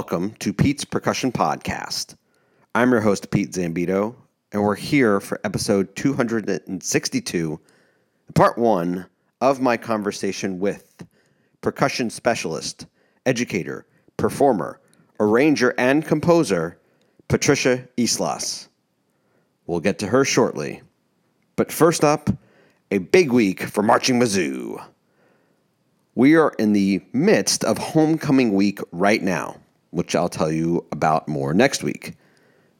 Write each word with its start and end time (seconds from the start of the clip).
welcome 0.00 0.30
to 0.38 0.50
Pete's 0.50 0.82
Percussion 0.82 1.30
Podcast. 1.30 2.16
I'm 2.74 2.90
your 2.90 3.02
host, 3.02 3.30
Pete 3.30 3.52
Zambito, 3.52 4.14
and 4.50 4.62
we're 4.62 4.74
here 4.74 5.20
for 5.20 5.38
episode 5.44 5.94
262, 5.94 7.60
part 8.34 8.56
one 8.56 9.04
of 9.42 9.60
my 9.60 9.76
conversation 9.76 10.58
with 10.58 11.04
percussion 11.60 12.08
specialist, 12.08 12.86
educator, 13.26 13.84
performer, 14.16 14.80
arranger, 15.20 15.74
and 15.76 16.06
composer, 16.06 16.78
Patricia 17.28 17.86
Islas. 17.98 18.70
We'll 19.66 19.80
get 19.80 19.98
to 19.98 20.06
her 20.06 20.24
shortly. 20.24 20.80
But 21.56 21.70
first 21.70 22.04
up, 22.04 22.30
a 22.90 22.96
big 22.96 23.32
week 23.32 23.64
for 23.64 23.82
Marching 23.82 24.18
Mizzou. 24.18 24.82
We 26.14 26.36
are 26.36 26.54
in 26.58 26.72
the 26.72 27.02
midst 27.12 27.64
of 27.64 27.76
homecoming 27.76 28.54
week 28.54 28.80
right 28.92 29.22
now, 29.22 29.59
which 29.90 30.14
I'll 30.14 30.28
tell 30.28 30.50
you 30.50 30.86
about 30.92 31.28
more 31.28 31.52
next 31.54 31.82
week. 31.82 32.14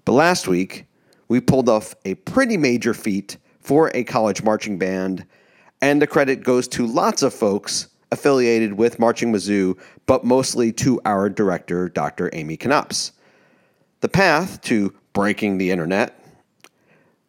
But 0.04 0.12
last 0.12 0.48
week, 0.48 0.86
we 1.28 1.40
pulled 1.40 1.68
off 1.68 1.94
a 2.04 2.14
pretty 2.14 2.56
major 2.56 2.94
feat 2.94 3.36
for 3.60 3.90
a 3.94 4.04
college 4.04 4.42
marching 4.42 4.78
band, 4.78 5.24
and 5.80 6.00
the 6.00 6.06
credit 6.06 6.42
goes 6.42 6.66
to 6.68 6.86
lots 6.86 7.22
of 7.22 7.34
folks 7.34 7.88
affiliated 8.12 8.74
with 8.74 8.98
Marching 8.98 9.32
Mizzou, 9.32 9.78
but 10.06 10.24
mostly 10.24 10.72
to 10.72 11.00
our 11.04 11.28
director, 11.28 11.88
Dr. 11.88 12.30
Amy 12.32 12.56
Knopps. 12.56 13.12
The 14.00 14.08
path 14.08 14.60
to 14.62 14.92
breaking 15.12 15.58
the 15.58 15.70
internet, 15.70 16.18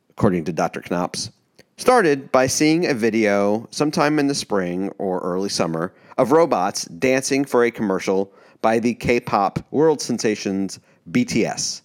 according 0.09 0.45
to 0.45 0.53
Dr. 0.53 0.81
Knopps, 0.81 1.31
started 1.77 2.31
by 2.31 2.47
seeing 2.47 2.85
a 2.85 2.93
video 2.93 3.67
sometime 3.71 4.19
in 4.19 4.27
the 4.27 4.35
spring 4.35 4.89
or 4.97 5.19
early 5.19 5.49
summer 5.49 5.93
of 6.17 6.31
robots 6.31 6.85
dancing 6.85 7.43
for 7.45 7.63
a 7.63 7.71
commercial 7.71 8.31
by 8.61 8.79
the 8.79 8.93
K 8.93 9.19
pop 9.19 9.59
world 9.71 10.01
sensations 10.01 10.79
BTS. 11.09 11.81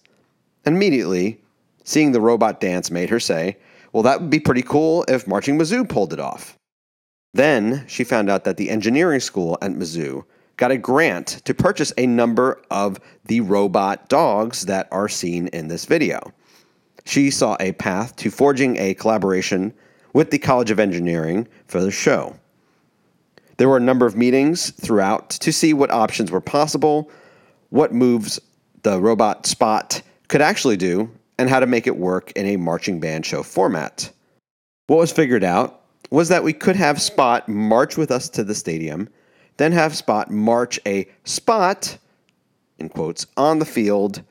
And 0.65 0.75
Immediately, 0.75 1.41
seeing 1.83 2.11
the 2.11 2.21
robot 2.21 2.59
dance 2.59 2.91
made 2.91 3.09
her 3.09 3.19
say, 3.19 3.57
Well, 3.93 4.03
that 4.03 4.21
would 4.21 4.29
be 4.29 4.39
pretty 4.39 4.61
cool 4.61 5.05
if 5.07 5.27
Marching 5.27 5.57
Mizzou 5.57 5.87
pulled 5.87 6.13
it 6.13 6.19
off. 6.19 6.57
Then 7.33 7.85
she 7.87 8.03
found 8.03 8.29
out 8.29 8.43
that 8.45 8.57
the 8.57 8.69
engineering 8.69 9.19
school 9.19 9.57
at 9.61 9.71
Mizzou 9.71 10.23
got 10.57 10.71
a 10.71 10.77
grant 10.77 11.27
to 11.45 11.53
purchase 11.53 11.93
a 11.97 12.07
number 12.07 12.61
of 12.71 12.99
the 13.25 13.41
robot 13.41 14.09
dogs 14.09 14.65
that 14.65 14.87
are 14.91 15.07
seen 15.07 15.47
in 15.49 15.67
this 15.67 15.85
video. 15.85 16.19
She 17.05 17.29
saw 17.31 17.55
a 17.59 17.71
path 17.73 18.15
to 18.17 18.31
forging 18.31 18.75
a 18.77 18.95
collaboration 18.95 19.73
with 20.13 20.31
the 20.31 20.39
College 20.39 20.71
of 20.71 20.79
Engineering 20.79 21.47
for 21.67 21.79
the 21.79 21.91
show. 21.91 22.35
There 23.57 23.67
were 23.67 23.77
a 23.77 23.81
number 23.81 24.05
of 24.05 24.15
meetings 24.15 24.69
throughout 24.71 25.29
to 25.31 25.51
see 25.51 25.73
what 25.73 25.91
options 25.91 26.31
were 26.31 26.41
possible, 26.41 27.09
what 27.69 27.93
moves 27.93 28.39
the 28.83 28.99
robot 29.01 29.45
Spot 29.45 30.01
could 30.27 30.41
actually 30.41 30.77
do, 30.77 31.11
and 31.39 31.49
how 31.49 31.59
to 31.59 31.65
make 31.65 31.87
it 31.87 31.97
work 31.97 32.31
in 32.33 32.45
a 32.45 32.57
marching 32.57 32.99
band 32.99 33.25
show 33.25 33.43
format. 33.43 34.11
What 34.87 34.97
was 34.97 35.11
figured 35.11 35.43
out 35.43 35.81
was 36.11 36.29
that 36.29 36.43
we 36.43 36.53
could 36.53 36.75
have 36.75 37.01
Spot 37.01 37.47
march 37.49 37.97
with 37.97 38.11
us 38.11 38.29
to 38.29 38.43
the 38.43 38.55
stadium, 38.55 39.09
then 39.57 39.71
have 39.71 39.95
Spot 39.95 40.29
march 40.31 40.79
a 40.85 41.07
spot, 41.25 41.97
in 42.77 42.89
quotes, 42.89 43.25
on 43.37 43.59
the 43.59 43.65
field 43.65 44.21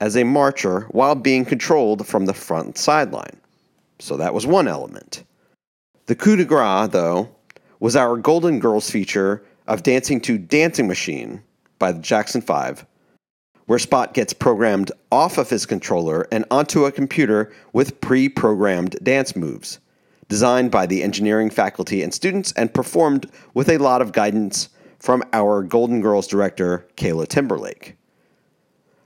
as 0.00 0.16
a 0.16 0.24
marcher 0.24 0.80
while 0.90 1.14
being 1.14 1.44
controlled 1.44 2.06
from 2.06 2.24
the 2.26 2.34
front 2.34 2.78
sideline. 2.78 3.36
So 3.98 4.16
that 4.16 4.34
was 4.34 4.46
one 4.46 4.66
element. 4.66 5.22
The 6.06 6.16
coup 6.16 6.36
de 6.36 6.44
grace, 6.44 6.88
though, 6.90 7.28
was 7.82 7.96
our 7.96 8.16
Golden 8.16 8.60
Girls 8.60 8.88
feature 8.88 9.42
of 9.66 9.82
Dancing 9.82 10.20
to 10.20 10.38
Dancing 10.38 10.86
Machine 10.86 11.42
by 11.80 11.90
the 11.90 11.98
Jackson 11.98 12.40
5, 12.40 12.86
where 13.66 13.78
Spot 13.80 14.14
gets 14.14 14.32
programmed 14.32 14.92
off 15.10 15.36
of 15.36 15.50
his 15.50 15.66
controller 15.66 16.28
and 16.30 16.44
onto 16.48 16.84
a 16.84 16.92
computer 16.92 17.52
with 17.72 18.00
pre 18.00 18.28
programmed 18.28 18.94
dance 19.02 19.34
moves, 19.34 19.80
designed 20.28 20.70
by 20.70 20.86
the 20.86 21.02
engineering 21.02 21.50
faculty 21.50 22.04
and 22.04 22.14
students 22.14 22.52
and 22.52 22.72
performed 22.72 23.28
with 23.52 23.68
a 23.68 23.78
lot 23.78 24.00
of 24.00 24.12
guidance 24.12 24.68
from 25.00 25.24
our 25.32 25.64
Golden 25.64 26.00
Girls 26.00 26.28
director, 26.28 26.86
Kayla 26.96 27.26
Timberlake. 27.26 27.96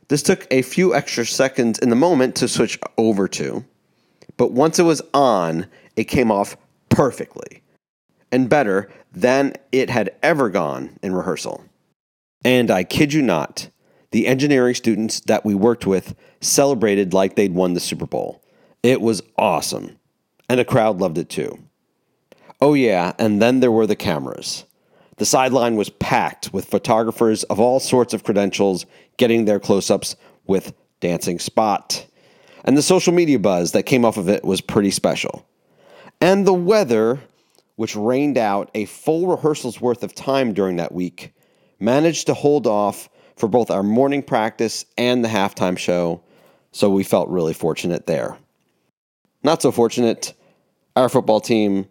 This 0.08 0.22
took 0.22 0.46
a 0.50 0.60
few 0.60 0.94
extra 0.94 1.24
seconds 1.24 1.78
in 1.78 1.88
the 1.88 1.96
moment 1.96 2.36
to 2.36 2.46
switch 2.46 2.78
over 2.98 3.26
to, 3.28 3.64
but 4.36 4.52
once 4.52 4.78
it 4.78 4.82
was 4.82 5.00
on, 5.14 5.64
it 5.96 6.04
came 6.04 6.30
off 6.30 6.58
perfectly 6.90 7.62
and 8.32 8.48
better 8.48 8.90
than 9.12 9.54
it 9.72 9.90
had 9.90 10.14
ever 10.22 10.50
gone 10.50 10.98
in 11.02 11.14
rehearsal. 11.14 11.64
And 12.44 12.70
I 12.70 12.84
kid 12.84 13.12
you 13.12 13.22
not, 13.22 13.70
the 14.10 14.26
engineering 14.26 14.74
students 14.74 15.20
that 15.20 15.44
we 15.44 15.54
worked 15.54 15.86
with 15.86 16.14
celebrated 16.40 17.12
like 17.12 17.34
they'd 17.34 17.54
won 17.54 17.74
the 17.74 17.80
Super 17.80 18.06
Bowl. 18.06 18.42
It 18.82 19.00
was 19.00 19.22
awesome, 19.36 19.98
and 20.48 20.60
the 20.60 20.64
crowd 20.64 21.00
loved 21.00 21.18
it 21.18 21.28
too. 21.28 21.58
Oh, 22.60 22.74
yeah, 22.74 23.12
and 23.18 23.42
then 23.42 23.60
there 23.60 23.72
were 23.72 23.86
the 23.86 23.96
cameras. 23.96 24.64
The 25.16 25.26
sideline 25.26 25.76
was 25.76 25.90
packed 25.90 26.52
with 26.52 26.66
photographers 26.66 27.42
of 27.44 27.58
all 27.58 27.80
sorts 27.80 28.14
of 28.14 28.22
credentials 28.22 28.86
getting 29.16 29.44
their 29.44 29.60
close 29.60 29.90
ups 29.90 30.14
with 30.46 30.74
Dancing 31.00 31.38
Spot. 31.38 32.06
And 32.64 32.76
the 32.76 32.82
social 32.82 33.12
media 33.12 33.38
buzz 33.38 33.72
that 33.72 33.84
came 33.84 34.04
off 34.04 34.16
of 34.16 34.28
it 34.28 34.44
was 34.44 34.60
pretty 34.60 34.90
special. 34.90 35.46
And 36.20 36.46
the 36.46 36.54
weather, 36.54 37.20
which 37.76 37.94
rained 37.94 38.36
out 38.36 38.70
a 38.74 38.86
full 38.86 39.28
rehearsal's 39.28 39.80
worth 39.80 40.02
of 40.02 40.14
time 40.14 40.52
during 40.52 40.76
that 40.76 40.92
week, 40.92 41.32
managed 41.78 42.26
to 42.26 42.34
hold 42.34 42.66
off 42.66 43.08
for 43.36 43.48
both 43.48 43.70
our 43.70 43.82
morning 43.82 44.22
practice 44.22 44.84
and 44.96 45.24
the 45.24 45.28
halftime 45.28 45.78
show, 45.78 46.22
so 46.72 46.90
we 46.90 47.04
felt 47.04 47.28
really 47.28 47.52
fortunate 47.52 48.06
there. 48.06 48.36
Not 49.42 49.62
so 49.62 49.70
fortunate, 49.70 50.34
our 50.96 51.08
football 51.08 51.40
team, 51.40 51.86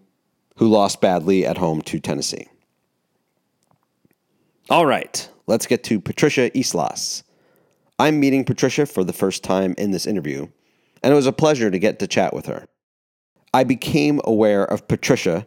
who 0.57 0.67
lost 0.67 1.01
badly 1.01 1.45
at 1.45 1.57
home 1.57 1.81
to 1.83 1.99
Tennessee. 1.99 2.47
All 4.69 4.85
right, 4.85 5.29
let's 5.47 5.67
get 5.67 5.83
to 5.85 5.99
Patricia 5.99 6.55
Islas. 6.57 7.23
I'm 7.99 8.19
meeting 8.19 8.43
Patricia 8.43 8.85
for 8.85 9.03
the 9.03 9.13
first 9.13 9.43
time 9.43 9.75
in 9.77 9.91
this 9.91 10.07
interview, 10.07 10.47
and 11.03 11.13
it 11.13 11.15
was 11.15 11.27
a 11.27 11.31
pleasure 11.31 11.69
to 11.69 11.77
get 11.77 11.99
to 11.99 12.07
chat 12.07 12.33
with 12.33 12.47
her. 12.47 12.65
I 13.53 13.63
became 13.63 14.19
aware 14.23 14.65
of 14.65 14.87
Patricia 14.87 15.45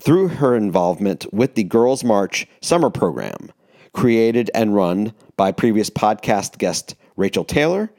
through 0.00 0.28
her 0.28 0.56
involvement 0.56 1.26
with 1.32 1.54
the 1.54 1.64
Girls 1.64 2.02
March 2.02 2.46
summer 2.60 2.90
program, 2.90 3.52
created 3.92 4.50
and 4.54 4.74
run 4.74 5.12
by 5.36 5.52
previous 5.52 5.90
podcast 5.90 6.58
guest 6.58 6.94
Rachel 7.16 7.44
Taylor 7.44 7.92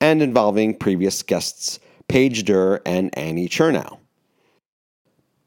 and 0.00 0.22
involving 0.22 0.76
previous 0.76 1.22
guests 1.22 1.78
Paige 2.08 2.44
Durr 2.44 2.80
and 2.86 3.16
Annie 3.16 3.48
Chernow. 3.48 3.98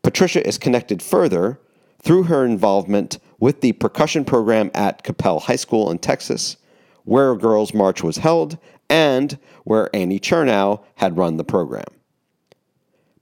Patricia 0.04 0.46
is 0.48 0.58
connected 0.58 1.02
further 1.02 1.60
through 2.02 2.24
her 2.24 2.46
involvement 2.46 3.18
with 3.40 3.62
the 3.62 3.74
percussion 3.74 4.24
program 4.24 4.70
at 4.76 5.04
Coppell 5.04 5.42
High 5.42 5.56
School 5.56 5.90
in 5.90 5.98
Texas, 5.98 6.58
where 7.04 7.36
Girls 7.36 7.74
March 7.74 8.04
was 8.04 8.18
held 8.18 8.60
and 8.90 9.40
where 9.64 9.94
Annie 9.96 10.20
Chernow 10.20 10.84
had 10.96 11.18
run 11.18 11.38
the 11.38 11.44
program. 11.44 11.86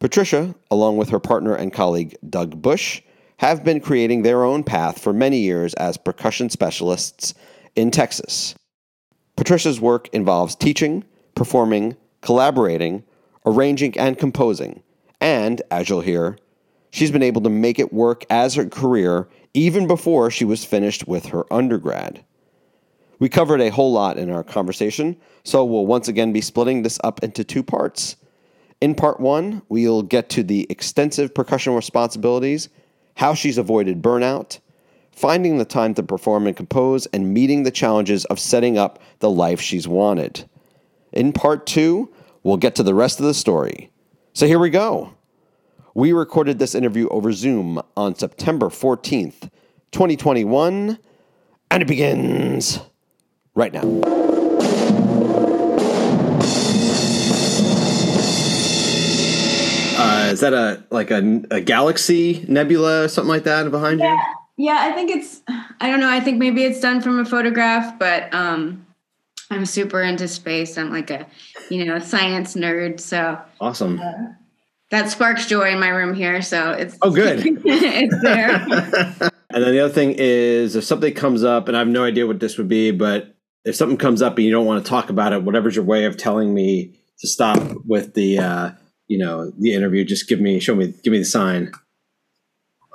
Patricia, 0.03 0.53
along 0.69 0.97
with 0.97 1.07
her 1.11 1.19
partner 1.19 1.55
and 1.55 1.71
colleague 1.71 2.17
Doug 2.29 2.61
Bush, 2.61 3.01
have 3.37 3.63
been 3.63 3.79
creating 3.79 4.21
their 4.21 4.43
own 4.43 4.61
path 4.61 4.99
for 4.99 5.13
many 5.13 5.37
years 5.37 5.73
as 5.75 5.95
percussion 5.95 6.49
specialists 6.49 7.33
in 7.77 7.89
Texas. 7.89 8.53
Patricia's 9.37 9.79
work 9.79 10.09
involves 10.09 10.55
teaching, 10.55 11.05
performing, 11.35 11.95
collaborating, 12.19 13.05
arranging, 13.45 13.97
and 13.97 14.17
composing. 14.17 14.83
And, 15.21 15.61
as 15.71 15.87
you'll 15.87 16.01
hear, 16.01 16.37
she's 16.91 17.09
been 17.09 17.23
able 17.23 17.41
to 17.41 17.49
make 17.49 17.79
it 17.79 17.93
work 17.93 18.25
as 18.29 18.55
her 18.55 18.65
career 18.65 19.29
even 19.53 19.87
before 19.87 20.29
she 20.29 20.43
was 20.43 20.65
finished 20.65 21.07
with 21.07 21.27
her 21.27 21.45
undergrad. 21.49 22.25
We 23.19 23.29
covered 23.29 23.61
a 23.61 23.71
whole 23.71 23.93
lot 23.93 24.17
in 24.17 24.29
our 24.29 24.43
conversation, 24.43 25.15
so 25.45 25.63
we'll 25.63 25.85
once 25.85 26.09
again 26.09 26.33
be 26.33 26.41
splitting 26.41 26.83
this 26.83 26.99
up 27.05 27.23
into 27.23 27.45
two 27.45 27.63
parts. 27.63 28.17
In 28.83 28.95
part 28.95 29.21
one, 29.21 29.61
we'll 29.69 30.01
get 30.01 30.27
to 30.31 30.43
the 30.43 30.67
extensive 30.69 31.33
percussion 31.33 31.73
responsibilities, 31.73 32.67
how 33.15 33.33
she's 33.33 33.57
avoided 33.57 34.01
burnout, 34.01 34.59
finding 35.13 35.57
the 35.57 35.63
time 35.63 35.93
to 35.93 36.03
perform 36.03 36.47
and 36.47 36.57
compose, 36.57 37.05
and 37.13 37.33
meeting 37.33 37.63
the 37.63 37.71
challenges 37.71 38.25
of 38.25 38.41
setting 38.41 38.77
up 38.77 39.01
the 39.19 39.29
life 39.29 39.61
she's 39.61 39.87
wanted. 39.87 40.43
In 41.13 41.31
part 41.31 41.65
two, 41.65 42.13
we'll 42.43 42.57
get 42.57 42.75
to 42.75 42.83
the 42.83 42.93
rest 42.93 43.21
of 43.21 43.25
the 43.25 43.33
story. 43.33 43.89
So 44.33 44.47
here 44.47 44.59
we 44.59 44.69
go. 44.69 45.13
We 45.93 46.11
recorded 46.11 46.59
this 46.59 46.75
interview 46.75 47.07
over 47.07 47.31
Zoom 47.31 47.81
on 47.95 48.15
September 48.15 48.67
14th, 48.67 49.49
2021, 49.93 50.99
and 51.71 51.81
it 51.81 51.87
begins 51.87 52.81
right 53.55 53.71
now. 53.71 54.02
Is 60.33 60.41
that 60.41 60.53
a 60.53 60.83
like 60.89 61.11
a, 61.11 61.41
a 61.51 61.61
galaxy 61.61 62.45
nebula, 62.47 63.03
or 63.03 63.07
something 63.07 63.29
like 63.29 63.43
that, 63.43 63.69
behind 63.71 63.99
yeah. 63.99 64.13
you? 64.13 64.65
Yeah, 64.65 64.79
I 64.81 64.91
think 64.91 65.09
it's. 65.09 65.41
I 65.47 65.89
don't 65.89 65.99
know. 65.99 66.09
I 66.09 66.19
think 66.19 66.37
maybe 66.37 66.63
it's 66.63 66.79
done 66.79 67.01
from 67.01 67.19
a 67.19 67.25
photograph, 67.25 67.97
but 67.97 68.33
um, 68.33 68.85
I'm 69.49 69.65
super 69.65 70.01
into 70.01 70.27
space. 70.27 70.77
I'm 70.77 70.91
like 70.91 71.09
a, 71.09 71.27
you 71.69 71.85
know, 71.85 71.95
a 71.95 72.01
science 72.01 72.55
nerd. 72.55 72.99
So 72.99 73.39
awesome. 73.61 73.99
Uh, 73.99 74.33
that 74.91 75.09
sparks 75.09 75.47
joy 75.47 75.71
in 75.71 75.79
my 75.79 75.89
room 75.89 76.13
here. 76.13 76.41
So 76.41 76.71
it's 76.71 76.97
oh 77.01 77.11
good. 77.11 77.41
it's 77.65 78.21
there. 78.21 78.55
and 79.49 79.63
then 79.63 79.71
the 79.71 79.79
other 79.79 79.93
thing 79.93 80.15
is 80.17 80.75
if 80.75 80.83
something 80.83 81.13
comes 81.13 81.43
up, 81.43 81.67
and 81.67 81.75
I 81.75 81.79
have 81.79 81.87
no 81.87 82.03
idea 82.03 82.27
what 82.27 82.39
this 82.39 82.57
would 82.57 82.67
be, 82.67 82.91
but 82.91 83.35
if 83.65 83.75
something 83.75 83.97
comes 83.97 84.21
up 84.21 84.37
and 84.37 84.45
you 84.45 84.51
don't 84.51 84.65
want 84.65 84.83
to 84.83 84.89
talk 84.89 85.09
about 85.09 85.33
it, 85.33 85.43
whatever's 85.43 85.75
your 85.75 85.85
way 85.85 86.05
of 86.05 86.17
telling 86.17 86.53
me 86.53 86.99
to 87.19 87.27
stop 87.27 87.59
with 87.85 88.13
the, 88.13 88.37
uh, 88.37 88.71
you 89.13 89.19
know, 89.19 89.51
the 89.59 89.75
interview, 89.75 90.03
just 90.03 90.27
give 90.27 90.41
me, 90.41 90.59
show 90.59 90.73
me, 90.73 90.91
give 91.03 91.11
me 91.11 91.19
the 91.19 91.23
sign 91.23 91.71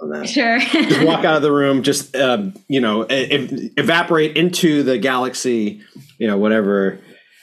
on 0.03 0.11
that. 0.11 0.29
Sure. 0.29 0.59
just 0.59 1.07
walk 1.07 1.25
out 1.25 1.37
of 1.37 1.43
the 1.43 1.53
room. 1.53 1.85
Just 1.85 2.17
um, 2.17 2.55
you 2.67 2.81
know, 2.81 3.03
ev- 3.03 3.71
evaporate 3.77 4.37
into 4.37 4.83
the 4.83 4.99
galaxy. 4.99 5.81
You 6.19 6.27
know, 6.27 6.37
whatever. 6.37 6.99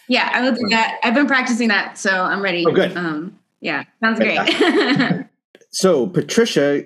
Yeah, 0.10 0.30
I 0.33 0.42
will 0.42 0.51
do 0.51 0.68
that. 0.72 1.00
I've 1.04 1.13
been 1.13 1.25
practicing 1.25 1.69
that, 1.69 1.98
so 1.98 2.12
I'm 2.12 2.42
ready. 2.42 2.66
Oh, 2.68 2.72
good. 2.72 2.98
Um, 2.98 3.39
yeah, 3.62 3.86
sounds 4.04 4.19
great. 4.19 5.25
so, 5.69 6.07
Patricia, 6.07 6.83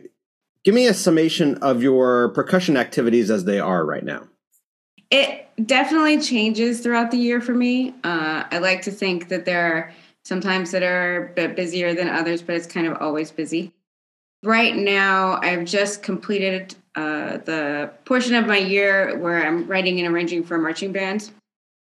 give 0.64 0.76
me 0.76 0.86
a 0.86 0.94
summation 0.94 1.56
of 1.56 1.82
your 1.82 2.30
percussion 2.30 2.78
activities 2.78 3.32
as 3.32 3.46
they 3.46 3.60
are 3.60 3.84
right 3.84 4.06
now. 4.06 4.28
It 5.10 5.48
definitely 5.66 6.22
changes 6.22 6.82
throughout 6.82 7.10
the 7.10 7.18
year 7.18 7.42
for 7.42 7.56
me. 7.56 7.96
Uh, 8.04 8.44
I 8.52 8.60
like 8.60 8.84
to 8.84 8.92
think 8.92 9.30
that 9.30 9.46
there 9.46 9.66
are 9.66 9.94
sometimes 10.24 10.72
that 10.72 10.84
are 10.84 11.28
a 11.28 11.34
bit 11.34 11.56
busier 11.56 11.94
than 11.94 12.08
others, 12.08 12.42
but 12.42 12.56
it's 12.56 12.68
kind 12.68 12.88
of 12.88 12.98
always 13.02 13.32
busy. 13.32 13.74
Right 14.44 14.76
now, 14.76 15.40
I've 15.42 15.66
just 15.66 16.02
completed 16.04 16.76
uh, 16.96 17.38
the 17.38 17.92
portion 18.06 18.36
of 18.36 18.48
my 18.48 18.58
year 18.58 19.18
where 19.18 19.46
I'm 19.46 19.68
writing 19.68 20.00
and 20.00 20.14
arranging 20.14 20.44
for 20.44 20.56
a 20.56 20.60
marching 20.60 20.92
band. 20.92 21.32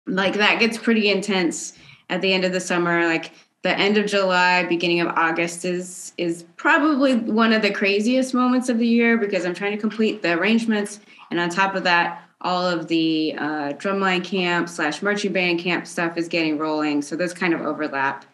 Like 0.06 0.34
that 0.34 0.60
gets 0.60 0.78
pretty 0.78 1.10
intense 1.10 1.72
at 2.08 2.20
the 2.20 2.32
end 2.32 2.44
of 2.44 2.52
the 2.52 2.60
summer. 2.60 3.06
Like 3.06 3.32
the 3.62 3.76
end 3.76 3.98
of 3.98 4.06
July, 4.06 4.64
beginning 4.64 5.00
of 5.00 5.08
August 5.08 5.64
is 5.64 6.12
is 6.18 6.44
probably 6.56 7.16
one 7.16 7.52
of 7.52 7.62
the 7.62 7.70
craziest 7.72 8.32
moments 8.32 8.68
of 8.68 8.78
the 8.78 8.86
year 8.86 9.18
because 9.18 9.44
I'm 9.44 9.54
trying 9.54 9.72
to 9.72 9.78
complete 9.78 10.22
the 10.22 10.38
arrangements, 10.38 11.00
and 11.30 11.40
on 11.40 11.50
top 11.50 11.74
of 11.74 11.82
that, 11.84 12.25
all 12.40 12.66
of 12.66 12.88
the 12.88 13.34
uh, 13.38 13.72
drumline 13.72 14.22
camp 14.22 14.68
slash 14.68 15.02
marching 15.02 15.32
band 15.32 15.58
camp 15.60 15.86
stuff 15.86 16.16
is 16.16 16.28
getting 16.28 16.58
rolling. 16.58 17.02
So 17.02 17.16
those 17.16 17.32
kind 17.32 17.54
of 17.54 17.60
overlap. 17.62 18.24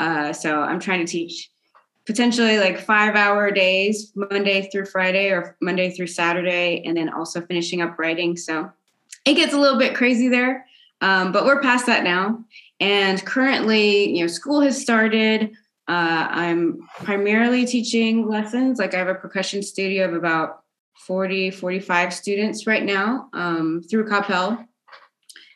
Uh, 0.00 0.32
so 0.32 0.60
I'm 0.60 0.80
trying 0.80 1.04
to 1.04 1.10
teach 1.10 1.50
potentially 2.06 2.58
like 2.58 2.80
five 2.80 3.14
hour 3.14 3.50
days, 3.50 4.12
Monday 4.14 4.68
through 4.70 4.86
Friday 4.86 5.30
or 5.30 5.56
Monday 5.60 5.90
through 5.90 6.08
Saturday, 6.08 6.82
and 6.84 6.96
then 6.96 7.08
also 7.08 7.40
finishing 7.40 7.82
up 7.82 7.98
writing. 7.98 8.36
So 8.36 8.70
it 9.24 9.34
gets 9.34 9.54
a 9.54 9.58
little 9.58 9.78
bit 9.78 9.94
crazy 9.94 10.28
there, 10.28 10.66
um, 11.00 11.30
but 11.32 11.44
we're 11.44 11.60
past 11.60 11.86
that 11.86 12.04
now. 12.04 12.44
And 12.80 13.24
currently, 13.24 14.16
you 14.16 14.22
know, 14.22 14.26
school 14.26 14.60
has 14.62 14.80
started. 14.80 15.52
Uh, 15.86 16.26
I'm 16.30 16.80
primarily 17.00 17.66
teaching 17.66 18.26
lessons. 18.28 18.78
Like 18.78 18.94
I 18.94 18.98
have 18.98 19.08
a 19.08 19.14
percussion 19.14 19.62
studio 19.62 20.06
of 20.06 20.14
about 20.14 20.61
40, 21.06 21.50
45 21.50 22.14
students 22.14 22.66
right 22.66 22.84
now 22.84 23.28
um, 23.32 23.82
through 23.82 24.08
Coppell. 24.08 24.66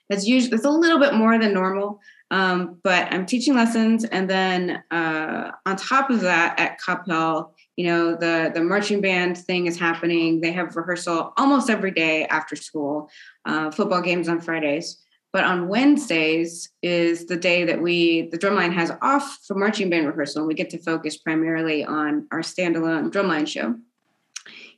That's 0.09 0.27
usually 0.27 0.55
it's 0.55 0.65
a 0.65 0.71
little 0.71 0.99
bit 0.99 1.15
more 1.15 1.39
than 1.39 1.53
normal. 1.53 2.01
Um, 2.31 2.81
but 2.83 3.13
I'm 3.13 3.25
teaching 3.25 3.55
lessons, 3.55 4.05
and 4.05 4.29
then 4.29 4.83
uh, 4.91 5.53
on 5.65 5.77
top 5.77 6.11
of 6.11 6.23
that, 6.23 6.59
at 6.59 6.81
Coppell, 6.81 7.53
you 7.77 7.87
know, 7.87 8.17
the 8.17 8.51
the 8.53 8.63
marching 8.63 9.01
band 9.01 9.39
thing 9.39 9.67
is 9.67 9.79
happening. 9.79 10.41
They 10.41 10.51
have 10.51 10.75
rehearsal 10.75 11.33
almost 11.37 11.71
every 11.71 11.93
day 11.93 12.27
after 12.27 12.57
school. 12.57 13.09
Uh, 13.45 13.71
football 13.71 14.01
games 14.01 14.29
on 14.29 14.41
Fridays, 14.41 14.99
but 15.33 15.45
on 15.45 15.69
Wednesdays 15.69 16.69
is 16.83 17.27
the 17.27 17.37
day 17.37 17.63
that 17.63 17.81
we 17.81 18.29
the 18.31 18.39
drumline 18.39 18.73
has 18.73 18.91
off 19.03 19.39
for 19.47 19.55
marching 19.55 19.89
band 19.89 20.09
rehearsal. 20.09 20.41
And 20.41 20.49
we 20.49 20.55
get 20.55 20.71
to 20.71 20.83
focus 20.83 21.17
primarily 21.17 21.85
on 21.85 22.27
our 22.33 22.41
standalone 22.41 23.13
drumline 23.13 23.47
show 23.47 23.77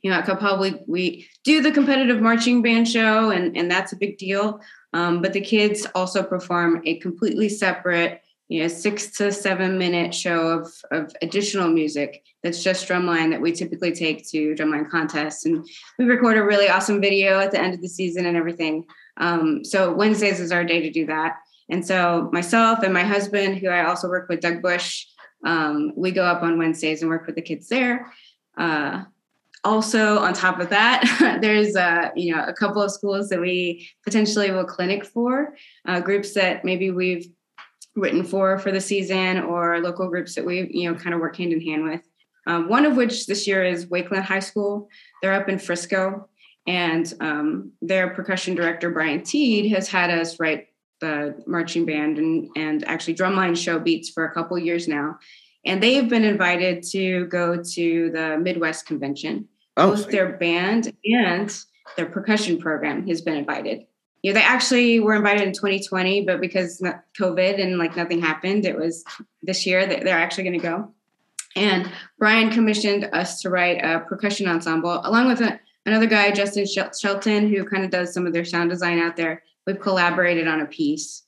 you 0.01 0.09
know 0.09 0.17
at 0.17 0.25
Coppell 0.25 0.59
we, 0.59 0.75
we 0.87 1.27
do 1.43 1.61
the 1.61 1.71
competitive 1.71 2.21
marching 2.21 2.61
band 2.61 2.87
show 2.87 3.31
and 3.31 3.55
and 3.57 3.69
that's 3.69 3.93
a 3.93 3.97
big 3.97 4.17
deal 4.17 4.61
um, 4.93 5.21
but 5.21 5.33
the 5.33 5.41
kids 5.41 5.85
also 5.95 6.23
perform 6.23 6.81
a 6.85 6.97
completely 6.99 7.49
separate, 7.49 8.21
you 8.47 8.61
know, 8.61 8.67
six 8.67 9.11
to 9.17 9.31
seven 9.31 9.77
minute 9.77 10.13
show 10.13 10.47
of, 10.47 10.73
of 10.91 11.15
additional 11.21 11.69
music 11.69 12.23
that's 12.41 12.63
just 12.63 12.87
drumline 12.87 13.29
that 13.31 13.41
we 13.41 13.51
typically 13.51 13.91
take 13.91 14.27
to 14.29 14.55
drumline 14.55 14.89
contests. 14.89 15.45
And 15.45 15.67
we 15.99 16.05
record 16.05 16.37
a 16.37 16.43
really 16.43 16.69
awesome 16.69 17.01
video 17.01 17.39
at 17.39 17.51
the 17.51 17.61
end 17.61 17.73
of 17.73 17.81
the 17.81 17.89
season 17.89 18.25
and 18.25 18.35
everything. 18.35 18.85
Um, 19.17 19.63
so 19.63 19.93
Wednesdays 19.93 20.39
is 20.39 20.51
our 20.51 20.63
day 20.63 20.81
to 20.81 20.89
do 20.89 21.05
that. 21.07 21.37
And 21.69 21.85
so 21.85 22.29
myself 22.33 22.79
and 22.81 22.93
my 22.93 23.03
husband, 23.03 23.59
who 23.59 23.67
I 23.67 23.85
also 23.85 24.09
work 24.09 24.27
with, 24.27 24.39
Doug 24.39 24.61
Bush, 24.63 25.05
um, 25.45 25.91
we 25.95 26.11
go 26.11 26.23
up 26.23 26.41
on 26.41 26.57
Wednesdays 26.57 27.01
and 27.01 27.11
work 27.11 27.27
with 27.27 27.35
the 27.35 27.43
kids 27.43 27.67
there. 27.67 28.11
Uh, 28.57 29.03
also 29.63 30.19
on 30.19 30.33
top 30.33 30.59
of 30.59 30.69
that 30.69 31.37
there's 31.41 31.75
uh, 31.75 32.09
you 32.15 32.33
know 32.33 32.43
a 32.45 32.53
couple 32.53 32.81
of 32.81 32.91
schools 32.91 33.29
that 33.29 33.41
we 33.41 33.87
potentially 34.03 34.51
will 34.51 34.63
clinic 34.63 35.05
for 35.05 35.55
uh, 35.87 35.99
groups 35.99 36.33
that 36.33 36.63
maybe 36.63 36.91
we've 36.91 37.27
written 37.95 38.23
for 38.23 38.57
for 38.57 38.71
the 38.71 38.79
season 38.79 39.39
or 39.39 39.79
local 39.79 40.07
groups 40.07 40.35
that 40.35 40.45
we 40.45 40.69
you 40.71 40.89
know 40.89 40.97
kind 40.97 41.13
of 41.13 41.21
work 41.21 41.35
hand 41.35 41.51
in 41.51 41.61
hand 41.61 41.83
with. 41.83 42.01
Um, 42.47 42.69
one 42.69 42.85
of 42.85 42.95
which 42.95 43.27
this 43.27 43.47
year 43.47 43.63
is 43.63 43.87
wakeland 43.87 44.23
high 44.23 44.39
school. 44.39 44.89
They're 45.21 45.33
up 45.33 45.49
in 45.49 45.59
frisco 45.59 46.29
and 46.67 47.13
um, 47.19 47.71
their 47.81 48.09
percussion 48.09 48.55
director 48.55 48.89
brian 48.89 49.23
teed 49.23 49.71
has 49.71 49.87
had 49.87 50.09
us 50.09 50.39
write 50.39 50.67
the 51.01 51.41
marching 51.47 51.85
band 51.85 52.17
and, 52.17 52.49
and 52.55 52.87
actually 52.87 53.15
drumline 53.15 53.57
show 53.57 53.79
beats 53.79 54.09
for 54.09 54.25
a 54.25 54.33
couple 54.33 54.57
years 54.57 54.87
now 54.87 55.17
and 55.65 55.83
they 55.83 55.95
have 55.95 56.09
been 56.09 56.23
invited 56.23 56.83
to 56.91 57.25
go 57.25 57.61
to 57.61 58.11
the 58.11 58.37
Midwest 58.37 58.85
Convention. 58.85 59.47
Oh, 59.77 59.91
Both 59.91 60.09
their 60.09 60.33
band 60.37 60.93
and 61.05 61.55
their 61.95 62.05
percussion 62.05 62.57
program 62.57 63.07
has 63.07 63.21
been 63.21 63.37
invited. 63.37 63.85
You 64.21 64.31
know, 64.31 64.39
they 64.39 64.45
actually 64.45 64.99
were 64.99 65.15
invited 65.15 65.43
in 65.43 65.53
2020, 65.53 66.25
but 66.25 66.41
because 66.41 66.81
COVID 67.17 67.61
and 67.61 67.77
like 67.77 67.95
nothing 67.95 68.21
happened, 68.21 68.65
it 68.65 68.77
was 68.77 69.03
this 69.41 69.65
year 69.65 69.85
that 69.85 70.03
they're 70.03 70.17
actually 70.17 70.43
going 70.43 70.59
to 70.59 70.67
go. 70.67 70.93
And 71.55 71.89
Brian 72.17 72.51
commissioned 72.51 73.05
us 73.13 73.41
to 73.41 73.49
write 73.49 73.83
a 73.83 74.01
percussion 74.01 74.47
ensemble 74.47 75.01
along 75.05 75.27
with 75.27 75.41
a, 75.41 75.59
another 75.85 76.05
guy, 76.05 76.31
Justin 76.31 76.65
Shelton, 76.65 77.49
who 77.49 77.65
kind 77.65 77.83
of 77.83 77.91
does 77.91 78.13
some 78.13 78.27
of 78.27 78.33
their 78.33 78.45
sound 78.45 78.69
design 78.69 78.99
out 78.99 79.15
there. 79.15 79.43
We've 79.65 79.79
collaborated 79.79 80.47
on 80.47 80.61
a 80.61 80.65
piece. 80.65 81.23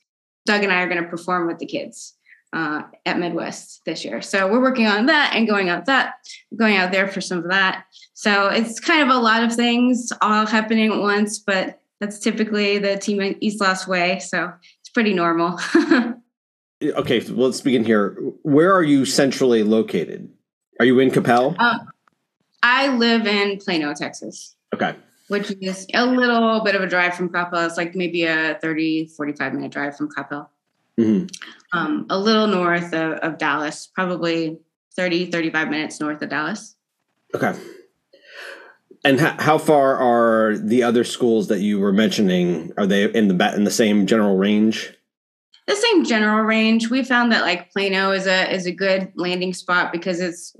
Doug 0.45 0.63
and 0.63 0.71
I 0.71 0.81
are 0.81 0.89
going 0.89 1.01
to 1.01 1.09
perform 1.09 1.47
with 1.47 1.59
the 1.59 1.65
kids 1.65 2.15
uh, 2.53 2.83
at 3.05 3.19
Midwest 3.19 3.81
this 3.85 4.03
year. 4.03 4.21
So 4.21 4.51
we're 4.51 4.61
working 4.61 4.87
on 4.87 5.05
that 5.05 5.33
and 5.35 5.47
going 5.47 5.69
out 5.69 5.85
that, 5.85 6.15
going 6.57 6.75
out 6.75 6.91
there 6.91 7.07
for 7.07 7.21
some 7.21 7.39
of 7.39 7.49
that. 7.49 7.85
So 8.13 8.47
it's 8.49 8.79
kind 8.79 9.01
of 9.01 9.15
a 9.15 9.19
lot 9.19 9.43
of 9.43 9.53
things 9.53 10.11
all 10.21 10.45
happening 10.45 10.91
at 10.91 10.99
once, 10.99 11.39
but 11.39 11.79
that's 11.99 12.19
typically 12.19 12.77
the 12.77 12.97
team 12.97 13.21
Islas 13.41 13.87
way. 13.87 14.19
So 14.19 14.51
it's 14.79 14.89
pretty 14.89 15.13
normal. 15.13 15.59
okay, 16.83 17.19
well, 17.31 17.47
let's 17.47 17.61
begin 17.61 17.85
here. 17.85 18.17
Where 18.43 18.73
are 18.73 18.83
you 18.83 19.05
centrally 19.05 19.63
located? 19.63 20.29
Are 20.79 20.85
you 20.85 20.99
in 20.99 21.09
Coppell? 21.11 21.55
Uh, 21.57 21.79
I 22.63 22.89
live 22.89 23.27
in 23.27 23.57
Plano, 23.57 23.93
Texas. 23.93 24.55
Okay. 24.73 24.95
Which 25.27 25.53
is 25.61 25.87
a 25.93 26.05
little 26.05 26.61
bit 26.61 26.75
of 26.75 26.81
a 26.81 26.87
drive 26.87 27.15
from 27.15 27.29
Coppell. 27.29 27.65
It's 27.65 27.77
like 27.77 27.95
maybe 27.95 28.25
a 28.25 28.59
30, 28.61 29.07
45 29.07 29.53
minute 29.53 29.71
drive 29.71 29.95
from 29.95 30.09
Coppell 30.09 30.47
mm-hmm. 31.03 31.77
um, 31.77 32.05
a 32.09 32.17
little 32.17 32.47
north 32.47 32.93
of, 32.93 33.13
of 33.19 33.37
Dallas, 33.37 33.87
probably 33.87 34.59
30, 34.95 35.31
35 35.31 35.69
minutes 35.69 35.99
north 35.99 36.21
of 36.21 36.29
Dallas. 36.29 36.75
Okay. 37.33 37.57
And 39.03 39.19
how, 39.19 39.35
how 39.39 39.57
far 39.57 39.97
are 39.97 40.57
the 40.57 40.83
other 40.83 41.03
schools 41.03 41.47
that 41.47 41.59
you 41.59 41.79
were 41.79 41.93
mentioning? 41.93 42.71
Are 42.77 42.85
they 42.85 43.11
in 43.11 43.29
the 43.29 43.55
in 43.55 43.63
the 43.63 43.71
same 43.71 44.05
general 44.05 44.37
range? 44.37 44.93
The 45.67 45.75
same 45.75 46.05
general 46.05 46.43
range. 46.43 46.89
We 46.89 47.03
found 47.03 47.31
that 47.31 47.41
like 47.41 47.71
Plano 47.71 48.11
is 48.11 48.27
a 48.27 48.53
is 48.53 48.67
a 48.67 48.71
good 48.71 49.11
landing 49.15 49.53
spot 49.53 49.91
because 49.91 50.19
it's 50.19 50.55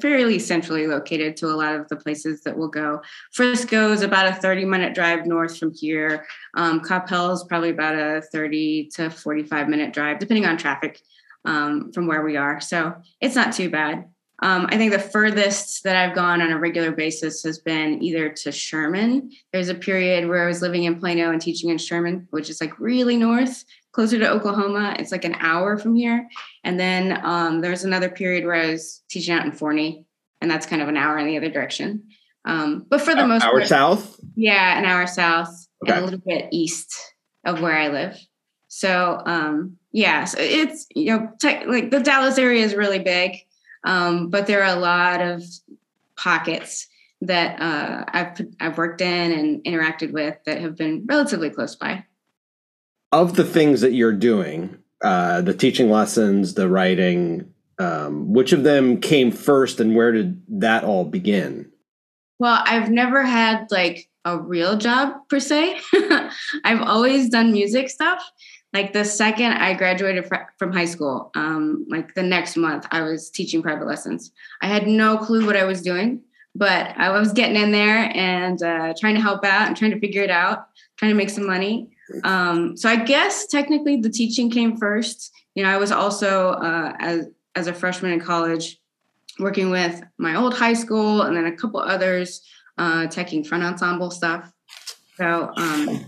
fairly 0.00 0.38
centrally 0.38 0.86
located 0.86 1.36
to 1.38 1.46
a 1.46 1.56
lot 1.56 1.74
of 1.74 1.88
the 1.88 1.96
places 1.96 2.42
that 2.42 2.56
we'll 2.56 2.68
go. 2.68 3.00
Frisco 3.32 3.92
is 3.92 4.02
about 4.02 4.26
a 4.26 4.34
30 4.34 4.64
minute 4.64 4.94
drive 4.94 5.26
north 5.26 5.58
from 5.58 5.72
here. 5.74 6.26
Um, 6.54 6.80
Coppell 6.80 7.32
is 7.32 7.44
probably 7.48 7.70
about 7.70 7.94
a 7.94 8.22
30 8.32 8.90
to 8.94 9.10
45 9.10 9.68
minute 9.68 9.92
drive, 9.92 10.18
depending 10.18 10.46
on 10.46 10.56
traffic 10.56 11.00
um, 11.44 11.92
from 11.92 12.06
where 12.06 12.22
we 12.22 12.36
are. 12.36 12.60
So 12.60 12.94
it's 13.20 13.34
not 13.34 13.52
too 13.52 13.70
bad. 13.70 14.04
Um, 14.40 14.68
I 14.70 14.76
think 14.76 14.92
the 14.92 15.00
furthest 15.00 15.82
that 15.82 15.96
I've 15.96 16.14
gone 16.14 16.40
on 16.40 16.52
a 16.52 16.58
regular 16.58 16.92
basis 16.92 17.42
has 17.42 17.58
been 17.58 18.00
either 18.02 18.28
to 18.28 18.52
Sherman. 18.52 19.32
There's 19.52 19.68
a 19.68 19.74
period 19.74 20.28
where 20.28 20.44
I 20.44 20.46
was 20.46 20.62
living 20.62 20.84
in 20.84 21.00
Plano 21.00 21.32
and 21.32 21.40
teaching 21.40 21.70
in 21.70 21.78
Sherman, 21.78 22.28
which 22.30 22.48
is 22.48 22.60
like 22.60 22.78
really 22.78 23.16
north 23.16 23.64
closer 23.92 24.18
to 24.18 24.30
Oklahoma. 24.30 24.96
It's 24.98 25.12
like 25.12 25.24
an 25.24 25.36
hour 25.40 25.76
from 25.76 25.94
here. 25.94 26.28
And 26.64 26.78
then 26.78 27.24
um, 27.24 27.60
there 27.60 27.70
was 27.70 27.84
another 27.84 28.08
period 28.08 28.44
where 28.44 28.54
I 28.54 28.70
was 28.70 29.02
teaching 29.08 29.34
out 29.34 29.44
in 29.44 29.52
Forney, 29.52 30.04
and 30.40 30.50
that's 30.50 30.66
kind 30.66 30.82
of 30.82 30.88
an 30.88 30.96
hour 30.96 31.18
in 31.18 31.26
the 31.26 31.36
other 31.36 31.50
direction. 31.50 32.04
Um, 32.44 32.86
but 32.88 33.00
for 33.00 33.14
the 33.14 33.26
most 33.26 33.44
hour 33.44 33.58
part, 33.58 33.68
south. 33.68 34.20
Yeah, 34.34 34.78
an 34.78 34.84
hour 34.84 35.06
south 35.06 35.48
okay. 35.84 35.92
and 35.92 36.00
a 36.00 36.04
little 36.04 36.22
bit 36.24 36.48
east 36.52 36.94
of 37.44 37.60
where 37.60 37.76
I 37.76 37.88
live. 37.88 38.18
So 38.68 39.22
um, 39.26 39.76
yeah, 39.92 40.24
so 40.24 40.38
it's 40.40 40.86
you 40.94 41.06
know 41.06 41.30
te- 41.40 41.66
like 41.66 41.90
the 41.90 42.00
Dallas 42.00 42.38
area 42.38 42.64
is 42.64 42.74
really 42.74 42.98
big, 42.98 43.36
um, 43.84 44.30
but 44.30 44.46
there 44.46 44.62
are 44.62 44.76
a 44.76 44.80
lot 44.80 45.20
of 45.20 45.42
pockets 46.16 46.86
that 47.22 47.60
uh, 47.60 48.04
I've 48.08 48.40
I've 48.60 48.78
worked 48.78 49.00
in 49.00 49.32
and 49.32 49.64
interacted 49.64 50.12
with 50.12 50.36
that 50.44 50.60
have 50.60 50.76
been 50.76 51.04
relatively 51.06 51.50
close 51.50 51.76
by. 51.76 52.04
Of 53.10 53.36
the 53.36 53.44
things 53.44 53.80
that 53.80 53.92
you're 53.92 54.12
doing, 54.12 54.78
uh, 55.02 55.40
the 55.40 55.54
teaching 55.54 55.90
lessons, 55.90 56.54
the 56.54 56.68
writing, 56.68 57.52
um, 57.78 58.32
which 58.32 58.52
of 58.52 58.64
them 58.64 59.00
came 59.00 59.30
first, 59.30 59.80
and 59.80 59.96
where 59.96 60.12
did 60.12 60.42
that 60.60 60.84
all 60.84 61.04
begin? 61.04 61.70
Well, 62.38 62.62
I've 62.66 62.90
never 62.90 63.22
had 63.22 63.66
like 63.70 64.08
a 64.24 64.38
real 64.38 64.76
job 64.76 65.14
per 65.28 65.40
se. 65.40 65.80
I've 66.64 66.82
always 66.82 67.30
done 67.30 67.52
music 67.52 67.88
stuff. 67.88 68.22
Like 68.72 68.92
the 68.92 69.04
second 69.04 69.52
I 69.52 69.72
graduated 69.74 70.26
fr- 70.26 70.52
from 70.58 70.72
high 70.72 70.84
school, 70.84 71.30
um, 71.34 71.86
like 71.88 72.14
the 72.14 72.22
next 72.22 72.56
month, 72.56 72.86
I 72.90 73.00
was 73.00 73.30
teaching 73.30 73.62
private 73.62 73.86
lessons. 73.86 74.30
I 74.60 74.66
had 74.66 74.86
no 74.86 75.16
clue 75.16 75.46
what 75.46 75.56
I 75.56 75.64
was 75.64 75.80
doing, 75.80 76.20
but 76.54 76.92
I 76.98 77.08
was 77.10 77.32
getting 77.32 77.56
in 77.56 77.72
there 77.72 78.14
and 78.14 78.62
uh, 78.62 78.92
trying 78.98 79.14
to 79.14 79.22
help 79.22 79.44
out 79.44 79.68
and 79.68 79.76
trying 79.76 79.92
to 79.92 80.00
figure 80.00 80.22
it 80.22 80.30
out, 80.30 80.68
trying 80.96 81.10
to 81.10 81.16
make 81.16 81.30
some 81.30 81.46
money. 81.46 81.90
Um, 82.24 82.76
so 82.76 82.88
I 82.88 82.96
guess 82.96 83.46
technically 83.46 84.00
the 84.00 84.10
teaching 84.10 84.50
came 84.50 84.76
first. 84.76 85.32
You 85.54 85.64
know, 85.64 85.70
I 85.70 85.76
was 85.76 85.92
also 85.92 86.50
uh, 86.50 86.94
as 86.98 87.26
as 87.54 87.66
a 87.66 87.74
freshman 87.74 88.12
in 88.12 88.20
college 88.20 88.78
working 89.38 89.70
with 89.70 90.02
my 90.18 90.36
old 90.36 90.54
high 90.54 90.74
school 90.74 91.22
and 91.22 91.36
then 91.36 91.46
a 91.46 91.56
couple 91.56 91.80
others 91.80 92.42
uh, 92.76 93.06
taking 93.06 93.44
front 93.44 93.64
ensemble 93.64 94.10
stuff. 94.10 94.50
So 95.16 95.52
um, 95.56 96.06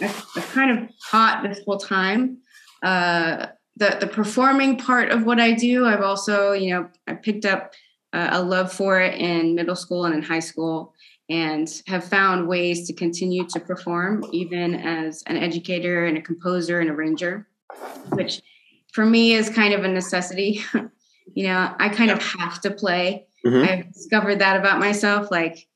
I, 0.00 0.14
I 0.36 0.40
kind 0.40 0.78
of 0.78 0.90
taught 1.10 1.42
this 1.42 1.60
whole 1.64 1.78
time. 1.78 2.38
Uh, 2.82 3.46
the 3.76 3.96
the 4.00 4.06
performing 4.06 4.76
part 4.76 5.10
of 5.10 5.24
what 5.24 5.38
I 5.40 5.52
do, 5.52 5.86
I've 5.86 6.02
also 6.02 6.52
you 6.52 6.74
know 6.74 6.88
I 7.06 7.14
picked 7.14 7.44
up 7.44 7.72
uh, 8.12 8.28
a 8.32 8.42
love 8.42 8.72
for 8.72 9.00
it 9.00 9.14
in 9.14 9.54
middle 9.54 9.76
school 9.76 10.04
and 10.04 10.14
in 10.14 10.22
high 10.22 10.40
school, 10.40 10.94
and 11.28 11.82
have 11.86 12.04
found 12.04 12.48
ways 12.48 12.86
to 12.86 12.92
continue 12.92 13.46
to 13.46 13.60
perform 13.60 14.24
even 14.32 14.74
as 14.74 15.22
an 15.26 15.36
educator 15.36 16.06
and 16.06 16.16
a 16.16 16.22
composer 16.22 16.80
and 16.80 16.90
arranger, 16.90 17.46
which 18.10 18.40
for 18.92 19.04
me 19.04 19.34
is 19.34 19.50
kind 19.50 19.74
of 19.74 19.84
a 19.84 19.88
necessity. 19.88 20.62
you 21.34 21.46
know, 21.46 21.74
I 21.78 21.88
kind 21.90 22.10
of 22.10 22.22
have 22.22 22.60
to 22.62 22.70
play. 22.70 23.26
Mm-hmm. 23.44 23.68
I've 23.68 23.92
discovered 23.92 24.38
that 24.38 24.56
about 24.56 24.78
myself. 24.78 25.30
Like 25.30 25.68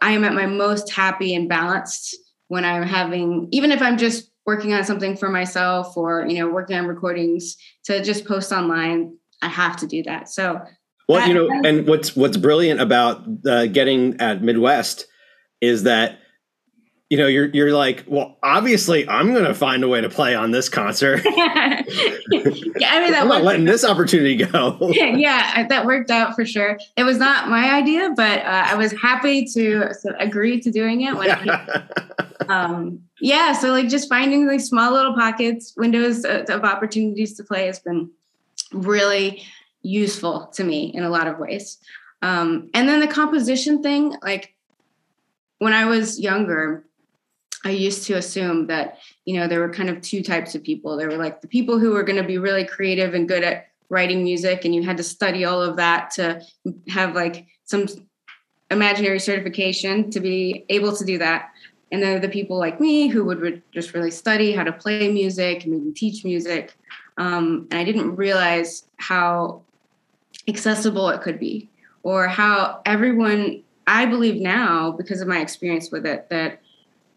I 0.00 0.12
am 0.12 0.24
at 0.24 0.34
my 0.34 0.46
most 0.46 0.90
happy 0.90 1.34
and 1.34 1.48
balanced 1.48 2.16
when 2.48 2.64
I'm 2.64 2.82
having, 2.82 3.48
even 3.52 3.70
if 3.70 3.82
I'm 3.82 3.98
just 3.98 4.30
working 4.46 4.72
on 4.72 4.84
something 4.84 5.16
for 5.16 5.28
myself 5.28 5.96
or, 5.96 6.26
you 6.26 6.38
know, 6.38 6.48
working 6.48 6.76
on 6.76 6.86
recordings 6.86 7.56
to 7.84 8.02
just 8.02 8.24
post 8.24 8.50
online, 8.50 9.16
I 9.42 9.48
have 9.48 9.76
to 9.78 9.86
do 9.86 10.02
that. 10.04 10.28
So, 10.28 10.60
well, 11.10 11.28
you 11.28 11.34
know, 11.34 11.48
and 11.64 11.86
what's 11.86 12.16
what's 12.16 12.36
brilliant 12.36 12.80
about 12.80 13.22
uh, 13.46 13.66
getting 13.66 14.20
at 14.20 14.42
Midwest 14.42 15.06
is 15.60 15.82
that 15.84 16.20
you 17.10 17.16
know, 17.16 17.26
you're 17.26 17.46
you're 17.46 17.72
like, 17.72 18.04
well, 18.06 18.38
obviously, 18.40 19.06
I'm 19.08 19.32
going 19.32 19.44
to 19.44 19.52
find 19.52 19.82
a 19.82 19.88
way 19.88 20.00
to 20.00 20.08
play 20.08 20.36
on 20.36 20.52
this 20.52 20.68
concert. 20.68 21.24
yeah, 21.36 21.82
I 21.82 23.00
mean, 23.00 23.10
that 23.10 23.22
I'm 23.22 23.28
not 23.28 23.42
letting 23.42 23.64
this 23.64 23.84
opportunity 23.84 24.36
go. 24.36 24.78
yeah, 24.92 25.66
that 25.66 25.86
worked 25.86 26.12
out 26.12 26.36
for 26.36 26.46
sure. 26.46 26.78
It 26.96 27.02
was 27.02 27.18
not 27.18 27.48
my 27.48 27.74
idea, 27.74 28.12
but 28.16 28.38
uh, 28.38 28.64
I 28.68 28.76
was 28.76 28.92
happy 28.92 29.44
to 29.46 29.90
agree 30.20 30.60
to 30.60 30.70
doing 30.70 31.00
it. 31.00 31.16
When 31.16 31.50
um, 32.48 33.00
yeah, 33.20 33.54
so 33.54 33.70
like 33.70 33.88
just 33.88 34.08
finding 34.08 34.46
like 34.46 34.60
small 34.60 34.92
little 34.92 35.14
pockets, 35.14 35.74
windows 35.76 36.24
of, 36.24 36.48
of 36.48 36.62
opportunities 36.62 37.36
to 37.38 37.42
play 37.42 37.66
has 37.66 37.80
been 37.80 38.08
really 38.72 39.42
useful 39.82 40.46
to 40.54 40.64
me 40.64 40.92
in 40.94 41.02
a 41.02 41.10
lot 41.10 41.26
of 41.26 41.38
ways. 41.38 41.78
Um, 42.22 42.70
and 42.74 42.88
then 42.88 43.00
the 43.00 43.08
composition 43.08 43.82
thing, 43.82 44.14
like 44.22 44.54
when 45.58 45.72
I 45.72 45.86
was 45.86 46.20
younger 46.20 46.84
I 47.64 47.70
used 47.70 48.06
to 48.06 48.14
assume 48.14 48.66
that, 48.68 48.98
you 49.24 49.38
know, 49.38 49.46
there 49.46 49.60
were 49.60 49.72
kind 49.72 49.90
of 49.90 50.00
two 50.00 50.22
types 50.22 50.54
of 50.54 50.62
people. 50.62 50.96
There 50.96 51.08
were 51.08 51.18
like 51.18 51.40
the 51.40 51.48
people 51.48 51.78
who 51.78 51.90
were 51.90 52.02
going 52.02 52.20
to 52.20 52.26
be 52.26 52.38
really 52.38 52.64
creative 52.64 53.14
and 53.14 53.28
good 53.28 53.44
at 53.44 53.66
writing 53.90 54.22
music, 54.22 54.64
and 54.64 54.74
you 54.74 54.82
had 54.82 54.96
to 54.96 55.02
study 55.02 55.44
all 55.44 55.60
of 55.60 55.76
that 55.76 56.10
to 56.12 56.42
have 56.88 57.14
like 57.14 57.46
some 57.64 57.86
imaginary 58.70 59.18
certification 59.18 60.10
to 60.10 60.20
be 60.20 60.64
able 60.68 60.96
to 60.96 61.04
do 61.04 61.18
that. 61.18 61.50
And 61.92 62.02
then 62.02 62.20
the 62.20 62.28
people 62.28 62.56
like 62.56 62.80
me 62.80 63.08
who 63.08 63.24
would 63.24 63.40
re- 63.40 63.62
just 63.72 63.94
really 63.94 64.12
study 64.12 64.52
how 64.52 64.62
to 64.62 64.72
play 64.72 65.12
music 65.12 65.64
and 65.64 65.72
maybe 65.72 65.92
teach 65.92 66.24
music. 66.24 66.74
Um, 67.18 67.66
and 67.70 67.80
I 67.80 67.84
didn't 67.84 68.14
realize 68.14 68.86
how 68.96 69.62
accessible 70.50 71.08
it 71.08 71.22
could 71.22 71.38
be, 71.38 71.70
or 72.02 72.28
how 72.28 72.82
everyone, 72.84 73.62
I 73.86 74.04
believe 74.06 74.40
now, 74.40 74.90
because 74.90 75.20
of 75.20 75.28
my 75.28 75.40
experience 75.40 75.90
with 75.90 76.04
it, 76.04 76.28
that 76.28 76.60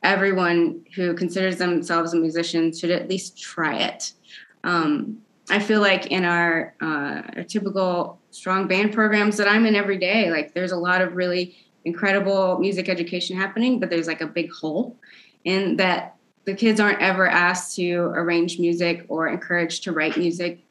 everyone 0.03 0.85
who 0.95 1.13
considers 1.13 1.57
themselves 1.57 2.13
a 2.13 2.17
musician 2.17 2.73
should 2.73 2.91
at 2.91 3.09
least 3.09 3.37
try 3.39 3.75
it. 3.75 4.13
Um, 4.63 5.19
I 5.49 5.59
feel 5.59 5.81
like 5.81 6.07
in 6.07 6.23
our, 6.23 6.73
uh, 6.81 7.21
our 7.35 7.43
typical 7.43 8.19
strong 8.31 8.67
band 8.67 8.93
programs 8.93 9.37
that 9.37 9.47
I'm 9.47 9.65
in 9.65 9.75
every 9.75 9.97
day, 9.97 10.31
like 10.31 10.53
there's 10.53 10.71
a 10.71 10.77
lot 10.77 11.01
of 11.01 11.15
really 11.15 11.55
incredible 11.85 12.59
music 12.59 12.87
education 12.87 13.37
happening, 13.37 13.79
but 13.79 13.89
there's 13.89 14.07
like 14.07 14.21
a 14.21 14.27
big 14.27 14.51
hole 14.51 14.95
in 15.43 15.75
that 15.77 16.15
the 16.45 16.53
kids 16.53 16.79
aren't 16.79 17.01
ever 17.01 17.27
asked 17.27 17.75
to 17.75 17.93
arrange 18.15 18.59
music 18.59 19.05
or 19.07 19.27
encouraged 19.27 19.83
to 19.83 19.91
write 19.91 20.17
music. 20.17 20.63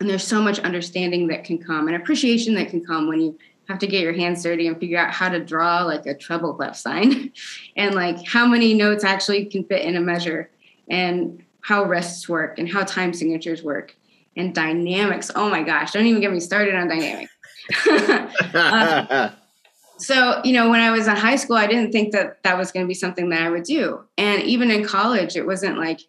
And 0.00 0.08
there's 0.08 0.26
so 0.26 0.42
much 0.42 0.58
understanding 0.60 1.28
that 1.28 1.44
can 1.44 1.58
come 1.58 1.88
and 1.88 1.96
appreciation 1.96 2.54
that 2.54 2.68
can 2.68 2.84
come 2.84 3.08
when 3.08 3.20
you 3.20 3.38
have 3.68 3.78
to 3.80 3.86
get 3.86 4.02
your 4.02 4.12
hands 4.12 4.42
dirty 4.42 4.68
and 4.68 4.78
figure 4.78 4.98
out 4.98 5.12
how 5.12 5.28
to 5.28 5.42
draw 5.42 5.82
like 5.82 6.06
a 6.06 6.14
treble 6.14 6.54
clef 6.54 6.76
sign 6.76 7.32
and 7.76 7.94
like 7.94 8.24
how 8.26 8.46
many 8.46 8.74
notes 8.74 9.04
actually 9.04 9.44
can 9.46 9.64
fit 9.64 9.82
in 9.82 9.96
a 9.96 10.00
measure 10.00 10.50
and 10.88 11.42
how 11.60 11.84
rests 11.84 12.28
work 12.28 12.58
and 12.58 12.68
how 12.68 12.84
time 12.84 13.12
signatures 13.12 13.62
work 13.62 13.96
and 14.36 14.54
dynamics. 14.54 15.30
Oh 15.34 15.48
my 15.50 15.62
gosh, 15.62 15.92
don't 15.92 16.06
even 16.06 16.20
get 16.20 16.32
me 16.32 16.40
started 16.40 16.74
on 16.74 16.88
dynamics. 16.88 17.32
uh, 18.54 19.30
so, 19.98 20.40
you 20.44 20.52
know, 20.52 20.70
when 20.70 20.80
I 20.80 20.90
was 20.90 21.08
in 21.08 21.16
high 21.16 21.36
school, 21.36 21.56
I 21.56 21.66
didn't 21.66 21.90
think 21.90 22.12
that 22.12 22.42
that 22.44 22.56
was 22.56 22.70
going 22.70 22.84
to 22.84 22.88
be 22.88 22.94
something 22.94 23.30
that 23.30 23.42
I 23.42 23.50
would 23.50 23.64
do. 23.64 24.04
And 24.16 24.42
even 24.42 24.70
in 24.70 24.84
college, 24.84 25.36
it 25.36 25.46
wasn't 25.46 25.78
like 25.78 26.00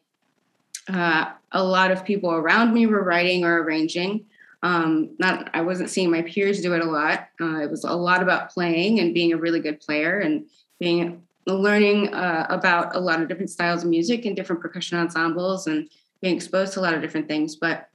uh, 0.94 1.32
a 1.52 1.64
lot 1.64 1.92
of 1.92 2.06
people 2.06 2.32
around 2.32 2.74
me 2.74 2.86
were 2.88 3.04
writing 3.04 3.44
or 3.44 3.62
arranging 3.62 4.26
um, 4.64 5.12
not 5.20 5.50
I 5.54 5.62
wasn't 5.62 5.90
seeing 5.90 6.10
my 6.10 6.24
peers 6.24 6.62
do 6.62 6.74
it 6.74 6.82
a 6.82 6.90
lot. 6.90 7.28
Uh, 7.40 7.60
it 7.60 7.70
was 7.70 7.84
a 7.84 7.94
lot 7.94 8.24
about 8.24 8.50
playing 8.50 9.00
and 9.00 9.14
being 9.14 9.34
a 9.34 9.38
really 9.38 9.60
good 9.60 9.80
player 9.80 10.20
and 10.20 10.46
being 10.80 11.24
learning 11.46 12.14
uh, 12.14 12.48
about 12.50 12.96
a 12.96 13.00
lot 13.00 13.22
of 13.22 13.28
different 13.28 13.50
styles 13.50 13.84
of 13.84 13.90
music 13.90 14.26
and 14.26 14.36
different 14.36 14.62
percussion 14.62 14.98
ensembles 14.98 15.68
and 15.68 15.90
being 16.22 16.36
exposed 16.36 16.74
to 16.74 16.80
a 16.80 16.82
lot 16.82 16.94
of 16.94 17.02
different 17.02 17.28
things. 17.28 17.56
But 17.56 17.88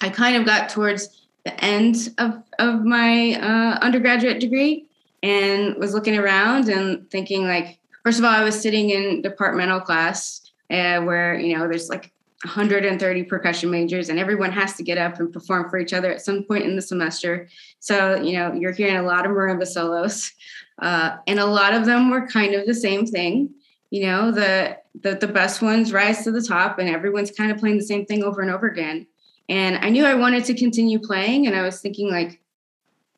I 0.00 0.08
kind 0.08 0.36
of 0.36 0.46
got 0.46 0.70
towards 0.70 1.26
the 1.44 1.64
end 1.64 2.14
of 2.18 2.42
of 2.58 2.84
my 2.84 3.34
uh, 3.34 3.78
undergraduate 3.82 4.40
degree 4.40 4.86
and 5.22 5.74
was 5.76 5.92
looking 5.92 6.16
around 6.16 6.68
and 6.68 7.10
thinking 7.10 7.46
like, 7.46 7.78
first 8.04 8.18
of 8.18 8.24
all, 8.24 8.30
I 8.30 8.44
was 8.44 8.58
sitting 8.58 8.90
in 8.90 9.22
departmental 9.22 9.80
class 9.80 10.52
uh, 10.70 11.00
where 11.00 11.38
you 11.38 11.58
know 11.58 11.66
there's 11.66 11.88
like 11.88 12.12
130 12.44 13.24
percussion 13.24 13.70
majors 13.70 14.08
and 14.08 14.18
everyone 14.18 14.50
has 14.50 14.74
to 14.74 14.82
get 14.82 14.96
up 14.96 15.20
and 15.20 15.32
perform 15.32 15.68
for 15.68 15.78
each 15.78 15.92
other 15.92 16.10
at 16.10 16.22
some 16.22 16.42
point 16.44 16.64
in 16.64 16.74
the 16.74 16.82
semester. 16.82 17.48
So 17.80 18.20
you 18.20 18.32
know 18.32 18.54
you're 18.54 18.72
hearing 18.72 18.96
a 18.96 19.02
lot 19.02 19.26
of 19.26 19.32
marimba 19.32 19.66
solos 19.66 20.32
uh, 20.80 21.16
and 21.26 21.38
a 21.38 21.46
lot 21.46 21.74
of 21.74 21.84
them 21.84 22.10
were 22.10 22.26
kind 22.26 22.54
of 22.54 22.66
the 22.66 22.74
same 22.74 23.06
thing. 23.06 23.50
You 23.90 24.06
know 24.06 24.30
the, 24.30 24.78
the 25.02 25.16
the 25.16 25.28
best 25.28 25.60
ones 25.60 25.92
rise 25.92 26.24
to 26.24 26.30
the 26.30 26.42
top 26.42 26.78
and 26.78 26.88
everyone's 26.88 27.30
kind 27.30 27.50
of 27.50 27.58
playing 27.58 27.76
the 27.76 27.84
same 27.84 28.06
thing 28.06 28.24
over 28.24 28.40
and 28.40 28.50
over 28.50 28.66
again. 28.66 29.06
And 29.48 29.76
i 29.84 29.90
knew 29.90 30.04
i 30.04 30.14
wanted 30.14 30.44
to 30.44 30.54
continue 30.54 31.00
playing 31.00 31.48
and 31.48 31.56
i 31.56 31.62
was 31.62 31.80
thinking 31.80 32.08
like 32.08 32.40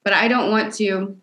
but 0.02 0.14
i 0.14 0.28
don't 0.28 0.50
want 0.50 0.72
to 0.74 1.14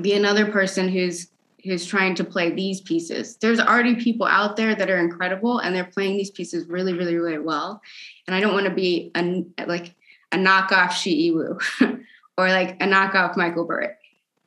be 0.00 0.14
another 0.14 0.50
person 0.50 0.88
who's 0.88 1.28
who's 1.64 1.86
trying 1.86 2.14
to 2.16 2.24
play 2.24 2.50
these 2.50 2.80
pieces. 2.80 3.36
There's 3.36 3.60
already 3.60 3.94
people 3.94 4.26
out 4.26 4.56
there 4.56 4.74
that 4.74 4.90
are 4.90 4.98
incredible 4.98 5.58
and 5.58 5.74
they're 5.74 5.84
playing 5.84 6.16
these 6.16 6.30
pieces 6.30 6.66
really, 6.66 6.92
really, 6.92 7.16
really 7.16 7.38
well. 7.38 7.80
And 8.26 8.34
I 8.34 8.40
don't 8.40 8.54
want 8.54 8.66
to 8.66 8.74
be 8.74 9.10
a, 9.14 9.44
like 9.66 9.94
a 10.32 10.36
knockoff 10.36 10.90
She-e 10.92 11.30
Wu 11.30 11.58
or 12.38 12.48
like 12.48 12.82
a 12.82 12.86
knockoff 12.86 13.36
Michael 13.36 13.66
Burritt. 13.66 13.94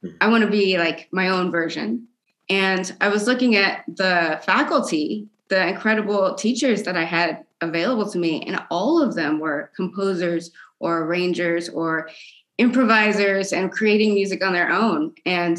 Hmm. 0.02 0.10
I 0.22 0.28
want 0.28 0.44
to 0.44 0.50
be 0.50 0.78
like 0.78 1.08
my 1.12 1.30
own 1.30 1.52
version. 1.52 2.08
And 2.50 2.96
I 3.02 3.08
was 3.08 3.28
looking 3.28 3.56
at 3.56 3.84
the 3.88 4.40
faculty, 4.44 5.28
the 5.48 5.68
incredible 5.68 6.36
teachers 6.36 6.84
that 6.84 6.98
I 6.98 7.04
had 7.04 7.46
available 7.62 8.10
to 8.12 8.18
me, 8.18 8.44
and 8.44 8.62
all 8.70 9.02
of 9.02 9.16
them 9.16 9.40
were 9.40 9.72
composers 9.76 10.52
or 10.80 11.04
arrangers 11.04 11.70
or 11.70 12.10
improvisers 12.58 13.52
and 13.52 13.72
creating 13.72 14.14
music 14.14 14.44
on 14.44 14.54
their 14.54 14.70
own. 14.70 15.14
And 15.26 15.58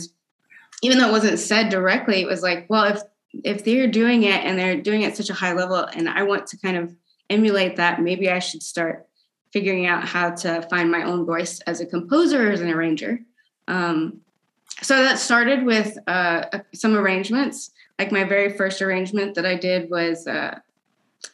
even 0.83 0.99
though 0.99 1.09
it 1.09 1.13
wasn't 1.13 1.39
said 1.39 1.69
directly, 1.69 2.21
it 2.21 2.27
was 2.27 2.43
like, 2.43 2.67
well, 2.69 2.85
if 2.85 3.03
if 3.45 3.65
they're 3.65 3.87
doing 3.87 4.23
it 4.23 4.45
and 4.45 4.59
they're 4.59 4.81
doing 4.81 5.03
it 5.03 5.09
at 5.09 5.17
such 5.17 5.31
a 5.31 5.35
high 5.35 5.53
level, 5.53 5.77
and 5.77 6.09
I 6.09 6.23
want 6.23 6.47
to 6.49 6.59
kind 6.59 6.77
of 6.77 6.95
emulate 7.29 7.77
that, 7.77 8.01
maybe 8.01 8.31
I 8.31 8.39
should 8.39 8.63
start 8.63 9.07
figuring 9.53 9.87
out 9.87 10.05
how 10.05 10.31
to 10.31 10.63
find 10.69 10.91
my 10.91 11.03
own 11.03 11.25
voice 11.25 11.61
as 11.61 11.81
a 11.81 11.87
composer, 11.87 12.49
or 12.49 12.53
as 12.53 12.61
an 12.61 12.71
arranger. 12.71 13.21
Um, 13.69 14.21
so 14.83 15.03
that 15.03 15.19
started 15.19 15.65
with 15.65 15.97
uh, 16.07 16.45
some 16.75 16.97
arrangements. 16.97 17.71
Like 17.99 18.13
my 18.13 18.25
very 18.25 18.57
first 18.57 18.83
arrangement 18.83 19.35
that 19.35 19.47
I 19.47 19.55
did 19.55 19.91
was 19.91 20.27
uh, 20.27 20.59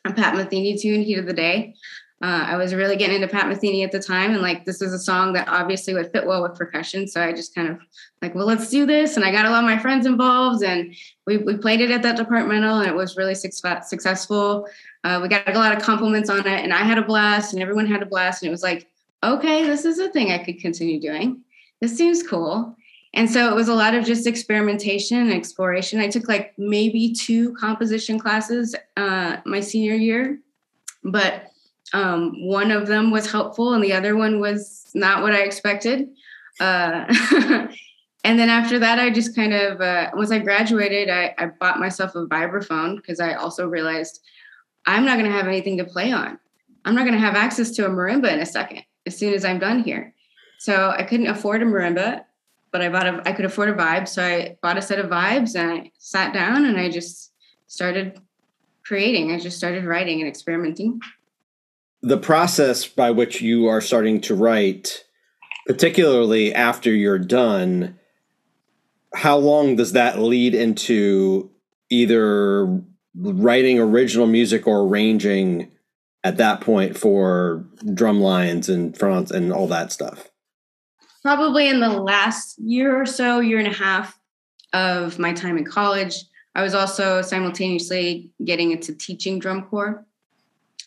a 0.04 0.12
Pat 0.12 0.34
Metheny 0.34 0.80
tune, 0.80 1.02
Heat 1.02 1.18
of 1.18 1.26
the 1.26 1.32
Day. 1.32 1.74
Uh, 2.22 2.44
I 2.46 2.56
was 2.56 2.72
really 2.72 2.94
getting 2.94 3.16
into 3.16 3.26
Pat 3.26 3.46
Metheny 3.46 3.82
at 3.84 3.90
the 3.90 3.98
time, 3.98 4.30
and 4.30 4.42
like 4.42 4.64
this 4.64 4.80
was 4.80 4.92
a 4.92 4.98
song 4.98 5.32
that 5.32 5.48
obviously 5.48 5.92
would 5.92 6.12
fit 6.12 6.24
well 6.24 6.42
with 6.42 6.54
percussion. 6.54 7.08
So 7.08 7.20
I 7.20 7.32
just 7.32 7.52
kind 7.52 7.68
of 7.68 7.80
like, 8.20 8.32
well, 8.36 8.46
let's 8.46 8.70
do 8.70 8.86
this. 8.86 9.16
And 9.16 9.24
I 9.24 9.32
got 9.32 9.44
a 9.44 9.50
lot 9.50 9.64
of 9.64 9.68
my 9.68 9.78
friends 9.78 10.06
involved, 10.06 10.62
and 10.62 10.94
we, 11.26 11.38
we 11.38 11.56
played 11.56 11.80
it 11.80 11.90
at 11.90 12.02
that 12.02 12.16
departmental, 12.16 12.78
and 12.78 12.88
it 12.88 12.94
was 12.94 13.16
really 13.16 13.34
success- 13.34 13.90
successful. 13.90 14.68
Uh, 15.02 15.18
we 15.20 15.28
got 15.28 15.48
a 15.48 15.58
lot 15.58 15.76
of 15.76 15.82
compliments 15.82 16.30
on 16.30 16.46
it, 16.46 16.46
and 16.46 16.72
I 16.72 16.84
had 16.84 16.96
a 16.96 17.02
blast, 17.02 17.54
and 17.54 17.60
everyone 17.60 17.86
had 17.86 18.02
a 18.02 18.06
blast, 18.06 18.42
and 18.42 18.48
it 18.48 18.52
was 18.52 18.62
like, 18.62 18.86
okay, 19.24 19.66
this 19.66 19.84
is 19.84 19.98
a 19.98 20.08
thing 20.08 20.30
I 20.30 20.38
could 20.38 20.60
continue 20.60 21.00
doing. 21.00 21.40
This 21.80 21.96
seems 21.96 22.22
cool. 22.22 22.76
And 23.14 23.28
so 23.28 23.50
it 23.50 23.54
was 23.54 23.68
a 23.68 23.74
lot 23.74 23.94
of 23.94 24.04
just 24.04 24.26
experimentation 24.26 25.18
and 25.18 25.32
exploration. 25.32 26.00
I 26.00 26.08
took 26.08 26.28
like 26.28 26.54
maybe 26.56 27.12
two 27.12 27.52
composition 27.54 28.18
classes 28.18 28.74
uh, 28.96 29.38
my 29.44 29.60
senior 29.60 29.94
year, 29.94 30.38
but 31.04 31.51
um, 31.92 32.46
one 32.46 32.70
of 32.70 32.86
them 32.86 33.10
was 33.10 33.30
helpful 33.30 33.74
and 33.74 33.84
the 33.84 33.92
other 33.92 34.16
one 34.16 34.40
was 34.40 34.90
not 34.94 35.22
what 35.22 35.32
I 35.32 35.42
expected. 35.42 36.08
Uh, 36.58 37.04
and 38.24 38.38
then 38.38 38.48
after 38.48 38.78
that, 38.78 38.98
I 38.98 39.10
just 39.10 39.34
kind 39.36 39.52
of, 39.52 39.80
uh, 39.80 40.10
once 40.14 40.30
I 40.30 40.38
graduated, 40.38 41.10
I, 41.10 41.34
I 41.38 41.46
bought 41.46 41.80
myself 41.80 42.14
a 42.14 42.26
vibraphone 42.26 42.96
because 42.96 43.20
I 43.20 43.34
also 43.34 43.68
realized 43.68 44.20
I'm 44.86 45.04
not 45.04 45.18
going 45.18 45.30
to 45.30 45.36
have 45.36 45.46
anything 45.46 45.76
to 45.78 45.84
play 45.84 46.12
on. 46.12 46.38
I'm 46.84 46.94
not 46.94 47.02
going 47.02 47.14
to 47.14 47.20
have 47.20 47.34
access 47.34 47.70
to 47.72 47.86
a 47.86 47.90
marimba 47.90 48.32
in 48.32 48.40
a 48.40 48.46
second 48.46 48.82
as 49.06 49.16
soon 49.16 49.34
as 49.34 49.44
I'm 49.44 49.58
done 49.58 49.82
here. 49.82 50.14
So 50.58 50.90
I 50.96 51.02
couldn't 51.02 51.26
afford 51.26 51.62
a 51.62 51.66
marimba, 51.66 52.24
but 52.70 52.80
I 52.80 52.88
bought 52.88 53.06
a, 53.06 53.22
I 53.26 53.32
could 53.32 53.44
afford 53.44 53.68
a 53.68 53.74
vibe. 53.74 54.08
So 54.08 54.24
I 54.24 54.56
bought 54.62 54.78
a 54.78 54.82
set 54.82 54.98
of 54.98 55.10
vibes 55.10 55.56
and 55.56 55.70
I 55.70 55.92
sat 55.98 56.32
down 56.32 56.64
and 56.64 56.78
I 56.78 56.90
just 56.90 57.32
started 57.66 58.20
creating. 58.84 59.32
I 59.32 59.38
just 59.38 59.58
started 59.58 59.84
writing 59.84 60.20
and 60.20 60.28
experimenting 60.28 61.00
the 62.02 62.18
process 62.18 62.86
by 62.86 63.10
which 63.10 63.40
you 63.40 63.66
are 63.66 63.80
starting 63.80 64.20
to 64.22 64.34
write, 64.34 65.04
particularly 65.66 66.54
after 66.54 66.92
you're 66.92 67.18
done, 67.18 67.98
how 69.14 69.36
long 69.36 69.76
does 69.76 69.92
that 69.92 70.18
lead 70.18 70.54
into 70.54 71.50
either 71.90 72.82
writing 73.14 73.78
original 73.78 74.26
music 74.26 74.66
or 74.66 74.86
arranging 74.86 75.70
at 76.24 76.38
that 76.38 76.60
point 76.60 76.96
for 76.96 77.64
drum 77.94 78.20
lines 78.20 78.68
and 78.68 78.96
fronts 78.96 79.30
and 79.30 79.52
all 79.52 79.68
that 79.68 79.92
stuff? 79.92 80.28
Probably 81.22 81.68
in 81.68 81.80
the 81.80 81.88
last 81.88 82.58
year 82.58 83.00
or 83.00 83.06
so, 83.06 83.38
year 83.38 83.58
and 83.58 83.68
a 83.68 83.72
half 83.72 84.18
of 84.72 85.18
my 85.18 85.32
time 85.32 85.56
in 85.56 85.64
college. 85.64 86.16
I 86.54 86.62
was 86.62 86.74
also 86.74 87.22
simultaneously 87.22 88.30
getting 88.44 88.72
into 88.72 88.94
teaching 88.94 89.38
drum 89.38 89.62
corps. 89.62 90.04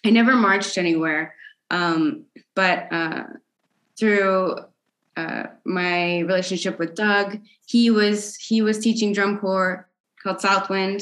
I 0.05 0.12
never 0.12 0.35
marched 0.35 0.77
anywhere, 0.77 1.33
um, 1.71 2.25
but 2.53 2.93
uh, 2.93 3.24
through 3.97 4.59
uh, 5.17 5.43
my 5.65 6.19
relationship 6.19 6.77
with 6.77 6.93
Doug, 6.93 7.39
he 7.65 7.89
was 7.89 8.35
he 8.35 8.61
was 8.61 8.77
teaching 8.77 9.13
drum 9.13 9.39
corps 9.39 9.89
called 10.22 10.41
Southwind, 10.41 11.01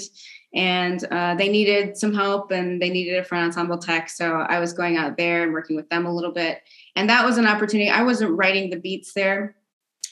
and 0.54 1.04
uh, 1.12 1.36
they 1.36 1.50
needed 1.50 1.98
some 1.98 2.14
help 2.14 2.52
and 2.52 2.82
they 2.82 2.90
needed 2.90 3.18
a 3.18 3.26
front 3.26 3.48
ensemble 3.48 3.78
tech. 3.78 4.10
So 4.10 4.38
I 4.38 4.60
was 4.60 4.72
going 4.72 4.96
out 4.96 5.18
there 5.18 5.44
and 5.44 5.52
working 5.52 5.76
with 5.76 5.90
them 5.90 6.06
a 6.06 6.14
little 6.14 6.32
bit, 6.32 6.62
and 6.96 7.10
that 7.10 7.26
was 7.26 7.38
an 7.38 7.46
opportunity. 7.46 7.90
I 7.90 8.04
wasn't 8.04 8.38
writing 8.38 8.70
the 8.70 8.80
beats 8.80 9.14
there, 9.14 9.58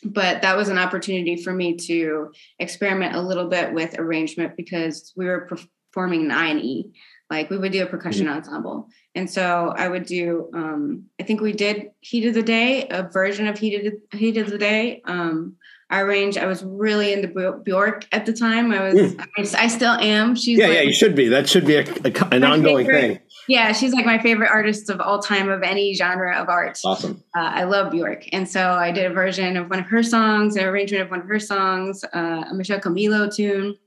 but 0.04 0.42
that 0.42 0.58
was 0.58 0.68
an 0.68 0.78
opportunity 0.78 1.38
for 1.38 1.54
me 1.54 1.78
to 1.78 2.34
experiment 2.60 3.16
a 3.16 3.22
little 3.22 3.48
bit 3.48 3.72
with 3.72 3.98
arrangement 3.98 4.58
because 4.58 5.14
we 5.16 5.28
were 5.28 5.48
performing 5.94 6.26
an 6.26 6.32
I 6.32 6.48
and 6.48 6.60
E. 6.60 6.92
Like 7.32 7.50
we 7.50 7.58
would 7.58 7.72
do 7.72 7.82
a 7.82 7.86
percussion 7.86 8.28
mm-hmm. 8.28 8.40
ensemble. 8.40 8.90
And 9.16 9.32
so 9.32 9.74
I 9.78 9.88
would 9.88 10.06
do, 10.06 10.50
um, 10.54 11.06
I 11.18 11.24
think 11.24 11.40
we 11.40 11.54
did 11.54 11.92
Heat 12.02 12.28
of 12.28 12.34
the 12.34 12.44
Day, 12.44 12.90
a 12.90 13.04
version 13.04 13.48
of 13.48 13.58
Heat 13.58 13.76
of 13.76 13.94
the, 14.12 14.18
Heat 14.18 14.36
of 14.36 14.50
the 14.50 14.58
Day. 14.58 15.02
Um, 15.06 15.56
I 15.90 16.02
arranged, 16.02 16.38
I 16.38 16.46
was 16.46 16.62
really 16.62 17.14
into 17.14 17.30
Bjork 17.64 18.06
at 18.12 18.26
the 18.26 18.34
time. 18.34 18.74
I 18.74 18.82
was, 18.84 18.96
mm. 18.96 19.28
I, 19.38 19.64
I, 19.64 19.68
still 19.68 19.94
am. 19.94 20.36
She's 20.36 20.60
yeah, 20.60 20.68
like, 20.68 20.76
yeah, 20.76 20.82
you 20.82 20.94
should 20.94 21.16
be. 21.16 21.30
That 21.30 21.48
should 21.48 21.66
be 21.66 21.76
a, 21.76 21.84
a, 21.84 22.34
an 22.34 22.44
ongoing 22.44 22.86
favorite, 22.86 23.02
thing. 23.02 23.20
Yeah, 23.48 23.72
she's 23.72 23.94
like 23.94 24.06
my 24.06 24.20
favorite 24.20 24.50
artist 24.50 24.90
of 24.90 25.00
all 25.00 25.20
time 25.20 25.50
of 25.50 25.64
any 25.64 25.94
genre 25.94 26.36
of 26.36 26.50
art. 26.50 26.80
Awesome. 26.84 27.24
Uh, 27.34 27.40
I 27.54 27.64
love 27.64 27.94
Bjork. 27.94 28.26
And 28.34 28.48
so 28.48 28.72
I 28.72 28.92
did 28.92 29.10
a 29.10 29.14
version 29.14 29.56
of 29.56 29.70
one 29.70 29.80
of 29.80 29.86
her 29.86 30.04
songs, 30.04 30.58
an 30.58 30.66
arrangement 30.66 31.04
of 31.04 31.12
one 31.12 31.22
of 31.22 31.28
her 31.28 31.40
songs, 31.40 32.04
uh, 32.14 32.44
a 32.50 32.54
Michel 32.54 32.80
Camilo 32.80 33.34
tune. 33.34 33.78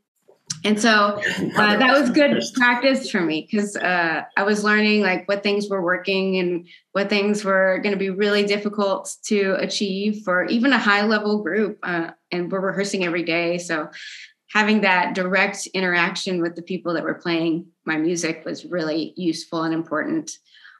And 0.64 0.80
so 0.80 0.90
uh, 0.90 1.76
that 1.76 2.00
was 2.00 2.10
good 2.10 2.42
practice 2.54 3.10
for 3.10 3.20
me 3.20 3.46
because 3.48 3.76
uh, 3.76 4.22
I 4.36 4.42
was 4.42 4.64
learning 4.64 5.02
like 5.02 5.28
what 5.28 5.42
things 5.42 5.68
were 5.68 5.82
working 5.82 6.38
and 6.38 6.66
what 6.92 7.10
things 7.10 7.44
were 7.44 7.80
going 7.82 7.92
to 7.92 7.98
be 7.98 8.10
really 8.10 8.44
difficult 8.44 9.14
to 9.26 9.56
achieve 9.58 10.22
for 10.24 10.46
even 10.46 10.72
a 10.72 10.78
high 10.78 11.02
level 11.02 11.42
group. 11.42 11.78
Uh, 11.82 12.10
and 12.32 12.50
we're 12.50 12.60
rehearsing 12.60 13.04
every 13.04 13.22
day. 13.22 13.58
So 13.58 13.90
having 14.50 14.80
that 14.80 15.14
direct 15.14 15.66
interaction 15.68 16.40
with 16.40 16.56
the 16.56 16.62
people 16.62 16.94
that 16.94 17.04
were 17.04 17.14
playing 17.14 17.66
my 17.84 17.96
music 17.96 18.44
was 18.44 18.64
really 18.64 19.12
useful 19.16 19.62
and 19.62 19.74
important. 19.74 20.30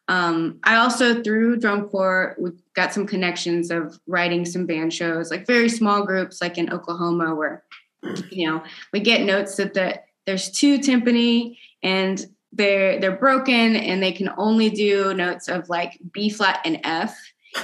Um, 0.06 0.60
I 0.64 0.76
also 0.76 1.22
through 1.22 1.58
drum 1.60 1.88
corps 1.88 2.36
we 2.38 2.50
got 2.74 2.92
some 2.92 3.06
connections 3.06 3.70
of 3.70 3.98
writing 4.06 4.44
some 4.44 4.66
band 4.66 4.92
shows, 4.92 5.30
like 5.30 5.46
very 5.46 5.68
small 5.68 6.04
groups, 6.04 6.40
like 6.42 6.58
in 6.58 6.72
Oklahoma, 6.72 7.34
where 7.34 7.64
you 8.30 8.48
know, 8.48 8.62
we 8.92 9.00
get 9.00 9.22
notes 9.22 9.56
that 9.56 9.74
the, 9.74 10.00
there's 10.26 10.50
two 10.50 10.78
timpani 10.78 11.56
and 11.82 12.26
they're 12.52 13.00
they're 13.00 13.16
broken 13.16 13.76
and 13.76 14.02
they 14.02 14.12
can 14.12 14.30
only 14.36 14.70
do 14.70 15.12
notes 15.14 15.48
of 15.48 15.68
like 15.68 15.98
B 16.12 16.30
flat 16.30 16.60
and 16.64 16.80
F. 16.84 17.16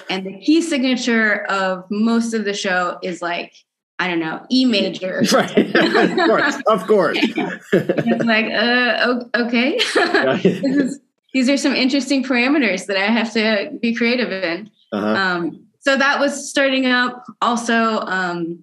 And 0.09 0.25
the 0.25 0.39
key 0.41 0.63
signature 0.63 1.45
of 1.47 1.85
most 1.91 2.35
of 2.35 2.45
the 2.45 2.55
show 2.55 2.99
is 3.03 3.23
like 3.23 3.55
I 4.01 4.09
don't 4.09 4.19
know, 4.19 4.45
E 4.51 4.65
major. 4.65 5.23
Right. 5.33 5.59
of 5.77 6.17
course. 6.17 6.57
Of 6.67 6.87
course. 6.87 7.19
it's 7.73 8.25
like, 8.25 8.47
uh, 8.47 9.21
okay. 9.35 9.75
is, 10.43 10.99
these 11.35 11.51
are 11.51 11.59
some 11.59 11.75
interesting 11.75 12.25
parameters 12.25 12.87
that 12.87 12.97
I 12.97 13.05
have 13.05 13.31
to 13.35 13.79
be 13.81 13.95
creative 13.95 14.33
in. 14.33 14.71
Uh-huh. 14.91 15.07
Um, 15.07 15.67
so 15.81 15.99
that 15.99 16.19
was 16.19 16.49
starting 16.49 16.87
up. 16.87 17.27
Also, 17.43 18.01
um, 18.01 18.61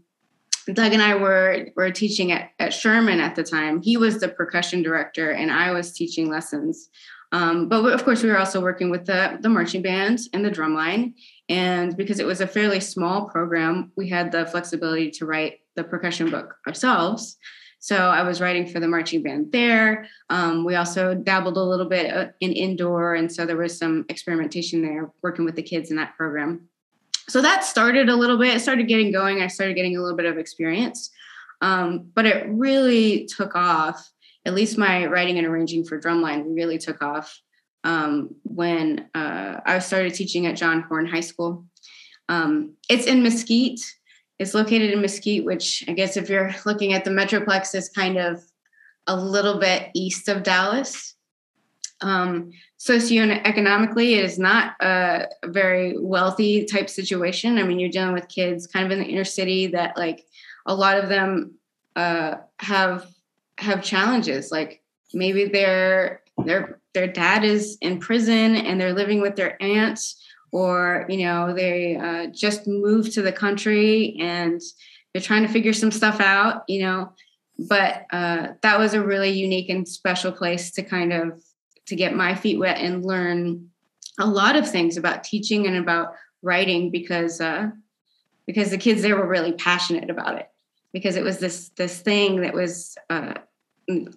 Doug 0.73 0.93
and 0.93 1.01
I 1.01 1.15
were 1.15 1.67
were 1.75 1.91
teaching 1.91 2.32
at, 2.32 2.51
at 2.60 2.73
Sherman 2.73 3.19
at 3.19 3.36
the 3.36 3.43
time. 3.43 3.82
He 3.82 3.97
was 3.97 4.19
the 4.19 4.27
percussion 4.27 4.84
director, 4.84 5.32
and 5.32 5.51
I 5.51 5.71
was 5.71 5.93
teaching 5.93 6.30
lessons. 6.30 6.89
Um, 7.32 7.67
but 7.67 7.86
of 7.93 8.06
course, 8.06 8.23
we 8.23 8.30
were 8.30 8.38
also 8.38 8.62
working 8.62 8.89
with 8.89 9.06
the 9.06 9.38
the 9.41 9.49
marching 9.49 9.82
band 9.82 10.19
and 10.34 10.43
the 10.43 10.51
drumline. 10.51 11.13
And 11.49 11.95
because 11.95 12.19
it 12.19 12.25
was 12.25 12.41
a 12.41 12.47
fairly 12.47 12.80
small 12.80 13.25
program, 13.30 13.91
we 13.95 14.10
had 14.10 14.32
the 14.32 14.45
flexibility 14.45 15.12
to 15.12 15.25
write 15.25 15.60
the 15.75 15.84
percussion 15.84 16.30
book 16.30 16.56
ourselves. 16.67 17.38
So 17.80 17.95
I 17.95 18.23
was 18.23 18.41
writing 18.41 18.65
for 18.65 18.80
the 18.80 18.88
marching 18.88 19.21
band 19.21 19.51
there. 19.51 20.08
Um, 20.30 20.65
we 20.65 20.75
also 20.75 21.13
dabbled 21.13 21.58
a 21.58 21.63
little 21.63 21.88
bit 21.88 22.12
uh, 22.12 22.27
in 22.39 22.51
indoor, 22.51 23.13
and 23.13 23.32
so 23.32 23.45
there 23.45 23.56
was 23.56 23.77
some 23.77 24.06
experimentation 24.10 24.82
there, 24.82 25.12
working 25.21 25.45
with 25.45 25.56
the 25.56 25.62
kids 25.62 25.91
in 25.91 25.97
that 25.97 26.17
program 26.17 26.67
so 27.29 27.41
that 27.41 27.63
started 27.63 28.09
a 28.09 28.15
little 28.15 28.37
bit. 28.37 28.55
It 28.55 28.59
started 28.59 28.87
getting 28.87 29.11
going. 29.11 29.41
I 29.41 29.47
started 29.47 29.75
getting 29.75 29.97
a 29.97 30.01
little 30.01 30.17
bit 30.17 30.25
of 30.25 30.37
experience, 30.37 31.11
um, 31.61 32.09
but 32.13 32.25
it 32.25 32.45
really 32.49 33.25
took 33.25 33.55
off. 33.55 34.09
At 34.45 34.53
least 34.53 34.77
my 34.77 35.05
writing 35.07 35.37
and 35.37 35.45
arranging 35.45 35.83
for 35.83 35.99
drumline 35.99 36.55
really 36.55 36.77
took 36.77 37.01
off 37.01 37.41
um, 37.83 38.35
when 38.43 39.09
uh, 39.13 39.59
I 39.65 39.79
started 39.79 40.13
teaching 40.13 40.45
at 40.45 40.55
John 40.55 40.81
Horn 40.83 41.05
High 41.05 41.21
School. 41.21 41.65
Um, 42.29 42.75
it's 42.89 43.05
in 43.05 43.23
Mesquite. 43.23 43.81
It's 44.39 44.53
located 44.53 44.91
in 44.91 45.01
Mesquite, 45.01 45.45
which 45.45 45.83
I 45.87 45.93
guess 45.93 46.15
if 46.15 46.29
you're 46.29 46.53
looking 46.65 46.93
at 46.93 47.03
the 47.03 47.11
Metroplex 47.11 47.75
is 47.75 47.89
kind 47.89 48.17
of 48.17 48.41
a 49.07 49.15
little 49.15 49.59
bit 49.59 49.89
east 49.93 50.27
of 50.27 50.43
Dallas. 50.43 51.15
Um, 52.01 52.51
socioeconomically, 52.79 54.17
it 54.17 54.25
is 54.25 54.37
not 54.37 54.75
a 54.81 55.25
very 55.45 55.97
wealthy 55.97 56.65
type 56.65 56.89
situation. 56.89 57.57
I 57.57 57.63
mean, 57.63 57.79
you're 57.79 57.89
dealing 57.89 58.13
with 58.13 58.27
kids 58.27 58.67
kind 58.67 58.85
of 58.85 58.91
in 58.91 58.99
the 58.99 59.09
inner 59.09 59.23
city 59.23 59.67
that 59.67 59.97
like 59.97 60.25
a 60.65 60.75
lot 60.75 60.97
of 60.97 61.09
them 61.09 61.55
uh, 61.95 62.35
have 62.59 63.07
have 63.57 63.83
challenges. 63.83 64.51
Like 64.51 64.83
maybe 65.13 65.45
their 65.45 66.21
their 66.45 66.79
their 66.93 67.07
dad 67.07 67.43
is 67.43 67.77
in 67.81 67.99
prison 67.99 68.55
and 68.55 68.79
they're 68.79 68.93
living 68.93 69.21
with 69.21 69.35
their 69.35 69.61
aunt, 69.61 69.99
or 70.51 71.05
you 71.09 71.25
know 71.25 71.53
they 71.53 71.95
uh, 71.95 72.27
just 72.27 72.67
moved 72.67 73.13
to 73.13 73.23
the 73.23 73.31
country 73.31 74.17
and 74.19 74.61
they're 75.13 75.21
trying 75.21 75.47
to 75.47 75.51
figure 75.51 75.73
some 75.73 75.91
stuff 75.91 76.19
out. 76.19 76.63
You 76.67 76.81
know, 76.83 77.13
but 77.57 78.05
uh, 78.11 78.49
that 78.61 78.77
was 78.77 78.93
a 78.93 79.03
really 79.03 79.31
unique 79.31 79.69
and 79.69 79.87
special 79.87 80.31
place 80.31 80.69
to 80.71 80.83
kind 80.83 81.11
of 81.11 81.41
to 81.88 81.95
get 81.95 82.15
my 82.15 82.36
feet 82.36 82.60
wet 82.60 82.78
and 82.78 83.04
learn 83.04 83.69
a 84.19 84.26
lot 84.26 84.56
of 84.56 84.69
things 84.69 84.97
about 84.97 85.23
teaching 85.23 85.67
and 85.67 85.78
about 85.78 86.13
writing 86.41 86.91
because 86.91 87.41
uh, 87.41 87.69
because 88.45 88.71
the 88.71 88.78
kids 88.78 89.02
there 89.02 89.15
were 89.15 89.28
really 89.28 89.52
passionate 89.54 90.10
about 90.10 90.38
it. 90.38 90.50
Because 90.93 91.15
it 91.15 91.23
was 91.23 91.39
this 91.39 91.69
this 91.69 92.00
thing 92.00 92.41
that 92.41 92.54
was 92.54 92.97
uh, 93.10 93.36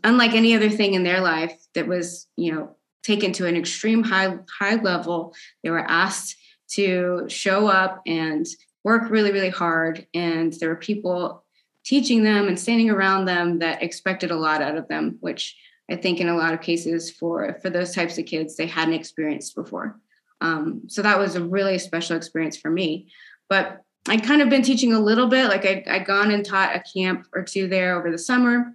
unlike 0.04 0.32
any 0.32 0.54
other 0.54 0.70
thing 0.70 0.94
in 0.94 1.02
their 1.02 1.20
life 1.20 1.54
that 1.74 1.86
was 1.86 2.26
you 2.36 2.52
know 2.52 2.76
taken 3.02 3.32
to 3.32 3.46
an 3.46 3.56
extreme 3.56 4.02
high 4.02 4.38
high 4.58 4.76
level 4.76 5.34
they 5.62 5.70
were 5.70 5.84
asked 5.86 6.36
to 6.68 7.24
show 7.28 7.66
up 7.66 8.02
and 8.06 8.46
work 8.84 9.10
really 9.10 9.32
really 9.32 9.50
hard. 9.50 10.06
And 10.14 10.52
there 10.54 10.68
were 10.68 10.76
people 10.76 11.44
teaching 11.84 12.22
them 12.22 12.46
and 12.46 12.58
standing 12.58 12.90
around 12.90 13.24
them 13.24 13.58
that 13.58 13.82
expected 13.82 14.30
a 14.30 14.36
lot 14.36 14.62
out 14.62 14.76
of 14.76 14.86
them 14.88 15.16
which 15.20 15.56
i 15.90 15.96
think 15.96 16.20
in 16.20 16.28
a 16.28 16.36
lot 16.36 16.54
of 16.54 16.60
cases 16.60 17.10
for 17.10 17.58
for 17.60 17.70
those 17.70 17.94
types 17.94 18.18
of 18.18 18.26
kids 18.26 18.56
they 18.56 18.66
hadn't 18.66 18.94
experienced 18.94 19.54
before. 19.54 19.98
Um, 20.42 20.84
so 20.86 21.02
that 21.02 21.18
was 21.18 21.36
a 21.36 21.44
really 21.44 21.78
special 21.78 22.16
experience 22.16 22.56
for 22.56 22.70
me. 22.70 23.08
But 23.48 23.82
i'd 24.08 24.24
kind 24.24 24.40
of 24.40 24.48
been 24.48 24.62
teaching 24.62 24.94
a 24.94 25.00
little 25.00 25.26
bit 25.26 25.48
like 25.48 25.66
I'd, 25.66 25.86
I'd 25.86 26.06
gone 26.06 26.30
and 26.30 26.44
taught 26.44 26.74
a 26.74 26.82
camp 26.94 27.26
or 27.34 27.42
two 27.42 27.68
there 27.68 27.98
over 27.98 28.10
the 28.10 28.18
summer. 28.18 28.74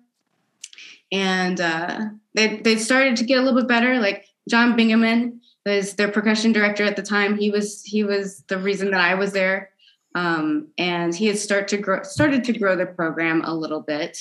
And 1.12 1.60
uh, 1.62 2.00
they, 2.34 2.58
they 2.58 2.76
started 2.78 3.16
to 3.18 3.24
get 3.24 3.40
a 3.40 3.42
little 3.42 3.60
bit 3.60 3.68
better 3.68 4.00
like 4.00 4.28
john 4.48 4.78
bingaman 4.78 5.40
was 5.66 5.96
their 5.96 6.12
percussion 6.12 6.52
director 6.52 6.84
at 6.84 6.96
the 6.96 7.02
time. 7.02 7.38
He 7.38 7.50
was 7.50 7.84
he 7.84 8.04
was 8.04 8.44
the 8.48 8.58
reason 8.58 8.92
that 8.92 9.00
i 9.00 9.16
was 9.16 9.32
there. 9.32 9.72
Um, 10.14 10.70
and 10.78 11.14
he 11.14 11.28
had 11.28 11.38
start 11.38 11.68
to 11.70 11.78
grow, 11.78 12.04
started 12.04 12.46
to 12.46 12.54
grow 12.58 12.78
the 12.78 12.86
program 12.86 13.42
a 13.44 13.54
little 13.54 13.82
bit. 13.82 14.18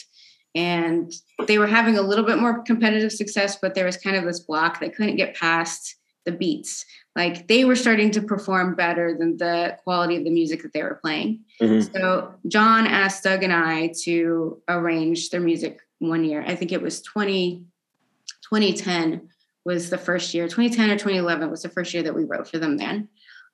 And 0.55 1.13
they 1.47 1.59
were 1.59 1.67
having 1.67 1.99
a 1.99 2.03
little 2.03 2.25
bit 2.25 2.39
more 2.39 2.63
competitive 2.63 3.13
success, 3.13 3.59
but 3.61 3.75
there 3.75 3.87
was 3.87 3.97
kind 3.97 4.17
of 4.17 4.25
this 4.25 4.41
block 4.41 4.79
they 4.79 4.89
couldn't 4.89 5.17
get 5.17 5.35
past 5.35 5.97
the 6.25 6.33
beats. 6.33 6.85
Like 7.17 7.47
they 7.49 7.65
were 7.65 7.77
starting 7.77 8.11
to 8.13 8.23
perform 8.23 8.75
better 8.75 9.17
than 9.19 9.37
the 9.37 9.77
quality 9.85 10.17
of 10.17 10.25
the 10.25 10.31
music 10.31 10.63
that 10.63 10.73
they 10.73 10.83
were 10.83 10.99
playing. 11.03 11.41
Mm-hmm. 11.61 11.95
So 11.95 12.35
John 12.49 12.87
asked 12.87 13.23
Doug 13.23 13.43
and 13.43 13.53
I 13.53 13.93
to 14.03 14.61
arrange 14.69 15.31
their 15.31 15.41
music 15.41 15.81
one 15.99 16.25
year. 16.25 16.45
I 16.47 16.55
think 16.57 16.73
it 16.73 16.83
was 16.83 17.03
20, 17.03 17.65
2010 18.49 19.29
was 19.65 19.91
the 19.91 19.99
first 19.99 20.35
year. 20.35 20.47
2010 20.49 20.91
or 20.91 20.95
2011 20.95 21.51
was 21.51 21.63
the 21.63 21.69
first 21.69 21.95
year 21.95 22.03
that 22.03 22.15
we 22.15 22.25
wrote 22.25 22.49
for 22.49 22.59
them 22.59 22.77
then. 22.77 23.09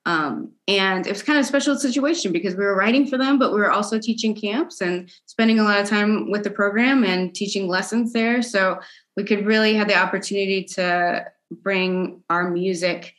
Um, 0.07 0.53
and 0.67 1.07
it 1.07 1.11
was 1.11 1.23
kind 1.23 1.39
of 1.39 1.45
a 1.45 1.49
special 1.49 1.77
situation 1.77 2.33
because 2.33 2.55
we 2.55 2.65
were 2.65 2.75
writing 2.75 3.07
for 3.07 3.19
them, 3.19 3.39
but 3.39 3.53
we 3.53 3.61
were 3.61 3.71
also 3.71 3.99
teaching 3.99 4.35
camps 4.35 4.81
and 4.81 5.11
spending 5.27 5.59
a 5.59 5.63
lot 5.63 5.81
of 5.81 5.89
time 5.89 6.31
with 6.31 6.43
the 6.43 6.51
program 6.51 7.05
and 7.05 7.35
teaching 7.35 7.69
lessons 7.69 8.13
there. 8.13 8.43
So 8.43 8.81
we 9.17 9.25
could 9.25 9.45
really 9.45 9.75
have 9.75 9.89
the 9.89 9.99
opportunity 9.99 10.65
to 10.77 11.27
bring 11.51 12.23
our 12.31 12.51
music 12.51 13.15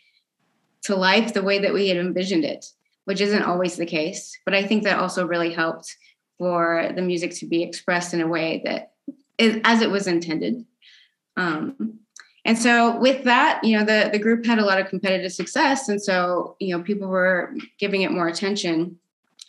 to 0.84 0.96
life 0.96 1.34
the 1.34 1.44
way 1.44 1.60
that 1.60 1.74
we 1.74 1.88
had 1.88 1.98
envisioned 1.98 2.46
it, 2.46 2.65
which 3.06 3.22
isn't 3.22 3.44
always 3.44 3.78
the 3.78 3.86
case. 3.86 4.38
But 4.44 4.56
I 4.56 4.65
think 4.65 4.84
that 4.84 4.98
also 4.98 5.28
really 5.28 5.54
helped 5.54 5.96
for 6.39 6.91
the 6.96 7.04
music 7.04 7.36
to 7.36 7.46
be 7.46 7.62
expressed 7.62 8.15
in 8.15 8.22
a 8.22 8.28
way 8.28 8.63
that 8.65 8.94
is 9.38 9.62
as 9.63 9.82
it 9.82 9.91
was 9.91 10.08
intended. 10.08 10.65
Um, 11.38 12.01
and 12.43 12.58
so 12.58 12.97
with 12.99 13.23
that, 13.25 13.63
you 13.63 13.77
know, 13.77 13.86
the, 13.86 14.10
the 14.12 14.19
group 14.19 14.45
had 14.45 14.60
a 14.60 14.65
lot 14.65 14.80
of 14.80 14.88
competitive 14.88 15.32
success. 15.32 15.89
And 15.89 16.01
so, 16.01 16.56
you 16.60 16.75
know, 16.75 16.84
people 16.84 17.08
were 17.08 17.54
giving 17.77 18.01
it 18.01 18.12
more 18.12 18.27
attention 18.27 18.97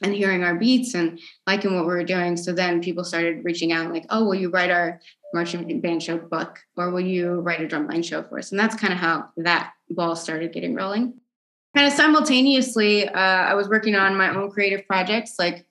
and 0.03 0.15
hearing 0.15 0.43
our 0.43 0.57
beats 0.57 0.95
and 0.95 1.19
liking 1.47 1.75
what 1.75 1.87
we 1.87 1.93
were 1.93 2.05
doing. 2.05 2.37
So 2.37 2.53
then 2.53 2.83
people 2.83 3.05
started 3.05 3.45
reaching 3.45 3.73
out 3.73 3.93
like, 3.93 4.05
oh, 4.11 4.25
will 4.25 4.35
you 4.35 4.51
write 4.51 4.71
our 4.71 5.01
marching 5.33 5.81
band 5.81 6.03
show 6.03 6.19
book? 6.19 6.59
Or 6.77 6.91
will 6.91 7.01
you 7.01 7.41
write 7.41 7.63
a 7.63 7.67
drumline 7.67 8.05
show 8.05 8.23
for 8.25 8.39
us? 8.39 8.51
And 8.51 8.61
that's 8.61 8.77
kind 8.77 8.93
of 8.93 8.99
how 8.99 9.31
that 9.39 9.73
ball 9.89 10.15
started 10.15 10.53
getting 10.53 10.75
rolling. 10.75 11.15
Kind 11.75 11.87
of 11.87 11.95
simultaneously, 11.95 13.09
uh, 13.09 13.19
I 13.19 13.55
was 13.55 13.69
working 13.69 13.95
on 13.95 14.17
my 14.17 14.35
own 14.35 14.51
creative 14.51 14.87
projects. 14.87 15.37
Like 15.39 15.65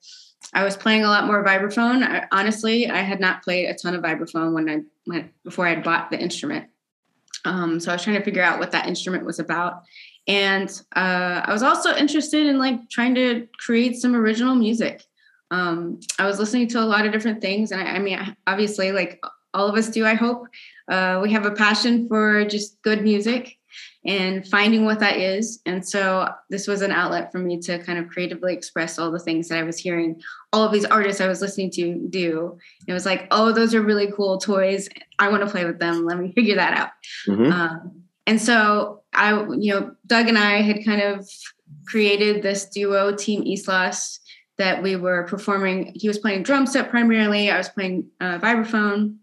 I 0.52 0.64
was 0.64 0.76
playing 0.76 1.04
a 1.04 1.08
lot 1.08 1.26
more 1.26 1.44
vibraphone. 1.44 2.02
I, 2.02 2.26
honestly, 2.32 2.90
I 2.90 3.02
had 3.02 3.20
not 3.20 3.44
played 3.44 3.66
a 3.66 3.74
ton 3.74 3.94
of 3.94 4.02
vibraphone 4.02 4.52
when 4.52 4.68
I 4.68 4.80
went 5.06 5.30
before 5.44 5.68
I 5.68 5.70
had 5.70 5.84
bought 5.84 6.10
the 6.10 6.18
instrument. 6.18 6.66
Um, 7.44 7.80
so 7.80 7.90
I 7.90 7.94
was 7.94 8.04
trying 8.04 8.18
to 8.18 8.24
figure 8.24 8.42
out 8.42 8.58
what 8.58 8.72
that 8.72 8.86
instrument 8.86 9.24
was 9.24 9.38
about. 9.38 9.82
And 10.28 10.70
uh, 10.94 11.42
I 11.44 11.52
was 11.52 11.62
also 11.62 11.94
interested 11.96 12.46
in 12.46 12.58
like 12.58 12.88
trying 12.88 13.14
to 13.16 13.48
create 13.58 13.96
some 13.96 14.14
original 14.14 14.54
music. 14.54 15.02
Um, 15.50 16.00
I 16.18 16.26
was 16.26 16.38
listening 16.38 16.68
to 16.68 16.80
a 16.80 16.86
lot 16.86 17.04
of 17.04 17.12
different 17.12 17.40
things. 17.40 17.72
And 17.72 17.80
I, 17.80 17.96
I 17.96 17.98
mean, 17.98 18.36
obviously, 18.46 18.92
like 18.92 19.22
all 19.52 19.68
of 19.68 19.74
us 19.74 19.90
do, 19.90 20.06
I 20.06 20.14
hope, 20.14 20.46
uh, 20.88 21.20
we 21.22 21.32
have 21.32 21.44
a 21.44 21.50
passion 21.50 22.08
for 22.08 22.44
just 22.44 22.80
good 22.82 23.02
music 23.02 23.58
and 24.04 24.46
finding 24.48 24.84
what 24.84 24.98
that 25.00 25.16
is. 25.16 25.60
And 25.64 25.86
so 25.86 26.28
this 26.50 26.66
was 26.66 26.82
an 26.82 26.90
outlet 26.90 27.30
for 27.30 27.38
me 27.38 27.60
to 27.60 27.78
kind 27.78 27.98
of 27.98 28.08
creatively 28.08 28.52
express 28.52 28.98
all 28.98 29.12
the 29.12 29.18
things 29.18 29.48
that 29.48 29.58
I 29.58 29.62
was 29.62 29.78
hearing 29.78 30.20
all 30.52 30.64
of 30.64 30.72
these 30.72 30.84
artists 30.84 31.20
I 31.20 31.28
was 31.28 31.40
listening 31.40 31.70
to 31.72 32.06
do. 32.08 32.58
It 32.86 32.92
was 32.92 33.06
like, 33.06 33.26
oh, 33.30 33.52
those 33.52 33.74
are 33.74 33.80
really 33.80 34.10
cool 34.12 34.38
toys. 34.38 34.88
I 35.18 35.28
want 35.28 35.44
to 35.44 35.50
play 35.50 35.64
with 35.64 35.78
them. 35.78 36.04
Let 36.04 36.18
me 36.18 36.32
figure 36.36 36.56
that 36.56 36.76
out. 36.76 36.90
Mm-hmm. 37.28 37.52
Um, 37.52 38.02
and 38.26 38.40
so 38.40 39.02
I, 39.12 39.32
you 39.58 39.72
know, 39.72 39.94
Doug 40.06 40.28
and 40.28 40.38
I 40.38 40.62
had 40.62 40.84
kind 40.84 41.02
of 41.02 41.28
created 41.86 42.42
this 42.42 42.66
duo, 42.66 43.14
Team 43.14 43.44
Islas, 43.46 44.20
that 44.58 44.82
we 44.82 44.96
were 44.96 45.24
performing. 45.24 45.92
He 45.94 46.08
was 46.08 46.18
playing 46.18 46.42
drum 46.42 46.66
set 46.66 46.90
primarily. 46.90 47.50
I 47.50 47.58
was 47.58 47.68
playing 47.68 48.08
uh, 48.20 48.38
vibraphone. 48.38 49.16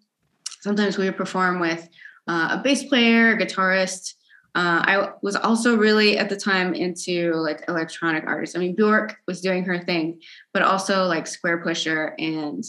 Sometimes 0.62 0.98
we 0.98 1.06
would 1.06 1.18
perform 1.18 1.60
with 1.60 1.88
uh, 2.28 2.58
a 2.60 2.62
bass 2.64 2.84
player, 2.84 3.34
a 3.34 3.38
guitarist, 3.38 4.16
uh, 4.56 4.82
I 4.86 5.10
was 5.22 5.36
also 5.36 5.76
really 5.76 6.18
at 6.18 6.30
the 6.30 6.36
time 6.36 6.74
into 6.74 7.34
like 7.36 7.64
electronic 7.68 8.26
artists. 8.26 8.56
I 8.56 8.60
mean, 8.60 8.76
Bjork 8.76 9.16
was 9.28 9.42
doing 9.42 9.64
her 9.66 9.80
thing, 9.80 10.22
but 10.54 10.64
also 10.64 11.06
like 11.06 11.26
Squarepusher 11.26 12.14
and 12.18 12.64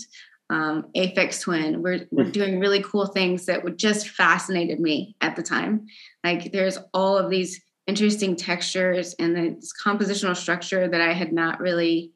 um, 0.50 0.86
Aphex 0.96 1.40
Twin 1.40 1.80
were, 1.80 2.00
were 2.10 2.24
hmm. 2.24 2.30
doing 2.30 2.60
really 2.60 2.82
cool 2.82 3.06
things 3.06 3.46
that 3.46 3.64
would 3.64 3.78
just 3.78 4.08
fascinated 4.08 4.80
me 4.80 5.14
at 5.20 5.36
the 5.36 5.42
time. 5.42 5.86
Like 6.22 6.52
there's 6.52 6.78
all 6.92 7.16
of 7.16 7.30
these 7.30 7.62
interesting 7.86 8.36
textures 8.36 9.14
and 9.18 9.36
this 9.36 9.72
compositional 9.72 10.36
structure 10.36 10.88
that 10.88 11.00
I 11.00 11.12
had 11.12 11.32
not 11.32 11.60
really 11.60 12.12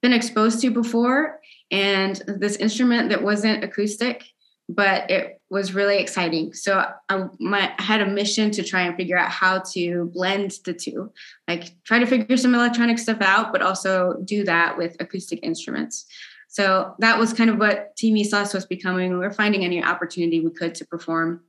been 0.00 0.12
exposed 0.12 0.60
to 0.60 0.70
before. 0.70 1.40
And 1.70 2.16
this 2.26 2.56
instrument 2.56 3.08
that 3.08 3.22
wasn't 3.22 3.64
acoustic, 3.64 4.24
but 4.68 5.10
it 5.10 5.37
was 5.50 5.74
really 5.74 5.98
exciting. 5.98 6.52
So 6.52 6.84
I, 7.08 7.24
my, 7.38 7.72
I 7.78 7.82
had 7.82 8.02
a 8.02 8.06
mission 8.06 8.50
to 8.52 8.62
try 8.62 8.82
and 8.82 8.96
figure 8.96 9.16
out 9.16 9.30
how 9.30 9.60
to 9.72 10.10
blend 10.12 10.58
the 10.64 10.74
two, 10.74 11.10
like 11.46 11.72
try 11.84 11.98
to 11.98 12.06
figure 12.06 12.36
some 12.36 12.54
electronic 12.54 12.98
stuff 12.98 13.22
out, 13.22 13.52
but 13.52 13.62
also 13.62 14.20
do 14.24 14.44
that 14.44 14.76
with 14.76 14.96
acoustic 15.00 15.40
instruments. 15.42 16.06
So 16.48 16.94
that 16.98 17.18
was 17.18 17.32
kind 17.32 17.50
of 17.50 17.58
what 17.58 17.96
Team 17.96 18.16
Islas 18.16 18.52
was 18.52 18.66
becoming. 18.66 19.12
We 19.12 19.18
were 19.18 19.32
finding 19.32 19.64
any 19.64 19.82
opportunity 19.82 20.40
we 20.40 20.50
could 20.50 20.74
to 20.76 20.86
perform. 20.86 21.42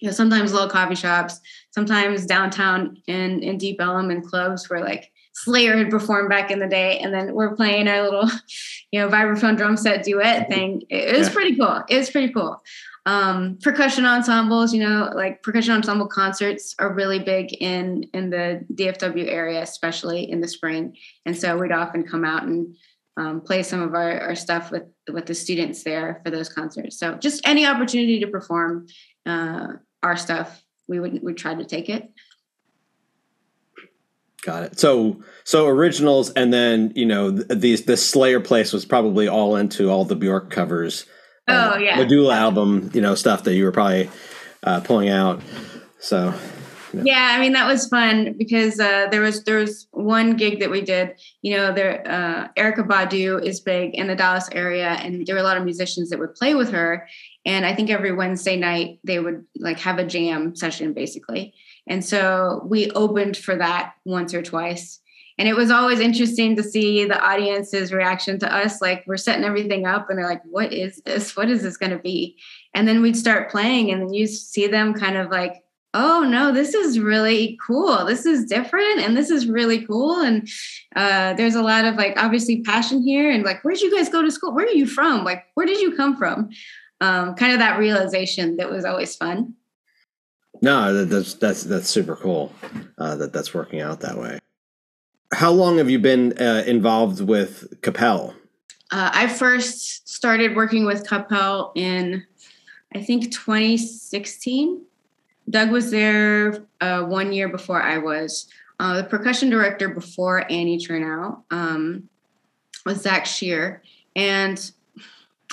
You 0.00 0.08
know, 0.08 0.14
sometimes 0.14 0.52
little 0.52 0.68
coffee 0.68 0.94
shops, 0.94 1.40
sometimes 1.70 2.26
downtown 2.26 2.98
in 3.06 3.42
in 3.42 3.56
Deep 3.58 3.80
Ellum 3.80 4.10
and 4.10 4.26
clubs 4.26 4.68
where 4.68 4.80
like 4.80 5.10
Slayer 5.34 5.76
had 5.76 5.90
performed 5.90 6.28
back 6.28 6.50
in 6.50 6.58
the 6.58 6.66
day, 6.66 6.98
and 6.98 7.14
then 7.14 7.32
we're 7.32 7.56
playing 7.56 7.88
our 7.88 8.02
little, 8.02 8.28
you 8.92 9.00
know, 9.00 9.08
vibraphone 9.08 9.56
drum 9.56 9.76
set 9.76 10.04
duet 10.04 10.48
thing. 10.48 10.82
It, 10.90 11.16
was 11.16 11.28
yeah. 11.28 11.34
pretty 11.34 11.56
cool. 11.56 11.82
It 11.88 11.96
was 11.96 12.10
pretty 12.10 12.32
cool 12.32 12.60
um, 13.06 13.58
percussion 13.62 14.06
ensembles 14.06 14.72
you 14.72 14.80
know 14.80 15.10
like 15.14 15.42
percussion 15.42 15.74
ensemble 15.74 16.06
concerts 16.06 16.74
are 16.78 16.94
really 16.94 17.18
big 17.18 17.52
in 17.60 18.04
in 18.14 18.30
the 18.30 18.64
dfw 18.72 19.28
area 19.28 19.62
especially 19.62 20.30
in 20.30 20.40
the 20.40 20.48
spring. 20.48 20.96
And 21.26 21.36
so 21.36 21.56
we'd 21.58 21.72
often 21.72 22.04
come 22.04 22.24
out 22.24 22.44
and 22.44 22.74
um, 23.16 23.40
play 23.40 23.62
some 23.62 23.82
of 23.82 23.94
our, 23.94 24.20
our 24.20 24.34
stuff 24.34 24.70
with 24.70 24.84
with 25.12 25.26
the 25.26 25.34
students 25.34 25.84
there 25.84 26.20
for 26.24 26.30
those 26.30 26.48
concerts. 26.48 26.98
So 26.98 27.14
just 27.14 27.46
any 27.46 27.66
opportunity 27.66 28.20
to 28.20 28.26
perform 28.26 28.86
uh, 29.26 29.68
our 30.02 30.16
stuff 30.16 30.62
we 30.88 31.00
would 31.00 31.22
we 31.22 31.32
try 31.34 31.54
to 31.54 31.64
take 31.64 31.88
it. 31.88 32.10
Got 34.42 34.64
it. 34.64 34.78
So 34.78 35.22
so 35.44 35.66
originals, 35.66 36.30
and 36.30 36.52
then 36.52 36.92
you 36.94 37.06
know 37.06 37.30
these 37.30 37.84
the 37.84 37.96
Slayer 37.96 38.40
place 38.40 38.72
was 38.72 38.84
probably 38.84 39.28
all 39.28 39.56
into 39.56 39.90
all 39.90 40.04
the 40.04 40.16
Bjork 40.16 40.50
covers 40.50 41.06
oh 41.48 41.76
yeah, 41.76 41.96
Medulla 41.96 42.34
album, 42.34 42.90
you 42.94 43.00
know, 43.00 43.14
stuff 43.14 43.44
that 43.44 43.54
you 43.54 43.64
were 43.64 43.72
probably 43.72 44.10
uh, 44.62 44.80
pulling 44.80 45.08
out. 45.08 45.42
So 45.98 46.34
you 46.92 46.98
know. 46.98 47.04
yeah, 47.04 47.32
I 47.36 47.40
mean 47.40 47.52
that 47.52 47.66
was 47.66 47.88
fun 47.88 48.34
because 48.38 48.78
uh, 48.80 49.08
there 49.10 49.20
was 49.20 49.44
there 49.44 49.58
was 49.58 49.86
one 49.90 50.36
gig 50.36 50.60
that 50.60 50.70
we 50.70 50.80
did. 50.80 51.14
You 51.42 51.56
know, 51.56 51.72
there 51.72 52.02
uh, 52.06 52.48
Erykah 52.60 52.86
Badu 52.86 53.42
is 53.42 53.60
big 53.60 53.94
in 53.94 54.06
the 54.06 54.16
Dallas 54.16 54.48
area, 54.52 54.90
and 54.90 55.26
there 55.26 55.34
were 55.34 55.40
a 55.40 55.44
lot 55.44 55.56
of 55.56 55.64
musicians 55.64 56.10
that 56.10 56.18
would 56.18 56.34
play 56.34 56.54
with 56.54 56.70
her. 56.70 57.08
And 57.46 57.66
I 57.66 57.74
think 57.74 57.90
every 57.90 58.12
Wednesday 58.12 58.56
night 58.56 59.00
they 59.04 59.18
would 59.18 59.44
like 59.58 59.78
have 59.80 59.98
a 59.98 60.06
jam 60.06 60.56
session 60.56 60.92
basically. 60.92 61.54
And 61.86 62.02
so 62.02 62.62
we 62.64 62.90
opened 62.92 63.36
for 63.36 63.56
that 63.56 63.94
once 64.06 64.32
or 64.32 64.42
twice 64.42 65.00
and 65.38 65.48
it 65.48 65.56
was 65.56 65.70
always 65.70 66.00
interesting 66.00 66.54
to 66.56 66.62
see 66.62 67.04
the 67.04 67.20
audience's 67.20 67.92
reaction 67.92 68.38
to 68.38 68.54
us 68.54 68.80
like 68.80 69.04
we're 69.06 69.16
setting 69.16 69.44
everything 69.44 69.86
up 69.86 70.08
and 70.08 70.18
they're 70.18 70.28
like 70.28 70.42
what 70.44 70.72
is 70.72 71.00
this 71.04 71.36
what 71.36 71.50
is 71.50 71.62
this 71.62 71.76
going 71.76 71.90
to 71.90 71.98
be 71.98 72.36
and 72.74 72.86
then 72.86 73.02
we'd 73.02 73.16
start 73.16 73.50
playing 73.50 73.90
and 73.90 74.02
then 74.02 74.12
you 74.12 74.26
see 74.26 74.66
them 74.66 74.94
kind 74.94 75.16
of 75.16 75.30
like 75.30 75.64
oh 75.94 76.24
no, 76.28 76.52
this 76.52 76.74
is 76.74 76.98
really 76.98 77.58
cool. 77.64 78.04
This 78.04 78.26
is 78.26 78.44
different 78.44 79.00
and 79.00 79.16
this 79.16 79.30
is 79.30 79.46
really 79.46 79.86
cool. 79.86 80.20
And 80.20 80.48
uh, 80.96 81.34
there's 81.34 81.54
a 81.54 81.62
lot 81.62 81.84
of 81.84 81.94
like 81.94 82.20
obviously 82.20 82.62
passion 82.62 83.00
here 83.00 83.30
and 83.30 83.44
like, 83.44 83.62
where'd 83.62 83.80
you 83.80 83.96
guys 83.96 84.08
go 84.08 84.20
to 84.20 84.30
school? 84.30 84.52
Where 84.52 84.66
are 84.66 84.70
you 84.70 84.86
from? 84.86 85.24
Like, 85.24 85.44
where 85.54 85.66
did 85.66 85.80
you 85.80 85.96
come 85.96 86.16
from? 86.16 86.50
Um, 87.00 87.34
kind 87.36 87.52
of 87.52 87.60
that 87.60 87.78
realization 87.78 88.56
that 88.56 88.70
was 88.70 88.84
always 88.84 89.14
fun. 89.14 89.54
No, 90.62 91.04
that's 91.04 91.34
that's 91.34 91.64
that's 91.64 91.88
super 91.88 92.16
cool. 92.16 92.52
Uh, 92.98 93.16
that 93.16 93.32
that's 93.32 93.52
working 93.52 93.80
out 93.80 94.00
that 94.00 94.16
way. 94.16 94.38
How 95.34 95.50
long 95.50 95.78
have 95.78 95.90
you 95.90 95.98
been 95.98 96.32
uh, 96.38 96.62
involved 96.64 97.20
with 97.20 97.80
Coppell? 97.80 98.34
Uh, 98.92 99.10
I 99.12 99.26
first 99.26 100.08
started 100.08 100.54
working 100.54 100.86
with 100.86 101.04
Coppell 101.04 101.72
in, 101.74 102.24
I 102.94 103.02
think, 103.02 103.32
2016. 103.32 104.80
Doug 105.50 105.70
was 105.70 105.90
there 105.90 106.64
uh, 106.80 107.02
one 107.02 107.32
year 107.32 107.48
before 107.48 107.82
I 107.82 107.98
was. 107.98 108.46
Uh, 108.78 108.98
the 108.98 109.04
percussion 109.04 109.50
director 109.50 109.88
before 109.88 110.50
Annie 110.50 110.78
Chernow 110.78 111.42
um, 111.50 112.08
was 112.86 113.02
Zach 113.02 113.26
Shear. 113.26 113.82
And 114.14 114.70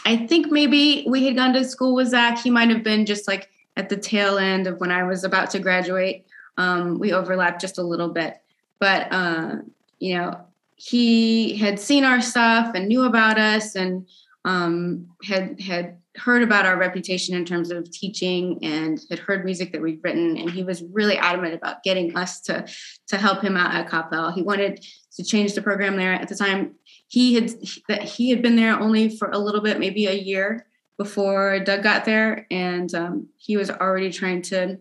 I 0.06 0.28
think 0.28 0.52
maybe 0.52 1.06
we 1.08 1.26
had 1.26 1.36
gone 1.36 1.54
to 1.54 1.66
school 1.66 1.96
with 1.96 2.10
Zach. 2.10 2.38
He 2.38 2.52
might 2.52 2.70
have 2.70 2.84
been 2.84 3.08
just 3.08 3.28
like 3.28 3.50
at 3.78 3.90
the 3.90 3.98
tail 3.98 4.38
end 4.38 4.68
of 4.68 4.80
when 4.80 4.92
I 4.92 5.04
was 5.04 5.24
about 5.24 5.50
to 5.52 5.60
graduate. 5.60 6.28
Um, 6.58 7.00
we 7.00 7.14
overlapped 7.14 7.62
just 7.62 7.80
a 7.80 7.84
little 7.84 8.10
bit. 8.10 8.42
But, 8.82 9.14
uh, 9.14 9.58
you 10.00 10.16
know, 10.16 10.42
he 10.76 11.56
had 11.56 11.80
seen 11.80 12.04
our 12.04 12.20
stuff 12.20 12.74
and 12.74 12.88
knew 12.88 13.04
about 13.04 13.38
us 13.38 13.76
and 13.76 14.08
um, 14.44 15.08
had 15.24 15.62
had 15.62 15.98
heard 16.18 16.42
about 16.42 16.66
our 16.66 16.78
reputation 16.78 17.36
in 17.36 17.46
terms 17.46 17.72
of 17.72 17.90
teaching 17.90 18.60
and 18.64 19.00
had 19.10 19.20
heard 19.20 19.46
music 19.46 19.72
that 19.72 19.82
we'd 19.82 20.02
written 20.04 20.36
and 20.36 20.50
he 20.50 20.62
was 20.64 20.84
really 20.92 21.16
adamant 21.16 21.54
about 21.54 21.84
getting 21.84 22.18
us 22.18 22.42
to 22.42 22.68
to 23.08 23.18
help 23.18 23.42
him 23.42 23.56
out 23.56 23.74
at 23.74 23.88
Coppell. 23.88 24.34
He 24.34 24.42
wanted 24.42 24.84
to 25.16 25.24
change 25.24 25.54
the 25.54 25.62
program 25.62 25.96
there 25.96 26.14
at 26.14 26.28
the 26.28 26.36
time. 26.36 26.74
He 27.08 27.36
had 27.36 27.52
that 27.88 28.02
he 28.02 28.32
had 28.32 28.42
been 28.42 28.56
there 28.56 28.78
only 28.78 29.16
for 29.16 29.30
a 29.30 29.38
little 29.38 29.62
bit, 29.62 29.80
maybe 29.80 30.08
a 30.08 30.14
year 30.14 30.66
before 30.98 31.60
Doug 31.60 31.84
got 31.84 32.04
there, 32.06 32.48
and 32.52 32.94
um, 32.96 33.28
he 33.38 33.56
was 33.58 33.70
already 33.70 34.12
trying 34.12 34.42
to 34.42 34.80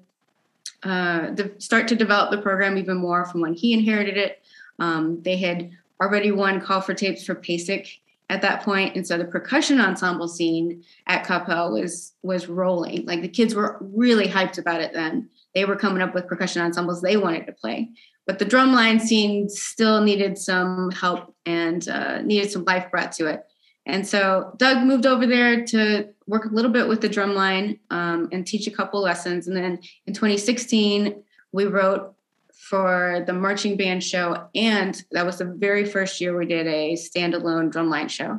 uh, 0.82 1.34
start 1.58 1.88
to 1.88 1.96
develop 1.96 2.30
the 2.30 2.40
program 2.40 2.78
even 2.78 2.96
more 2.96 3.24
from 3.26 3.40
when 3.40 3.54
he 3.54 3.72
inherited 3.72 4.16
it. 4.16 4.42
Um, 4.78 5.20
they 5.22 5.36
had 5.36 5.70
already 6.00 6.30
won 6.30 6.60
call 6.60 6.80
for 6.80 6.94
tapes 6.94 7.24
for 7.24 7.34
PASIC 7.34 8.00
at 8.30 8.42
that 8.42 8.62
point 8.62 8.94
and 8.94 9.04
so 9.04 9.18
the 9.18 9.24
percussion 9.24 9.80
ensemble 9.80 10.28
scene 10.28 10.84
at 11.08 11.26
coppell 11.26 11.72
was 11.72 12.12
was 12.22 12.48
rolling. 12.48 13.04
Like 13.04 13.22
the 13.22 13.28
kids 13.28 13.54
were 13.54 13.76
really 13.80 14.28
hyped 14.28 14.56
about 14.56 14.80
it 14.80 14.92
then. 14.92 15.28
They 15.54 15.64
were 15.64 15.76
coming 15.76 16.00
up 16.00 16.14
with 16.14 16.28
percussion 16.28 16.62
ensembles 16.62 17.02
they 17.02 17.16
wanted 17.16 17.46
to 17.46 17.52
play. 17.52 17.90
But 18.26 18.38
the 18.38 18.44
drumline 18.46 19.00
scene 19.00 19.48
still 19.48 20.00
needed 20.00 20.38
some 20.38 20.92
help 20.92 21.34
and 21.44 21.86
uh, 21.88 22.22
needed 22.22 22.52
some 22.52 22.64
life 22.64 22.88
brought 22.90 23.12
to 23.12 23.26
it 23.26 23.44
and 23.86 24.06
so 24.06 24.52
doug 24.56 24.84
moved 24.84 25.06
over 25.06 25.26
there 25.26 25.64
to 25.64 26.08
work 26.26 26.44
a 26.44 26.54
little 26.54 26.70
bit 26.70 26.88
with 26.88 27.00
the 27.00 27.08
drumline 27.08 27.78
um, 27.90 28.28
and 28.32 28.46
teach 28.46 28.66
a 28.66 28.70
couple 28.70 29.00
lessons 29.00 29.48
and 29.48 29.56
then 29.56 29.78
in 30.06 30.14
2016 30.14 31.22
we 31.52 31.64
wrote 31.64 32.14
for 32.60 33.24
the 33.26 33.32
marching 33.32 33.76
band 33.76 34.04
show. 34.04 34.46
And 34.54 35.02
that 35.10 35.26
was 35.26 35.38
the 35.38 35.44
very 35.44 35.84
first 35.84 36.20
year 36.20 36.36
we 36.36 36.46
did 36.46 36.66
a 36.66 36.92
standalone 36.92 37.72
drumline 37.72 38.08
show. 38.08 38.38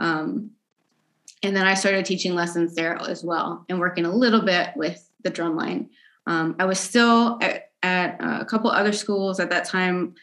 Um, 0.00 0.50
and 1.44 1.54
then 1.54 1.66
I 1.66 1.74
started 1.74 2.04
teaching 2.04 2.34
lessons 2.34 2.74
there 2.74 2.96
as 2.96 3.22
well 3.22 3.64
and 3.68 3.78
working 3.78 4.04
a 4.04 4.10
little 4.10 4.40
bit 4.42 4.70
with 4.74 5.08
the 5.22 5.30
drumline. 5.30 5.90
Um, 6.26 6.56
I 6.58 6.64
was 6.64 6.80
still 6.80 7.38
at, 7.40 7.70
at, 7.82 8.16
a 8.20 8.44
couple 8.44 8.70
other 8.70 8.92
schools 8.92 9.38
at 9.38 9.50
that 9.50 9.66
time. 9.66 10.14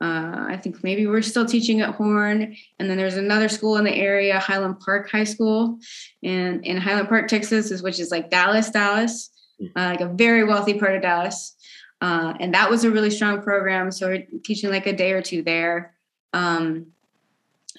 Uh, 0.00 0.46
I 0.48 0.58
think 0.62 0.82
maybe 0.82 1.06
we 1.06 1.16
are 1.16 1.22
still 1.22 1.46
teaching 1.46 1.80
at 1.80 1.94
Horn. 1.94 2.56
And 2.78 2.90
then 2.90 2.96
there's 2.96 3.16
another 3.16 3.48
school 3.48 3.76
in 3.76 3.84
the 3.84 3.94
area, 3.94 4.38
Highland 4.38 4.80
Park 4.80 5.10
High 5.10 5.24
School, 5.24 5.78
and 6.22 6.64
in 6.64 6.76
Highland 6.76 7.08
Park, 7.08 7.28
Texas, 7.28 7.80
which 7.80 8.00
is 8.00 8.10
like 8.10 8.30
Dallas, 8.30 8.70
Dallas, 8.70 9.30
hmm. 9.58 9.66
uh, 9.76 9.86
like 9.86 10.00
a 10.00 10.08
very 10.08 10.44
wealthy 10.44 10.78
part 10.78 10.96
of 10.96 11.02
Dallas. 11.02 11.56
Uh, 12.00 12.34
and 12.40 12.52
that 12.54 12.68
was 12.68 12.84
a 12.84 12.90
really 12.90 13.10
strong 13.10 13.40
program. 13.40 13.90
So 13.90 14.08
we're 14.08 14.26
teaching 14.44 14.70
like 14.70 14.86
a 14.86 14.92
day 14.92 15.12
or 15.12 15.22
two 15.22 15.42
there. 15.42 15.94
Um, 16.32 16.88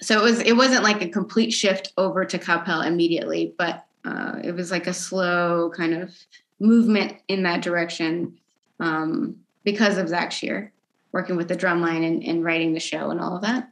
so 0.00 0.18
it 0.18 0.22
was 0.22 0.40
it 0.40 0.56
wasn't 0.56 0.82
like 0.82 1.00
a 1.00 1.08
complete 1.08 1.52
shift 1.52 1.92
over 1.96 2.24
to 2.24 2.38
Coppell 2.38 2.86
immediately, 2.86 3.54
but 3.56 3.86
uh, 4.04 4.40
it 4.42 4.52
was 4.52 4.70
like 4.70 4.86
a 4.86 4.92
slow 4.92 5.70
kind 5.74 5.94
of 5.94 6.14
movement 6.60 7.16
in 7.28 7.44
that 7.44 7.62
direction 7.62 8.38
um, 8.80 9.36
because 9.64 9.96
of 9.96 10.08
Zach 10.08 10.32
Shear 10.32 10.72
working 11.16 11.36
with 11.36 11.48
the 11.48 11.56
drumline 11.56 12.06
and, 12.06 12.22
and 12.22 12.44
writing 12.44 12.72
the 12.72 12.80
show 12.80 13.10
and 13.10 13.20
all 13.20 13.36
of 13.36 13.42
that. 13.42 13.70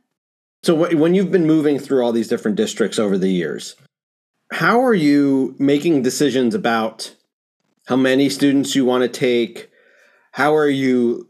So 0.63 0.75
when 0.75 1.15
you've 1.15 1.31
been 1.31 1.47
moving 1.47 1.79
through 1.79 2.05
all 2.05 2.13
these 2.13 2.29
different 2.29 2.57
districts 2.57 2.99
over 2.99 3.17
the 3.19 3.29
years, 3.29 3.77
how 4.53 4.83
are 4.83 4.95
you 4.95 5.55
making 5.59 6.03
decisions 6.03 6.55
about 6.55 7.15
how 7.87 7.97
many 7.97 8.29
students 8.29 8.75
you 8.75 8.85
want 8.85 9.03
to 9.03 9.09
take? 9.09 9.71
how 10.35 10.53
are 10.57 10.69
you 10.69 11.29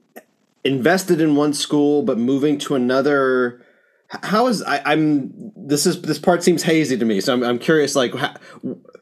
invested 0.64 1.20
in 1.20 1.36
one 1.36 1.52
school 1.52 2.02
but 2.02 2.16
moving 2.16 2.56
to 2.56 2.74
another 2.74 3.62
how 4.22 4.46
is 4.46 4.62
I, 4.62 4.92
am 4.92 5.52
this 5.54 5.84
is 5.84 6.00
this 6.00 6.18
part 6.18 6.42
seems 6.42 6.62
hazy 6.62 6.96
to 6.96 7.04
me 7.04 7.20
so 7.20 7.34
i'm, 7.34 7.42
I'm 7.42 7.58
curious 7.58 7.94
like 7.94 8.14
how, 8.14 8.34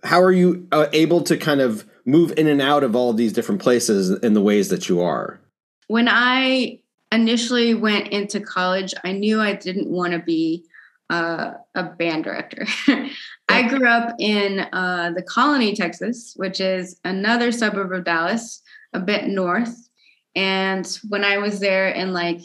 how 0.03 0.21
are 0.21 0.33
you 0.33 0.67
uh, 0.73 0.87
able 0.93 1.23
to 1.23 1.37
kind 1.37 1.61
of 1.61 1.89
move 2.05 2.33
in 2.37 2.49
and 2.49 2.61
out 2.61 2.83
of 2.83 2.97
all 2.97 3.13
these 3.13 3.33
different 3.33 3.63
places 3.63 4.11
in 4.11 4.35
the 4.35 4.41
ways 4.41 4.71
that 4.71 4.89
you 4.89 5.01
are 5.01 5.41
when 5.87 6.09
i 6.11 6.81
initially 7.13 7.75
went 7.75 8.09
into 8.09 8.41
college 8.41 8.93
i 9.05 9.13
knew 9.13 9.41
i 9.41 9.53
didn't 9.53 9.89
want 9.89 10.13
to 10.13 10.19
be 10.19 10.65
uh, 11.11 11.53
a 11.75 11.85
band 11.85 12.25
director 12.25 12.67
i 13.49 13.63
grew 13.69 13.87
up 13.87 14.15
in 14.19 14.61
uh, 14.73 15.13
the 15.15 15.23
colony 15.23 15.75
texas 15.75 16.33
which 16.37 16.61
is 16.61 16.99
another 17.05 17.53
suburb 17.53 17.93
of 17.93 18.05
dallas 18.05 18.63
a 18.95 18.99
bit 19.01 19.29
north 19.29 19.89
and 20.35 20.87
when 21.09 21.25
I 21.25 21.39
was 21.39 21.61
there 21.61 21.89
in 21.89 22.13
like 22.13 22.41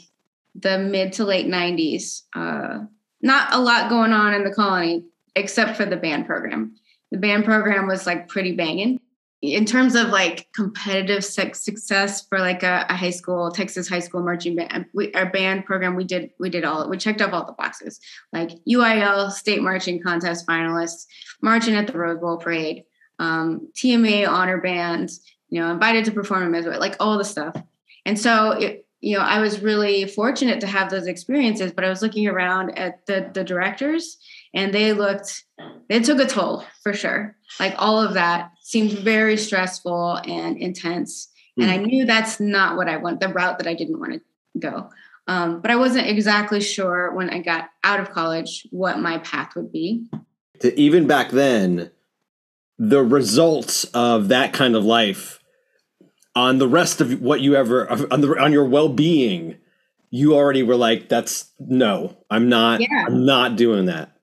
the 0.55 0.77
mid 0.79 1.13
to 1.13 1.25
late 1.25 1.47
90s, 1.47 2.23
uh, 2.35 2.85
not 3.21 3.53
a 3.53 3.59
lot 3.59 3.89
going 3.89 4.11
on 4.11 4.33
in 4.33 4.43
the 4.43 4.53
colony 4.53 5.03
except 5.35 5.77
for 5.77 5.85
the 5.85 5.97
band 5.97 6.25
program. 6.25 6.75
The 7.11 7.17
band 7.17 7.45
program 7.45 7.87
was 7.87 8.05
like 8.05 8.27
pretty 8.27 8.53
banging. 8.53 8.99
In 9.43 9.65
terms 9.65 9.93
of 9.93 10.07
like 10.07 10.47
competitive 10.53 11.23
success 11.23 12.25
for 12.27 12.39
like 12.39 12.63
a, 12.63 12.87
a 12.89 12.95
high 12.95 13.11
school, 13.11 13.51
Texas 13.51 13.87
high 13.87 13.99
school 13.99 14.23
marching 14.23 14.55
band, 14.55 14.87
we, 14.95 15.13
our 15.13 15.27
band 15.27 15.65
program, 15.65 15.95
we 15.95 16.05
did 16.05 16.31
we 16.39 16.49
did 16.49 16.65
all 16.65 16.89
we 16.89 16.97
checked 16.97 17.21
off 17.21 17.33
all 17.33 17.45
the 17.45 17.53
boxes, 17.53 17.99
like 18.33 18.49
UIL 18.67 19.31
state 19.31 19.61
marching 19.61 20.01
contest 20.01 20.47
finalists, 20.47 21.05
marching 21.41 21.75
at 21.75 21.85
the 21.85 21.97
Rose 21.97 22.19
Bowl 22.19 22.37
parade, 22.37 22.83
um, 23.19 23.69
TMA 23.75 24.27
honor 24.27 24.59
bands, 24.59 25.21
you 25.49 25.61
know, 25.61 25.71
invited 25.71 26.05
to 26.05 26.11
perform 26.11 26.43
in 26.43 26.63
Meso, 26.63 26.77
like 26.79 26.95
all 26.99 27.17
the 27.17 27.25
stuff. 27.25 27.55
And 28.05 28.19
so, 28.19 28.51
it, 28.51 28.85
you 28.99 29.17
know, 29.17 29.23
I 29.23 29.39
was 29.39 29.61
really 29.61 30.05
fortunate 30.05 30.61
to 30.61 30.67
have 30.67 30.89
those 30.89 31.07
experiences, 31.07 31.71
but 31.71 31.85
I 31.85 31.89
was 31.89 32.01
looking 32.01 32.27
around 32.27 32.77
at 32.77 33.05
the, 33.05 33.29
the 33.33 33.43
directors 33.43 34.17
and 34.57 34.73
they 34.73 34.91
looked, 34.91 35.45
they 35.87 35.99
took 35.99 36.19
a 36.19 36.25
toll 36.25 36.63
for 36.81 36.91
sure. 36.91 37.35
Like 37.59 37.75
all 37.77 38.01
of 38.01 38.15
that 38.15 38.51
seemed 38.63 38.91
very 38.91 39.37
stressful 39.37 40.15
and 40.25 40.57
intense. 40.57 41.29
And 41.59 41.69
I 41.69 41.77
hmm. 41.77 41.83
knew 41.83 42.05
that's 42.05 42.39
not 42.39 42.75
what 42.75 42.89
I 42.89 42.97
want, 42.97 43.19
the 43.19 43.29
route 43.29 43.59
that 43.59 43.67
I 43.67 43.75
didn't 43.75 43.99
want 43.99 44.13
to 44.13 44.21
go. 44.59 44.89
Um, 45.27 45.61
but 45.61 45.69
I 45.69 45.75
wasn't 45.75 46.07
exactly 46.07 46.59
sure 46.59 47.13
when 47.13 47.29
I 47.29 47.39
got 47.39 47.69
out 47.83 47.99
of 47.99 48.09
college 48.09 48.65
what 48.71 48.97
my 48.97 49.19
path 49.19 49.55
would 49.55 49.71
be. 49.71 50.07
Even 50.63 51.05
back 51.05 51.29
then, 51.29 51.91
the 52.79 53.03
results 53.03 53.83
of 53.85 54.29
that 54.29 54.53
kind 54.53 54.75
of 54.75 54.83
life 54.83 55.39
on 56.35 56.57
the 56.57 56.67
rest 56.67 56.99
of 56.99 57.21
what 57.21 57.41
you 57.41 57.55
ever 57.55 57.89
on 58.11 58.21
the 58.21 58.39
on 58.39 58.53
your 58.53 58.65
well-being 58.65 59.57
you 60.11 60.35
already 60.35 60.61
were 60.61 60.75
like 60.75 61.09
that's 61.09 61.51
no 61.59 62.15
i'm 62.29 62.47
not 62.47 62.79
yeah. 62.79 63.05
i'm 63.07 63.25
not 63.25 63.55
doing 63.55 63.85
that 63.85 64.16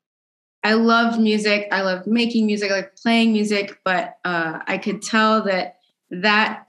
i 0.64 0.72
love 0.72 1.18
music. 1.18 1.68
I 1.70 1.82
love 1.82 2.06
making 2.06 2.46
music. 2.46 2.70
I 2.70 2.76
like 2.76 2.96
playing 2.96 3.32
music 3.32 3.78
but 3.84 4.18
uh, 4.24 4.60
i 4.66 4.78
could 4.78 5.02
tell 5.02 5.42
that 5.44 5.78
that 6.10 6.66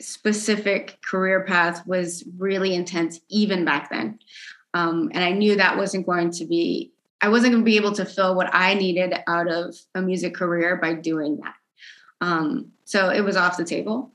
specific 0.00 0.98
career 1.02 1.44
path 1.44 1.86
was 1.86 2.24
really 2.36 2.74
intense 2.74 3.20
even 3.28 3.64
back 3.64 3.90
then. 3.90 4.18
Um, 4.74 5.10
and 5.14 5.24
i 5.24 5.30
knew 5.30 5.56
that 5.56 5.76
wasn't 5.76 6.06
going 6.06 6.30
to 6.32 6.44
be 6.44 6.92
i 7.20 7.28
wasn't 7.28 7.52
going 7.52 7.64
to 7.64 7.70
be 7.70 7.76
able 7.76 7.92
to 7.92 8.04
fill 8.04 8.34
what 8.34 8.54
i 8.54 8.74
needed 8.74 9.14
out 9.26 9.48
of 9.50 9.76
a 9.94 10.02
music 10.02 10.34
career 10.34 10.76
by 10.76 10.94
doing 10.94 11.38
that. 11.38 11.54
Um, 12.20 12.72
so 12.84 13.10
it 13.10 13.20
was 13.20 13.36
off 13.36 13.56
the 13.56 13.64
table 13.64 14.10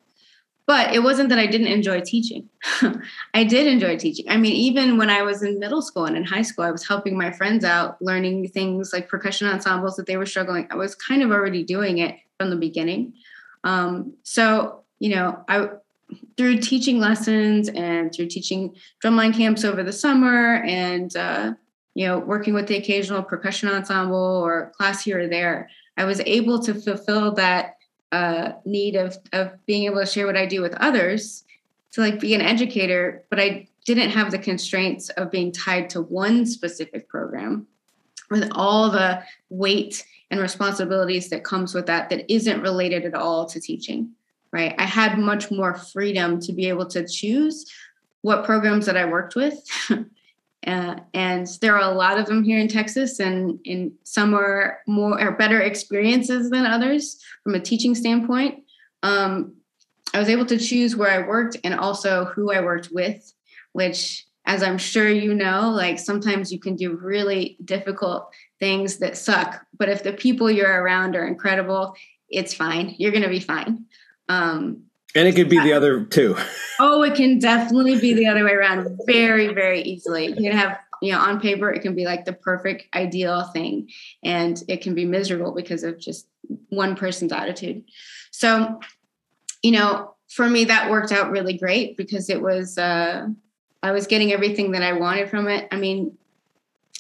but 0.66 0.94
it 0.94 1.04
wasn't 1.04 1.30
that 1.30 1.40
I 1.40 1.46
didn't 1.46 1.68
enjoy 1.68 2.02
teaching. 2.02 2.50
I 3.34 3.44
did 3.44 3.68
enjoy 3.68 3.98
teaching. 3.98 4.26
I 4.30 4.38
mean, 4.38 4.54
even 4.54 4.98
when 4.98 5.10
I 5.10 5.22
was 5.22 5.44
in 5.44 5.60
middle 5.60 5.82
school 5.82 6.06
and 6.06 6.16
in 6.16 6.24
high 6.24 6.42
school, 6.42 6.64
I 6.64 6.72
was 6.72 6.88
helping 6.88 7.18
my 7.18 7.32
friends 7.32 7.66
out, 7.66 8.02
learning 8.02 8.48
things 8.50 8.94
like 8.94 9.10
percussion 9.10 9.48
ensembles 9.48 9.98
that 9.98 10.06
they 10.06 10.18
were 10.18 10.26
struggling. 10.26 10.68
I 10.70 10.76
was 10.76 10.96
kind 10.96 11.22
of 11.22 11.32
already 11.32 11.64
doing 11.64 11.98
it 11.98 12.16
from 12.40 12.50
the 12.50 12.56
beginning. 12.56 13.14
Um, 13.64 14.14
so, 14.24 14.84
you 15.00 15.10
know, 15.10 15.44
I 15.50 15.70
through 16.38 16.60
teaching 16.60 17.00
lessons 17.00 17.70
and 17.70 18.14
through 18.14 18.28
teaching 18.28 18.76
drumline 19.04 19.36
camps 19.36 19.64
over 19.64 19.84
the 19.84 19.94
summer 19.94 20.64
and 20.64 21.16
uh, 21.16 21.54
you 21.96 22.08
know 22.08 22.20
working 22.20 22.54
with 22.54 22.68
the 22.68 22.78
occasional 22.78 23.24
percussion 23.24 23.70
ensemble 23.70 24.18
or 24.18 24.72
class 24.78 25.04
here 25.04 25.22
or 25.22 25.28
there 25.28 25.70
i 25.98 26.04
was 26.04 26.22
able 26.26 26.62
to 26.62 26.74
fulfill 26.74 27.32
that 27.32 27.76
uh, 28.14 28.54
need 28.66 28.96
of 28.96 29.18
of 29.32 29.52
being 29.66 29.84
able 29.86 30.00
to 30.00 30.06
share 30.06 30.28
what 30.28 30.38
i 30.38 30.46
do 30.46 30.62
with 30.62 30.74
others 30.76 31.44
to 31.92 32.02
like 32.02 32.20
be 32.20 32.34
an 32.34 32.42
educator 32.42 33.24
but 33.30 33.40
i 33.40 33.68
didn't 33.86 34.12
have 34.12 34.32
the 34.32 34.38
constraints 34.38 35.10
of 35.10 35.32
being 35.32 35.52
tied 35.52 35.90
to 35.90 36.02
one 36.02 36.46
specific 36.46 37.10
program 37.10 37.68
with 38.30 38.50
all 38.54 38.90
the 38.90 39.22
weight 39.50 40.06
and 40.32 40.40
responsibilities 40.40 41.30
that 41.30 41.44
comes 41.44 41.74
with 41.74 41.86
that 41.88 42.10
that 42.10 42.32
isn't 42.32 42.62
related 42.62 43.04
at 43.04 43.14
all 43.14 43.46
to 43.46 43.60
teaching 43.60 44.14
right? 44.54 44.76
I 44.78 44.86
had 44.86 45.18
much 45.18 45.52
more 45.52 45.74
freedom 45.74 46.40
to 46.42 46.54
be 46.54 46.70
able 46.70 46.86
to 46.86 47.06
choose 47.06 47.66
what 48.22 48.46
programs 48.46 48.86
that 48.86 48.96
i 48.96 49.04
worked 49.04 49.36
with 49.36 49.62
uh, 50.68 50.96
and 51.14 51.48
there 51.62 51.76
are 51.76 51.92
a 51.92 51.96
lot 51.96 52.20
of 52.20 52.26
them 52.26 52.44
here 52.44 52.60
in 52.60 52.68
texas 52.68 53.20
and 53.20 53.60
in 53.66 53.94
some 54.04 54.34
are 54.34 54.80
more 54.88 55.22
or 55.22 55.32
better 55.32 55.62
experiences 55.62 56.50
than 56.50 56.66
others 56.66 57.22
from 57.44 57.56
a 57.56 57.60
teaching 57.60 57.96
standpoint. 57.96 58.64
Um, 59.04 59.56
i 60.14 60.20
was 60.20 60.30
able 60.30 60.46
to 60.46 60.58
choose 60.58 60.96
where 60.96 61.12
i 61.12 61.28
worked 61.28 61.58
and 61.64 61.74
also 61.74 62.26
who 62.26 62.52
i 62.52 62.62
worked 62.62 62.90
with 62.92 63.34
which 63.74 64.26
as 64.46 64.64
i'm 64.64 64.78
sure 64.78 65.10
you 65.10 65.34
know 65.34 65.72
like 65.72 66.00
sometimes 66.00 66.52
you 66.52 66.60
can 66.60 66.76
do 66.76 66.98
really 66.98 67.58
difficult 67.66 68.32
things 68.60 68.98
that 68.98 69.18
suck 69.18 69.66
but 69.78 69.90
if 69.90 70.04
the 70.04 70.14
people 70.14 70.50
you're 70.50 70.84
around 70.84 71.16
are 71.16 71.28
incredible 71.28 71.96
it's 72.34 72.54
fine. 72.54 72.96
You're 72.98 73.12
going 73.12 73.24
to 73.24 73.30
be 73.30 73.40
fine. 73.40 73.86
Um, 74.28 74.84
and 75.16 75.28
it 75.28 75.36
could 75.36 75.50
be 75.50 75.60
the 75.60 75.74
other 75.74 76.04
too. 76.06 76.36
oh, 76.80 77.04
it 77.04 77.16
can 77.16 77.40
definitely 77.40 78.00
be 78.00 78.14
the 78.14 78.28
other 78.28 78.44
way 78.44 78.52
around 78.52 79.00
very, 79.06 79.54
very 79.54 79.82
easily. 79.82 80.28
You 80.28 80.36
can 80.36 80.58
have, 80.58 80.78
you 81.02 81.12
know, 81.12 81.20
on 81.20 81.40
paper, 81.40 81.72
it 81.72 81.82
can 81.82 81.96
be 81.96 82.06
like 82.06 82.26
the 82.26 82.34
perfect 82.34 82.88
ideal 82.96 83.44
thing, 83.54 83.90
and 84.24 84.62
it 84.68 84.82
can 84.82 84.96
be 84.96 85.06
miserable 85.06 85.54
because 85.54 85.84
of 85.84 86.00
just 86.00 86.28
one 86.70 86.96
person's 86.96 87.32
attitude. 87.32 87.84
So, 88.32 88.80
you 89.62 89.72
know, 89.72 90.16
for 90.30 90.50
me, 90.50 90.66
that 90.66 90.90
worked 90.90 91.12
out 91.12 91.32
really 91.32 91.58
great 91.58 91.96
because 91.96 92.30
it 92.30 92.42
was, 92.42 92.78
uh, 92.78 93.28
I 93.84 93.92
was 93.92 94.08
getting 94.08 94.32
everything 94.32 94.72
that 94.72 94.82
I 94.82 94.94
wanted 94.94 95.30
from 95.30 95.48
it. 95.48 95.68
I 95.72 95.76
mean, 95.78 96.18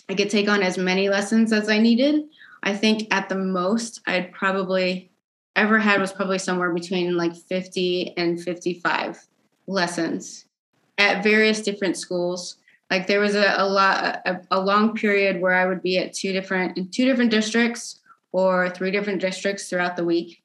I 0.07 0.15
could 0.15 0.29
take 0.29 0.47
on 0.47 0.61
as 0.61 0.77
many 0.77 1.09
lessons 1.09 1.51
as 1.51 1.69
I 1.69 1.79
needed. 1.79 2.25
I 2.61 2.75
think 2.75 3.13
at 3.13 3.29
the 3.29 3.35
most, 3.35 4.01
I'd 4.05 4.31
probably 4.31 5.09
ever 5.55 5.77
had 5.79 6.01
was 6.01 6.11
probably 6.11 6.39
somewhere 6.39 6.73
between 6.73 7.15
like 7.15 7.35
50 7.35 8.13
and 8.17 8.41
55 8.41 9.25
lessons 9.67 10.45
at 10.97 11.23
various 11.23 11.61
different 11.61 11.97
schools. 11.97 12.57
Like 12.89 13.07
there 13.07 13.19
was 13.19 13.35
a, 13.35 13.55
a 13.57 13.65
lot 13.65 14.21
a, 14.25 14.41
a, 14.51 14.59
long 14.59 14.93
period 14.95 15.41
where 15.41 15.53
i 15.53 15.65
would 15.65 15.81
be 15.81 15.97
at 15.97 16.13
two 16.13 16.31
different 16.31 16.77
in 16.77 16.89
two 16.89 17.05
different 17.05 17.31
districts 17.31 18.01
or 18.31 18.69
three 18.69 18.91
different 18.91 19.21
districts 19.21 19.69
throughout 19.69 19.95
the 19.95 20.05
week. 20.05 20.43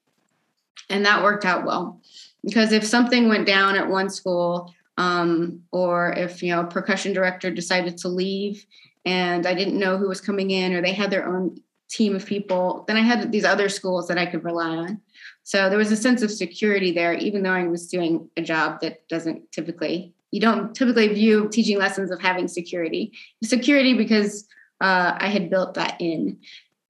And 0.89 1.05
that 1.05 1.21
worked 1.21 1.45
out 1.45 1.65
well 1.65 2.01
because 2.43 2.71
if 2.71 2.83
something 2.83 3.27
went 3.27 3.45
down 3.45 3.75
at 3.75 3.87
one 3.87 4.09
school 4.09 4.73
um, 4.97 5.63
or 5.71 6.11
if 6.13 6.41
you 6.41 6.55
know 6.55 6.63
percussion 6.63 7.13
director 7.13 7.51
decided 7.51 7.97
to 7.97 8.07
leave 8.07 8.65
and 9.05 9.45
i 9.45 9.53
didn't 9.53 9.79
know 9.79 9.97
who 9.97 10.09
was 10.09 10.21
coming 10.21 10.51
in 10.51 10.73
or 10.73 10.81
they 10.81 10.93
had 10.93 11.09
their 11.09 11.27
own 11.27 11.61
team 11.89 12.15
of 12.15 12.25
people. 12.25 12.83
Then 12.87 12.97
I 12.97 13.01
had 13.01 13.31
these 13.31 13.45
other 13.45 13.67
schools 13.67 14.07
that 14.07 14.17
I 14.17 14.25
could 14.25 14.43
rely 14.43 14.69
on. 14.69 15.01
So 15.43 15.69
there 15.69 15.77
was 15.77 15.91
a 15.91 15.97
sense 15.97 16.21
of 16.21 16.31
security 16.31 16.91
there, 16.91 17.13
even 17.13 17.43
though 17.43 17.51
I 17.51 17.67
was 17.67 17.87
doing 17.87 18.29
a 18.37 18.41
job 18.41 18.81
that 18.81 19.07
doesn't 19.07 19.51
typically, 19.51 20.13
you 20.31 20.39
don't 20.39 20.75
typically 20.75 21.07
view 21.07 21.49
teaching 21.49 21.79
lessons 21.79 22.11
of 22.11 22.21
having 22.21 22.47
security. 22.47 23.13
Security 23.43 23.95
because 23.95 24.47
uh, 24.79 25.17
I 25.17 25.27
had 25.27 25.49
built 25.49 25.73
that 25.73 25.95
in 25.99 26.37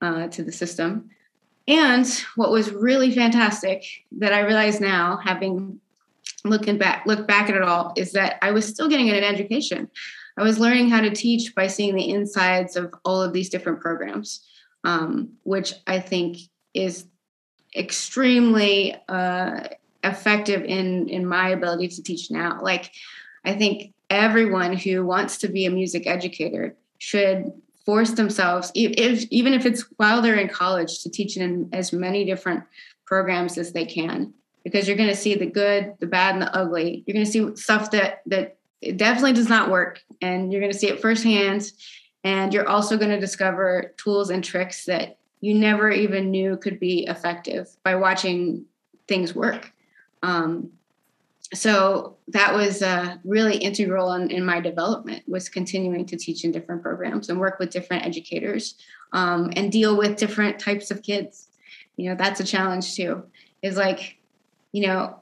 uh, 0.02 0.28
to 0.28 0.42
the 0.42 0.52
system. 0.52 1.10
And 1.66 2.06
what 2.36 2.50
was 2.50 2.72
really 2.72 3.12
fantastic 3.12 3.84
that 4.18 4.32
I 4.32 4.40
realize 4.40 4.80
now, 4.80 5.18
having 5.24 5.80
looking 6.44 6.78
back, 6.78 7.04
look 7.06 7.26
back 7.26 7.48
at 7.48 7.56
it 7.56 7.62
all, 7.62 7.92
is 7.96 8.12
that 8.12 8.38
I 8.42 8.50
was 8.50 8.66
still 8.66 8.88
getting 8.88 9.08
an 9.10 9.24
education. 9.24 9.88
I 10.38 10.42
was 10.42 10.58
learning 10.58 10.90
how 10.90 11.00
to 11.00 11.10
teach 11.10 11.54
by 11.54 11.66
seeing 11.66 11.94
the 11.94 12.10
insides 12.10 12.76
of 12.76 12.92
all 13.04 13.22
of 13.22 13.32
these 13.32 13.50
different 13.50 13.80
programs 13.80 14.46
um, 14.84 15.30
which 15.42 15.74
I 15.86 16.00
think 16.00 16.38
is 16.74 17.06
extremely 17.76 18.96
uh, 19.08 19.64
effective 20.02 20.64
in 20.64 21.08
in 21.08 21.26
my 21.26 21.50
ability 21.50 21.88
to 21.88 22.02
teach 22.02 22.30
now. 22.30 22.60
Like, 22.62 22.90
I 23.44 23.54
think 23.54 23.92
everyone 24.08 24.76
who 24.76 25.04
wants 25.04 25.38
to 25.38 25.48
be 25.48 25.66
a 25.66 25.70
music 25.70 26.06
educator 26.06 26.74
should 26.98 27.52
force 27.86 28.12
themselves, 28.12 28.70
if, 28.74 29.26
even 29.30 29.54
if 29.54 29.64
it's 29.64 29.82
while 29.96 30.20
they're 30.20 30.34
in 30.34 30.48
college, 30.48 31.02
to 31.02 31.10
teach 31.10 31.36
in 31.36 31.68
as 31.72 31.92
many 31.92 32.24
different 32.24 32.62
programs 33.06 33.56
as 33.56 33.72
they 33.72 33.84
can, 33.84 34.32
because 34.64 34.86
you're 34.86 34.96
going 34.96 35.08
to 35.08 35.16
see 35.16 35.34
the 35.34 35.46
good, 35.46 35.94
the 35.98 36.06
bad, 36.06 36.34
and 36.34 36.42
the 36.42 36.54
ugly. 36.54 37.02
You're 37.06 37.14
going 37.14 37.26
to 37.26 37.30
see 37.30 37.56
stuff 37.56 37.90
that 37.92 38.22
that 38.26 38.58
definitely 38.96 39.32
does 39.32 39.48
not 39.48 39.70
work, 39.70 40.02
and 40.20 40.52
you're 40.52 40.60
going 40.60 40.72
to 40.72 40.78
see 40.78 40.88
it 40.88 41.00
firsthand 41.00 41.70
and 42.24 42.52
you're 42.52 42.68
also 42.68 42.96
going 42.96 43.10
to 43.10 43.20
discover 43.20 43.94
tools 43.96 44.30
and 44.30 44.44
tricks 44.44 44.84
that 44.86 45.18
you 45.40 45.54
never 45.54 45.90
even 45.90 46.30
knew 46.30 46.56
could 46.56 46.78
be 46.78 47.06
effective 47.06 47.68
by 47.82 47.94
watching 47.94 48.64
things 49.08 49.34
work. 49.34 49.72
Um, 50.22 50.70
so 51.54 52.16
that 52.28 52.54
was 52.54 52.82
uh, 52.82 53.16
really 53.24 53.56
integral 53.56 54.12
in, 54.12 54.30
in, 54.30 54.44
my 54.44 54.60
development 54.60 55.22
was 55.26 55.48
continuing 55.48 56.04
to 56.06 56.16
teach 56.16 56.44
in 56.44 56.52
different 56.52 56.82
programs 56.82 57.28
and 57.28 57.40
work 57.40 57.58
with 57.58 57.70
different 57.70 58.04
educators 58.04 58.76
um, 59.12 59.50
and 59.56 59.72
deal 59.72 59.96
with 59.96 60.16
different 60.16 60.60
types 60.60 60.90
of 60.90 61.02
kids 61.02 61.48
you 62.00 62.08
know 62.08 62.16
that's 62.16 62.40
a 62.40 62.44
challenge 62.44 62.94
too 62.94 63.22
is 63.62 63.76
like 63.76 64.16
you 64.72 64.86
know 64.86 65.16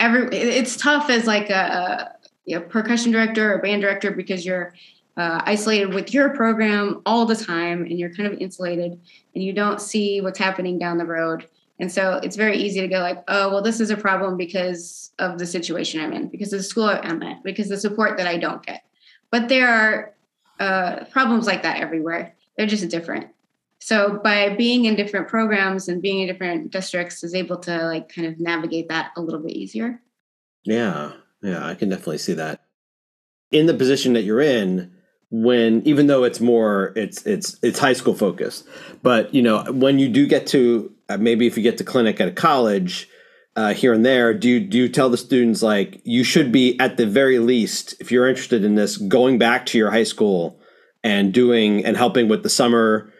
every 0.00 0.34
it's 0.34 0.76
tough 0.76 1.10
as 1.10 1.26
like 1.26 1.50
a, 1.50 1.54
a 1.54 2.14
you 2.46 2.58
know, 2.58 2.64
percussion 2.64 3.12
director 3.12 3.54
or 3.54 3.58
band 3.58 3.82
director 3.82 4.10
because 4.10 4.44
you're 4.44 4.74
uh, 5.16 5.42
isolated 5.44 5.94
with 5.94 6.12
your 6.12 6.30
program 6.30 7.02
all 7.06 7.24
the 7.24 7.36
time 7.36 7.82
and 7.82 7.98
you're 7.98 8.12
kind 8.12 8.32
of 8.32 8.38
insulated 8.38 9.00
and 9.34 9.44
you 9.44 9.52
don't 9.52 9.80
see 9.80 10.20
what's 10.20 10.38
happening 10.38 10.78
down 10.78 10.98
the 10.98 11.04
road. 11.04 11.48
And 11.80 11.90
so 11.90 12.20
it's 12.22 12.36
very 12.36 12.56
easy 12.56 12.80
to 12.80 12.88
go 12.88 13.00
like, 13.00 13.22
oh, 13.28 13.50
well, 13.50 13.62
this 13.62 13.80
is 13.80 13.90
a 13.90 13.96
problem 13.96 14.36
because 14.36 15.12
of 15.18 15.38
the 15.38 15.46
situation 15.46 16.00
I'm 16.00 16.12
in, 16.12 16.28
because 16.28 16.52
of 16.52 16.60
the 16.60 16.64
school 16.64 16.88
I'm 16.88 17.22
at, 17.22 17.42
because 17.42 17.68
the 17.68 17.76
support 17.76 18.16
that 18.16 18.26
I 18.26 18.38
don't 18.38 18.64
get. 18.64 18.84
But 19.30 19.48
there 19.48 19.68
are 19.68 20.14
uh, 20.60 21.04
problems 21.06 21.46
like 21.46 21.62
that 21.64 21.80
everywhere. 21.80 22.34
They're 22.56 22.66
just 22.66 22.88
different. 22.88 23.28
So 23.80 24.20
by 24.22 24.54
being 24.54 24.84
in 24.84 24.94
different 24.94 25.28
programs 25.28 25.88
and 25.88 26.00
being 26.00 26.20
in 26.20 26.28
different 26.28 26.70
districts 26.70 27.22
is 27.24 27.34
able 27.34 27.58
to 27.58 27.84
like 27.84 28.08
kind 28.08 28.26
of 28.26 28.40
navigate 28.40 28.88
that 28.88 29.10
a 29.16 29.20
little 29.20 29.40
bit 29.40 29.52
easier. 29.52 30.00
Yeah. 30.64 31.12
Yeah, 31.42 31.66
I 31.66 31.74
can 31.74 31.90
definitely 31.90 32.18
see 32.18 32.32
that. 32.34 32.62
In 33.50 33.66
the 33.66 33.74
position 33.74 34.14
that 34.14 34.22
you're 34.22 34.40
in, 34.40 34.93
when 35.42 35.82
even 35.84 36.06
though 36.06 36.22
it's 36.22 36.40
more 36.40 36.92
it's 36.94 37.26
it's 37.26 37.58
it's 37.60 37.78
high 37.78 37.92
school 37.92 38.14
focused. 38.14 38.66
But 39.02 39.34
you 39.34 39.42
know 39.42 39.64
when 39.70 39.98
you 39.98 40.08
do 40.08 40.26
get 40.26 40.46
to 40.48 40.92
uh, 41.08 41.16
maybe 41.16 41.46
if 41.46 41.56
you 41.56 41.62
get 41.62 41.78
to 41.78 41.84
clinic 41.84 42.20
at 42.20 42.28
a 42.28 42.32
college 42.32 43.08
uh, 43.56 43.74
here 43.74 43.92
and 43.92 44.04
there 44.04 44.32
do 44.34 44.48
you, 44.48 44.60
do 44.60 44.78
you 44.78 44.88
tell 44.88 45.08
the 45.08 45.16
students 45.16 45.62
like 45.62 46.00
you 46.04 46.24
should 46.24 46.50
be 46.50 46.78
at 46.80 46.96
the 46.96 47.06
very 47.06 47.38
least 47.38 47.94
if 48.00 48.10
you're 48.10 48.28
interested 48.28 48.64
in 48.64 48.74
this 48.74 48.96
going 48.96 49.38
back 49.38 49.66
to 49.66 49.78
your 49.78 49.90
high 49.90 50.04
school 50.04 50.58
and 51.04 51.32
doing 51.32 51.84
and 51.84 51.96
helping 51.96 52.28
with 52.28 52.42
the 52.42 52.48
summer 52.48 53.12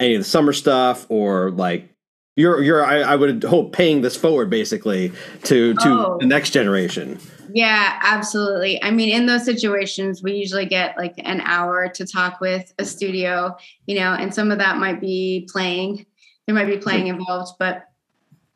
any 0.00 0.14
of 0.14 0.20
the 0.20 0.28
summer 0.28 0.52
stuff 0.52 1.06
or 1.10 1.50
like 1.50 1.93
you're 2.36 2.62
you're 2.62 2.84
I, 2.84 3.00
I 3.00 3.16
would 3.16 3.44
hope 3.44 3.72
paying 3.72 4.02
this 4.02 4.16
forward 4.16 4.50
basically 4.50 5.12
to 5.44 5.74
to 5.74 5.88
oh. 5.88 6.18
the 6.20 6.26
next 6.26 6.50
generation 6.50 7.18
yeah, 7.54 8.00
absolutely. 8.02 8.82
I 8.82 8.90
mean, 8.90 9.10
in 9.10 9.26
those 9.26 9.44
situations, 9.44 10.24
we 10.24 10.32
usually 10.32 10.66
get 10.66 10.98
like 10.98 11.14
an 11.18 11.40
hour 11.42 11.88
to 11.88 12.04
talk 12.04 12.40
with 12.40 12.74
a 12.80 12.84
studio, 12.84 13.56
you 13.86 13.94
know, 13.94 14.12
and 14.12 14.34
some 14.34 14.50
of 14.50 14.58
that 14.58 14.78
might 14.78 15.00
be 15.00 15.48
playing. 15.52 16.04
There 16.46 16.54
might 16.54 16.66
be 16.66 16.78
playing 16.78 17.06
involved, 17.06 17.52
but 17.60 17.84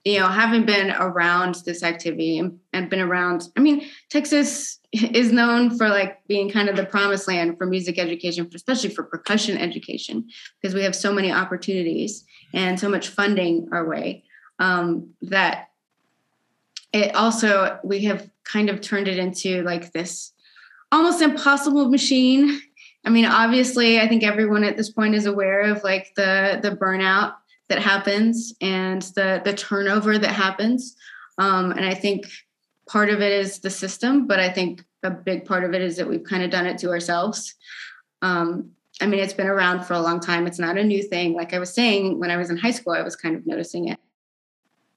you 0.05 0.19
know, 0.19 0.27
having 0.27 0.67
been 0.67 0.91
around 0.91 1.57
this 1.65 1.85
activity 1.85 2.39
and, 2.39 2.59
and 2.73 2.91
been 2.91 3.01
around, 3.01 3.45
I 3.57 3.61
mean, 3.61 3.89
Texas 4.11 4.78
is 4.93 5.33
known 5.33 5.77
for 5.77 5.89
like 5.89 6.27
being 6.27 6.51
kind 6.51 6.69
of 6.69 6.77
the 6.77 6.85
promised 6.85 7.29
land 7.29 7.59
for 7.59 7.67
music 7.67 7.99
education, 7.99 8.49
especially 8.55 8.91
for 8.91 9.03
percussion 9.03 9.59
education, 9.59 10.27
because 10.61 10.75
we 10.75 10.83
have 10.83 10.97
so 10.97 11.13
many 11.13 11.31
opportunities 11.31 12.25
and 12.55 12.81
so 12.81 12.89
much 12.89 13.09
funding 13.09 13.69
our 13.73 13.87
way 13.87 14.25
um, 14.59 15.11
that 15.23 15.69
it 16.93 17.15
also 17.15 17.79
we 17.85 18.05
have 18.05 18.31
kind 18.45 18.71
of 18.71 18.81
turned 18.81 19.09
it 19.09 19.19
into 19.19 19.63
like 19.63 19.93
this 19.93 20.33
almost 20.91 21.21
impossible 21.21 21.91
machine. 21.91 22.61
I 23.05 23.11
mean, 23.11 23.27
obviously, 23.27 24.01
I 24.01 24.09
think 24.09 24.23
everyone 24.23 24.65
at 24.65 24.77
this 24.77 24.91
point 24.91 25.15
is 25.15 25.27
aware 25.27 25.63
of 25.63 25.85
like 25.85 26.15
the 26.17 26.61
the 26.63 26.71
burnout 26.71 27.35
that 27.69 27.79
happens 27.79 28.55
and 28.61 29.03
the 29.03 29.43
the 29.45 29.53
turnover 29.53 30.19
that 30.19 30.33
happens. 30.33 30.97
Um, 31.37 31.71
and 31.73 31.85
I 31.85 31.95
think 31.95 32.27
part 32.89 33.11
of 33.11 33.21
it 33.21 33.33
is 33.33 33.61
the 33.61 33.71
system, 33.71 34.27
but 34.27 34.41
I 34.41 34.51
think 34.51 34.85
a 35.03 35.11
big 35.11 35.45
part 35.45 35.65
of 35.65 35.75
it 35.75 35.83
is 35.83 35.97
that 35.97 36.09
we've 36.09 36.25
kind 36.25 36.43
of 36.43 36.51
done 36.51 36.67
it 36.67 36.79
to 36.79 36.89
ourselves. 36.89 37.55
Um, 38.23 38.73
I 39.01 39.07
mean, 39.07 39.21
it's 39.21 39.33
been 39.33 39.47
around 39.47 39.85
for 39.85 39.95
a 39.95 40.01
long 40.01 40.19
time. 40.19 40.47
It's 40.47 40.59
not 40.59 40.77
a 40.77 40.83
new 40.83 41.03
thing. 41.03 41.35
Like 41.35 41.55
I 41.55 41.59
was 41.59 41.73
saying, 41.73 42.19
when 42.19 42.31
I 42.31 42.37
was 42.37 42.51
in 42.51 42.57
high 42.57 42.73
school, 42.73 42.95
I 42.95 43.03
was 43.03 43.15
kind 43.15 43.37
of 43.37 43.47
noticing 43.47 43.89
it. 43.89 44.01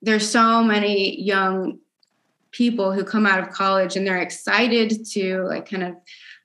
There's 0.02 0.28
so 0.28 0.64
many 0.64 1.22
young 1.22 1.80
people 2.50 2.92
who 2.92 3.04
come 3.04 3.28
out 3.28 3.40
of 3.40 3.52
college 3.52 3.96
and 3.96 4.06
they're 4.06 4.22
excited 4.22 5.06
to 5.12 5.44
like 5.44 5.70
kind 5.70 5.84
of 5.84 5.96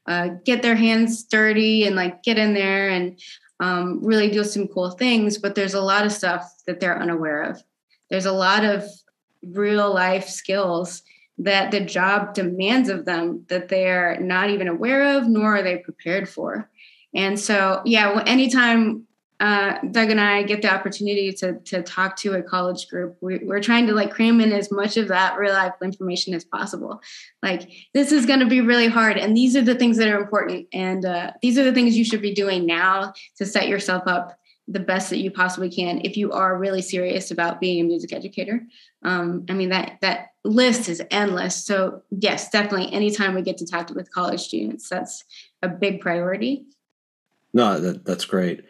uh, 0.06 0.28
get 0.44 0.62
their 0.62 0.76
hands 0.76 1.24
dirty 1.24 1.86
and 1.86 1.96
like 1.96 2.22
get 2.22 2.38
in 2.38 2.52
there 2.52 2.90
and 2.90 3.18
um, 3.58 4.04
really 4.04 4.30
do 4.30 4.44
some 4.44 4.68
cool 4.68 4.90
things. 4.90 5.38
But 5.38 5.54
there's 5.54 5.74
a 5.74 5.80
lot 5.80 6.04
of 6.04 6.12
stuff 6.12 6.52
that 6.66 6.78
they're 6.78 7.00
unaware 7.00 7.42
of. 7.42 7.62
There's 8.10 8.26
a 8.26 8.32
lot 8.32 8.64
of 8.64 8.84
real 9.42 9.92
life 9.92 10.28
skills 10.28 11.02
that 11.38 11.70
the 11.70 11.80
job 11.80 12.34
demands 12.34 12.88
of 12.88 13.04
them 13.04 13.44
that 13.48 13.68
they're 13.68 14.18
not 14.20 14.50
even 14.50 14.68
aware 14.68 15.16
of 15.16 15.28
nor 15.28 15.56
are 15.56 15.62
they 15.62 15.76
prepared 15.76 16.28
for. 16.28 16.68
And 17.14 17.38
so 17.38 17.82
yeah 17.84 18.22
anytime 18.26 19.06
uh, 19.38 19.78
doug 19.90 20.10
and 20.10 20.18
i 20.18 20.42
get 20.42 20.62
the 20.62 20.72
opportunity 20.72 21.30
to, 21.30 21.58
to 21.60 21.82
talk 21.82 22.16
to 22.16 22.32
a 22.32 22.42
college 22.42 22.88
group 22.88 23.18
we, 23.20 23.38
we're 23.44 23.60
trying 23.60 23.86
to 23.86 23.92
like 23.92 24.10
cram 24.10 24.40
in 24.40 24.50
as 24.50 24.72
much 24.72 24.96
of 24.96 25.08
that 25.08 25.36
reliable 25.36 25.76
information 25.82 26.32
as 26.32 26.42
possible. 26.42 27.02
Like 27.42 27.70
this 27.92 28.12
is 28.12 28.24
going 28.24 28.40
to 28.40 28.46
be 28.46 28.62
really 28.62 28.88
hard 28.88 29.18
and 29.18 29.36
these 29.36 29.54
are 29.54 29.62
the 29.62 29.74
things 29.74 29.98
that 29.98 30.08
are 30.08 30.18
important 30.18 30.68
and 30.72 31.04
uh, 31.04 31.32
these 31.42 31.58
are 31.58 31.64
the 31.64 31.72
things 31.72 31.98
you 31.98 32.04
should 32.04 32.22
be 32.22 32.32
doing 32.32 32.64
now 32.64 33.12
to 33.36 33.44
set 33.44 33.68
yourself 33.68 34.04
up 34.06 34.38
the 34.68 34.80
best 34.80 35.10
that 35.10 35.18
you 35.18 35.30
possibly 35.30 35.70
can 35.70 36.00
if 36.02 36.16
you 36.16 36.32
are 36.32 36.58
really 36.58 36.82
serious 36.82 37.30
about 37.30 37.60
being 37.60 37.80
a 37.80 37.84
music 37.84 38.12
educator. 38.12 38.62
Um, 39.02 39.44
i 39.48 39.52
mean 39.52 39.68
that 39.68 39.98
that 40.00 40.28
list 40.44 40.88
is 40.88 41.02
endless. 41.10 41.64
So 41.64 42.02
yes 42.10 42.50
definitely 42.50 42.92
anytime 42.92 43.34
we 43.34 43.42
get 43.42 43.58
to 43.58 43.66
talk 43.66 43.90
with 43.90 44.12
college 44.12 44.40
students 44.40 44.88
that's 44.88 45.24
a 45.62 45.68
big 45.68 46.00
priority. 46.00 46.66
No 47.52 47.78
that, 47.80 48.04
that's 48.04 48.24
great. 48.24 48.64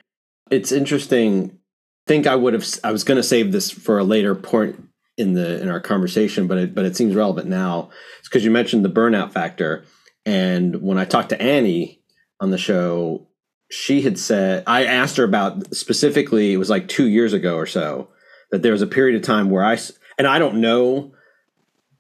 It's 0.51 0.73
interesting. 0.73 1.53
I 1.53 2.09
think 2.09 2.27
i 2.27 2.37
would 2.37 2.53
have 2.53 2.67
i 2.85 2.93
was 2.93 3.05
going 3.05 3.17
to 3.17 3.23
save 3.23 3.53
this 3.53 3.71
for 3.71 3.99
a 3.99 4.05
later 4.05 4.35
point 4.35 4.83
in 5.17 5.33
the 5.33 5.61
in 5.63 5.69
our 5.69 5.81
conversation 5.81 6.47
but 6.47 6.59
it, 6.59 6.75
but 6.75 6.85
it 6.85 6.97
seems 6.97 7.15
relevant 7.15 7.49
now. 7.49 7.91
It's 8.19 8.29
because 8.29 8.45
you 8.45 8.51
mentioned 8.51 8.85
the 8.85 8.91
burnout 8.91 9.33
factor. 9.33 9.85
And 10.27 10.83
when 10.83 10.99
i 10.99 11.05
talked 11.05 11.31
to 11.31 11.41
annie 11.41 12.03
on 12.39 12.51
the 12.51 12.59
show 12.59 13.27
she 13.71 14.03
had 14.03 14.19
said 14.19 14.63
I 14.67 14.85
asked 14.85 15.17
her 15.17 15.25
about 15.25 15.75
specifically 15.75 16.53
it 16.53 16.57
was 16.57 16.71
like 16.71 16.89
2 16.89 17.07
years 17.07 17.33
ago 17.33 17.57
or 17.57 17.67
so 17.67 18.09
that 18.51 18.63
there 18.63 18.73
was 18.73 18.83
a 18.83 18.87
period 18.87 19.17
of 19.17 19.23
time 19.23 19.51
where 19.51 19.65
I 19.65 19.79
and 20.19 20.27
I 20.27 20.39
don't 20.39 20.61
know 20.61 21.13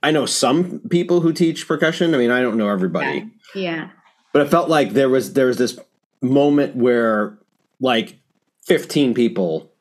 I 0.02 0.12
know 0.12 0.24
some 0.24 0.80
people 0.88 1.20
who 1.20 1.32
teach 1.32 1.66
percussion. 1.66 2.14
I 2.14 2.18
mean, 2.18 2.30
I 2.30 2.40
don't 2.40 2.56
know 2.56 2.68
everybody. 2.68 3.28
Yeah. 3.54 3.62
yeah. 3.62 3.88
But 4.32 4.42
it 4.42 4.50
felt 4.50 4.68
like 4.68 4.90
there 4.90 5.08
was 5.08 5.32
there 5.32 5.46
was 5.46 5.56
this 5.56 5.78
moment 6.22 6.76
where 6.76 7.36
like 7.80 8.16
15 8.66 9.14
people 9.14 9.72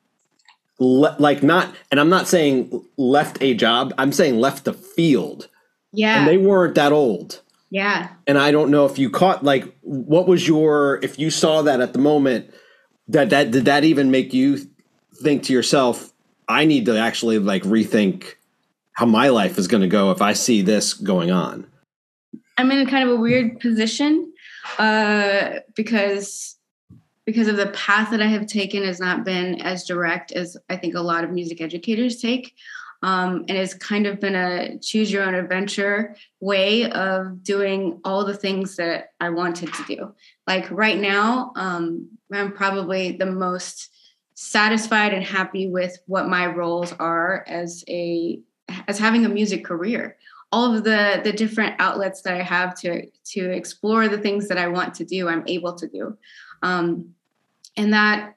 le- 0.80 1.16
like 1.20 1.44
not 1.44 1.76
and 1.92 2.00
I'm 2.00 2.10
not 2.10 2.28
saying 2.28 2.84
left 2.98 3.38
a 3.42 3.54
job, 3.54 3.94
I'm 3.98 4.12
saying 4.12 4.38
left 4.38 4.66
the 4.66 4.74
field. 4.74 5.48
Yeah. 5.92 6.20
And 6.20 6.28
they 6.28 6.38
weren't 6.38 6.76
that 6.76 6.92
old. 6.92 7.42
Yeah. 7.70 8.10
And 8.28 8.38
I 8.38 8.52
don't 8.52 8.72
know 8.72 8.86
if 8.86 8.98
you 8.98 9.10
caught 9.10 9.44
like 9.44 9.76
what 9.82 10.28
was 10.28 10.48
your 10.48 11.00
if 11.02 11.20
you 11.20 11.30
saw 11.30 11.62
that 11.64 11.82
at 11.82 11.94
the 11.94 12.00
moment 12.00 12.54
that 13.08 13.30
that 13.32 13.52
did 13.52 13.66
that 13.66 13.84
even 13.84 14.12
make 14.12 14.34
you 14.34 14.60
think 15.22 15.44
to 15.44 15.54
yourself 15.54 16.14
I 16.48 16.66
need 16.66 16.86
to 16.86 16.98
actually 16.98 17.40
like 17.40 17.64
rethink 17.64 18.36
how 18.94 19.06
my 19.06 19.30
life 19.30 19.58
is 19.58 19.68
going 19.68 19.82
to 19.82 19.88
go 19.88 20.12
if 20.12 20.22
I 20.22 20.34
see 20.34 20.62
this 20.62 20.94
going 20.94 21.32
on. 21.32 21.68
I'm 22.58 22.72
in 22.72 22.88
a 22.88 22.90
kind 22.90 23.08
of 23.08 23.16
a 23.18 23.20
weird 23.20 23.60
position 23.60 24.32
uh, 24.80 25.60
because 25.76 26.56
because 27.26 27.48
of 27.48 27.58
the 27.58 27.68
path 27.68 28.12
that 28.12 28.22
I 28.22 28.28
have 28.28 28.46
taken 28.46 28.84
has 28.84 29.00
not 29.00 29.26
been 29.26 29.60
as 29.62 29.84
direct 29.86 30.32
as 30.32 30.56
I 30.70 30.78
think 30.78 30.96
a 30.96 31.02
lot 31.02 31.24
of 31.24 31.32
music 31.32 31.60
educators 31.60 32.22
take 32.22 32.54
um, 33.06 33.46
and 33.48 33.56
it's 33.56 33.76
kind 33.76 34.08
of 34.08 34.20
been 34.20 34.34
a 34.34 34.80
choose 34.80 35.12
your 35.12 35.22
own 35.22 35.36
adventure 35.36 36.16
way 36.40 36.90
of 36.90 37.44
doing 37.44 38.02
all 38.04 38.26
the 38.26 38.34
things 38.34 38.78
that 38.78 39.12
I 39.20 39.30
wanted 39.30 39.72
to 39.76 39.84
do. 39.84 40.16
Like 40.48 40.72
right 40.72 41.00
now, 41.00 41.54
um, 41.56 42.10
I'm 42.34 42.52
probably 42.52 43.12
the 43.12 43.28
most 43.28 43.92
satisfied 44.34 45.14
and 45.14 45.24
happy 45.24 45.68
with 45.68 46.00
what 46.08 46.28
my 46.28 46.48
roles 46.48 46.94
are 46.94 47.46
as 47.48 47.84
a 47.88 48.40
as 48.88 48.98
having 48.98 49.24
a 49.24 49.30
music 49.30 49.64
career 49.64 50.18
all 50.52 50.76
of 50.76 50.84
the 50.84 51.22
the 51.24 51.32
different 51.32 51.74
outlets 51.80 52.22
that 52.24 52.34
i 52.34 52.42
have 52.42 52.76
to 52.76 53.06
to 53.24 53.50
explore 53.52 54.10
the 54.10 54.18
things 54.18 54.50
that 54.50 54.58
i 54.58 54.68
want 54.68 54.94
to 54.94 55.06
do 55.06 55.30
i'm 55.30 55.44
able 55.48 55.74
to 55.74 55.88
do 55.88 56.18
um, 56.64 57.14
and 57.78 57.94
that 57.94 58.36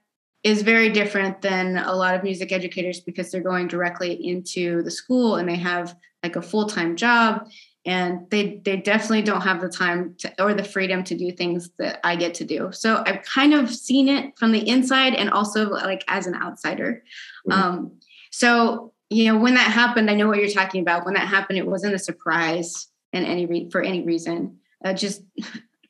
is 0.48 0.62
very 0.62 0.88
different 0.88 1.42
than 1.42 1.76
a 1.76 1.94
lot 1.94 2.14
of 2.14 2.22
music 2.22 2.52
educators 2.52 3.00
because 3.00 3.30
they're 3.30 3.42
going 3.42 3.68
directly 3.68 4.12
into 4.26 4.82
the 4.82 4.90
school 4.90 5.36
and 5.36 5.46
they 5.48 5.56
have 5.56 5.94
like 6.22 6.36
a 6.36 6.42
full-time 6.42 6.96
job 6.96 7.46
and 7.84 8.28
they 8.30 8.60
they 8.64 8.76
definitely 8.76 9.22
don't 9.22 9.42
have 9.42 9.60
the 9.60 9.68
time 9.68 10.14
to, 10.18 10.42
or 10.42 10.54
the 10.54 10.64
freedom 10.64 11.04
to 11.04 11.14
do 11.14 11.30
things 11.30 11.70
that 11.78 12.00
I 12.02 12.16
get 12.16 12.34
to 12.34 12.44
do. 12.44 12.70
So 12.72 13.02
I've 13.06 13.22
kind 13.22 13.52
of 13.52 13.70
seen 13.70 14.08
it 14.08 14.38
from 14.38 14.52
the 14.52 14.66
inside 14.66 15.14
and 15.14 15.30
also 15.30 15.68
like 15.70 16.02
as 16.08 16.26
an 16.26 16.34
outsider. 16.34 17.02
Mm-hmm. 17.48 17.52
Um, 17.52 17.92
so 18.30 18.92
you 19.10 19.26
know 19.26 19.38
when 19.38 19.54
that 19.54 19.70
happened, 19.70 20.10
I 20.10 20.14
know 20.14 20.28
what 20.28 20.38
you're 20.38 20.48
talking 20.48 20.80
about. 20.80 21.04
When 21.04 21.14
that 21.14 21.28
happened, 21.28 21.58
it 21.58 21.66
wasn't 21.66 21.94
a 21.94 21.98
surprise 21.98 22.88
in 23.12 23.24
any 23.24 23.46
re- 23.46 23.70
for 23.70 23.82
any 23.82 24.02
reason. 24.02 24.58
Uh, 24.84 24.92
just 24.92 25.22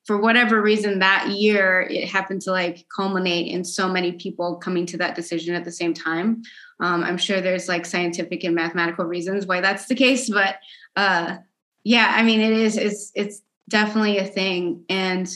for 0.09 0.17
whatever 0.17 0.63
reason 0.63 1.01
that 1.01 1.29
year 1.29 1.83
it 1.91 2.09
happened 2.09 2.41
to 2.41 2.51
like 2.51 2.87
culminate 2.89 3.53
in 3.53 3.63
so 3.63 3.87
many 3.87 4.13
people 4.13 4.57
coming 4.57 4.87
to 4.87 4.97
that 4.97 5.15
decision 5.15 5.55
at 5.55 5.67
the 5.67 5.71
same 5.71 5.93
time. 5.93 6.41
Um, 6.81 7.05
i'm 7.05 7.19
sure 7.19 7.41
there's 7.41 7.69
like 7.69 7.85
scientific 7.85 8.43
and 8.43 8.55
mathematical 8.55 9.05
reasons 9.05 9.47
why 9.47 9.61
that's 9.61 9.87
the 9.87 9.95
case 9.95 10.31
but 10.31 10.57
uh, 10.97 11.37
yeah 11.85 12.15
i 12.17 12.23
mean 12.23 12.41
it 12.41 12.53
is 12.53 12.79
it's 12.79 13.13
it's 13.15 13.43
definitely 13.69 14.17
a 14.17 14.25
thing. 14.25 14.85
And 14.89 15.29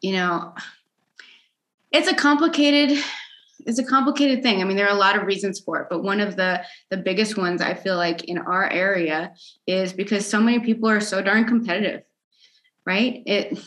you 0.00 0.12
know 0.12 0.54
it's 1.90 2.06
a 2.08 2.14
complicated 2.14 2.96
it's 3.66 3.78
a 3.80 3.84
complicated 3.84 4.42
thing. 4.44 4.60
I 4.60 4.64
mean 4.64 4.76
there 4.76 4.86
are 4.86 4.96
a 4.96 5.04
lot 5.06 5.16
of 5.16 5.26
reasons 5.26 5.58
for 5.58 5.80
it 5.80 5.88
but 5.90 6.04
one 6.04 6.20
of 6.20 6.36
the 6.36 6.62
the 6.90 6.96
biggest 6.96 7.36
ones 7.36 7.60
i 7.60 7.74
feel 7.74 7.96
like 7.96 8.24
in 8.24 8.38
our 8.38 8.70
area 8.70 9.34
is 9.66 9.92
because 9.92 10.24
so 10.24 10.40
many 10.40 10.60
people 10.60 10.88
are 10.88 11.00
so 11.00 11.20
darn 11.20 11.44
competitive 11.44 12.02
right? 12.86 13.22
It 13.26 13.58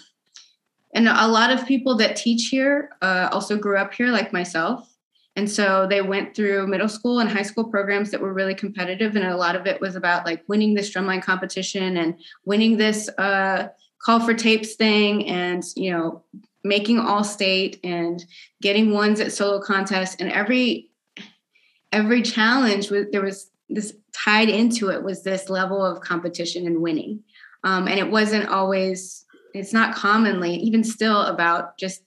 and 0.94 1.08
a 1.08 1.28
lot 1.28 1.52
of 1.52 1.68
people 1.68 1.96
that 1.98 2.16
teach 2.16 2.48
here 2.48 2.90
uh, 3.02 3.30
also 3.32 3.58
grew 3.58 3.78
up 3.78 3.94
here, 3.94 4.08
like 4.08 4.34
myself. 4.34 4.92
And 5.36 5.50
so 5.50 5.86
they 5.88 6.02
went 6.02 6.36
through 6.36 6.66
middle 6.66 6.90
school 6.90 7.20
and 7.20 7.30
high 7.30 7.44
school 7.44 7.66
programs 7.66 8.10
that 8.10 8.20
were 8.20 8.34
really 8.34 8.56
competitive. 8.56 9.16
And 9.16 9.26
a 9.26 9.38
lot 9.38 9.56
of 9.56 9.68
it 9.68 9.80
was 9.80 9.96
about 9.96 10.26
like 10.26 10.44
winning 10.48 10.74
this 10.74 10.92
drumline 10.92 11.22
competition 11.22 11.98
and 11.98 12.20
winning 12.46 12.78
this 12.78 13.08
uh, 13.20 13.68
call 14.02 14.20
for 14.20 14.34
tapes 14.34 14.74
thing 14.74 15.28
and, 15.28 15.64
you 15.76 15.92
know, 15.92 16.24
making 16.64 16.98
all 16.98 17.24
state 17.24 17.80
and 17.84 18.26
getting 18.64 18.92
ones 18.92 19.20
at 19.20 19.32
solo 19.32 19.62
contests. 19.62 20.16
And 20.20 20.32
every, 20.32 20.90
every 21.92 22.24
challenge 22.24 22.90
was, 22.90 23.06
there 23.12 23.22
was 23.22 23.52
this 23.70 23.94
tied 24.14 24.50
into 24.50 24.90
it 24.90 25.04
was 25.04 25.22
this 25.22 25.50
level 25.50 25.86
of 25.86 26.02
competition 26.02 26.66
and 26.66 26.82
winning. 26.82 27.24
Um, 27.68 27.90
and 27.90 28.00
it 28.00 28.10
wasn't 28.10 28.48
always, 28.48 29.26
it's 29.54 29.74
not 29.74 29.94
commonly, 29.94 30.56
even 30.56 30.86
still, 30.86 31.24
about 31.24 31.78
just 31.78 32.02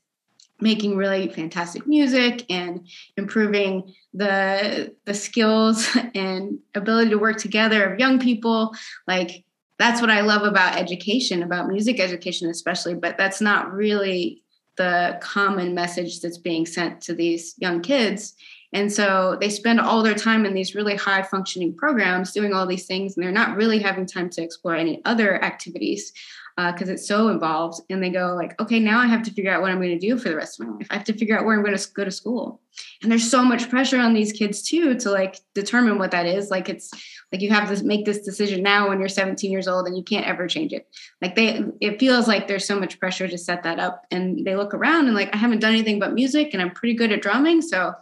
making 0.59 0.97
really 0.97 1.29
fantastic 1.29 1.87
music 1.87 2.47
and 2.49 2.87
improving 3.19 3.95
the 4.15 4.95
the 5.05 5.15
skills 5.15 5.89
and 6.15 6.59
ability 6.75 7.11
to 7.11 7.19
work 7.19 7.37
together 7.37 7.93
of 7.93 8.01
young 8.01 8.19
people. 8.19 8.75
Like 9.07 9.45
that's 9.79 10.03
what 10.03 10.11
i 10.11 10.21
love 10.21 10.43
about 10.43 10.77
education 10.77 11.43
about 11.43 11.67
music 11.67 11.99
education 11.99 12.51
especially 12.51 12.95
but 12.95 13.17
that's 13.17 13.41
not 13.41 13.73
really 13.73 14.43
the 14.77 15.19
common 15.23 15.75
message 15.75 16.21
that's 16.21 16.37
being 16.37 16.67
sent 16.67 17.01
to 17.01 17.15
these 17.15 17.55
young 17.57 17.81
kids 17.81 18.35
and 18.73 18.93
so 18.93 19.37
they 19.41 19.49
spend 19.49 19.81
all 19.81 20.03
their 20.03 20.15
time 20.15 20.47
in 20.47 20.55
these 20.55 20.75
really 20.75 20.97
high 20.97 21.23
functioning 21.23 21.75
programs 21.75 22.33
doing 22.33 22.53
all 22.53 22.67
these 22.67 22.87
things, 22.87 23.17
and 23.17 23.25
they're 23.25 23.33
not 23.33 23.57
really 23.57 23.79
having 23.79 24.07
time 24.07 24.31
to 24.31 24.43
explore 24.43 24.77
any 24.77 25.01
other 25.05 25.43
activities 25.43 26.13
because 26.57 26.89
uh, 26.89 26.93
it's 26.93 27.07
so 27.07 27.29
involved. 27.29 27.81
And 27.91 28.03
they 28.03 28.11
go 28.11 28.35
like, 28.35 28.61
okay, 28.61 28.81
now 28.81 28.99
I 28.99 29.07
have 29.07 29.23
to 29.25 29.33
figure 29.33 29.51
out 29.51 29.63
what 29.63 29.71
I'm 29.71 29.79
going 29.79 29.99
to 29.99 30.07
do 30.07 30.19
for 30.19 30.29
the 30.29 30.37
rest 30.37 30.61
of 30.61 30.67
my 30.67 30.75
life. 30.75 30.87
I 30.91 30.95
have 30.95 31.05
to 31.05 31.13
figure 31.13 31.39
out 31.39 31.45
where 31.45 31.57
I'm 31.57 31.65
going 31.65 31.77
to 31.77 31.93
go 31.93 32.05
to 32.05 32.11
school. 32.11 32.61
And 33.03 33.11
there's 33.11 33.29
so 33.29 33.43
much 33.45 33.69
pressure 33.71 33.99
on 33.99 34.15
these 34.15 34.33
kids 34.33 34.63
too 34.63 34.95
to 34.97 35.11
like 35.11 35.41
determine 35.55 35.99
what 35.99 36.11
that 36.11 36.27
is. 36.27 36.51
Like 36.51 36.69
it's 36.69 36.91
like 37.33 37.41
you 37.41 37.51
have 37.51 37.75
to 37.75 37.85
make 37.85 38.05
this 38.05 38.21
decision 38.21 38.63
now 38.63 38.89
when 38.89 38.99
you're 38.99 39.09
17 39.09 39.51
years 39.51 39.69
old 39.69 39.87
and 39.87 39.97
you 39.97 40.03
can't 40.03 40.27
ever 40.27 40.47
change 40.47 40.73
it. 40.73 40.87
Like 41.23 41.35
they, 41.35 41.65
it 41.81 41.99
feels 41.99 42.29
like 42.29 42.47
there's 42.47 42.67
so 42.67 42.79
much 42.79 42.99
pressure 42.99 43.29
to 43.29 43.39
set 43.39 43.63
that 43.63 43.79
up. 43.79 44.05
And 44.11 44.45
they 44.45 44.57
look 44.57 44.75
around 44.75 45.07
and 45.07 45.15
like, 45.15 45.35
I 45.35 45.39
haven't 45.39 45.61
done 45.61 45.73
anything 45.73 45.99
but 45.99 46.15
music 46.15 46.51
and 46.53 46.63
I'm 46.63 46.73
pretty 46.73 46.95
good 46.95 47.13
at 47.13 47.23
drumming. 47.23 47.63
So 47.63 47.95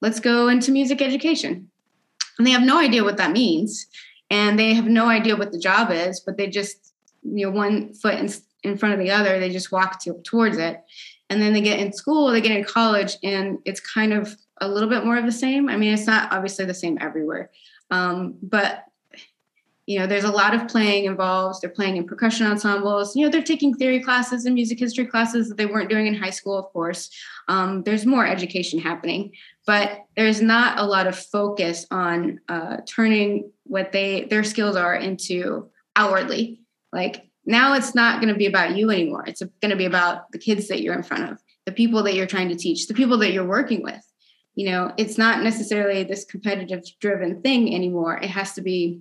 let's 0.00 0.20
go 0.20 0.48
into 0.48 0.72
music 0.72 1.02
education. 1.02 1.70
And 2.38 2.46
they 2.46 2.52
have 2.52 2.62
no 2.62 2.78
idea 2.78 3.04
what 3.04 3.18
that 3.18 3.32
means. 3.32 3.86
and 4.30 4.58
they 4.58 4.74
have 4.74 4.86
no 4.86 5.08
idea 5.08 5.36
what 5.36 5.52
the 5.52 5.58
job 5.58 5.90
is, 5.90 6.20
but 6.20 6.36
they 6.36 6.46
just, 6.46 6.92
you 7.22 7.46
know, 7.46 7.52
one 7.52 7.92
foot 7.92 8.14
in, 8.14 8.30
in 8.62 8.78
front 8.78 8.94
of 8.94 9.00
the 9.00 9.10
other, 9.10 9.38
they 9.38 9.50
just 9.50 9.72
walk 9.72 10.00
to, 10.02 10.14
towards 10.24 10.56
it. 10.56 10.80
And 11.28 11.42
then 11.42 11.52
they 11.52 11.60
get 11.60 11.80
in 11.80 11.92
school, 11.92 12.30
they 12.30 12.40
get 12.40 12.56
in 12.56 12.64
college, 12.64 13.16
and 13.22 13.58
it's 13.64 13.80
kind 13.80 14.12
of 14.12 14.36
a 14.60 14.68
little 14.68 14.88
bit 14.88 15.04
more 15.04 15.16
of 15.16 15.26
the 15.26 15.32
same. 15.32 15.68
I 15.68 15.76
mean, 15.76 15.92
it's 15.92 16.06
not 16.06 16.32
obviously 16.32 16.64
the 16.64 16.74
same 16.74 16.98
everywhere, 17.00 17.50
um, 17.90 18.36
but 18.42 18.84
you 19.90 19.98
know, 19.98 20.06
there's 20.06 20.22
a 20.22 20.30
lot 20.30 20.54
of 20.54 20.68
playing 20.68 21.06
involved. 21.06 21.60
They're 21.60 21.68
playing 21.68 21.96
in 21.96 22.06
percussion 22.06 22.46
ensembles. 22.46 23.16
You 23.16 23.24
know, 23.24 23.28
they're 23.28 23.42
taking 23.42 23.74
theory 23.74 23.98
classes 23.98 24.44
and 24.44 24.54
music 24.54 24.78
history 24.78 25.04
classes 25.04 25.48
that 25.48 25.56
they 25.56 25.66
weren't 25.66 25.90
doing 25.90 26.06
in 26.06 26.14
high 26.14 26.30
school, 26.30 26.56
of 26.56 26.66
course. 26.66 27.10
Um, 27.48 27.82
there's 27.82 28.06
more 28.06 28.24
education 28.24 28.78
happening, 28.78 29.32
but 29.66 30.04
there's 30.16 30.40
not 30.40 30.78
a 30.78 30.84
lot 30.84 31.08
of 31.08 31.18
focus 31.18 31.88
on 31.90 32.38
uh, 32.48 32.76
turning 32.86 33.50
what 33.64 33.90
they 33.90 34.26
their 34.26 34.44
skills 34.44 34.76
are 34.76 34.94
into 34.94 35.68
outwardly. 35.96 36.60
Like 36.92 37.28
now, 37.44 37.74
it's 37.74 37.92
not 37.92 38.20
going 38.20 38.32
to 38.32 38.38
be 38.38 38.46
about 38.46 38.76
you 38.76 38.92
anymore. 38.92 39.24
It's 39.26 39.42
going 39.60 39.70
to 39.72 39.76
be 39.76 39.86
about 39.86 40.30
the 40.30 40.38
kids 40.38 40.68
that 40.68 40.82
you're 40.82 40.94
in 40.94 41.02
front 41.02 41.32
of, 41.32 41.42
the 41.66 41.72
people 41.72 42.04
that 42.04 42.14
you're 42.14 42.26
trying 42.26 42.50
to 42.50 42.56
teach, 42.56 42.86
the 42.86 42.94
people 42.94 43.18
that 43.18 43.32
you're 43.32 43.44
working 43.44 43.82
with. 43.82 44.06
You 44.54 44.70
know, 44.70 44.92
it's 44.96 45.18
not 45.18 45.42
necessarily 45.42 46.04
this 46.04 46.24
competitive 46.24 46.84
driven 47.00 47.42
thing 47.42 47.74
anymore. 47.74 48.18
It 48.18 48.30
has 48.30 48.52
to 48.52 48.62
be 48.62 49.00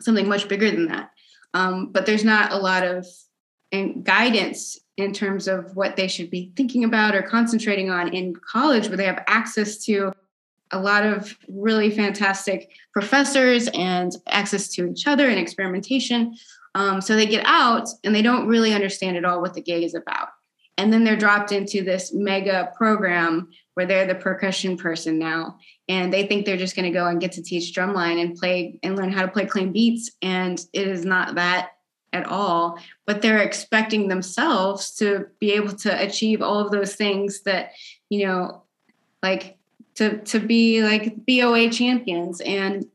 something 0.00 0.28
much 0.28 0.48
bigger 0.48 0.70
than 0.70 0.86
that. 0.86 1.10
Um, 1.54 1.92
but 1.92 2.06
there's 2.06 2.24
not 2.24 2.52
a 2.52 2.56
lot 2.56 2.84
of 2.84 3.06
guidance 4.02 4.78
in 4.96 5.12
terms 5.12 5.48
of 5.48 5.74
what 5.74 5.96
they 5.96 6.06
should 6.06 6.30
be 6.30 6.52
thinking 6.56 6.84
about 6.84 7.14
or 7.14 7.22
concentrating 7.22 7.90
on 7.90 8.14
in 8.14 8.36
college, 8.36 8.88
where 8.88 8.96
they 8.96 9.06
have 9.06 9.24
access 9.26 9.84
to 9.84 10.12
a 10.70 10.78
lot 10.78 11.04
of 11.04 11.36
really 11.48 11.90
fantastic 11.90 12.70
professors 12.92 13.68
and 13.74 14.12
access 14.28 14.68
to 14.68 14.88
each 14.88 15.06
other 15.06 15.28
and 15.28 15.38
experimentation. 15.38 16.36
Um, 16.74 17.00
so 17.00 17.14
they 17.14 17.26
get 17.26 17.44
out 17.46 17.88
and 18.02 18.14
they 18.14 18.22
don't 18.22 18.46
really 18.46 18.72
understand 18.72 19.16
at 19.16 19.24
all 19.24 19.40
what 19.40 19.54
the 19.54 19.62
gig 19.62 19.82
is 19.82 19.94
about. 19.94 20.28
And 20.76 20.92
then 20.92 21.04
they're 21.04 21.16
dropped 21.16 21.52
into 21.52 21.84
this 21.84 22.12
mega 22.12 22.72
program 22.76 23.50
where 23.74 23.86
they're 23.86 24.06
the 24.06 24.14
percussion 24.14 24.76
person 24.76 25.18
now. 25.18 25.58
And 25.88 26.12
they 26.12 26.26
think 26.26 26.46
they're 26.46 26.56
just 26.56 26.76
going 26.76 26.90
to 26.90 26.98
go 26.98 27.06
and 27.06 27.20
get 27.20 27.32
to 27.32 27.42
teach 27.42 27.74
drumline 27.74 28.20
and 28.20 28.36
play 28.36 28.78
and 28.82 28.96
learn 28.96 29.12
how 29.12 29.22
to 29.22 29.30
play 29.30 29.46
clean 29.46 29.72
beats. 29.72 30.10
And 30.22 30.58
it 30.72 30.88
is 30.88 31.04
not 31.04 31.34
that 31.34 31.70
at 32.12 32.26
all. 32.26 32.78
But 33.06 33.20
they're 33.20 33.42
expecting 33.42 34.08
themselves 34.08 34.94
to 34.96 35.26
be 35.40 35.52
able 35.52 35.74
to 35.78 36.02
achieve 36.02 36.40
all 36.40 36.60
of 36.60 36.70
those 36.70 36.94
things 36.94 37.42
that 37.42 37.72
you 38.08 38.26
know 38.26 38.62
like 39.22 39.58
to 39.96 40.18
to 40.18 40.38
be 40.38 40.82
like 40.82 41.14
BOA 41.26 41.70
champions 41.70 42.40
and 42.40 42.86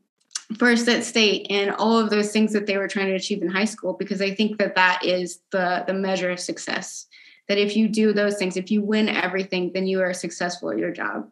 first 0.58 0.88
at 0.88 1.04
state 1.04 1.46
and 1.50 1.70
all 1.72 1.98
of 1.98 2.10
those 2.10 2.32
things 2.32 2.52
that 2.52 2.66
they 2.66 2.76
were 2.76 2.88
trying 2.88 3.06
to 3.06 3.14
achieve 3.14 3.42
in 3.42 3.48
high 3.48 3.64
school 3.64 3.92
because 3.92 4.20
I 4.20 4.34
think 4.34 4.58
that 4.58 4.74
that 4.74 5.04
is 5.04 5.40
the 5.52 5.84
the 5.86 5.94
measure 5.94 6.30
of 6.30 6.40
success 6.40 7.06
that 7.50 7.58
if 7.58 7.76
you 7.76 7.88
do 7.88 8.12
those 8.12 8.36
things, 8.36 8.56
if 8.56 8.70
you 8.70 8.80
win 8.80 9.08
everything, 9.08 9.72
then 9.74 9.84
you 9.84 10.00
are 10.00 10.14
successful 10.14 10.70
at 10.70 10.78
your 10.78 10.92
job. 10.92 11.28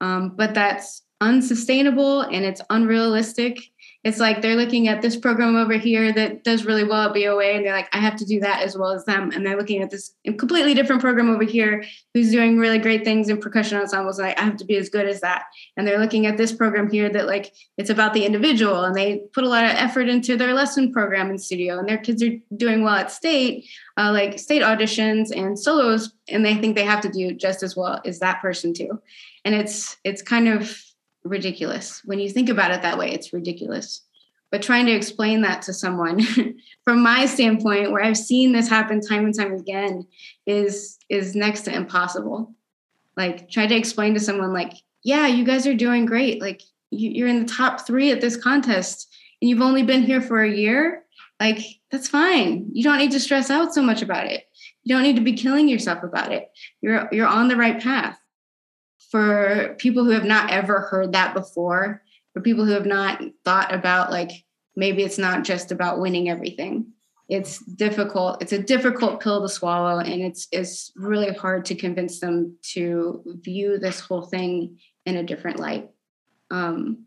Um, 0.00 0.34
but 0.36 0.52
that's 0.52 1.02
unsustainable 1.20 2.22
and 2.22 2.44
it's 2.44 2.60
unrealistic 2.70 3.60
it's 4.02 4.18
like 4.18 4.40
they're 4.40 4.56
looking 4.56 4.88
at 4.88 5.02
this 5.02 5.14
program 5.14 5.56
over 5.56 5.74
here 5.74 6.10
that 6.14 6.42
does 6.42 6.64
really 6.64 6.84
well 6.84 7.08
at 7.08 7.14
BOA, 7.14 7.52
and 7.52 7.66
they're 7.66 7.74
like, 7.74 7.94
I 7.94 7.98
have 7.98 8.16
to 8.16 8.24
do 8.24 8.40
that 8.40 8.62
as 8.62 8.76
well 8.76 8.92
as 8.92 9.04
them. 9.04 9.30
And 9.30 9.44
they're 9.44 9.58
looking 9.58 9.82
at 9.82 9.90
this 9.90 10.14
completely 10.24 10.72
different 10.72 11.02
program 11.02 11.28
over 11.28 11.44
here 11.44 11.84
who's 12.14 12.30
doing 12.30 12.58
really 12.58 12.78
great 12.78 13.04
things 13.04 13.28
in 13.28 13.38
percussion 13.38 13.78
ensembles, 13.78 14.18
and 14.18 14.28
I 14.28 14.40
have 14.40 14.56
to 14.56 14.64
be 14.64 14.76
as 14.76 14.88
good 14.88 15.06
as 15.06 15.20
that. 15.20 15.44
And 15.76 15.86
they're 15.86 15.98
looking 15.98 16.24
at 16.24 16.38
this 16.38 16.50
program 16.50 16.90
here 16.90 17.10
that 17.10 17.26
like 17.26 17.52
it's 17.76 17.90
about 17.90 18.14
the 18.14 18.24
individual, 18.24 18.84
and 18.84 18.94
they 18.94 19.18
put 19.34 19.44
a 19.44 19.48
lot 19.48 19.66
of 19.66 19.72
effort 19.72 20.08
into 20.08 20.34
their 20.34 20.54
lesson 20.54 20.92
program 20.92 21.28
in 21.28 21.36
studio, 21.36 21.78
and 21.78 21.86
their 21.86 21.98
kids 21.98 22.22
are 22.22 22.32
doing 22.56 22.82
well 22.82 22.94
at 22.94 23.12
state, 23.12 23.66
uh, 23.98 24.10
like 24.10 24.38
state 24.38 24.62
auditions 24.62 25.30
and 25.30 25.58
solos, 25.58 26.14
and 26.28 26.42
they 26.42 26.54
think 26.54 26.74
they 26.74 26.84
have 26.84 27.02
to 27.02 27.10
do 27.10 27.34
just 27.34 27.62
as 27.62 27.76
well 27.76 28.00
as 28.06 28.18
that 28.20 28.40
person 28.40 28.72
too. 28.72 28.98
And 29.44 29.54
it's 29.54 29.98
it's 30.04 30.22
kind 30.22 30.48
of 30.48 30.74
ridiculous. 31.24 32.02
When 32.04 32.18
you 32.18 32.30
think 32.30 32.48
about 32.48 32.70
it 32.70 32.82
that 32.82 32.98
way, 32.98 33.12
it's 33.12 33.32
ridiculous. 33.32 34.02
But 34.50 34.62
trying 34.62 34.86
to 34.86 34.92
explain 34.92 35.42
that 35.42 35.62
to 35.62 35.72
someone 35.72 36.20
from 36.84 37.02
my 37.02 37.26
standpoint, 37.26 37.92
where 37.92 38.02
I've 38.02 38.16
seen 38.16 38.52
this 38.52 38.68
happen 38.68 39.00
time 39.00 39.24
and 39.24 39.36
time 39.36 39.54
again, 39.54 40.06
is 40.46 40.98
is 41.08 41.34
next 41.34 41.62
to 41.62 41.74
impossible. 41.74 42.54
Like 43.16 43.48
try 43.50 43.66
to 43.66 43.76
explain 43.76 44.14
to 44.14 44.20
someone 44.20 44.52
like, 44.52 44.72
yeah, 45.04 45.26
you 45.26 45.44
guys 45.44 45.66
are 45.66 45.74
doing 45.74 46.04
great. 46.04 46.40
Like 46.40 46.62
you're 46.90 47.28
in 47.28 47.44
the 47.44 47.52
top 47.52 47.86
three 47.86 48.10
at 48.10 48.20
this 48.20 48.36
contest 48.36 49.14
and 49.40 49.48
you've 49.48 49.62
only 49.62 49.82
been 49.82 50.02
here 50.02 50.20
for 50.20 50.42
a 50.42 50.50
year. 50.50 51.04
Like 51.38 51.60
that's 51.90 52.08
fine. 52.08 52.68
You 52.72 52.82
don't 52.82 52.98
need 52.98 53.12
to 53.12 53.20
stress 53.20 53.50
out 53.50 53.72
so 53.72 53.82
much 53.82 54.02
about 54.02 54.26
it. 54.26 54.44
You 54.82 54.94
don't 54.94 55.04
need 55.04 55.16
to 55.16 55.22
be 55.22 55.34
killing 55.34 55.68
yourself 55.68 56.02
about 56.02 56.32
it. 56.32 56.50
You're 56.80 57.08
you're 57.12 57.26
on 57.26 57.48
the 57.48 57.56
right 57.56 57.80
path 57.80 58.19
for 59.10 59.74
people 59.78 60.04
who 60.04 60.10
have 60.10 60.24
not 60.24 60.50
ever 60.50 60.80
heard 60.80 61.12
that 61.12 61.34
before, 61.34 62.02
for 62.32 62.40
people 62.40 62.64
who 62.64 62.72
have 62.72 62.86
not 62.86 63.20
thought 63.44 63.74
about 63.74 64.10
like 64.10 64.30
maybe 64.76 65.02
it's 65.02 65.18
not 65.18 65.44
just 65.44 65.72
about 65.72 66.00
winning 66.00 66.28
everything. 66.28 66.86
It's 67.28 67.58
difficult. 67.58 68.42
It's 68.42 68.52
a 68.52 68.62
difficult 68.62 69.20
pill 69.20 69.42
to 69.42 69.48
swallow, 69.48 69.98
and 69.98 70.22
it's 70.22 70.48
it's 70.50 70.92
really 70.96 71.32
hard 71.32 71.64
to 71.66 71.74
convince 71.74 72.18
them 72.20 72.56
to 72.72 73.22
view 73.42 73.78
this 73.78 74.00
whole 74.00 74.22
thing 74.22 74.78
in 75.06 75.16
a 75.16 75.22
different 75.22 75.60
light. 75.60 75.90
Um, 76.50 77.04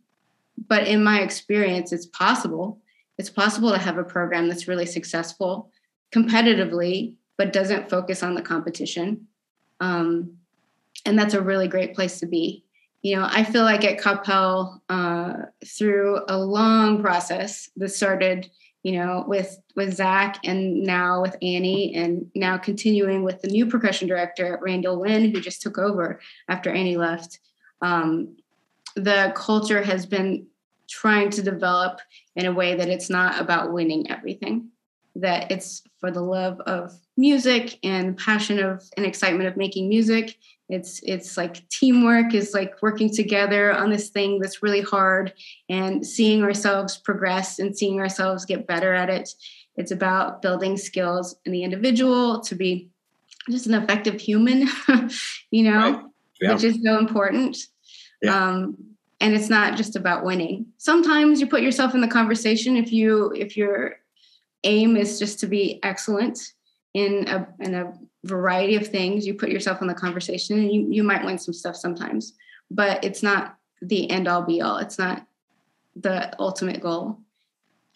but 0.67 0.87
in 0.87 1.03
my 1.03 1.21
experience, 1.21 1.91
it's 1.91 2.05
possible. 2.05 2.81
It's 3.17 3.29
possible 3.29 3.71
to 3.71 3.77
have 3.77 3.97
a 3.97 4.03
program 4.03 4.47
that's 4.47 4.67
really 4.67 4.85
successful 4.85 5.71
competitively, 6.13 7.15
but 7.37 7.53
doesn't 7.53 7.89
focus 7.89 8.23
on 8.23 8.35
the 8.35 8.41
competition. 8.41 9.27
Um, 9.81 10.37
and 11.05 11.17
that's 11.17 11.33
a 11.33 11.41
really 11.41 11.67
great 11.67 11.93
place 11.95 12.19
to 12.19 12.25
be. 12.25 12.63
You 13.01 13.17
know 13.17 13.27
i 13.29 13.43
feel 13.43 13.63
like 13.63 13.83
at 13.83 13.99
Coppell, 13.99 14.79
uh, 14.87 15.33
through 15.65 16.21
a 16.29 16.37
long 16.37 17.01
process 17.01 17.69
that 17.75 17.89
started 17.89 18.49
you 18.83 18.93
know 18.93 19.23
with 19.27 19.57
with 19.75 19.95
zach 19.95 20.39
and 20.43 20.83
now 20.83 21.21
with 21.21 21.35
annie 21.41 21.95
and 21.95 22.29
now 22.35 22.57
continuing 22.57 23.23
with 23.23 23.41
the 23.41 23.47
new 23.47 23.65
percussion 23.65 24.07
director 24.07 24.59
randall 24.61 24.99
wynn 24.99 25.31
who 25.31 25.41
just 25.41 25.61
took 25.61 25.77
over 25.77 26.19
after 26.49 26.69
annie 26.69 26.97
left 26.97 27.39
um, 27.81 28.37
the 28.95 29.33
culture 29.35 29.81
has 29.81 30.05
been 30.05 30.45
trying 30.89 31.29
to 31.31 31.41
develop 31.41 31.99
in 32.35 32.45
a 32.45 32.53
way 32.53 32.75
that 32.75 32.89
it's 32.89 33.09
not 33.09 33.41
about 33.41 33.73
winning 33.73 34.09
everything 34.11 34.69
that 35.15 35.51
it's 35.51 35.83
for 35.99 36.11
the 36.11 36.21
love 36.21 36.59
of 36.61 36.91
music 37.17 37.77
and 37.83 38.17
passion 38.17 38.59
of 38.59 38.83
and 38.97 39.05
excitement 39.05 39.47
of 39.47 39.57
making 39.57 39.87
music 39.87 40.37
it's 40.73 40.99
it's 41.03 41.37
like 41.37 41.67
teamwork 41.69 42.33
is 42.33 42.53
like 42.53 42.81
working 42.81 43.13
together 43.13 43.71
on 43.71 43.89
this 43.89 44.09
thing 44.09 44.39
that's 44.39 44.63
really 44.63 44.81
hard 44.81 45.33
and 45.69 46.05
seeing 46.05 46.43
ourselves 46.43 46.97
progress 46.97 47.59
and 47.59 47.77
seeing 47.77 47.99
ourselves 47.99 48.45
get 48.45 48.67
better 48.67 48.93
at 48.93 49.09
it 49.09 49.29
it's 49.75 49.91
about 49.91 50.41
building 50.41 50.77
skills 50.77 51.35
in 51.45 51.51
the 51.51 51.63
individual 51.63 52.39
to 52.39 52.55
be 52.55 52.89
just 53.49 53.67
an 53.67 53.73
effective 53.73 54.19
human 54.19 54.67
you 55.51 55.63
know 55.63 55.91
right. 55.91 56.01
yeah. 56.41 56.53
which 56.53 56.63
is 56.63 56.77
so 56.83 56.97
important 56.97 57.57
yeah. 58.21 58.51
um, 58.51 58.77
and 59.19 59.35
it's 59.35 59.49
not 59.49 59.77
just 59.77 59.95
about 59.95 60.23
winning 60.25 60.65
sometimes 60.77 61.39
you 61.39 61.47
put 61.47 61.61
yourself 61.61 61.93
in 61.93 62.01
the 62.01 62.07
conversation 62.07 62.75
if 62.75 62.91
you 62.91 63.31
if 63.35 63.55
your 63.55 63.97
aim 64.63 64.95
is 64.95 65.19
just 65.19 65.39
to 65.39 65.47
be 65.47 65.79
excellent 65.83 66.39
in 66.93 67.27
a 67.27 67.47
in 67.59 67.73
a 67.75 67.93
variety 68.25 68.75
of 68.75 68.87
things 68.87 69.25
you 69.25 69.33
put 69.33 69.49
yourself 69.49 69.81
in 69.81 69.87
the 69.87 69.93
conversation 69.93 70.57
and 70.57 70.71
you, 70.71 70.87
you 70.89 71.03
might 71.03 71.25
win 71.25 71.37
some 71.37 71.53
stuff 71.53 71.75
sometimes 71.75 72.33
but 72.71 73.03
it's 73.03 73.21
not 73.21 73.57
the 73.87 74.09
end 74.09 74.27
all 74.27 74.41
be 74.41 74.61
all. 74.61 74.77
It's 74.77 74.97
not 74.97 75.25
the 75.95 76.39
ultimate 76.39 76.81
goal. 76.81 77.19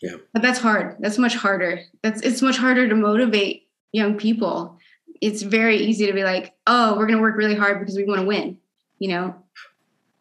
Yeah. 0.01 0.17
But 0.33 0.41
that's 0.41 0.59
hard. 0.59 0.97
That's 0.99 1.17
much 1.17 1.35
harder. 1.35 1.81
That's 2.03 2.21
it's 2.21 2.41
much 2.41 2.57
harder 2.57 2.87
to 2.87 2.95
motivate 2.95 3.67
young 3.91 4.17
people. 4.17 4.77
It's 5.21 5.41
very 5.41 5.77
easy 5.77 6.05
to 6.05 6.13
be 6.13 6.23
like 6.23 6.55
oh 6.67 6.91
we're 6.91 7.07
going 7.07 7.17
to 7.17 7.21
work 7.21 7.37
really 7.37 7.55
hard 7.55 7.79
because 7.79 7.95
we 7.95 8.03
want 8.03 8.21
to 8.21 8.27
win 8.27 8.57
you 8.99 9.09
know? 9.09 9.35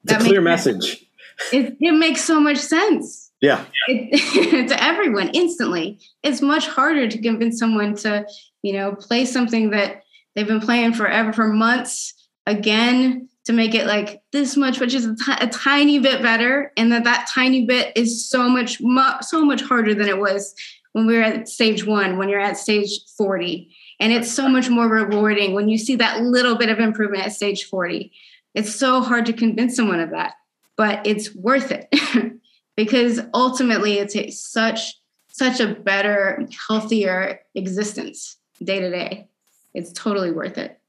It's 0.04 0.12
that 0.12 0.22
a 0.22 0.24
clear 0.24 0.40
message. 0.42 1.06
It, 1.52 1.76
it 1.80 1.92
makes 1.92 2.22
so 2.22 2.40
much 2.40 2.58
sense 2.58 3.25
yeah. 3.40 3.64
It, 3.88 4.68
to 4.68 4.82
everyone 4.82 5.30
instantly. 5.34 5.98
It's 6.22 6.40
much 6.40 6.66
harder 6.66 7.08
to 7.08 7.22
convince 7.22 7.58
someone 7.58 7.94
to, 7.96 8.26
you 8.62 8.72
know, 8.72 8.94
play 8.94 9.24
something 9.24 9.70
that 9.70 10.02
they've 10.34 10.46
been 10.46 10.60
playing 10.60 10.94
forever 10.94 11.32
for 11.32 11.48
months 11.48 12.14
again 12.46 13.28
to 13.44 13.52
make 13.52 13.74
it 13.74 13.86
like 13.86 14.22
this 14.32 14.56
much, 14.56 14.80
which 14.80 14.94
is 14.94 15.06
a, 15.06 15.14
t- 15.14 15.32
a 15.40 15.46
tiny 15.48 15.98
bit 15.98 16.20
better, 16.20 16.72
and 16.76 16.90
that 16.92 17.04
that 17.04 17.28
tiny 17.32 17.64
bit 17.64 17.92
is 17.96 18.28
so 18.28 18.48
much 18.48 18.80
mu- 18.80 19.22
so 19.22 19.44
much 19.44 19.62
harder 19.62 19.94
than 19.94 20.08
it 20.08 20.18
was 20.18 20.54
when 20.92 21.06
we 21.06 21.16
were 21.16 21.22
at 21.22 21.48
stage 21.48 21.86
one. 21.86 22.18
When 22.18 22.28
you're 22.28 22.40
at 22.40 22.56
stage 22.56 22.90
forty, 23.16 23.74
and 24.00 24.12
it's 24.12 24.32
so 24.32 24.48
much 24.48 24.68
more 24.68 24.88
rewarding 24.88 25.54
when 25.54 25.68
you 25.68 25.78
see 25.78 25.94
that 25.96 26.22
little 26.22 26.56
bit 26.56 26.70
of 26.70 26.80
improvement 26.80 27.24
at 27.24 27.32
stage 27.32 27.64
forty. 27.64 28.12
It's 28.54 28.74
so 28.74 29.00
hard 29.00 29.26
to 29.26 29.32
convince 29.32 29.76
someone 29.76 30.00
of 30.00 30.10
that, 30.10 30.34
but 30.76 31.06
it's 31.06 31.34
worth 31.34 31.70
it. 31.70 31.88
because 32.76 33.20
ultimately 33.34 33.98
it's 33.98 34.38
such 34.38 34.94
such 35.28 35.60
a 35.60 35.74
better, 35.74 36.46
healthier 36.68 37.40
existence 37.54 38.38
day 38.62 38.80
to 38.80 38.90
day. 38.90 39.28
It's 39.74 39.92
totally 39.92 40.30
worth 40.30 40.56
it. 40.56 40.80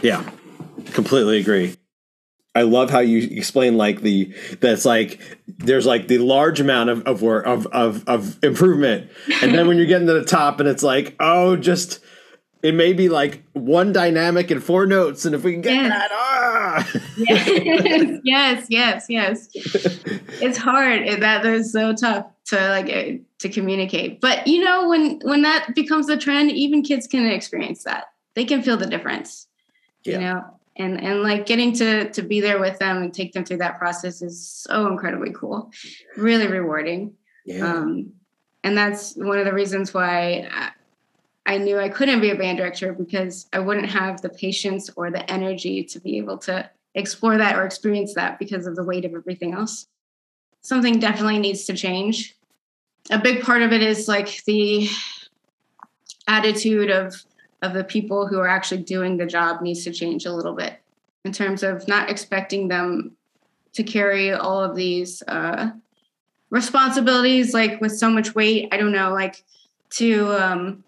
Yeah, 0.00 0.28
completely 0.92 1.38
agree. 1.38 1.76
I 2.54 2.62
love 2.62 2.90
how 2.90 3.00
you 3.00 3.28
explain 3.36 3.76
like 3.76 4.02
the 4.02 4.34
that's 4.60 4.84
like 4.84 5.20
there's 5.46 5.86
like 5.86 6.08
the 6.08 6.18
large 6.18 6.60
amount 6.60 6.90
of 6.90 7.02
of 7.02 7.22
work 7.22 7.46
of 7.46 7.66
of 7.68 8.06
of 8.08 8.42
improvement, 8.42 9.10
and 9.42 9.54
then 9.54 9.68
when 9.68 9.76
you're 9.76 9.86
getting 9.86 10.06
to 10.06 10.14
the 10.14 10.24
top, 10.24 10.60
and 10.60 10.68
it's 10.68 10.82
like 10.82 11.14
oh, 11.18 11.56
just 11.56 12.00
it 12.62 12.74
may 12.74 12.92
be 12.92 13.08
like 13.08 13.42
one 13.52 13.92
dynamic 13.92 14.50
and 14.50 14.62
four 14.62 14.86
notes, 14.86 15.24
and 15.24 15.34
if 15.34 15.44
we 15.44 15.52
can 15.52 15.62
get 15.62 15.74
yes. 15.74 15.88
that, 15.88 16.10
oh, 16.12 16.41
ah, 16.72 16.92
yes, 17.16 18.20
yes, 18.24 18.66
yes, 18.68 19.06
yes. 19.08 19.48
it's 19.54 20.58
hard. 20.58 21.20
That 21.20 21.44
is 21.46 21.72
so 21.72 21.94
tough 21.94 22.26
to 22.46 22.56
like 22.68 22.88
eh, 22.88 23.18
to 23.38 23.48
communicate. 23.48 24.20
But 24.20 24.46
you 24.46 24.64
know, 24.64 24.88
when 24.88 25.20
when 25.24 25.42
that 25.42 25.74
becomes 25.74 26.08
a 26.08 26.16
trend, 26.16 26.50
even 26.52 26.82
kids 26.82 27.06
can 27.06 27.26
experience 27.26 27.84
that. 27.84 28.06
They 28.34 28.44
can 28.44 28.62
feel 28.62 28.76
the 28.76 28.86
difference. 28.86 29.48
Yeah. 30.04 30.12
You 30.12 30.20
know, 30.20 30.44
and 30.76 31.02
and 31.02 31.22
like 31.22 31.46
getting 31.46 31.72
to 31.74 32.10
to 32.10 32.22
be 32.22 32.40
there 32.40 32.60
with 32.60 32.78
them 32.78 33.02
and 33.02 33.14
take 33.14 33.32
them 33.32 33.44
through 33.44 33.58
that 33.58 33.78
process 33.78 34.22
is 34.22 34.48
so 34.48 34.86
incredibly 34.86 35.32
cool, 35.32 35.70
really 36.16 36.46
rewarding. 36.46 37.14
Yeah. 37.44 37.66
Um, 37.66 38.12
and 38.64 38.76
that's 38.76 39.14
one 39.16 39.38
of 39.38 39.44
the 39.44 39.52
reasons 39.52 39.92
why. 39.92 40.48
I, 41.46 41.58
knew 41.58 41.78
I 41.78 41.88
couldn't 41.88 42.20
be 42.20 42.30
a 42.30 42.36
band 42.36 42.58
director 42.58 42.92
because 42.92 43.46
I 43.52 43.58
wouldn't 43.58 43.90
have 43.90 44.20
the 44.20 44.28
patience 44.28 44.90
or 44.96 45.10
the 45.10 45.28
energy 45.30 45.84
to 45.84 46.00
be 46.00 46.18
able 46.18 46.38
to 46.38 46.68
explore 46.94 47.38
that 47.38 47.56
or 47.56 47.64
experience 47.64 48.14
that 48.14 48.38
because 48.38 48.66
of 48.66 48.76
the 48.76 48.84
weight 48.84 49.04
of 49.04 49.14
everything 49.14 49.54
else. 49.54 49.86
Something 50.60 50.98
definitely 50.98 51.38
needs 51.38 51.64
to 51.64 51.74
change. 51.74 52.36
A 53.10 53.18
big 53.18 53.42
part 53.42 53.62
of 53.62 53.72
it 53.72 53.82
is 53.82 54.06
like 54.06 54.44
the 54.44 54.88
attitude 56.28 56.90
of 56.90 57.24
of 57.62 57.74
the 57.74 57.84
people 57.84 58.26
who 58.26 58.40
are 58.40 58.48
actually 58.48 58.82
doing 58.82 59.16
the 59.16 59.26
job 59.26 59.62
needs 59.62 59.84
to 59.84 59.92
change 59.92 60.26
a 60.26 60.32
little 60.32 60.54
bit 60.54 60.80
in 61.24 61.32
terms 61.32 61.62
of 61.62 61.86
not 61.86 62.10
expecting 62.10 62.66
them 62.66 63.12
to 63.72 63.84
carry 63.84 64.32
all 64.32 64.62
of 64.62 64.74
these 64.74 65.22
uh, 65.28 65.70
responsibilities 66.50 67.54
like 67.54 67.80
with 67.80 67.96
so 67.96 68.10
much 68.10 68.34
weight. 68.34 68.68
I 68.72 68.76
don't 68.76 68.92
know, 68.92 69.12
like 69.12 69.44
to 69.90 70.32
um, 70.42 70.84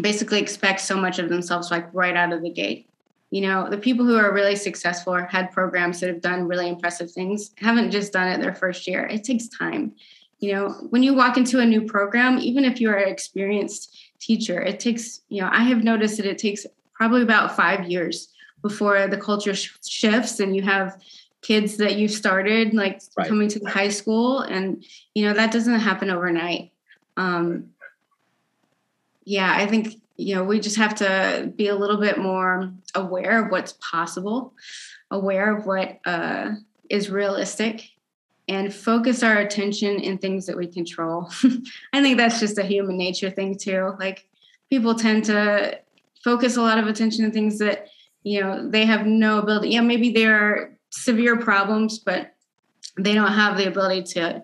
basically 0.00 0.40
expect 0.40 0.80
so 0.80 0.96
much 0.96 1.18
of 1.18 1.28
themselves 1.28 1.70
like 1.70 1.92
right 1.92 2.16
out 2.16 2.32
of 2.32 2.42
the 2.42 2.50
gate. 2.50 2.88
You 3.30 3.42
know 3.42 3.68
the 3.68 3.78
people 3.78 4.04
who 4.04 4.16
are 4.16 4.32
really 4.32 4.56
successful 4.56 5.14
or 5.14 5.24
had 5.24 5.52
programs 5.52 6.00
that 6.00 6.08
have 6.08 6.20
done 6.20 6.48
really 6.48 6.68
impressive 6.68 7.10
things 7.10 7.52
haven't 7.56 7.90
just 7.90 8.12
done 8.12 8.28
it 8.28 8.40
their 8.40 8.54
first 8.54 8.86
year. 8.86 9.06
It 9.06 9.24
takes 9.24 9.48
time. 9.48 9.92
You 10.38 10.52
know 10.52 10.68
when 10.90 11.02
you 11.02 11.14
walk 11.14 11.36
into 11.36 11.60
a 11.60 11.66
new 11.66 11.82
program 11.82 12.38
even 12.38 12.64
if 12.64 12.80
you're 12.80 12.96
an 12.96 13.08
experienced 13.08 13.96
teacher 14.18 14.60
it 14.60 14.78
takes 14.78 15.20
you 15.28 15.40
know 15.40 15.48
i 15.52 15.62
have 15.62 15.82
noticed 15.82 16.16
that 16.16 16.26
it 16.26 16.38
takes 16.38 16.64
probably 16.94 17.22
about 17.22 17.56
five 17.56 17.88
years 17.88 18.28
before 18.62 19.08
the 19.08 19.16
culture 19.16 19.54
sh- 19.54 19.76
shifts 19.84 20.38
and 20.40 20.54
you 20.54 20.62
have 20.62 21.00
kids 21.42 21.76
that 21.76 21.96
you've 21.96 22.12
started 22.12 22.72
like 22.72 23.02
right. 23.18 23.28
coming 23.28 23.48
to 23.48 23.58
the 23.58 23.68
high 23.68 23.88
school 23.88 24.40
and 24.40 24.84
you 25.14 25.26
know 25.26 25.34
that 25.34 25.52
doesn't 25.52 25.80
happen 25.80 26.08
overnight. 26.08 26.70
Um, 27.16 27.71
yeah, 29.24 29.54
I 29.56 29.66
think 29.66 30.00
you 30.16 30.34
know 30.34 30.44
we 30.44 30.60
just 30.60 30.76
have 30.76 30.94
to 30.96 31.52
be 31.56 31.68
a 31.68 31.74
little 31.74 31.98
bit 31.98 32.18
more 32.18 32.72
aware 32.94 33.44
of 33.44 33.50
what's 33.50 33.74
possible, 33.74 34.54
aware 35.10 35.56
of 35.56 35.66
what 35.66 35.98
uh, 36.04 36.50
is 36.88 37.10
realistic, 37.10 37.88
and 38.48 38.74
focus 38.74 39.22
our 39.22 39.38
attention 39.38 40.00
in 40.00 40.18
things 40.18 40.46
that 40.46 40.56
we 40.56 40.66
control. 40.66 41.30
I 41.92 42.02
think 42.02 42.18
that's 42.18 42.40
just 42.40 42.58
a 42.58 42.64
human 42.64 42.96
nature 42.96 43.30
thing 43.30 43.56
too. 43.58 43.94
Like 43.98 44.26
people 44.70 44.94
tend 44.94 45.24
to 45.26 45.78
focus 46.24 46.56
a 46.56 46.62
lot 46.62 46.78
of 46.78 46.86
attention 46.86 47.24
in 47.24 47.32
things 47.32 47.58
that 47.58 47.88
you 48.22 48.40
know 48.40 48.68
they 48.68 48.84
have 48.84 49.06
no 49.06 49.38
ability. 49.38 49.70
Yeah, 49.70 49.80
maybe 49.80 50.10
there 50.10 50.34
are 50.34 50.78
severe 50.90 51.36
problems, 51.36 51.98
but 51.98 52.34
they 52.98 53.14
don't 53.14 53.32
have 53.32 53.56
the 53.56 53.66
ability 53.66 54.02
to 54.14 54.42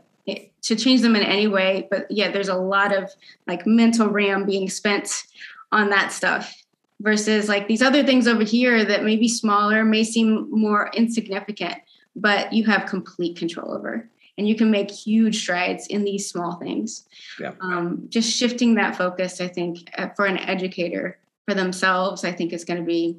to 0.63 0.77
change 0.77 1.01
them 1.01 1.17
in 1.17 1.23
any 1.23 1.47
way 1.47 1.87
but 1.91 2.07
yeah 2.11 2.31
there's 2.31 2.49
a 2.49 2.55
lot 2.55 2.95
of 2.95 3.11
like 3.47 3.67
mental 3.67 4.09
ram 4.09 4.45
being 4.45 4.69
spent 4.69 5.25
on 5.73 5.91
that 5.91 6.13
stuff 6.13 6.63
versus 7.01 7.49
like 7.49 7.69
these 7.69 7.83
other 7.83 8.05
things 8.05 8.27
over 8.27 8.43
here 8.43 8.85
that 8.85 9.05
may 9.05 9.17
be 9.17 9.29
smaller 9.29 9.85
may 9.85 10.05
seem 10.05 10.49
more 10.51 10.91
insignificant 10.95 11.75
but 12.17 12.53
you 12.53 12.65
have 12.65 12.87
complete 12.87 13.37
control 13.37 13.73
over 13.73 14.09
and 14.37 14.49
you 14.49 14.55
can 14.55 14.71
make 14.71 14.91
huge 14.91 15.41
strides 15.43 15.89
in 15.89 16.05
these 16.05 16.31
small 16.31 16.57
things. 16.59 17.07
Yeah. 17.41 17.55
um, 17.61 18.07
just 18.09 18.35
shifting 18.35 18.75
that 18.75 18.97
focus 18.97 19.41
i 19.41 19.49
think 19.49 19.91
uh, 19.97 20.09
for 20.17 20.27
an 20.27 20.39
educator 20.39 21.19
for 21.47 21.55
themselves 21.55 22.25
i 22.25 22.33
think 22.33 22.53
is 22.53 22.65
going 22.65 22.81
to 22.81 22.87
be 22.87 23.19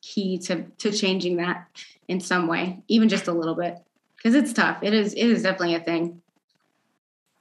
key 0.00 0.38
to 0.38 0.62
to 0.78 0.92
changing 0.92 1.36
that 1.36 1.66
in 2.06 2.20
some 2.20 2.46
way 2.46 2.78
even 2.88 3.08
just 3.08 3.26
a 3.26 3.32
little 3.32 3.56
bit 3.56 3.78
because 4.18 4.34
it's 4.34 4.52
tough. 4.52 4.78
It 4.82 4.92
is 4.92 5.14
it 5.14 5.26
is 5.26 5.42
definitely 5.42 5.76
a 5.76 5.80
thing 5.80 6.20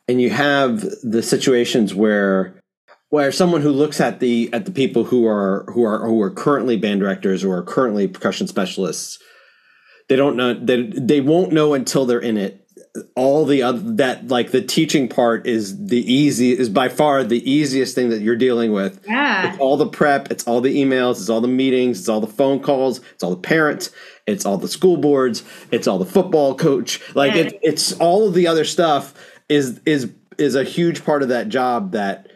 and 0.08 0.22
you 0.22 0.30
have 0.30 0.82
the 1.04 1.22
situations 1.22 1.94
where 1.94 2.62
where 3.10 3.32
someone 3.32 3.62
who 3.62 3.72
looks 3.72 4.02
at 4.02 4.20
the 4.20 4.50
at 4.54 4.66
the 4.66 4.72
people 4.72 5.06
who 5.06 5.26
are 5.28 5.66
who 5.74 5.84
are 5.84 6.06
who 6.06 6.22
are 6.22 6.32
currently 6.32 6.78
band 6.78 7.00
directors 7.00 7.44
or 7.44 7.58
are 7.58 7.64
currently 7.64 8.08
percussion 8.08 8.48
specialists 8.48 9.20
they 10.08 10.16
don't 10.16 10.36
know 10.36 10.54
they, 10.54 10.84
they 10.84 11.22
won't 11.22 11.52
know 11.52 11.74
until 11.74 12.06
they're 12.06 12.20
in 12.20 12.38
it. 12.38 12.64
All 13.16 13.46
the 13.46 13.62
other 13.62 13.80
that 13.96 14.28
like 14.28 14.52
the 14.52 14.62
teaching 14.62 15.08
part 15.08 15.46
is 15.46 15.88
the 15.88 16.00
easy 16.12 16.58
is 16.58 16.70
by 16.70 16.90
far 16.90 17.24
the 17.24 17.50
easiest 17.50 17.94
thing 17.94 18.10
that 18.10 18.22
you're 18.22 18.36
dealing 18.36 18.72
with. 18.72 19.04
Yeah. 19.08 19.50
It's 19.50 19.60
all 19.60 19.78
the 19.78 19.88
prep 19.88 20.32
it's 20.32 20.48
all 20.48 20.62
the 20.62 20.76
emails 20.76 21.20
it's 21.20 21.30
all 21.30 21.42
the 21.42 21.48
meetings 21.48 22.00
it's 22.00 22.10
all 22.10 22.22
the 22.22 22.28
phone 22.28 22.60
calls 22.60 23.02
it's 23.14 23.24
all 23.24 23.32
the 23.32 23.42
parents 23.42 23.92
it's 24.26 24.46
all 24.46 24.58
the 24.58 24.68
school 24.68 24.98
boards 24.98 25.44
it's 25.72 25.88
all 25.88 26.00
the 26.00 26.06
football 26.06 26.56
coach. 26.56 27.02
Like 27.14 27.36
yeah. 27.36 27.44
it, 27.44 27.60
it's 27.62 27.94
all 27.94 28.28
of 28.28 28.34
the 28.34 28.48
other 28.48 28.64
stuff 28.64 29.14
is 29.50 29.80
is 29.86 30.12
is 30.38 30.56
a 30.56 30.64
huge 30.64 31.04
part 31.04 31.24
of 31.24 31.30
that 31.30 31.50
job 31.50 31.92
that 31.92 32.32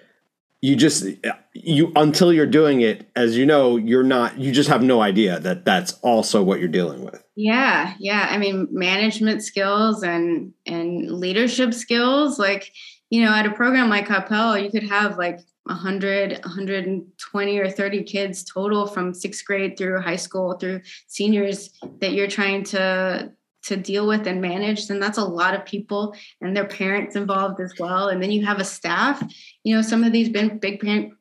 you 0.61 0.75
just 0.75 1.05
you 1.53 1.91
until 1.95 2.31
you're 2.31 2.45
doing 2.45 2.81
it 2.81 3.09
as 3.15 3.35
you 3.35 3.45
know 3.45 3.77
you're 3.77 4.03
not 4.03 4.37
you 4.37 4.51
just 4.51 4.69
have 4.69 4.83
no 4.83 5.01
idea 5.01 5.39
that 5.39 5.65
that's 5.65 5.93
also 6.01 6.41
what 6.43 6.59
you're 6.59 6.69
dealing 6.69 7.03
with. 7.03 7.23
Yeah 7.35 7.95
yeah. 7.99 8.27
I 8.29 8.37
mean 8.37 8.67
management 8.71 9.43
skills 9.43 10.03
and 10.03 10.53
and 10.65 11.11
leadership 11.11 11.73
skills 11.73 12.37
like 12.39 12.71
you 13.09 13.23
know 13.23 13.33
at 13.33 13.45
a 13.45 13.51
program 13.51 13.89
like 13.89 14.07
coppell 14.07 14.61
you 14.61 14.69
could 14.69 14.87
have 14.87 15.17
like 15.17 15.39
100 15.63 16.39
120 16.43 17.57
or 17.59 17.69
30 17.69 18.03
kids 18.03 18.43
total 18.43 18.87
from 18.87 19.13
sixth 19.13 19.45
grade 19.45 19.77
through 19.77 20.01
high 20.01 20.15
school 20.15 20.53
through 20.53 20.81
seniors 21.07 21.71
that 21.99 22.13
you're 22.13 22.27
trying 22.27 22.63
to 22.63 23.31
to 23.63 23.77
deal 23.77 24.07
with 24.07 24.25
and 24.25 24.41
manage 24.41 24.87
then 24.87 24.99
that's 24.99 25.17
a 25.17 25.23
lot 25.23 25.53
of 25.53 25.65
people 25.65 26.15
and 26.41 26.55
their 26.55 26.65
parents 26.65 27.15
involved 27.15 27.59
as 27.59 27.73
well. 27.79 28.07
And 28.09 28.21
then 28.21 28.31
you 28.31 28.45
have 28.45 28.59
a 28.59 28.63
staff. 28.63 29.23
You 29.63 29.75
know 29.75 29.81
some 29.81 30.03
of 30.03 30.11
these 30.11 30.29
big, 30.29 30.59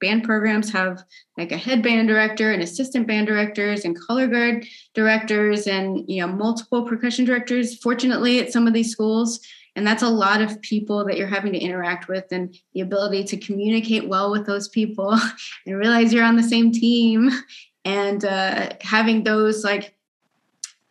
band 0.00 0.24
programs 0.24 0.72
have 0.72 1.02
like 1.36 1.52
a 1.52 1.56
head 1.56 1.82
band 1.82 2.08
director 2.08 2.52
and 2.52 2.62
assistant 2.62 3.06
band 3.06 3.26
directors 3.26 3.84
and 3.84 3.98
color 3.98 4.26
guard 4.26 4.66
directors 4.94 5.66
and 5.66 6.04
you 6.08 6.20
know 6.20 6.32
multiple 6.32 6.86
percussion 6.86 7.24
directors 7.24 7.76
fortunately 7.76 8.40
at 8.40 8.52
some 8.52 8.66
of 8.66 8.72
these 8.72 8.90
schools. 8.90 9.40
And 9.76 9.86
that's 9.86 10.02
a 10.02 10.08
lot 10.08 10.42
of 10.42 10.60
people 10.62 11.04
that 11.04 11.16
you're 11.16 11.28
having 11.28 11.52
to 11.52 11.58
interact 11.58 12.08
with 12.08 12.24
and 12.32 12.54
the 12.74 12.80
ability 12.80 13.24
to 13.24 13.36
communicate 13.36 14.08
well 14.08 14.30
with 14.30 14.44
those 14.44 14.68
people 14.68 15.16
and 15.66 15.76
realize 15.76 16.12
you're 16.12 16.24
on 16.24 16.36
the 16.36 16.42
same 16.42 16.72
team. 16.72 17.30
And 17.84 18.24
uh, 18.24 18.70
having 18.80 19.22
those 19.22 19.64
like 19.64 19.94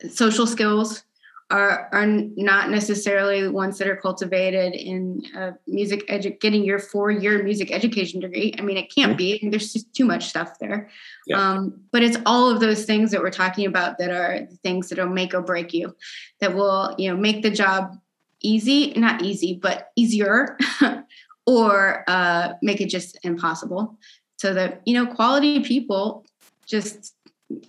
social 0.09 0.47
skills 0.47 1.03
are 1.51 1.89
are 1.91 2.05
not 2.05 2.69
necessarily 2.69 3.47
ones 3.47 3.79
that 3.79 3.87
are 3.87 3.95
cultivated 3.95 4.73
in 4.75 5.23
uh, 5.35 5.51
music 5.65 6.07
edu- 6.07 6.39
getting 6.39 6.63
your 6.63 6.77
four 6.77 7.09
year 7.09 7.41
music 7.43 7.71
education 7.71 8.19
degree. 8.19 8.53
I 8.57 8.61
mean, 8.61 8.77
it 8.77 8.93
can't 8.93 9.11
mm-hmm. 9.11 9.41
be. 9.41 9.49
There's 9.49 9.73
just 9.73 9.93
too 9.93 10.05
much 10.05 10.27
stuff 10.27 10.59
there. 10.59 10.89
Yeah. 11.25 11.39
Um, 11.39 11.81
but 11.91 12.03
it's 12.03 12.17
all 12.25 12.49
of 12.49 12.59
those 12.59 12.85
things 12.85 13.09
that 13.11 13.21
we're 13.21 13.31
talking 13.31 13.65
about 13.65 13.97
that 13.97 14.11
are 14.11 14.47
things 14.63 14.89
that'll 14.89 15.09
make 15.09 15.33
or 15.33 15.41
break 15.41 15.73
you, 15.73 15.95
that 16.39 16.53
will 16.53 16.93
you 16.97 17.09
know 17.09 17.17
make 17.17 17.41
the 17.41 17.51
job 17.51 17.97
easy, 18.41 18.93
not 18.93 19.23
easy, 19.23 19.59
but 19.59 19.89
easier, 19.95 20.57
or 21.47 22.03
uh, 22.07 22.53
make 22.61 22.79
it 22.79 22.89
just 22.89 23.17
impossible. 23.23 23.97
So 24.37 24.53
that 24.53 24.81
you 24.85 24.93
know, 24.93 25.11
quality 25.11 25.61
people 25.61 26.25
just 26.67 27.15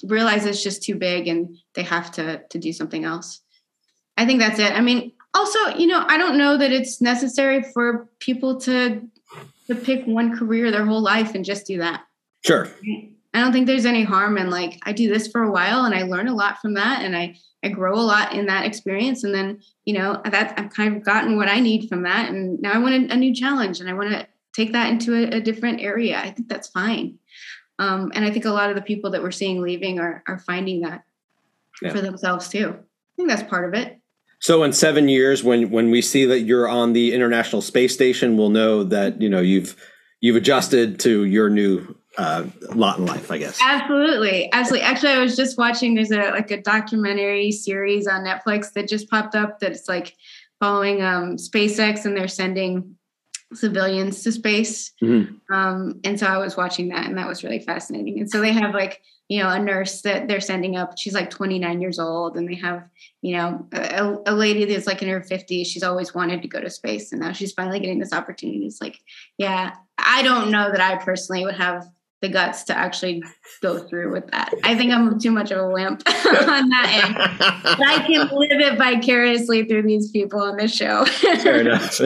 realize 0.04 0.44
it's 0.44 0.62
just 0.62 0.82
too 0.82 0.96
big 0.96 1.26
and 1.28 1.56
they 1.74 1.82
have 1.82 2.12
to 2.12 2.42
to 2.50 2.58
do 2.58 2.74
something 2.74 3.04
else. 3.04 3.40
I 4.20 4.26
think 4.26 4.38
that's 4.38 4.58
it. 4.58 4.72
I 4.72 4.82
mean, 4.82 5.12
also, 5.32 5.58
you 5.78 5.86
know, 5.86 6.04
I 6.06 6.18
don't 6.18 6.36
know 6.36 6.58
that 6.58 6.70
it's 6.70 7.00
necessary 7.00 7.62
for 7.62 8.06
people 8.18 8.60
to 8.60 9.00
to 9.66 9.74
pick 9.74 10.04
one 10.04 10.36
career 10.36 10.70
their 10.70 10.84
whole 10.84 11.00
life 11.00 11.34
and 11.34 11.42
just 11.42 11.66
do 11.66 11.78
that. 11.78 12.04
Sure. 12.44 12.68
I 13.32 13.40
don't 13.40 13.52
think 13.52 13.66
there's 13.66 13.86
any 13.86 14.02
harm 14.02 14.36
in 14.36 14.50
like 14.50 14.78
I 14.82 14.92
do 14.92 15.08
this 15.08 15.28
for 15.28 15.42
a 15.42 15.50
while 15.50 15.84
and 15.84 15.94
I 15.94 16.02
learn 16.02 16.28
a 16.28 16.34
lot 16.34 16.58
from 16.60 16.74
that 16.74 17.02
and 17.02 17.16
I 17.16 17.36
I 17.64 17.68
grow 17.68 17.94
a 17.94 18.02
lot 18.02 18.34
in 18.34 18.46
that 18.46 18.66
experience 18.66 19.24
and 19.24 19.34
then 19.34 19.60
you 19.86 19.94
know 19.94 20.20
that 20.24 20.58
I've 20.58 20.70
kind 20.70 20.96
of 20.96 21.02
gotten 21.02 21.36
what 21.36 21.48
I 21.48 21.60
need 21.60 21.88
from 21.88 22.02
that 22.02 22.28
and 22.28 22.60
now 22.60 22.72
I 22.72 22.78
want 22.78 23.10
a, 23.10 23.14
a 23.14 23.16
new 23.16 23.34
challenge 23.34 23.80
and 23.80 23.88
I 23.88 23.94
want 23.94 24.10
to 24.10 24.26
take 24.52 24.72
that 24.72 24.90
into 24.90 25.14
a, 25.14 25.36
a, 25.36 25.40
different 25.40 25.80
area. 25.80 26.18
I 26.18 26.30
think 26.30 26.48
that's 26.48 26.68
fine. 26.68 27.18
Um, 27.78 28.10
and 28.14 28.24
I 28.24 28.30
think 28.32 28.44
a 28.44 28.50
lot 28.50 28.68
of 28.68 28.76
the 28.76 28.82
people 28.82 29.12
that 29.12 29.22
we're 29.22 29.30
seeing 29.30 29.62
leaving 29.62 29.98
are 29.98 30.22
are 30.26 30.40
finding 30.40 30.80
that 30.82 31.04
yeah. 31.80 31.92
for 31.92 32.02
themselves 32.02 32.48
too. 32.48 32.70
I 32.70 33.14
think 33.16 33.28
that's 33.28 33.48
part 33.48 33.68
of 33.68 33.80
it. 33.80 33.99
So 34.40 34.62
in 34.62 34.72
seven 34.72 35.08
years, 35.08 35.44
when 35.44 35.70
when 35.70 35.90
we 35.90 36.02
see 36.02 36.24
that 36.24 36.40
you're 36.40 36.68
on 36.68 36.92
the 36.94 37.12
International 37.12 37.62
Space 37.62 37.92
Station, 37.94 38.36
we'll 38.36 38.50
know 38.50 38.82
that 38.84 39.20
you 39.20 39.28
know 39.28 39.40
you've 39.40 39.76
you've 40.20 40.36
adjusted 40.36 40.98
to 41.00 41.24
your 41.24 41.50
new 41.50 41.94
uh, 42.16 42.44
lot 42.74 42.98
in 42.98 43.06
life, 43.06 43.30
I 43.30 43.38
guess. 43.38 43.58
Absolutely, 43.62 44.50
absolutely. 44.52 44.86
Actually, 44.86 45.12
I 45.12 45.18
was 45.18 45.36
just 45.36 45.58
watching. 45.58 45.94
There's 45.94 46.10
a 46.10 46.30
like 46.30 46.50
a 46.50 46.60
documentary 46.60 47.52
series 47.52 48.06
on 48.06 48.24
Netflix 48.24 48.72
that 48.72 48.88
just 48.88 49.10
popped 49.10 49.34
up. 49.34 49.60
That's 49.60 49.88
like 49.88 50.16
following 50.58 51.02
um, 51.02 51.36
SpaceX, 51.36 52.06
and 52.06 52.16
they're 52.16 52.28
sending 52.28 52.96
civilians 53.52 54.22
to 54.22 54.32
space. 54.32 54.92
Mm-hmm. 55.02 55.54
Um, 55.54 56.00
and 56.02 56.18
so 56.18 56.26
I 56.26 56.38
was 56.38 56.56
watching 56.56 56.88
that, 56.88 57.06
and 57.06 57.18
that 57.18 57.28
was 57.28 57.44
really 57.44 57.60
fascinating. 57.60 58.18
And 58.20 58.30
so 58.30 58.40
they 58.40 58.52
have 58.52 58.74
like 58.74 59.02
you 59.30 59.40
know 59.40 59.48
a 59.48 59.60
nurse 59.60 60.02
that 60.02 60.26
they're 60.26 60.40
sending 60.40 60.76
up. 60.76 60.98
She's 60.98 61.14
like 61.14 61.30
29 61.30 61.80
years 61.80 62.00
old, 62.00 62.36
and 62.36 62.48
they 62.48 62.56
have 62.56 62.82
you 63.22 63.36
know 63.36 63.64
a, 63.72 64.16
a 64.26 64.34
lady 64.34 64.64
that's 64.64 64.88
like 64.88 65.02
in 65.02 65.08
her 65.08 65.20
50s. 65.20 65.66
She's 65.66 65.84
always 65.84 66.12
wanted 66.12 66.42
to 66.42 66.48
go 66.48 66.60
to 66.60 66.68
space, 66.68 67.12
and 67.12 67.20
now 67.20 67.32
she's 67.32 67.52
finally 67.52 67.78
getting 67.78 68.00
this 68.00 68.12
opportunity. 68.12 68.66
It's 68.66 68.80
like, 68.80 68.98
yeah, 69.38 69.74
I 69.96 70.24
don't 70.24 70.50
know 70.50 70.72
that 70.72 70.80
I 70.80 70.96
personally 70.96 71.44
would 71.44 71.54
have 71.54 71.86
the 72.22 72.28
guts 72.28 72.64
to 72.64 72.76
actually 72.76 73.22
go 73.62 73.78
through 73.78 74.12
with 74.12 74.26
that. 74.32 74.52
I 74.64 74.76
think 74.76 74.92
I'm 74.92 75.18
too 75.20 75.30
much 75.30 75.52
of 75.52 75.58
a 75.58 75.68
wimp 75.70 76.02
on 76.08 76.68
that 76.68 77.04
end. 77.04 77.14
But 77.62 77.86
I 77.86 78.04
can 78.06 78.28
live 78.32 78.60
it 78.60 78.76
vicariously 78.76 79.64
through 79.64 79.84
these 79.84 80.10
people 80.10 80.40
on 80.40 80.56
this 80.56 80.74
show. 80.74 81.04
Fair 81.06 81.60
enough. 81.60 82.00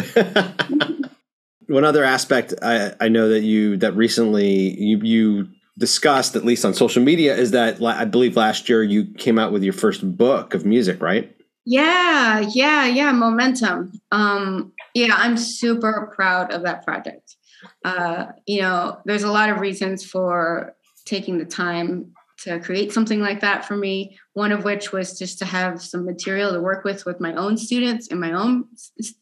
One 1.68 1.84
other 1.84 2.04
aspect 2.04 2.52
I, 2.60 2.92
I 3.00 3.08
know 3.08 3.30
that 3.30 3.40
you 3.40 3.78
that 3.78 3.96
recently 3.96 4.78
you 4.78 4.98
you 4.98 5.48
discussed 5.78 6.36
at 6.36 6.44
least 6.44 6.64
on 6.64 6.74
social 6.74 7.02
media 7.02 7.36
is 7.36 7.50
that 7.50 7.82
I 7.82 8.04
believe 8.04 8.36
last 8.36 8.68
year 8.68 8.82
you 8.82 9.06
came 9.14 9.38
out 9.38 9.52
with 9.52 9.62
your 9.62 9.72
first 9.72 10.16
book 10.16 10.54
of 10.54 10.64
music, 10.64 11.02
right? 11.02 11.36
Yeah, 11.66 12.40
yeah, 12.52 12.86
yeah. 12.86 13.10
Momentum. 13.12 13.92
Um, 14.12 14.72
yeah, 14.94 15.14
I'm 15.16 15.36
super 15.36 16.12
proud 16.14 16.52
of 16.52 16.62
that 16.62 16.84
project 16.84 17.36
uh, 17.84 18.26
you 18.46 18.62
know, 18.62 18.98
there's 19.04 19.22
a 19.22 19.32
lot 19.32 19.50
of 19.50 19.60
reasons 19.60 20.04
for 20.04 20.74
taking 21.04 21.38
the 21.38 21.44
time 21.44 22.12
to 22.38 22.58
create 22.60 22.92
something 22.92 23.20
like 23.20 23.40
that 23.40 23.64
for 23.64 23.76
me. 23.76 24.18
One 24.32 24.52
of 24.52 24.64
which 24.64 24.92
was 24.92 25.18
just 25.18 25.38
to 25.38 25.44
have 25.44 25.82
some 25.82 26.04
material 26.04 26.52
to 26.52 26.60
work 26.60 26.84
with 26.84 27.06
with 27.06 27.20
my 27.20 27.34
own 27.34 27.56
students 27.56 28.08
in 28.08 28.18
my 28.18 28.32
own, 28.32 28.64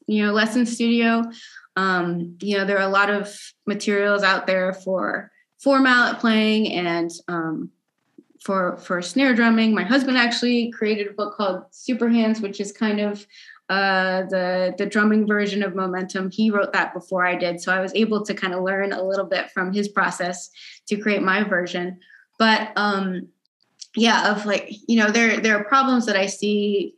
you 0.07 0.25
know, 0.25 0.33
lesson 0.33 0.67
studio. 0.67 1.23
Um, 1.77 2.37
you 2.41 2.57
know, 2.57 2.65
there 2.65 2.79
are 2.79 2.89
a 2.89 2.93
lot 2.93 3.11
of 3.11 3.35
materials 3.67 4.23
out 4.23 4.47
there 4.47 4.73
for 4.73 5.31
for 5.63 5.79
mallet 5.79 6.19
playing 6.19 6.73
and 6.73 7.11
um, 7.29 7.71
for 8.41 8.77
for 8.79 9.01
snare 9.01 9.35
drumming. 9.35 9.75
My 9.75 9.85
husband 9.85 10.19
actually 10.19 10.73
created 10.73 11.07
a 11.07 11.13
book 11.13 11.37
called 11.37 11.63
Super 11.71 12.09
Hands, 12.09 12.41
which 12.41 12.61
is 12.61 12.73
kind 12.73 13.01
of 13.01 13.25
uh, 13.69 14.25
the 14.25 14.75
the 14.77 14.87
drumming 14.87 15.27
version 15.27 15.63
of 15.63 15.77
Momentum. 15.77 16.31
He 16.31 16.51
wrote 16.51 16.73
that 16.73 16.93
before 16.93 17.25
I 17.25 17.37
did, 17.37 17.61
so 17.61 17.73
I 17.73 17.81
was 17.81 17.95
able 17.95 18.25
to 18.25 18.35
kind 18.35 18.55
of 18.55 18.65
learn 18.65 18.93
a 18.93 19.03
little 19.03 19.27
bit 19.27 19.51
from 19.53 19.73
his 19.73 19.89
process 19.89 20.51
to 20.89 20.97
create 20.97 21.23
my 21.23 21.45
version. 21.45 22.01
But 22.39 22.73
um, 22.75 23.29
yeah, 23.95 24.33
of 24.33 24.45
like 24.45 24.69
you 24.89 24.97
know, 24.97 25.11
there 25.11 25.39
there 25.39 25.57
are 25.57 25.65
problems 25.65 26.07
that 26.07 26.17
I 26.17 26.27
see 26.27 26.97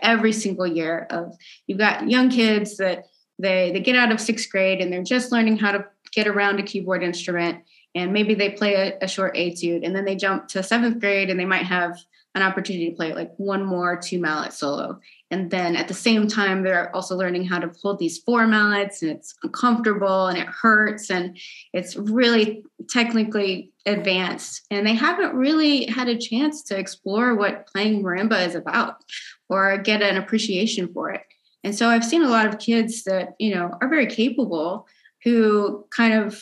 every 0.00 0.32
single 0.32 0.66
year. 0.66 1.06
Of 1.08 1.34
you've 1.66 1.78
got 1.78 2.10
young 2.10 2.28
kids 2.28 2.76
that 2.76 3.06
they 3.38 3.72
they 3.72 3.80
get 3.80 3.96
out 3.96 4.12
of 4.12 4.20
sixth 4.20 4.50
grade 4.50 4.82
and 4.82 4.92
they're 4.92 5.02
just 5.02 5.32
learning 5.32 5.56
how 5.56 5.72
to 5.72 5.86
get 6.12 6.28
around 6.28 6.60
a 6.60 6.62
keyboard 6.62 7.02
instrument 7.02 7.64
and 7.94 8.12
maybe 8.12 8.34
they 8.34 8.50
play 8.50 8.74
a, 8.74 9.04
a, 9.04 9.08
short 9.08 9.36
etude 9.36 9.84
and 9.84 9.94
then 9.94 10.04
they 10.04 10.16
jump 10.16 10.48
to 10.48 10.62
seventh 10.62 11.00
grade 11.00 11.30
and 11.30 11.38
they 11.38 11.44
might 11.44 11.64
have 11.64 11.98
an 12.34 12.42
opportunity 12.42 12.90
to 12.90 12.96
play 12.96 13.14
like 13.14 13.32
one 13.36 13.64
more 13.64 13.96
two 13.96 14.20
mallet 14.20 14.52
solo 14.52 15.00
and 15.34 15.50
then 15.50 15.74
at 15.74 15.88
the 15.88 15.94
same 15.94 16.28
time, 16.28 16.62
they're 16.62 16.94
also 16.94 17.16
learning 17.16 17.44
how 17.44 17.58
to 17.58 17.72
hold 17.82 17.98
these 17.98 18.18
four 18.18 18.46
mallets, 18.46 19.02
and 19.02 19.10
it's 19.10 19.34
uncomfortable 19.42 20.28
and 20.28 20.38
it 20.38 20.46
hurts, 20.46 21.10
and 21.10 21.36
it's 21.72 21.96
really 21.96 22.62
technically 22.88 23.72
advanced. 23.84 24.64
And 24.70 24.86
they 24.86 24.94
haven't 24.94 25.34
really 25.34 25.86
had 25.86 26.06
a 26.06 26.16
chance 26.16 26.62
to 26.64 26.78
explore 26.78 27.34
what 27.34 27.66
playing 27.66 28.04
marimba 28.04 28.46
is 28.46 28.54
about 28.54 29.02
or 29.48 29.76
get 29.78 30.02
an 30.02 30.16
appreciation 30.16 30.92
for 30.94 31.10
it. 31.10 31.22
And 31.64 31.74
so 31.74 31.88
I've 31.88 32.04
seen 32.04 32.22
a 32.22 32.30
lot 32.30 32.46
of 32.46 32.60
kids 32.60 33.02
that, 33.02 33.34
you 33.40 33.56
know, 33.56 33.76
are 33.80 33.88
very 33.88 34.06
capable 34.06 34.86
who 35.24 35.84
kind 35.90 36.14
of 36.14 36.40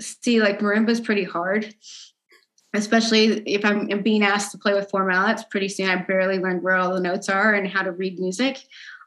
see 0.00 0.40
like 0.40 0.60
marimba 0.60 0.90
is 0.90 1.00
pretty 1.00 1.24
hard 1.24 1.74
especially 2.74 3.40
if 3.46 3.64
I'm 3.64 4.02
being 4.02 4.22
asked 4.22 4.52
to 4.52 4.58
play 4.58 4.74
with 4.74 4.90
four 4.90 5.04
mallets, 5.04 5.44
pretty 5.44 5.68
soon 5.68 5.88
I 5.88 5.96
barely 5.96 6.38
learned 6.38 6.62
where 6.62 6.76
all 6.76 6.94
the 6.94 7.00
notes 7.00 7.28
are 7.28 7.54
and 7.54 7.66
how 7.66 7.82
to 7.82 7.92
read 7.92 8.18
music. 8.18 8.58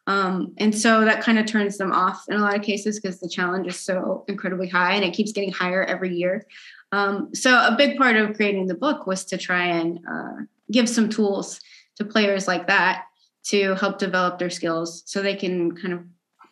Um, 0.07 0.53
and 0.57 0.75
so 0.75 1.05
that 1.05 1.21
kind 1.21 1.37
of 1.37 1.45
turns 1.45 1.77
them 1.77 1.91
off 1.91 2.23
in 2.27 2.35
a 2.35 2.41
lot 2.41 2.55
of 2.55 2.63
cases 2.63 2.99
because 2.99 3.19
the 3.19 3.29
challenge 3.29 3.67
is 3.67 3.79
so 3.79 4.25
incredibly 4.27 4.67
high 4.67 4.95
and 4.95 5.05
it 5.05 5.13
keeps 5.13 5.31
getting 5.31 5.51
higher 5.51 5.83
every 5.83 6.15
year. 6.15 6.45
Um, 6.91 7.29
so 7.33 7.51
a 7.51 7.75
big 7.77 7.97
part 7.97 8.17
of 8.17 8.35
creating 8.35 8.67
the 8.67 8.75
book 8.75 9.05
was 9.05 9.25
to 9.25 9.37
try 9.37 9.65
and 9.65 9.99
uh, 10.11 10.43
give 10.71 10.89
some 10.89 11.07
tools 11.07 11.59
to 11.97 12.03
players 12.03 12.47
like 12.47 12.67
that 12.67 13.05
to 13.43 13.75
help 13.75 13.99
develop 13.99 14.39
their 14.39 14.49
skills 14.49 15.03
so 15.05 15.21
they 15.21 15.35
can 15.35 15.75
kind 15.75 15.93
of 15.93 16.01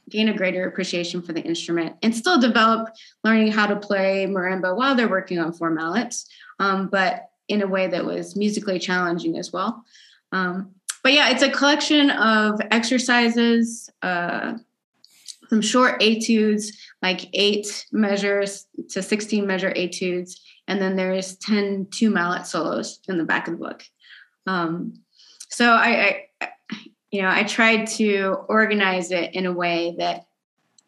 gain 0.09 0.29
a 0.29 0.37
greater 0.37 0.67
appreciation 0.67 1.21
for 1.21 1.33
the 1.33 1.41
instrument 1.41 1.95
and 2.03 2.15
still 2.15 2.39
develop 2.39 2.89
learning 3.23 3.51
how 3.51 3.67
to 3.67 3.75
play 3.75 4.25
marimba 4.27 4.75
while 4.75 4.95
they're 4.95 5.09
working 5.09 5.39
on 5.39 5.53
four 5.53 5.69
mallets 5.69 6.27
um, 6.59 6.87
but 6.87 7.29
in 7.47 7.61
a 7.63 7.67
way 7.67 7.87
that 7.87 8.05
was 8.05 8.35
musically 8.35 8.79
challenging 8.79 9.37
as 9.37 9.51
well. 9.51 9.83
Um, 10.31 10.75
but 11.03 11.13
yeah, 11.13 11.29
it's 11.29 11.41
a 11.41 11.49
collection 11.49 12.11
of 12.11 12.61
exercises, 12.71 13.89
uh, 14.01 14.53
some 15.49 15.61
short 15.61 16.01
etudes, 16.01 16.77
like 17.01 17.27
eight 17.33 17.87
measures 17.91 18.67
to 18.89 19.01
16 19.01 19.47
measure 19.47 19.73
etudes, 19.75 20.39
and 20.67 20.79
then 20.79 20.95
there's 20.95 21.35
10 21.37 21.87
two 21.91 22.11
mallet 22.11 22.45
solos 22.45 22.99
in 23.07 23.17
the 23.17 23.23
back 23.23 23.47
of 23.47 23.53
the 23.53 23.65
book. 23.65 23.83
Um, 24.45 25.01
so 25.49 25.71
I, 25.71 26.27
I, 26.41 26.49
you 27.11 27.21
know, 27.21 27.29
I 27.29 27.43
tried 27.43 27.87
to 27.87 28.37
organize 28.47 29.11
it 29.11 29.33
in 29.33 29.45
a 29.45 29.53
way 29.53 29.95
that, 29.97 30.27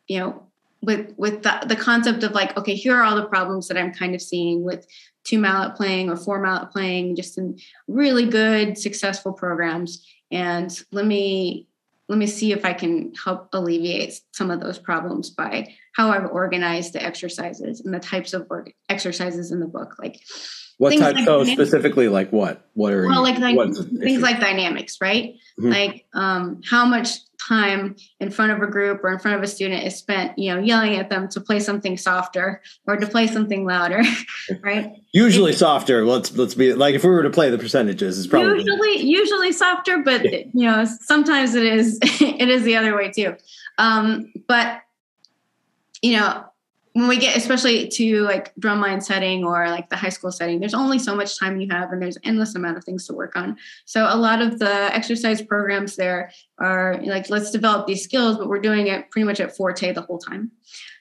you 0.07 0.19
know, 0.19 0.43
with 0.81 1.13
with 1.17 1.43
the, 1.43 1.63
the 1.67 1.75
concept 1.75 2.23
of 2.23 2.31
like, 2.31 2.57
okay, 2.57 2.75
here 2.75 2.95
are 2.95 3.03
all 3.03 3.15
the 3.15 3.25
problems 3.25 3.67
that 3.67 3.77
I'm 3.77 3.93
kind 3.93 4.15
of 4.15 4.21
seeing 4.21 4.63
with 4.63 4.87
two 5.23 5.37
mallet 5.37 5.75
playing 5.75 6.09
or 6.09 6.17
four 6.17 6.41
mallet 6.41 6.71
playing, 6.71 7.15
just 7.15 7.37
in 7.37 7.59
really 7.87 8.25
good, 8.25 8.77
successful 8.77 9.33
programs. 9.33 10.05
And 10.31 10.71
let 10.91 11.05
me 11.05 11.67
let 12.07 12.17
me 12.17 12.27
see 12.27 12.51
if 12.51 12.65
I 12.65 12.73
can 12.73 13.13
help 13.23 13.49
alleviate 13.53 14.19
some 14.31 14.51
of 14.51 14.59
those 14.59 14.77
problems 14.77 15.29
by 15.29 15.73
how 15.95 16.09
I've 16.09 16.29
organized 16.29 16.93
the 16.93 17.03
exercises 17.03 17.81
and 17.81 17.93
the 17.93 17.99
types 17.99 18.33
of 18.33 18.49
work 18.49 18.73
exercises 18.89 19.51
in 19.51 19.59
the 19.59 19.67
book. 19.67 19.95
Like 19.97 20.19
what 20.81 20.97
type? 20.97 21.13
Like 21.13 21.25
so 21.25 21.43
specifically, 21.43 22.07
like 22.07 22.31
what? 22.31 22.67
What 22.73 22.91
are 22.91 23.05
well, 23.05 23.21
like, 23.21 23.37
things 23.37 24.21
like 24.23 24.39
dynamics, 24.39 24.97
right? 24.99 25.35
Mm-hmm. 25.59 25.69
Like 25.69 26.05
um, 26.15 26.59
how 26.67 26.85
much 26.85 27.09
time 27.47 27.95
in 28.19 28.31
front 28.31 28.51
of 28.51 28.63
a 28.63 28.65
group 28.65 29.03
or 29.03 29.13
in 29.13 29.19
front 29.19 29.37
of 29.37 29.43
a 29.43 29.47
student 29.47 29.83
is 29.83 29.95
spent, 29.95 30.39
you 30.39 30.51
know, 30.51 30.59
yelling 30.59 30.95
at 30.95 31.11
them 31.11 31.29
to 31.29 31.39
play 31.39 31.59
something 31.59 31.97
softer 31.97 32.63
or 32.87 32.97
to 32.97 33.05
play 33.05 33.27
something 33.27 33.63
louder, 33.63 34.01
right? 34.61 34.91
Usually 35.13 35.53
softer. 35.53 36.03
Let's 36.03 36.35
let's 36.35 36.55
be 36.55 36.73
like 36.73 36.95
if 36.95 37.03
we 37.03 37.11
were 37.11 37.21
to 37.21 37.29
play 37.29 37.51
the 37.51 37.59
percentages, 37.59 38.17
it's 38.17 38.25
probably 38.25 38.63
usually 38.63 39.01
usually 39.01 39.51
softer, 39.51 39.99
but 39.99 40.23
yeah. 40.23 40.39
you 40.51 40.65
know, 40.65 40.85
sometimes 40.85 41.53
it 41.53 41.63
is 41.63 41.99
it 42.03 42.49
is 42.49 42.63
the 42.63 42.75
other 42.75 42.97
way 42.97 43.11
too. 43.11 43.35
Um, 43.77 44.33
but 44.47 44.81
you 46.01 46.17
know, 46.17 46.43
when 46.93 47.07
we 47.07 47.17
get 47.17 47.37
especially 47.37 47.87
to 47.87 48.21
like 48.21 48.53
drumline 48.55 49.01
setting 49.01 49.43
or 49.45 49.69
like 49.69 49.89
the 49.89 49.95
high 49.95 50.09
school 50.09 50.31
setting 50.31 50.59
there's 50.59 50.73
only 50.73 50.99
so 50.99 51.15
much 51.15 51.39
time 51.39 51.59
you 51.59 51.67
have 51.69 51.91
and 51.91 52.01
there's 52.01 52.17
endless 52.23 52.55
amount 52.55 52.77
of 52.77 52.83
things 52.83 53.07
to 53.07 53.13
work 53.13 53.35
on 53.35 53.57
so 53.85 54.07
a 54.09 54.15
lot 54.15 54.41
of 54.41 54.59
the 54.59 54.95
exercise 54.95 55.41
programs 55.41 55.95
there 55.95 56.31
are 56.59 56.99
like 57.03 57.29
let's 57.29 57.51
develop 57.51 57.87
these 57.87 58.03
skills 58.03 58.37
but 58.37 58.47
we're 58.47 58.59
doing 58.59 58.87
it 58.87 59.09
pretty 59.11 59.25
much 59.25 59.39
at 59.39 59.55
forte 59.55 59.91
the 59.93 60.01
whole 60.01 60.19
time 60.19 60.51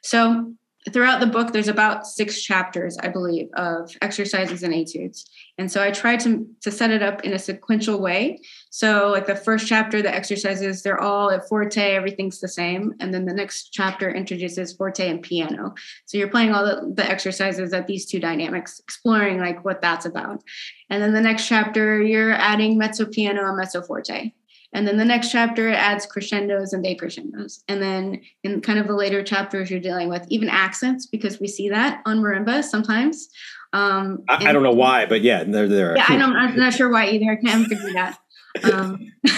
so 0.03 0.53
throughout 0.93 1.21
the 1.21 1.27
book, 1.27 1.53
there's 1.53 1.69
about 1.69 2.07
six 2.07 2.43
chapters, 2.43 2.97
I 2.99 3.09
believe, 3.09 3.49
of 3.55 3.95
exercises 4.01 4.63
and 4.63 4.75
etudes. 4.75 5.29
And 5.59 5.71
so 5.71 5.83
I 5.83 5.91
tried 5.91 6.21
to, 6.21 6.47
to 6.63 6.71
set 6.71 6.91
it 6.91 7.03
up 7.03 7.23
in 7.23 7.33
a 7.33 7.39
sequential 7.39 8.01
way. 8.01 8.41
So, 8.73 9.09
like 9.09 9.27
the 9.27 9.35
first 9.35 9.67
chapter, 9.67 10.01
the 10.01 10.15
exercises, 10.15 10.83
they're 10.83 11.01
all 11.01 11.31
at 11.33 11.49
forte, 11.49 11.95
everything's 11.95 12.39
the 12.39 12.49
same. 12.49 12.95
And 13.01 13.13
then 13.13 13.27
the 13.27 13.35
next 13.35 13.71
chapter 13.73 14.09
introduces 14.09 14.73
forte 14.73 15.11
and 15.11 15.21
piano. 15.21 15.75
So 16.07 16.19
you're 16.19 16.29
playing 16.29 16.53
all 16.55 16.65
the, 16.65 16.93
the 16.95 17.09
exercises 17.09 17.73
at 17.73 17.89
these 17.89 18.07
two 18.07 18.21
dynamics, 18.21 18.79
exploring 18.79 19.41
like 19.41 19.65
what 19.65 19.83
that's 19.83 20.07
about. 20.07 20.45
And 20.89 21.03
then 21.03 21.13
the 21.13 21.21
next 21.21 21.49
chapter, 21.49 22.01
you're 22.01 22.33
adding 22.33 22.79
mezzo 22.79 23.07
piano 23.07 23.49
and 23.49 23.57
mezzo 23.57 23.83
forte. 23.83 24.33
And 24.73 24.87
then 24.87 24.99
the 24.99 25.05
next 25.05 25.33
chapter 25.33 25.69
adds 25.71 26.07
crescendos 26.07 26.73
and 26.73 26.85
decrescendos. 26.85 27.65
And 27.67 27.83
then 27.83 28.21
in 28.45 28.61
kind 28.61 28.79
of 28.79 28.87
the 28.87 28.95
later 28.95 29.25
chapters, 29.25 29.69
you're 29.69 29.81
dealing 29.81 30.09
with 30.09 30.25
even 30.29 30.49
accents 30.49 31.07
because 31.07 31.41
we 31.41 31.49
see 31.49 31.69
that 31.71 32.03
on 32.07 32.19
marimba 32.19 32.63
sometimes. 32.63 33.29
Um, 33.73 34.23
I, 34.29 34.47
I, 34.47 34.53
don't 34.53 34.63
know 34.63 34.73
why, 34.73 35.07
but 35.07 35.23
yeah, 35.23 35.45
they're 35.45 35.69
there. 35.69 35.97
Yeah, 35.97 36.07
I 36.09 36.17
don't, 36.17 36.37
I'm 36.37 36.57
not 36.57 36.73
sure 36.77 36.89
why 36.89 37.09
either. 37.09 37.33
I 37.33 37.37
can't 37.37 37.67
figure 37.67 37.93
that. 37.95 38.19
Um, 38.65 39.13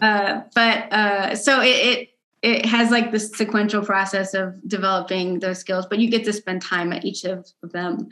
uh, 0.00 0.42
but 0.54 0.92
uh, 0.92 1.36
so 1.36 1.60
it, 1.60 1.66
it 1.66 2.08
it 2.42 2.66
has 2.66 2.90
like 2.90 3.10
this 3.10 3.30
sequential 3.30 3.82
process 3.82 4.34
of 4.34 4.60
developing 4.68 5.38
those 5.38 5.58
skills, 5.58 5.86
but 5.86 5.98
you 5.98 6.10
get 6.10 6.24
to 6.24 6.32
spend 6.32 6.60
time 6.60 6.92
at 6.92 7.04
each 7.04 7.24
of 7.24 7.50
them, 7.62 8.08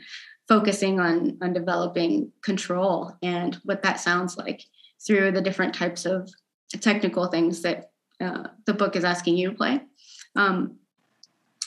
focusing 0.47 0.99
on 0.99 1.37
on 1.41 1.53
developing 1.53 2.31
control 2.41 3.15
and 3.21 3.55
what 3.63 3.83
that 3.83 3.99
sounds 3.99 4.37
like 4.37 4.63
through 5.05 5.31
the 5.31 5.41
different 5.41 5.73
types 5.75 6.05
of 6.05 6.29
technical 6.81 7.27
things 7.27 7.61
that 7.61 7.91
uh, 8.19 8.47
the 8.65 8.73
book 8.73 8.95
is 8.95 9.03
asking 9.03 9.37
you 9.37 9.51
to 9.51 9.55
play. 9.55 9.81
Um, 10.35 10.77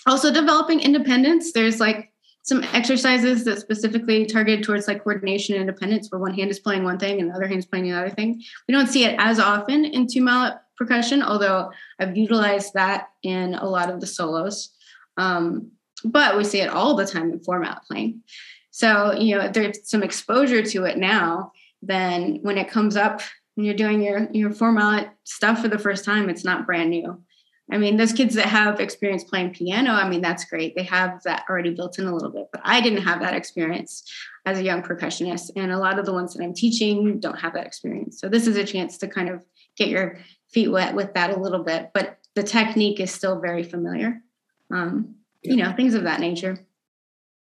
also, 0.07 0.33
developing 0.33 0.81
independence. 0.81 1.53
There's 1.53 1.81
like 1.81 2.13
some 2.47 2.63
exercises 2.73 3.45
that 3.45 3.61
specifically 3.61 4.25
targeted 4.25 4.65
towards 4.65 4.89
like 4.89 5.03
coordination 5.03 5.55
and 5.55 5.63
independence, 5.63 6.11
where 6.11 6.21
one 6.21 6.33
hand 6.33 6.51
is 6.51 6.59
playing 6.59 6.85
one 6.85 6.99
thing 6.99 7.21
and 7.21 7.31
the 7.31 7.35
other 7.35 7.47
hand 7.47 7.59
is 7.59 7.67
playing 7.67 7.85
the 7.85 7.93
other 7.93 8.11
thing. 8.11 8.43
We 8.67 8.73
don't 8.73 8.89
see 8.89 9.05
it 9.05 9.17
as 9.19 9.39
often 9.39 9.85
in 9.85 10.07
two 10.07 10.23
mallet 10.23 10.55
percussion, 10.79 11.23
although 11.23 11.71
I've 11.99 12.17
utilized 12.17 12.75
that 12.75 13.09
in 13.23 13.55
a 13.55 13.69
lot 13.69 13.91
of 13.91 14.01
the 14.01 14.07
solos. 14.07 14.71
Um, 15.17 15.73
but 16.05 16.37
we 16.37 16.45
see 16.45 16.61
it 16.61 16.71
all 16.71 16.95
the 16.95 17.07
time 17.07 17.33
in 17.33 17.41
four 17.41 17.59
mallet 17.59 17.83
playing. 17.91 18.23
So, 18.71 19.13
you 19.13 19.37
know, 19.37 19.45
if 19.45 19.53
there's 19.53 19.91
some 19.91 20.03
exposure 20.03 20.63
to 20.63 20.85
it 20.85 20.99
now 20.99 21.53
then 21.83 22.39
when 22.43 22.59
it 22.59 22.69
comes 22.69 22.97
up 22.97 23.21
when 23.55 23.65
you're 23.65 23.75
doing 23.75 24.03
your 24.03 24.29
your 24.33 24.53
four 24.53 24.73
mallet 24.73 25.09
stuff 25.25 25.63
for 25.63 25.69
the 25.69 25.79
first 25.79 26.05
time, 26.05 26.29
it's 26.29 26.45
not 26.45 26.67
brand 26.67 26.91
new. 26.91 27.23
I 27.71 27.79
mean, 27.79 27.97
those 27.97 28.13
kids 28.13 28.37
that 28.37 28.47
have 28.47 28.79
experience 28.79 29.25
playing 29.25 29.53
piano, 29.53 29.91
I 29.91 30.09
mean, 30.09 30.21
that's 30.21 30.45
great. 30.45 30.77
They 30.77 30.85
have 30.85 31.21
that 31.25 31.45
already 31.51 31.75
built 31.75 31.99
in 31.99 32.07
a 32.07 32.15
little 32.15 32.31
bit, 32.31 32.47
but 32.53 32.61
I 32.65 32.81
didn't 32.81 33.03
have 33.03 33.21
that 33.21 33.35
experience 33.35 34.09
as 34.45 34.59
a 34.59 34.63
young 34.63 34.83
percussionist. 34.83 35.51
And 35.57 35.73
a 35.73 35.79
lot 35.79 35.99
of 35.99 36.07
the 36.07 36.13
ones 36.13 36.35
that 36.35 36.45
I'm 36.45 36.55
teaching 36.55 37.19
don't 37.19 37.41
have 37.41 37.55
that 37.55 37.67
experience. 37.67 38.21
So 38.21 38.29
this 38.29 38.47
is 38.47 38.57
a 38.57 38.65
chance 38.65 38.99
to 38.99 39.09
kind 39.09 39.29
of 39.29 39.45
get 39.77 39.89
your 39.89 40.19
feet 40.53 40.69
wet 40.69 40.95
with 40.95 41.15
that 41.15 41.37
a 41.37 41.41
little 41.41 41.65
bit, 41.65 41.91
but 41.93 42.19
the 42.37 42.45
technique 42.45 43.01
is 43.01 43.13
still 43.13 43.41
very 43.41 43.65
familiar. 43.65 44.23
Um, 44.71 45.17
yeah. 45.43 45.51
You 45.51 45.57
know, 45.57 45.73
things 45.73 45.95
of 45.95 46.05
that 46.05 46.21
nature. 46.21 46.59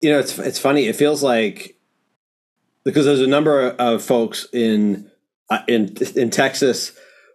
You 0.03 0.11
know, 0.11 0.19
it's 0.19 0.39
it's 0.39 0.59
funny. 0.59 0.87
It 0.87 0.97
feels 0.97 1.23
like 1.23 1.77
because 2.85 3.05
there's 3.05 3.21
a 3.21 3.27
number 3.27 3.71
of 3.71 4.03
folks 4.03 4.47
in 4.53 5.11
uh, 5.51 5.63
in 5.67 5.97
in 6.17 6.31
Texas 6.31 6.93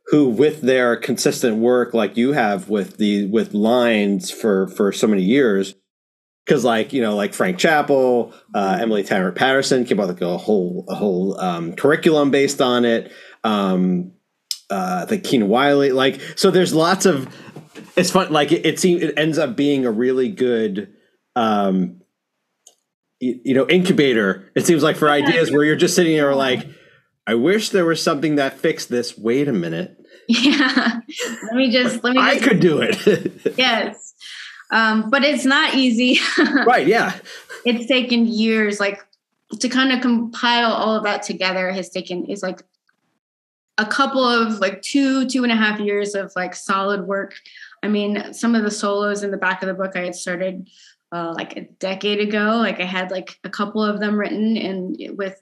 who 0.07 0.29
with 0.29 0.61
their 0.61 0.95
consistent 0.95 1.57
work 1.57 1.93
like 1.93 2.17
you 2.17 2.33
have 2.33 2.69
with 2.69 2.97
the 2.97 3.25
with 3.27 3.53
lines 3.53 4.29
for 4.31 4.67
for 4.67 4.91
so 4.91 5.07
many 5.07 5.23
years 5.23 5.75
because 6.45 6.63
like 6.63 6.93
you 6.93 7.01
know 7.01 7.15
like 7.15 7.33
frank 7.33 7.57
chappell 7.57 8.33
uh, 8.53 8.77
emily 8.79 9.03
tanner 9.03 9.31
patterson 9.31 9.83
came 9.85 9.99
out 9.99 10.07
with 10.07 10.21
like 10.21 10.29
a 10.29 10.37
whole 10.37 10.85
a 10.89 10.95
whole 10.95 11.39
um, 11.39 11.73
curriculum 11.73 12.31
based 12.31 12.61
on 12.61 12.85
it. 12.85 13.11
Um 13.43 14.11
uh 14.71 15.01
i 15.03 15.05
think 15.05 15.23
keenan 15.23 15.47
wiley 15.47 15.91
like 15.91 16.19
so 16.35 16.49
there's 16.49 16.73
lots 16.73 17.05
of 17.05 17.29
it's 17.95 18.09
fun 18.09 18.31
like 18.33 18.51
it, 18.51 18.65
it 18.65 18.79
seems 18.79 19.03
it 19.03 19.13
ends 19.15 19.37
up 19.37 19.55
being 19.55 19.85
a 19.85 19.91
really 19.91 20.29
good 20.29 20.91
um 21.35 22.01
you 23.19 23.53
know 23.53 23.67
incubator 23.67 24.51
it 24.55 24.65
seems 24.65 24.81
like 24.81 24.95
for 24.95 25.09
ideas 25.09 25.51
where 25.51 25.63
you're 25.63 25.75
just 25.75 25.95
sitting 25.95 26.15
there 26.15 26.33
like 26.33 26.67
i 27.27 27.35
wish 27.35 27.69
there 27.69 27.85
was 27.85 28.01
something 28.01 28.35
that 28.35 28.59
fixed 28.59 28.89
this. 28.89 29.17
Wait 29.17 29.47
a 29.47 29.53
minute. 29.53 29.99
Yeah. 30.27 30.99
Let 31.43 31.55
me 31.55 31.71
just 31.71 32.03
let 32.03 32.13
me 32.15 32.21
just, 32.21 32.43
i 32.43 32.47
could 32.47 32.59
do 32.59 32.79
it. 32.81 33.53
Yes. 33.57 34.13
Um, 34.71 35.09
but 35.09 35.23
it's 35.23 35.45
not 35.45 35.75
easy. 35.75 36.19
Right 36.65 36.87
yeah. 36.87 37.19
It's 37.65 37.85
taken 37.87 38.25
years 38.25 38.79
like 38.79 39.05
to 39.59 39.69
kind 39.69 39.91
of 39.91 40.01
compile 40.01 40.71
all 40.71 40.95
of 40.95 41.03
that 41.03 41.23
together 41.23 41.71
has 41.71 41.89
taken 41.89 42.25
is 42.25 42.41
like 42.41 42.63
a 43.77 43.85
couple 43.85 44.23
of 44.23 44.59
like 44.59 44.81
two 44.81 45.27
two 45.27 45.43
and 45.43 45.51
a 45.51 45.55
half 45.55 45.79
years 45.79 46.15
of 46.15 46.31
like 46.35 46.55
solid 46.55 47.07
work. 47.07 47.35
I 47.83 47.87
mean 47.87 48.33
some 48.33 48.55
of 48.55 48.63
the 48.63 48.71
solos 48.71 49.23
in 49.23 49.31
the 49.31 49.37
back 49.37 49.61
of 49.61 49.67
the 49.67 49.73
book 49.73 49.95
i 49.95 50.05
had 50.05 50.15
started 50.15 50.67
uh, 51.11 51.33
like 51.33 51.55
a 51.55 51.61
decade 51.79 52.19
ago. 52.19 52.57
Like 52.57 52.79
I 52.79 52.85
had 52.85 53.11
like 53.11 53.39
a 53.43 53.49
couple 53.49 53.83
of 53.83 53.99
them 53.99 54.17
written 54.17 54.57
and 54.57 55.17
with 55.17 55.41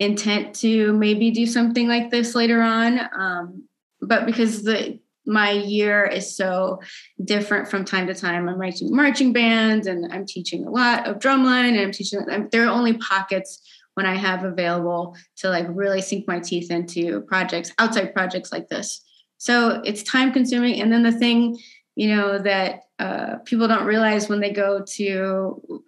intent 0.00 0.54
to 0.56 0.92
maybe 0.94 1.30
do 1.30 1.46
something 1.46 1.86
like 1.86 2.10
this 2.10 2.34
later 2.34 2.60
on. 2.60 3.00
Um, 3.16 3.68
but 4.00 4.26
because 4.26 4.64
the 4.64 4.98
my 5.26 5.50
year 5.52 6.04
is 6.04 6.34
so 6.34 6.80
different 7.24 7.68
from 7.68 7.84
time 7.84 8.06
to 8.06 8.14
time. 8.14 8.48
I'm 8.48 8.58
writing 8.58 8.94
marching 8.94 9.32
bands 9.32 9.86
and 9.86 10.12
I'm 10.12 10.26
teaching 10.26 10.66
a 10.66 10.70
lot 10.70 11.06
of 11.06 11.18
drumline 11.18 11.70
and 11.70 11.80
I'm 11.80 11.92
teaching. 11.92 12.24
I'm, 12.28 12.48
there 12.50 12.64
are 12.64 12.70
only 12.70 12.94
pockets 12.94 13.62
when 13.94 14.06
I 14.06 14.16
have 14.16 14.44
available 14.44 15.16
to 15.36 15.50
like 15.50 15.66
really 15.68 16.00
sink 16.00 16.26
my 16.26 16.40
teeth 16.40 16.70
into 16.70 17.20
projects, 17.22 17.72
outside 17.78 18.14
projects 18.14 18.50
like 18.50 18.68
this. 18.68 19.02
So 19.36 19.82
it's 19.84 20.02
time 20.02 20.32
consuming. 20.32 20.80
And 20.80 20.92
then 20.92 21.02
the 21.02 21.12
thing, 21.12 21.58
you 21.96 22.14
know, 22.14 22.38
that 22.38 22.80
uh, 23.00 23.36
people 23.44 23.66
don't 23.66 23.86
realize 23.86 24.28
when 24.28 24.40
they 24.40 24.52
go 24.52 24.84
to 24.84 25.82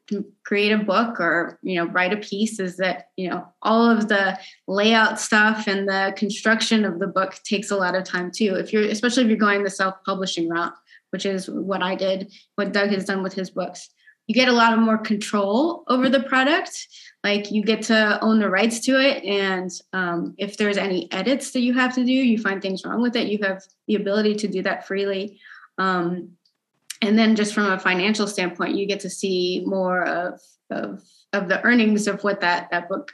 create 0.45 0.73
a 0.73 0.79
book 0.79 1.21
or 1.21 1.59
you 1.63 1.77
know 1.77 1.91
write 1.91 2.13
a 2.13 2.17
piece 2.17 2.59
is 2.59 2.77
that 2.79 3.11
you 3.17 3.29
know 3.29 3.47
all 3.63 3.89
of 3.89 4.09
the 4.09 4.39
layout 4.67 5.21
stuff 5.21 5.67
and 5.69 5.89
the 5.89 6.13
construction 6.17 6.85
of 6.85 6.99
the 6.99 7.07
book 7.07 7.35
takes 7.45 7.71
a 7.71 7.77
lot 7.77 7.95
of 7.95 8.05
time 8.05 8.31
too. 8.31 8.55
If 8.57 8.73
you're 8.73 8.85
especially 8.85 9.25
if 9.25 9.29
you're 9.29 9.39
going 9.39 9.63
the 9.63 9.71
self-publishing 9.71 10.49
route 10.49 10.73
which 11.11 11.27
is 11.27 11.49
what 11.51 11.83
i 11.83 11.95
did 11.95 12.33
what 12.55 12.73
doug 12.73 12.89
has 12.89 13.05
done 13.05 13.23
with 13.23 13.35
his 13.35 13.51
books 13.51 13.91
you 14.27 14.35
get 14.35 14.49
a 14.49 14.53
lot 14.53 14.73
of 14.73 14.79
more 14.79 14.99
control 14.99 15.85
over 15.89 16.09
the 16.09 16.23
product. 16.23 16.89
Like 17.25 17.51
you 17.51 17.63
get 17.63 17.83
to 17.83 18.19
own 18.23 18.39
the 18.39 18.51
rights 18.51 18.81
to 18.81 19.01
it. 19.01 19.23
And 19.25 19.71
um, 19.93 20.35
if 20.39 20.57
there's 20.57 20.77
any 20.77 21.11
edits 21.13 21.53
that 21.53 21.61
you 21.61 21.75
have 21.75 21.95
to 21.95 22.05
do 22.05 22.13
you 22.13 22.39
find 22.39 22.61
things 22.61 22.85
wrong 22.85 23.03
with 23.03 23.17
it 23.17 23.29
you 23.29 23.39
have 23.43 23.63
the 23.87 23.95
ability 23.95 24.35
to 24.37 24.49
do 24.49 24.63
that 24.63 24.87
freely. 24.87 25.41
Um, 25.79 26.31
and 27.03 27.19
then 27.19 27.37
just 27.37 27.53
from 27.53 27.71
a 27.71 27.79
financial 27.79 28.27
standpoint 28.27 28.75
you 28.77 28.87
get 28.87 29.01
to 29.01 29.11
see 29.11 29.63
more 29.67 30.05
of 30.05 30.41
of 30.71 31.03
of 31.33 31.49
the 31.49 31.63
earnings 31.65 32.07
of 32.07 32.23
what 32.25 32.41
that 32.41 32.69
that 32.71 32.89
book 32.89 33.13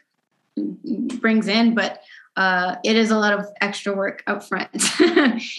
brings 1.21 1.49
in 1.49 1.75
but 1.75 2.01
uh, 2.39 2.77
it 2.85 2.95
is 2.95 3.11
a 3.11 3.19
lot 3.19 3.37
of 3.37 3.47
extra 3.61 3.93
work 3.93 4.23
up 4.29 4.45
front. 4.45 4.71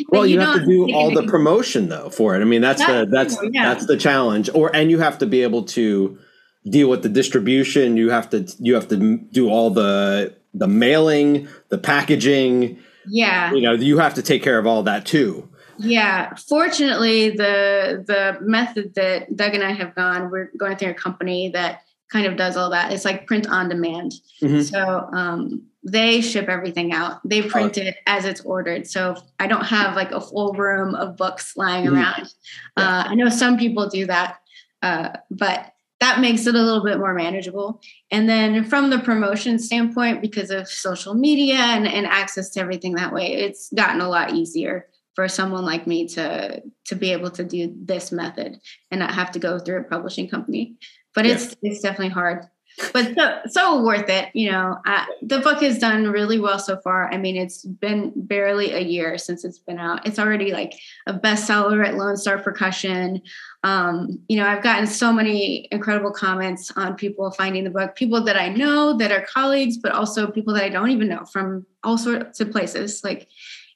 well, 0.08 0.26
you, 0.26 0.36
you 0.36 0.40
have 0.40 0.56
to 0.62 0.66
do 0.66 0.94
all 0.94 1.12
the 1.12 1.28
promotion 1.28 1.90
though 1.90 2.10
for 2.10 2.38
it. 2.38 2.42
I 2.42 2.46
mean, 2.46 2.62
that's, 2.62 2.80
that's 2.80 3.06
the 3.06 3.06
that's 3.12 3.38
yeah. 3.52 3.74
that's 3.74 3.86
the 3.86 3.98
challenge. 3.98 4.50
Or 4.54 4.74
and 4.74 4.90
you 4.90 5.00
have 5.00 5.18
to 5.18 5.26
be 5.26 5.44
able 5.44 5.64
to 5.64 6.18
deal 6.64 6.90
with 6.90 7.04
the 7.04 7.10
distribution. 7.10 7.98
You 7.98 8.12
have 8.12 8.30
to 8.30 8.50
you 8.60 8.76
have 8.76 8.88
to 8.88 9.18
do 9.18 9.50
all 9.50 9.72
the 9.72 10.38
the 10.54 10.70
mailing, 10.70 11.50
the 11.68 11.78
packaging. 11.78 12.80
Yeah, 13.06 13.52
you 13.52 13.62
know, 13.62 13.74
you 13.74 13.98
have 13.98 14.14
to 14.14 14.22
take 14.22 14.42
care 14.42 14.58
of 14.58 14.66
all 14.66 14.84
that 14.84 15.06
too. 15.06 15.50
Yeah, 15.80 16.36
fortunately, 16.36 17.30
the 17.30 18.04
the 18.06 18.38
method 18.42 18.96
that 18.96 19.36
Doug 19.36 19.56
and 19.56 19.64
I 19.64 19.72
have 19.72 19.96
gone, 19.96 20.30
we're 20.30 20.52
going 20.58 20.76
through 20.78 20.92
a 20.92 20.94
company 20.94 21.50
that 21.50 21.84
kind 22.12 22.26
of 22.26 22.36
does 22.36 22.58
all 22.58 22.72
that. 22.72 22.92
It's 22.92 23.06
like 23.06 23.28
print 23.28 23.48
on 23.48 23.70
demand. 23.70 24.14
Mm-hmm. 24.42 24.62
So 24.62 25.10
um, 25.14 25.64
they 25.84 26.22
ship 26.22 26.50
everything 26.50 26.92
out. 26.92 27.22
They 27.24 27.42
print 27.42 27.78
oh. 27.78 27.82
it 27.82 27.96
as 28.08 28.26
it's 28.26 28.42
ordered. 28.42 28.88
So 28.88 29.16
I 29.40 29.48
don't 29.48 29.66
have 29.66 29.96
like 29.96 30.12
a 30.12 30.20
full 30.20 30.54
room 30.54 30.96
of 30.96 31.16
books 31.16 31.56
lying 31.56 31.86
mm-hmm. 31.86 31.96
around. 31.96 32.34
Yeah. 32.78 32.84
Uh, 32.84 33.04
I 33.08 33.16
know 33.16 33.30
some 33.30 33.58
people 33.58 33.88
do 33.88 34.06
that, 34.08 34.40
uh, 34.82 35.10
but 35.30 35.72
that 36.00 36.20
makes 36.20 36.48
it 36.48 36.56
a 36.56 36.62
little 36.62 36.84
bit 36.84 36.98
more 36.98 37.14
manageable. 37.14 37.82
And 38.10 38.28
then 38.28 38.64
from 38.64 38.90
the 38.90 39.00
promotion 39.00 39.60
standpoint, 39.60 40.22
because 40.22 40.50
of 40.50 40.68
social 40.68 41.14
media 41.14 41.56
and, 41.56 41.88
and 41.88 42.06
access 42.06 42.50
to 42.52 42.62
everything 42.62 42.96
that 42.96 43.14
way, 43.14 43.34
it's 43.34 43.72
gotten 43.74 44.02
a 44.02 44.10
lot 44.10 44.34
easier 44.34 44.88
for 45.20 45.28
someone 45.28 45.66
like 45.66 45.86
me 45.86 46.08
to 46.08 46.64
to 46.86 46.96
be 46.96 47.12
able 47.12 47.30
to 47.30 47.44
do 47.44 47.76
this 47.84 48.10
method 48.10 48.58
and 48.90 49.00
not 49.02 49.14
have 49.14 49.30
to 49.30 49.38
go 49.38 49.60
through 49.60 49.82
a 49.82 49.84
publishing 49.84 50.30
company 50.30 50.78
but 51.14 51.26
yeah. 51.26 51.34
it's 51.34 51.58
it's 51.62 51.82
definitely 51.82 52.08
hard 52.08 52.46
but 52.94 53.14
so, 53.16 53.40
so 53.48 53.84
worth 53.84 54.10
it. 54.10 54.30
You 54.34 54.52
know, 54.52 54.78
uh, 54.86 55.06
the 55.22 55.40
book 55.40 55.62
has 55.62 55.80
done 55.80 56.10
really 56.10 56.40
well 56.40 56.60
so 56.60 56.78
far. 56.78 57.12
I 57.12 57.18
mean, 57.18 57.36
it's 57.36 57.66
been 57.66 58.14
barely 58.16 58.72
a 58.72 58.80
year 58.80 59.18
since 59.18 59.44
it's 59.44 59.60
been 59.60 59.80
out. 59.80 60.08
It's 60.08 60.20
already 60.20 60.54
like 60.54 60.74
a 61.06 61.14
bestseller 61.14 61.86
at 61.86 61.96
Lone 61.96 62.16
Star 62.16 62.38
Percussion. 62.38 63.22
Um, 63.64 64.20
you 64.30 64.38
know, 64.38 64.48
I've 64.48 64.64
gotten 64.64 64.88
so 64.88 65.12
many 65.12 65.68
incredible 65.72 66.12
comments 66.12 66.72
on 66.78 66.96
people 66.96 67.32
finding 67.32 67.66
the 67.66 67.70
book, 67.70 67.96
people 67.96 68.24
that 68.24 68.38
I 68.38 68.50
know 68.50 68.98
that 68.98 69.12
are 69.12 69.26
colleagues, 69.26 69.78
but 69.78 69.92
also 69.92 70.32
people 70.32 70.54
that 70.54 70.64
I 70.64 70.70
don't 70.70 70.92
even 70.92 71.10
know 71.10 71.26
from 71.26 71.66
all 71.84 71.98
sorts 71.98 72.40
of 72.40 72.52
places. 72.52 73.04
Like, 73.04 73.28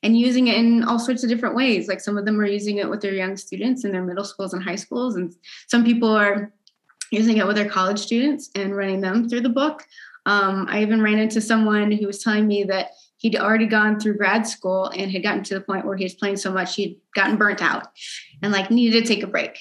and 0.03 0.19
using 0.19 0.47
it 0.47 0.57
in 0.57 0.83
all 0.83 0.99
sorts 0.99 1.23
of 1.23 1.29
different 1.29 1.55
ways. 1.55 1.87
Like 1.87 2.01
some 2.01 2.17
of 2.17 2.25
them 2.25 2.39
are 2.39 2.45
using 2.45 2.77
it 2.77 2.89
with 2.89 3.01
their 3.01 3.13
young 3.13 3.37
students 3.37 3.85
in 3.85 3.91
their 3.91 4.03
middle 4.03 4.25
schools 4.25 4.53
and 4.53 4.61
high 4.61 4.75
schools, 4.75 5.15
and 5.15 5.33
some 5.67 5.83
people 5.83 6.09
are 6.09 6.53
using 7.11 7.37
it 7.37 7.47
with 7.47 7.55
their 7.55 7.69
college 7.69 7.99
students 7.99 8.49
and 8.55 8.75
running 8.75 9.01
them 9.01 9.29
through 9.29 9.41
the 9.41 9.49
book. 9.49 9.85
Um, 10.25 10.67
I 10.69 10.81
even 10.81 11.01
ran 11.01 11.19
into 11.19 11.41
someone 11.41 11.91
who 11.91 12.07
was 12.07 12.23
telling 12.23 12.47
me 12.47 12.63
that 12.65 12.91
he'd 13.17 13.37
already 13.37 13.67
gone 13.67 13.99
through 13.99 14.17
grad 14.17 14.47
school 14.47 14.87
and 14.87 15.11
had 15.11 15.23
gotten 15.23 15.43
to 15.43 15.53
the 15.53 15.61
point 15.61 15.85
where 15.85 15.95
he 15.95 16.03
was 16.03 16.13
playing 16.13 16.37
so 16.37 16.51
much 16.51 16.75
he'd 16.75 16.99
gotten 17.15 17.37
burnt 17.37 17.61
out 17.61 17.87
and 18.41 18.51
like 18.51 18.71
needed 18.71 19.05
to 19.05 19.07
take 19.07 19.23
a 19.23 19.27
break. 19.27 19.57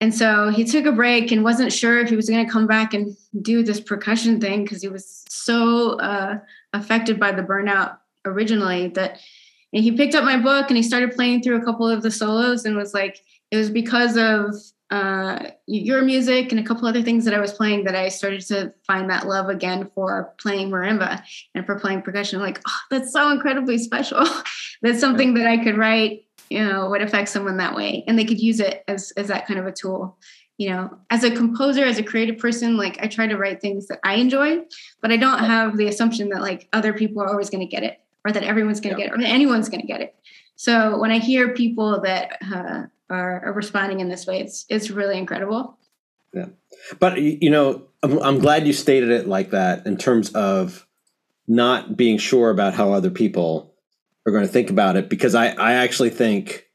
And 0.00 0.14
so 0.14 0.48
he 0.48 0.64
took 0.64 0.86
a 0.86 0.92
break 0.92 1.30
and 1.30 1.44
wasn't 1.44 1.72
sure 1.72 2.00
if 2.00 2.08
he 2.08 2.16
was 2.16 2.28
going 2.28 2.44
to 2.44 2.50
come 2.50 2.66
back 2.66 2.94
and 2.94 3.16
do 3.42 3.62
this 3.62 3.80
percussion 3.80 4.40
thing 4.40 4.64
because 4.64 4.80
he 4.80 4.88
was 4.88 5.24
so 5.28 5.98
uh, 6.00 6.38
affected 6.72 7.20
by 7.20 7.32
the 7.32 7.42
burnout 7.42 7.98
originally 8.24 8.88
that 8.88 9.18
and 9.72 9.84
he 9.84 9.92
picked 9.92 10.14
up 10.14 10.24
my 10.24 10.36
book 10.36 10.66
and 10.68 10.76
he 10.76 10.82
started 10.82 11.12
playing 11.12 11.42
through 11.42 11.60
a 11.60 11.64
couple 11.64 11.88
of 11.88 12.02
the 12.02 12.10
solos 12.10 12.64
and 12.64 12.76
was 12.76 12.94
like 12.94 13.20
it 13.50 13.56
was 13.56 13.70
because 13.70 14.16
of 14.16 14.54
uh, 14.90 15.50
your 15.66 16.02
music 16.02 16.50
and 16.50 16.60
a 16.60 16.64
couple 16.64 16.86
other 16.88 17.02
things 17.02 17.24
that 17.24 17.34
I 17.34 17.38
was 17.38 17.52
playing 17.52 17.84
that 17.84 17.94
I 17.94 18.08
started 18.08 18.40
to 18.48 18.72
find 18.86 19.08
that 19.08 19.26
love 19.26 19.48
again 19.48 19.88
for 19.94 20.34
playing 20.40 20.70
marimba 20.70 21.22
and 21.54 21.64
for 21.64 21.78
playing 21.78 22.02
percussion. 22.02 22.40
I'm 22.40 22.44
like, 22.44 22.60
oh, 22.66 22.78
that's 22.90 23.12
so 23.12 23.30
incredibly 23.30 23.78
special. 23.78 24.26
that's 24.82 24.98
something 24.98 25.34
that 25.34 25.46
I 25.46 25.62
could 25.62 25.78
write, 25.78 26.24
you 26.48 26.64
know, 26.64 26.90
would 26.90 27.02
affect 27.02 27.28
someone 27.28 27.58
that 27.58 27.76
way. 27.76 28.02
And 28.08 28.18
they 28.18 28.24
could 28.24 28.40
use 28.40 28.58
it 28.58 28.82
as, 28.88 29.12
as 29.16 29.28
that 29.28 29.46
kind 29.46 29.60
of 29.60 29.66
a 29.66 29.72
tool. 29.72 30.18
You 30.58 30.70
know, 30.70 30.98
as 31.08 31.24
a 31.24 31.30
composer, 31.30 31.84
as 31.84 31.98
a 31.98 32.02
creative 32.02 32.36
person, 32.36 32.76
like 32.76 32.98
I 33.00 33.06
try 33.06 33.26
to 33.26 33.38
write 33.38 33.62
things 33.62 33.86
that 33.86 34.00
I 34.04 34.16
enjoy, 34.16 34.58
but 35.00 35.10
I 35.10 35.16
don't 35.16 35.38
have 35.38 35.78
the 35.78 35.86
assumption 35.86 36.28
that 36.30 36.42
like 36.42 36.68
other 36.74 36.92
people 36.92 37.22
are 37.22 37.30
always 37.30 37.48
going 37.48 37.66
to 37.66 37.70
get 37.70 37.82
it 37.82 37.98
or 38.24 38.32
that 38.32 38.42
everyone's 38.42 38.80
going 38.80 38.94
to 38.94 39.00
yeah. 39.00 39.08
get 39.08 39.14
it 39.14 39.18
or 39.18 39.22
that 39.22 39.30
anyone's 39.30 39.68
going 39.68 39.80
to 39.80 39.86
get 39.86 40.00
it. 40.00 40.14
So 40.56 40.98
when 40.98 41.10
I 41.10 41.18
hear 41.18 41.54
people 41.54 42.02
that 42.02 42.38
uh, 42.52 42.82
are, 43.08 43.46
are, 43.46 43.52
responding 43.52 44.00
in 44.00 44.08
this 44.08 44.26
way, 44.26 44.40
it's 44.40 44.66
it's 44.68 44.90
really 44.90 45.16
incredible. 45.16 45.78
Yeah, 46.34 46.46
but 46.98 47.20
you 47.20 47.48
know, 47.50 47.88
I'm, 48.02 48.18
I'm 48.18 48.38
glad 48.40 48.66
you 48.66 48.72
stated 48.72 49.10
it 49.10 49.26
like 49.26 49.50
that 49.50 49.86
in 49.86 49.96
terms 49.96 50.30
of 50.32 50.86
not 51.48 51.96
being 51.96 52.18
sure 52.18 52.50
about 52.50 52.74
how 52.74 52.92
other 52.92 53.10
people 53.10 53.74
are 54.26 54.32
going 54.32 54.44
to 54.44 54.52
think 54.52 54.70
about 54.70 54.96
it 54.96 55.08
because 55.08 55.34
I 55.34 55.48
I 55.48 55.72
actually 55.74 56.10
think 56.10 56.66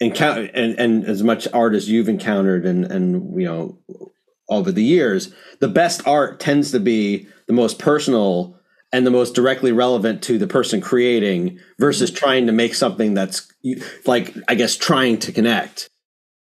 encounter 0.00 0.50
and 0.52 0.78
and 0.78 1.04
as 1.04 1.22
much 1.22 1.46
art 1.54 1.74
as 1.74 1.88
you've 1.88 2.08
encountered 2.08 2.66
and 2.66 2.84
and 2.84 3.40
you 3.40 3.46
know 3.46 3.78
over 4.48 4.72
the 4.72 4.82
years, 4.82 5.32
the 5.60 5.68
best 5.68 6.06
art 6.06 6.40
tends 6.40 6.72
to 6.72 6.80
be 6.80 7.26
the 7.46 7.52
most 7.52 7.78
personal 7.78 8.58
and 8.92 9.06
the 9.06 9.10
most 9.10 9.34
directly 9.34 9.72
relevant 9.72 10.22
to 10.22 10.38
the 10.38 10.46
person 10.46 10.80
creating 10.80 11.58
versus 11.78 12.10
mm-hmm. 12.10 12.18
trying 12.18 12.46
to 12.46 12.52
make 12.52 12.74
something 12.74 13.14
that's 13.14 13.50
like 14.06 14.34
i 14.48 14.54
guess 14.54 14.76
trying 14.76 15.18
to 15.18 15.32
connect 15.32 15.88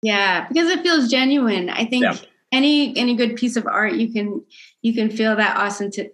yeah 0.02 0.48
because 0.48 0.70
it 0.70 0.82
feels 0.82 1.10
genuine 1.10 1.70
i 1.70 1.86
think 1.86 2.04
yeah. 2.04 2.18
any 2.52 2.96
any 2.98 3.16
good 3.16 3.36
piece 3.36 3.56
of 3.56 3.68
art 3.68 3.94
you 3.94 4.12
can 4.12 4.44
you 4.82 4.94
can 4.94 5.10
feel 5.10 5.36
that 5.36 5.58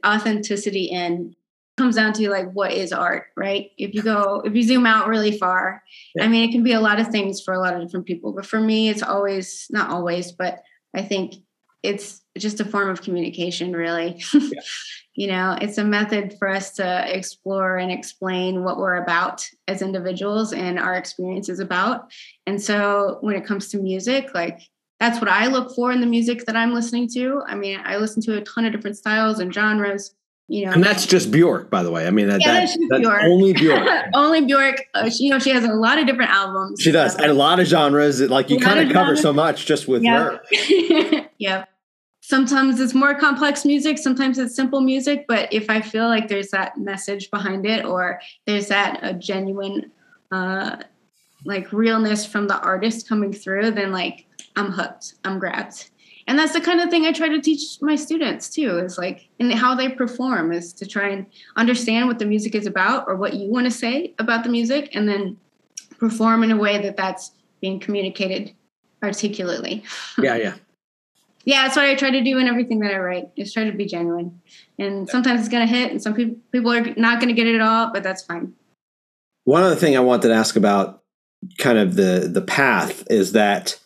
authenticity 0.05 0.85
in 0.85 1.29
it 1.31 1.81
comes 1.81 1.95
down 1.95 2.11
to 2.11 2.29
like 2.29 2.51
what 2.51 2.73
is 2.73 2.91
art 2.91 3.27
right 3.35 3.71
if 3.77 3.93
you 3.93 4.01
go 4.01 4.41
if 4.43 4.53
you 4.53 4.63
zoom 4.63 4.85
out 4.85 5.07
really 5.07 5.37
far 5.37 5.83
yeah. 6.15 6.25
i 6.25 6.27
mean 6.27 6.47
it 6.47 6.51
can 6.51 6.63
be 6.63 6.73
a 6.73 6.81
lot 6.81 6.99
of 6.99 7.07
things 7.07 7.41
for 7.41 7.53
a 7.53 7.59
lot 7.59 7.75
of 7.75 7.81
different 7.81 8.05
people 8.05 8.33
but 8.33 8.45
for 8.45 8.59
me 8.59 8.89
it's 8.89 9.03
always 9.03 9.67
not 9.69 9.89
always 9.89 10.31
but 10.31 10.63
i 10.95 11.01
think 11.01 11.35
it's 11.83 12.21
just 12.37 12.59
a 12.59 12.65
form 12.65 12.89
of 12.89 13.01
communication 13.01 13.73
really 13.73 14.21
yeah. 14.33 14.59
You 15.17 15.25
know 15.27 15.57
it's 15.59 15.79
a 15.79 15.83
method 15.83 16.35
for 16.37 16.47
us 16.47 16.71
to 16.71 17.17
explore 17.17 17.77
and 17.77 17.91
explain 17.91 18.63
what 18.63 18.77
we're 18.77 19.01
about 19.01 19.45
as 19.67 19.81
individuals 19.81 20.53
and 20.53 20.79
our 20.79 20.93
experiences 20.93 21.59
about. 21.59 22.11
And 22.45 22.61
so 22.61 23.17
when 23.21 23.35
it 23.35 23.43
comes 23.43 23.67
to 23.69 23.79
music 23.79 24.33
like 24.33 24.61
that's 24.99 25.19
what 25.19 25.29
i 25.29 25.47
look 25.47 25.75
for 25.75 25.91
in 25.91 26.01
the 26.01 26.07
music 26.07 26.45
that 26.45 26.55
i'm 26.55 26.73
listening 26.73 27.09
to. 27.15 27.41
I 27.47 27.55
mean 27.55 27.81
i 27.83 27.97
listen 27.97 28.21
to 28.23 28.37
a 28.37 28.41
ton 28.41 28.65
of 28.65 28.71
different 28.71 28.95
styles 28.95 29.39
and 29.39 29.53
genres 29.53 30.13
you 30.49 30.65
know. 30.65 30.71
And 30.71 30.83
that's 30.83 31.05
just 31.05 31.31
bjork 31.31 31.71
by 31.71 31.81
the 31.81 31.91
way. 31.91 32.05
I 32.05 32.11
mean 32.11 32.27
that, 32.27 32.39
yeah, 32.39 32.65
that, 32.65 32.77
that's 32.89 33.01
bjork. 33.01 33.23
only 33.23 33.53
bjork. 33.53 33.85
Only 34.13 34.45
bjork. 34.45 34.83
Uh, 34.93 35.09
she, 35.09 35.25
you 35.25 35.31
know 35.31 35.39
she 35.39 35.49
has 35.49 35.65
a 35.65 35.73
lot 35.73 35.97
of 35.97 36.05
different 36.05 36.31
albums. 36.31 36.79
She 36.79 36.91
does. 36.91 37.13
So. 37.13 37.23
and 37.23 37.31
a 37.31 37.33
lot 37.33 37.59
of 37.59 37.65
genres 37.65 38.21
like 38.21 38.51
you 38.51 38.59
kind 38.59 38.79
of 38.79 38.93
cover 38.93 39.15
genres. 39.15 39.21
so 39.21 39.33
much 39.33 39.65
just 39.65 39.87
with 39.87 40.05
her. 40.05 40.41
Yep 41.39 41.69
sometimes 42.27 42.81
it's 42.81 42.93
more 42.93 43.15
complex 43.15 43.63
music 43.63 43.97
sometimes 43.97 44.37
it's 44.37 44.53
simple 44.53 44.81
music 44.81 45.23
but 45.29 45.47
if 45.53 45.69
i 45.69 45.79
feel 45.79 46.09
like 46.09 46.27
there's 46.27 46.49
that 46.49 46.77
message 46.77 47.31
behind 47.31 47.65
it 47.65 47.85
or 47.85 48.19
there's 48.45 48.67
that 48.67 48.99
a 49.01 49.13
genuine 49.13 49.89
uh 50.31 50.75
like 51.45 51.71
realness 51.71 52.25
from 52.25 52.45
the 52.45 52.59
artist 52.59 53.07
coming 53.07 53.31
through 53.31 53.71
then 53.71 53.93
like 53.93 54.25
i'm 54.57 54.71
hooked 54.71 55.15
i'm 55.23 55.39
grabbed. 55.39 55.89
And 56.29 56.37
that's 56.37 56.51
the 56.51 56.59
kind 56.59 56.81
of 56.81 56.89
thing 56.89 57.05
i 57.05 57.13
try 57.13 57.29
to 57.29 57.39
teach 57.39 57.81
my 57.81 57.95
students 57.95 58.49
too 58.49 58.77
is 58.79 58.97
like 58.97 59.29
and 59.39 59.53
how 59.53 59.73
they 59.73 59.87
perform 59.87 60.51
is 60.51 60.73
to 60.73 60.85
try 60.85 61.07
and 61.07 61.25
understand 61.55 62.09
what 62.09 62.19
the 62.19 62.25
music 62.25 62.53
is 62.55 62.67
about 62.67 63.05
or 63.07 63.15
what 63.15 63.35
you 63.35 63.49
want 63.49 63.65
to 63.65 63.71
say 63.71 64.13
about 64.19 64.43
the 64.43 64.49
music 64.49 64.89
and 64.93 65.07
then 65.07 65.37
perform 65.97 66.43
in 66.43 66.51
a 66.51 66.57
way 66.57 66.81
that 66.81 66.97
that's 66.97 67.31
being 67.61 67.79
communicated 67.79 68.53
articulately. 69.01 69.83
Yeah 70.17 70.35
yeah 70.35 70.55
yeah, 71.47 71.63
that's 71.63 71.77
what 71.77 71.85
I 71.85 71.95
try 71.95 72.11
to 72.11 72.21
do 72.21 72.37
in 72.39 72.47
everything 72.47 72.79
that 72.79 72.93
I 72.93 72.97
write. 72.97 73.29
Is 73.37 73.53
try 73.53 73.63
to 73.63 73.71
be 73.71 73.85
genuine. 73.85 74.41
And 74.77 75.09
sometimes 75.09 75.39
it's 75.39 75.49
gonna 75.49 75.65
hit, 75.65 75.91
and 75.91 76.01
some 76.01 76.13
people 76.13 76.35
people 76.51 76.73
are 76.73 76.93
not 76.97 77.21
gonna 77.21 77.31
get 77.31 77.47
it 77.47 77.55
at 77.55 77.61
all, 77.61 77.93
but 77.93 78.03
that's 78.03 78.21
fine. 78.21 78.53
One 79.45 79.63
other 79.63 79.77
thing 79.77 79.95
I 79.95 80.01
wanted 80.01 80.27
to 80.27 80.33
ask 80.33 80.57
about, 80.57 81.03
kind 81.57 81.77
of 81.77 81.95
the 81.95 82.29
the 82.29 82.41
path, 82.41 83.05
is 83.09 83.31
that 83.31 83.79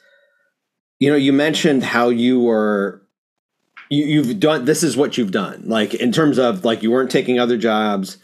you 1.00 1.12
know 1.12 1.16
you 1.16 1.34
mentioned 1.34 1.84
how 1.84 2.10
you 2.10 2.40
were 2.40 3.04
you, 3.92 4.06
you've 4.06 4.40
done 4.40 4.66
this 4.66 4.82
is 4.82 4.98
what 4.98 5.20
you've 5.20 5.32
done 5.32 5.62
like 5.68 5.94
in 5.94 6.12
terms 6.12 6.40
of 6.40 6.66
like 6.66 6.82
you 6.82 6.90
weren't 6.90 7.12
taking 7.12 7.40
other 7.40 7.58
jobs 7.58 8.18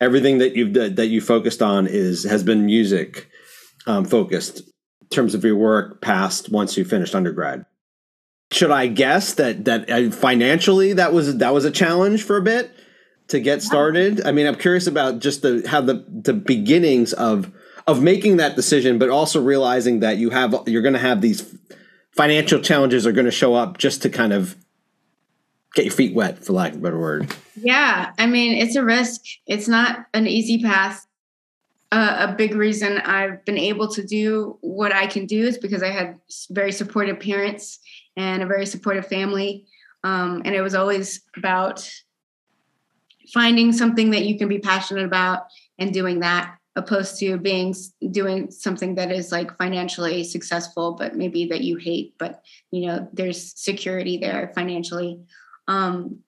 everything 0.00 0.38
that 0.38 0.54
you've 0.54 0.74
that 0.74 1.06
you 1.06 1.20
focused 1.20 1.62
on 1.62 1.86
is 1.86 2.24
has 2.24 2.42
been 2.42 2.66
music 2.66 3.28
um, 3.86 4.04
focused 4.04 4.60
in 4.60 5.08
terms 5.10 5.34
of 5.34 5.44
your 5.44 5.56
work 5.56 6.02
past 6.02 6.50
once 6.50 6.76
you 6.76 6.84
finished 6.84 7.14
undergrad 7.14 7.64
should 8.50 8.70
I 8.70 8.88
guess 8.88 9.34
that 9.34 9.64
that 9.66 9.90
uh, 9.90 10.10
financially 10.10 10.92
that 10.94 11.12
was 11.12 11.38
that 11.38 11.54
was 11.54 11.64
a 11.64 11.70
challenge 11.70 12.24
for 12.24 12.36
a 12.36 12.42
bit 12.42 12.72
to 13.28 13.40
get 13.40 13.62
started? 13.62 14.26
I 14.26 14.32
mean, 14.32 14.46
I'm 14.46 14.56
curious 14.56 14.86
about 14.86 15.20
just 15.20 15.42
the 15.42 15.64
how 15.68 15.80
the 15.80 16.04
the 16.08 16.32
beginnings 16.32 17.12
of 17.12 17.52
of 17.86 18.02
making 18.02 18.38
that 18.38 18.56
decision, 18.56 18.98
but 18.98 19.08
also 19.08 19.40
realizing 19.40 20.00
that 20.00 20.16
you 20.18 20.30
have 20.30 20.54
you're 20.66 20.82
going 20.82 20.94
to 20.94 21.00
have 21.00 21.20
these 21.20 21.56
financial 22.12 22.60
challenges 22.60 23.06
are 23.06 23.12
going 23.12 23.24
to 23.24 23.30
show 23.30 23.54
up 23.54 23.78
just 23.78 24.02
to 24.02 24.10
kind 24.10 24.32
of 24.32 24.56
get 25.74 25.84
your 25.84 25.94
feet 25.94 26.14
wet, 26.14 26.44
for 26.44 26.52
lack 26.52 26.72
of 26.72 26.78
a 26.78 26.82
better 26.82 26.98
word. 26.98 27.34
Yeah, 27.56 28.12
I 28.18 28.26
mean, 28.26 28.58
it's 28.58 28.74
a 28.74 28.84
risk. 28.84 29.20
It's 29.46 29.68
not 29.68 30.06
an 30.12 30.26
easy 30.26 30.62
path. 30.62 31.06
Uh, 31.92 32.28
a 32.28 32.34
big 32.34 32.54
reason 32.54 32.98
I've 32.98 33.44
been 33.44 33.58
able 33.58 33.88
to 33.88 34.04
do 34.04 34.58
what 34.60 34.92
I 34.92 35.06
can 35.06 35.26
do 35.26 35.46
is 35.46 35.58
because 35.58 35.82
I 35.82 35.88
had 35.88 36.18
very 36.50 36.70
supportive 36.70 37.18
parents 37.18 37.80
and 38.20 38.42
a 38.42 38.46
very 38.46 38.66
supportive 38.66 39.06
family. 39.06 39.66
Um, 40.04 40.42
and 40.44 40.54
it 40.54 40.60
was 40.60 40.74
always 40.74 41.22
about 41.36 41.88
finding 43.32 43.72
something 43.72 44.10
that 44.10 44.24
you 44.24 44.38
can 44.38 44.48
be 44.48 44.58
passionate 44.58 45.04
about 45.04 45.46
and 45.78 45.92
doing 45.92 46.20
that 46.20 46.56
opposed 46.76 47.18
to 47.18 47.36
being 47.36 47.74
doing 48.10 48.50
something 48.50 48.94
that 48.94 49.10
is 49.10 49.32
like 49.32 49.56
financially 49.58 50.22
successful 50.22 50.92
but 50.92 51.16
maybe 51.16 51.46
that 51.46 51.62
you 51.62 51.76
hate 51.76 52.14
but 52.16 52.42
you 52.70 52.86
know 52.86 53.08
there's 53.12 53.60
security 53.60 54.18
there 54.18 54.52
financially 54.54 55.18
um, 55.66 56.20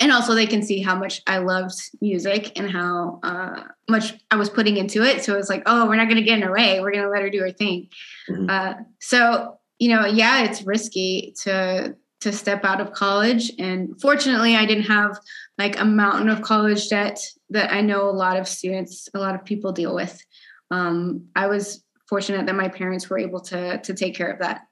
and 0.00 0.12
also 0.12 0.34
they 0.34 0.46
can 0.46 0.62
see 0.62 0.80
how 0.80 0.94
much 0.94 1.20
i 1.26 1.38
loved 1.38 1.74
music 2.00 2.56
and 2.56 2.70
how 2.70 3.18
uh, 3.24 3.64
much 3.88 4.14
i 4.30 4.36
was 4.36 4.48
putting 4.48 4.76
into 4.76 5.02
it 5.02 5.24
so 5.24 5.34
it 5.34 5.36
was 5.36 5.50
like 5.50 5.64
oh 5.66 5.86
we're 5.86 5.96
not 5.96 6.08
going 6.08 6.16
to 6.16 6.22
get 6.22 6.38
in 6.38 6.42
her 6.42 6.52
way 6.52 6.80
we're 6.80 6.92
going 6.92 7.04
to 7.04 7.10
let 7.10 7.22
her 7.22 7.30
do 7.30 7.40
her 7.40 7.52
thing 7.52 7.88
mm-hmm. 8.30 8.48
uh, 8.48 8.74
so 9.00 9.58
you 9.80 9.88
know, 9.88 10.06
yeah, 10.06 10.44
it's 10.44 10.62
risky 10.62 11.34
to 11.42 11.96
to 12.20 12.32
step 12.32 12.66
out 12.66 12.82
of 12.82 12.92
college. 12.92 13.50
And 13.58 13.98
fortunately, 13.98 14.54
I 14.54 14.66
didn't 14.66 14.84
have 14.84 15.18
like 15.56 15.80
a 15.80 15.86
mountain 15.86 16.28
of 16.28 16.42
college 16.42 16.90
debt 16.90 17.18
that 17.48 17.72
I 17.72 17.80
know 17.80 18.08
a 18.08 18.12
lot 18.12 18.36
of 18.36 18.46
students, 18.46 19.08
a 19.14 19.18
lot 19.18 19.34
of 19.34 19.44
people 19.44 19.72
deal 19.72 19.94
with. 19.94 20.22
Um, 20.70 21.28
I 21.34 21.46
was 21.46 21.82
fortunate 22.06 22.44
that 22.44 22.54
my 22.54 22.68
parents 22.68 23.08
were 23.08 23.18
able 23.18 23.40
to 23.40 23.78
to 23.78 23.94
take 23.94 24.14
care 24.14 24.30
of 24.30 24.38
that. 24.40 24.66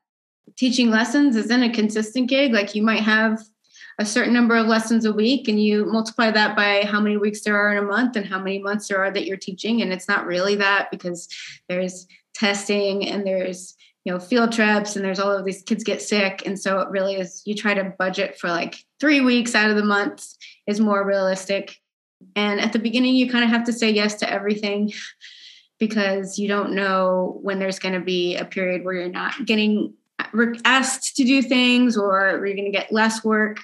Teaching 0.57 0.91
lessons 0.91 1.37
isn't 1.37 1.63
a 1.63 1.73
consistent 1.73 2.29
gig. 2.29 2.53
Like 2.53 2.75
you 2.75 2.83
might 2.83 3.03
have 3.03 3.41
a 3.99 4.05
certain 4.05 4.35
number 4.35 4.57
of 4.57 4.67
lessons 4.67 5.07
a 5.07 5.13
week 5.13 5.49
and 5.49 5.61
you 5.61 5.87
multiply 5.87 6.31
that 6.31 6.55
by 6.55 6.83
how 6.85 7.01
many 7.01 7.17
weeks 7.17 7.41
there 7.41 7.57
are 7.57 7.73
in 7.73 7.79
a 7.83 7.87
month 7.87 8.15
and 8.15 8.27
how 8.27 8.39
many 8.39 8.59
months 8.59 8.89
there 8.89 9.03
are 9.03 9.11
that 9.11 9.25
you're 9.25 9.37
teaching 9.37 9.83
and 9.83 9.93
it's 9.93 10.07
not 10.07 10.25
really 10.25 10.55
that 10.55 10.89
because 10.91 11.29
there's 11.69 12.07
testing 12.33 13.09
and 13.09 13.27
there's 13.27 13.75
you 14.09 14.15
know 14.15 14.19
field 14.19 14.53
trips 14.53 14.97
and 14.97 15.05
there's 15.05 15.21
all 15.21 15.31
of 15.33 15.45
these 15.45 15.61
kids 15.61 15.85
get 15.85 16.01
sick. 16.01 16.43
And 16.47 16.59
so 16.59 16.81
it 16.81 16.89
really 16.89 17.17
is 17.17 17.43
you 17.45 17.55
try 17.55 17.75
to 17.75 17.93
budget 17.99 18.39
for 18.39 18.49
like 18.49 18.77
three 18.99 19.21
weeks 19.21 19.55
out 19.55 19.69
of 19.69 19.77
the 19.77 19.85
month 19.85 20.27
is 20.67 20.81
more 20.81 21.05
realistic. 21.05 21.77
And 22.35 22.59
at 22.59 22.73
the 22.73 22.79
beginning 22.79 23.17
you 23.17 23.31
kind 23.31 23.45
of 23.45 23.51
have 23.51 23.65
to 23.65 23.73
say 23.73 23.91
yes 23.91 24.15
to 24.17 24.31
everything 24.31 24.95
because 25.79 26.39
you 26.39 26.49
don't 26.49 26.73
know 26.73 27.39
when 27.43 27.59
there's 27.59 27.79
going 27.79 27.97
to 27.97 28.01
be 28.01 28.37
a 28.37 28.47
period 28.47 28.83
where 28.83 28.95
you're 28.95 29.11
not 29.11 29.45
getting 29.45 29.93
asked 30.65 31.17
to 31.17 31.25
do 31.25 31.43
things 31.43 31.99
or 31.99 32.31
you're 32.47 32.57
going 32.57 32.65
to 32.65 32.71
get 32.71 32.91
less 32.91 33.23
work. 33.23 33.59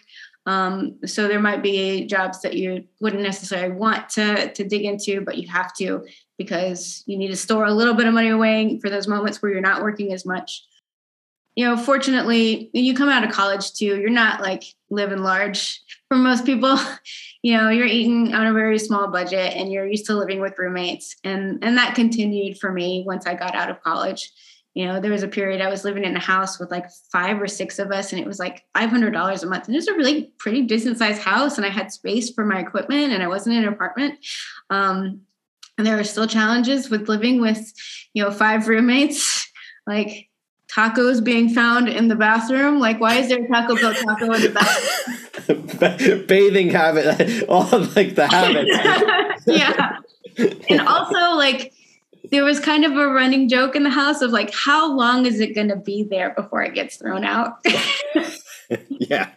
Um, 0.44 0.98
so 1.06 1.26
there 1.26 1.40
might 1.40 1.62
be 1.62 2.04
jobs 2.04 2.42
that 2.42 2.52
you 2.52 2.84
wouldn't 3.00 3.22
necessarily 3.22 3.74
want 3.74 4.10
to 4.10 4.52
to 4.52 4.62
dig 4.62 4.84
into 4.84 5.22
but 5.22 5.38
you 5.38 5.48
have 5.48 5.72
to 5.76 6.04
because 6.38 7.02
you 7.06 7.16
need 7.16 7.28
to 7.28 7.36
store 7.36 7.64
a 7.64 7.72
little 7.72 7.94
bit 7.94 8.06
of 8.06 8.14
money 8.14 8.28
away 8.28 8.78
for 8.80 8.90
those 8.90 9.08
moments 9.08 9.40
where 9.40 9.52
you're 9.52 9.60
not 9.60 9.82
working 9.82 10.12
as 10.12 10.26
much. 10.26 10.62
You 11.56 11.66
know, 11.66 11.76
fortunately, 11.76 12.70
you 12.72 12.94
come 12.94 13.08
out 13.08 13.22
of 13.22 13.30
college 13.30 13.74
too, 13.74 14.00
you're 14.00 14.10
not 14.10 14.40
like 14.40 14.64
living 14.90 15.22
large 15.22 15.80
for 16.08 16.16
most 16.16 16.44
people. 16.44 16.76
you 17.42 17.56
know, 17.56 17.68
you're 17.68 17.86
eating 17.86 18.34
on 18.34 18.46
a 18.46 18.52
very 18.52 18.78
small 18.78 19.08
budget 19.08 19.54
and 19.54 19.70
you're 19.70 19.86
used 19.86 20.06
to 20.06 20.14
living 20.14 20.40
with 20.40 20.58
roommates. 20.58 21.14
And 21.22 21.62
and 21.62 21.76
that 21.78 21.94
continued 21.94 22.58
for 22.58 22.72
me 22.72 23.04
once 23.06 23.26
I 23.26 23.34
got 23.34 23.54
out 23.54 23.70
of 23.70 23.82
college. 23.82 24.32
You 24.74 24.86
know, 24.86 24.98
there 24.98 25.12
was 25.12 25.22
a 25.22 25.28
period 25.28 25.60
I 25.60 25.70
was 25.70 25.84
living 25.84 26.02
in 26.02 26.16
a 26.16 26.20
house 26.20 26.58
with 26.58 26.72
like 26.72 26.90
five 27.12 27.40
or 27.40 27.46
six 27.46 27.78
of 27.78 27.92
us, 27.92 28.12
and 28.12 28.20
it 28.20 28.26
was 28.26 28.40
like 28.40 28.64
five 28.76 28.90
hundred 28.90 29.12
dollars 29.12 29.44
a 29.44 29.46
month. 29.46 29.66
And 29.66 29.74
it 29.76 29.78
was 29.78 29.86
a 29.86 29.94
really 29.94 30.32
pretty 30.38 30.62
decent 30.62 30.98
sized 30.98 31.22
house, 31.22 31.56
and 31.56 31.64
I 31.64 31.70
had 31.70 31.92
space 31.92 32.30
for 32.30 32.44
my 32.44 32.58
equipment, 32.58 33.12
and 33.12 33.22
I 33.22 33.28
wasn't 33.28 33.54
in 33.54 33.62
an 33.62 33.72
apartment. 33.72 34.18
Um, 34.70 35.20
and 35.76 35.86
there 35.86 35.98
are 35.98 36.04
still 36.04 36.26
challenges 36.26 36.90
with 36.90 37.08
living 37.08 37.40
with 37.40 37.72
you 38.12 38.22
know 38.22 38.30
five 38.30 38.68
roommates 38.68 39.50
like 39.86 40.28
tacos 40.74 41.22
being 41.22 41.48
found 41.48 41.88
in 41.88 42.08
the 42.08 42.16
bathroom. 42.16 42.80
Like 42.80 43.00
why 43.00 43.16
is 43.16 43.28
there 43.28 43.44
a 43.44 43.48
taco 43.48 43.76
bell 43.76 43.94
taco 43.94 44.32
in 44.32 44.42
the 44.42 44.48
bathroom? 44.50 46.26
Bathing 46.26 46.70
habit 46.70 47.44
all 47.48 47.68
like 47.94 48.14
the 48.14 48.26
habits. 48.26 49.46
Yeah. 49.46 49.98
And 50.68 50.80
also 50.80 51.36
like 51.36 51.72
there 52.30 52.44
was 52.44 52.58
kind 52.58 52.84
of 52.84 52.92
a 52.92 53.08
running 53.08 53.48
joke 53.48 53.76
in 53.76 53.82
the 53.82 53.90
house 53.90 54.22
of 54.22 54.30
like 54.30 54.52
how 54.52 54.92
long 54.92 55.26
is 55.26 55.40
it 55.40 55.54
going 55.54 55.68
to 55.68 55.76
be 55.76 56.02
there 56.02 56.30
before 56.30 56.62
it 56.62 56.74
gets 56.74 56.96
thrown 56.96 57.24
out? 57.24 57.64
Yeah. 58.88 59.30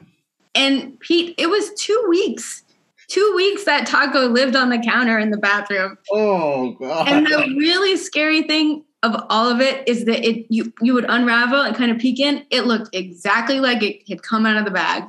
And 0.56 1.00
pete 1.02 1.36
it 1.38 1.50
was 1.50 1.72
two 1.74 2.06
weeks 2.10 2.64
two 3.08 3.34
weeks 3.36 3.64
that 3.66 3.88
taco 3.88 4.28
lived 4.28 4.56
on 4.56 4.70
the 4.70 4.80
counter 4.80 5.18
in 5.18 5.32
the 5.32 5.38
bathroom. 5.38 5.98
Oh 6.12 6.72
god. 6.74 7.08
And 7.08 7.26
the 7.26 7.56
really 7.58 7.98
scary 7.98 8.44
thing 8.44 8.84
of 9.04 9.16
all 9.30 9.48
of 9.48 9.62
it 9.62 9.88
is 9.88 10.06
that 10.06 10.26
it 10.26 10.46
you 10.50 10.74
you 10.82 10.94
would 10.94 11.06
unravel 11.08 11.62
and 11.62 11.76
kind 11.76 11.92
of 11.92 11.98
peek 11.98 12.20
in. 12.20 12.46
It 12.50 12.66
looked 12.66 12.94
exactly 12.94 13.60
like 13.60 13.84
it 13.84 14.08
had 14.10 14.24
come 14.24 14.46
out 14.46 14.58
of 14.58 14.66
the 14.66 14.72
bag. 14.72 15.04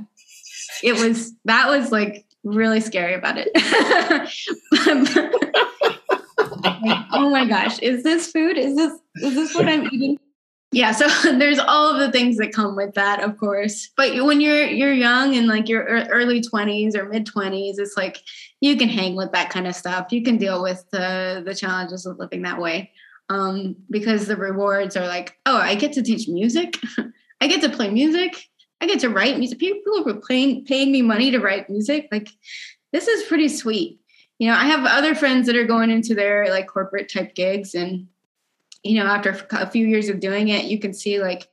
It 0.82 0.94
was 0.94 1.32
that 1.44 1.68
was 1.68 1.90
like 1.90 2.24
really 2.44 2.80
scary 2.80 3.14
about 3.14 3.36
it. 3.38 3.48
like, 6.64 7.06
oh 7.12 7.30
my 7.30 7.46
gosh, 7.46 7.78
is 7.80 8.02
this 8.02 8.30
food? 8.30 8.56
Is 8.56 8.76
this 8.76 8.92
is 9.16 9.34
this 9.34 9.54
what 9.54 9.68
I'm 9.68 9.86
eating? 9.92 10.18
Yeah 10.72 10.92
so 10.92 11.08
there's 11.38 11.58
all 11.58 11.94
of 11.94 11.98
the 11.98 12.12
things 12.12 12.36
that 12.36 12.52
come 12.52 12.76
with 12.76 12.94
that 12.94 13.22
of 13.22 13.38
course. 13.38 13.90
But 13.96 14.24
when 14.24 14.40
you're 14.40 14.66
you're 14.66 14.92
young 14.92 15.34
and 15.36 15.46
like 15.46 15.68
your 15.68 15.84
early 15.84 16.40
20s 16.40 16.94
or 16.94 17.08
mid 17.08 17.26
20s 17.26 17.74
it's 17.78 17.96
like 17.96 18.18
you 18.60 18.76
can 18.76 18.88
hang 18.88 19.16
with 19.16 19.32
that 19.32 19.50
kind 19.50 19.66
of 19.66 19.74
stuff. 19.74 20.08
You 20.10 20.22
can 20.22 20.36
deal 20.36 20.62
with 20.62 20.84
the 20.90 21.42
the 21.44 21.54
challenges 21.54 22.06
of 22.06 22.18
living 22.18 22.42
that 22.42 22.60
way 22.60 22.90
um, 23.28 23.76
because 23.90 24.26
the 24.26 24.36
rewards 24.36 24.96
are 24.96 25.06
like 25.06 25.36
oh 25.46 25.56
i 25.56 25.74
get 25.74 25.92
to 25.94 26.02
teach 26.02 26.28
music. 26.28 26.76
I 27.40 27.46
get 27.46 27.60
to 27.60 27.68
play 27.68 27.88
music. 27.88 28.36
I 28.80 28.88
get 28.88 28.98
to 29.00 29.10
write 29.10 29.38
music. 29.38 29.60
People 29.60 30.08
are 30.08 30.20
paying 30.20 30.64
paying 30.64 30.90
me 30.90 31.02
money 31.02 31.30
to 31.30 31.38
write 31.38 31.70
music. 31.70 32.08
Like 32.10 32.28
this 32.92 33.06
is 33.06 33.28
pretty 33.28 33.48
sweet. 33.48 34.00
You 34.38 34.48
know 34.48 34.54
i 34.54 34.66
have 34.66 34.86
other 34.86 35.16
friends 35.16 35.46
that 35.46 35.56
are 35.56 35.64
going 35.64 35.90
into 35.90 36.14
their 36.14 36.48
like 36.50 36.68
corporate 36.68 37.12
type 37.12 37.34
gigs 37.34 37.74
and 37.74 38.06
you 38.88 38.98
know, 38.98 39.06
after 39.06 39.38
a 39.52 39.68
few 39.68 39.86
years 39.86 40.08
of 40.08 40.18
doing 40.18 40.48
it, 40.48 40.64
you 40.64 40.78
can 40.78 40.94
see 40.94 41.20
like 41.20 41.48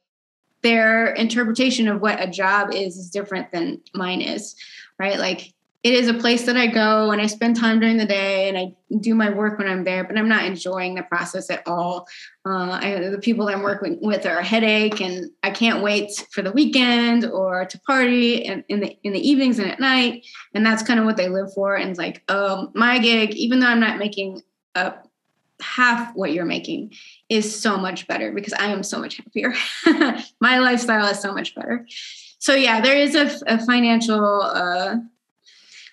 their 0.62 1.14
interpretation 1.14 1.88
of 1.88 2.02
what 2.02 2.22
a 2.22 2.28
job 2.28 2.74
is 2.74 2.98
is 2.98 3.10
different 3.10 3.52
than 3.52 3.82
mine 3.94 4.22
is, 4.22 4.56
right? 4.98 5.20
Like 5.20 5.54
it 5.84 5.94
is 5.94 6.08
a 6.08 6.14
place 6.16 6.48
that 6.48 6.58
I 6.58 6.66
go 6.66 7.12
and 7.12 7.22
I 7.22 7.28
spend 7.28 7.58
time 7.58 7.80
during 7.80 7.98
the 7.98 8.08
day 8.08 8.50
and 8.50 8.58
I 8.58 8.74
do 9.02 9.14
my 9.14 9.30
work 9.30 9.60
when 9.60 9.68
I'm 9.68 9.84
there, 9.84 10.04
but 10.04 10.18
I'm 10.18 10.28
not 10.30 10.46
enjoying 10.46 10.96
the 10.96 11.04
process 11.04 11.52
at 11.52 11.62
all. 11.68 12.08
Uh, 12.44 12.80
I, 12.82 13.10
the 13.10 13.20
people 13.20 13.48
I'm 13.50 13.62
working 13.62 14.00
with 14.02 14.26
are 14.26 14.40
a 14.40 14.44
headache, 14.44 15.00
and 15.00 15.30
I 15.44 15.52
can't 15.52 15.84
wait 15.84 16.26
for 16.32 16.42
the 16.42 16.52
weekend 16.54 17.26
or 17.26 17.66
to 17.66 17.80
party 17.82 18.46
and 18.46 18.64
in 18.70 18.80
the 18.80 18.98
in 19.04 19.14
the 19.14 19.30
evenings 19.30 19.60
and 19.60 19.70
at 19.70 19.80
night. 19.80 20.26
And 20.56 20.66
that's 20.66 20.82
kind 20.82 21.00
of 21.00 21.06
what 21.06 21.18
they 21.18 21.30
live 21.30 21.54
for. 21.54 21.76
And 21.76 21.92
it's 21.92 22.00
like, 22.00 22.24
um, 22.32 22.72
my 22.74 22.98
gig, 22.98 23.36
even 23.36 23.60
though 23.60 23.68
I'm 23.68 23.80
not 23.80 24.00
making 24.00 24.42
a 24.74 24.94
half 25.62 26.16
what 26.16 26.34
you're 26.34 26.46
making 26.46 26.94
is 27.30 27.60
so 27.60 27.78
much 27.78 28.08
better 28.08 28.32
because 28.32 28.54
I 28.54 28.68
am 28.68 28.84
so 28.84 29.00
much 29.00 29.18
happier. 29.18 29.54
My 30.40 30.60
lifestyle 30.60 31.08
is 31.08 31.20
so 31.20 31.34
much 31.34 31.56
better. 31.56 31.86
So 32.40 32.54
yeah, 32.54 32.82
there 32.82 32.98
is 32.98 33.16
a, 33.16 33.32
a 33.48 33.66
financial 33.66 34.42
uh, 34.42 34.98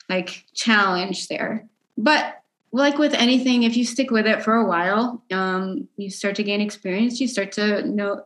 like 0.08 0.44
challenge 0.54 1.28
there, 1.28 1.66
but 1.96 2.42
like 2.72 2.98
with 2.98 3.14
anything, 3.14 3.62
if 3.62 3.76
you 3.76 3.84
stick 3.84 4.10
with 4.10 4.26
it 4.26 4.42
for 4.42 4.54
a 4.56 4.66
while, 4.66 5.22
um, 5.30 5.88
you 5.96 6.10
start 6.10 6.36
to 6.36 6.42
gain 6.42 6.60
experience. 6.60 7.20
You 7.20 7.28
start 7.28 7.52
to 7.52 7.86
know 7.86 8.24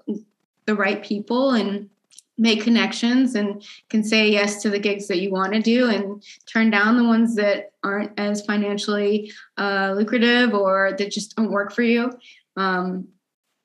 the 0.67 0.75
right 0.75 1.03
people 1.03 1.51
and 1.51 1.91
make 2.39 2.63
connections 2.63 3.35
and 3.35 3.65
can 3.89 4.05
say 4.05 4.29
yes 4.29 4.63
to 4.63 4.71
the 4.71 4.79
gigs 4.79 5.09
that 5.09 5.21
you 5.21 5.31
want 5.31 5.53
to 5.55 5.61
do 5.61 5.89
and 5.89 6.23
turn 6.47 6.71
down 6.71 6.97
the 6.97 7.05
ones 7.05 7.35
that 7.35 7.73
aren't 7.83 8.19
as 8.19 8.45
financially 8.45 9.33
uh, 9.57 9.95
lucrative 9.97 10.53
or 10.53 10.93
that 10.99 11.11
just 11.11 11.35
don't 11.35 11.51
work 11.51 11.73
for 11.73 11.83
you. 11.83 12.13
Um, 12.57 13.09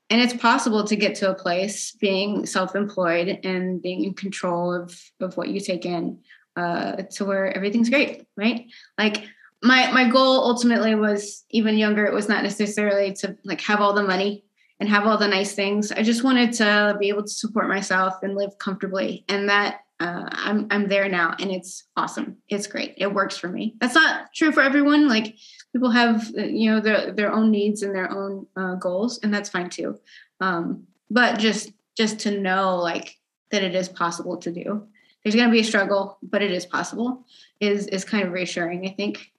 and 0.09 0.19
it's 0.19 0.33
possible 0.33 0.83
to 0.83 0.95
get 0.95 1.15
to 1.15 1.31
a 1.31 1.35
place 1.35 1.93
being 1.93 2.45
self-employed 2.45 3.45
and 3.45 3.81
being 3.81 4.03
in 4.03 4.13
control 4.13 4.73
of, 4.73 4.99
of 5.21 5.37
what 5.37 5.47
you 5.47 5.61
take 5.61 5.85
in 5.85 6.19
uh, 6.57 7.03
to 7.11 7.25
where 7.25 7.55
everything's 7.55 7.89
great, 7.89 8.27
right? 8.35 8.65
Like 8.97 9.23
my 9.63 9.91
my 9.91 10.09
goal 10.09 10.43
ultimately 10.43 10.95
was 10.95 11.45
even 11.49 11.77
younger. 11.77 12.05
It 12.05 12.13
was 12.13 12.27
not 12.27 12.43
necessarily 12.43 13.13
to 13.13 13.37
like 13.45 13.61
have 13.61 13.79
all 13.79 13.93
the 13.93 14.03
money 14.03 14.43
and 14.79 14.89
have 14.89 15.05
all 15.05 15.17
the 15.17 15.27
nice 15.27 15.53
things. 15.53 15.91
I 15.91 16.01
just 16.01 16.23
wanted 16.23 16.53
to 16.53 16.97
be 16.99 17.09
able 17.09 17.23
to 17.23 17.29
support 17.29 17.69
myself 17.69 18.15
and 18.23 18.35
live 18.35 18.57
comfortably. 18.57 19.23
And 19.29 19.47
that 19.47 19.81
uh, 19.99 20.27
I'm 20.31 20.67
I'm 20.71 20.87
there 20.89 21.07
now, 21.07 21.35
and 21.39 21.51
it's 21.51 21.83
awesome. 21.95 22.37
It's 22.49 22.65
great. 22.65 22.95
It 22.97 23.13
works 23.13 23.37
for 23.37 23.47
me. 23.47 23.75
That's 23.79 23.93
not 23.93 24.33
true 24.33 24.51
for 24.51 24.61
everyone. 24.61 25.07
Like 25.07 25.35
people 25.73 25.89
have 25.91 26.31
uh, 26.37 26.43
you 26.43 26.71
know 26.71 26.79
their 26.79 27.11
their 27.11 27.31
own 27.31 27.51
needs 27.51 27.81
and 27.83 27.95
their 27.95 28.11
own 28.11 28.47
uh, 28.55 28.75
goals, 28.75 29.19
and 29.19 29.33
that's 29.33 29.49
fine 29.49 29.69
too. 29.69 29.99
Um, 30.39 30.87
but 31.09 31.39
just 31.39 31.71
just 31.97 32.19
to 32.19 32.39
know 32.39 32.77
like 32.77 33.17
that 33.51 33.63
it 33.63 33.75
is 33.75 33.89
possible 33.89 34.37
to 34.37 34.51
do. 34.51 34.87
There's 35.23 35.35
going 35.35 35.47
to 35.47 35.51
be 35.51 35.59
a 35.59 35.63
struggle, 35.63 36.17
but 36.23 36.41
it 36.41 36.51
is 36.51 36.65
possible. 36.65 37.25
Is 37.59 37.87
is 37.87 38.05
kind 38.05 38.25
of 38.25 38.33
reassuring. 38.33 38.87
I 38.87 38.93
think. 38.93 39.31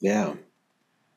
Yeah. 0.00 0.34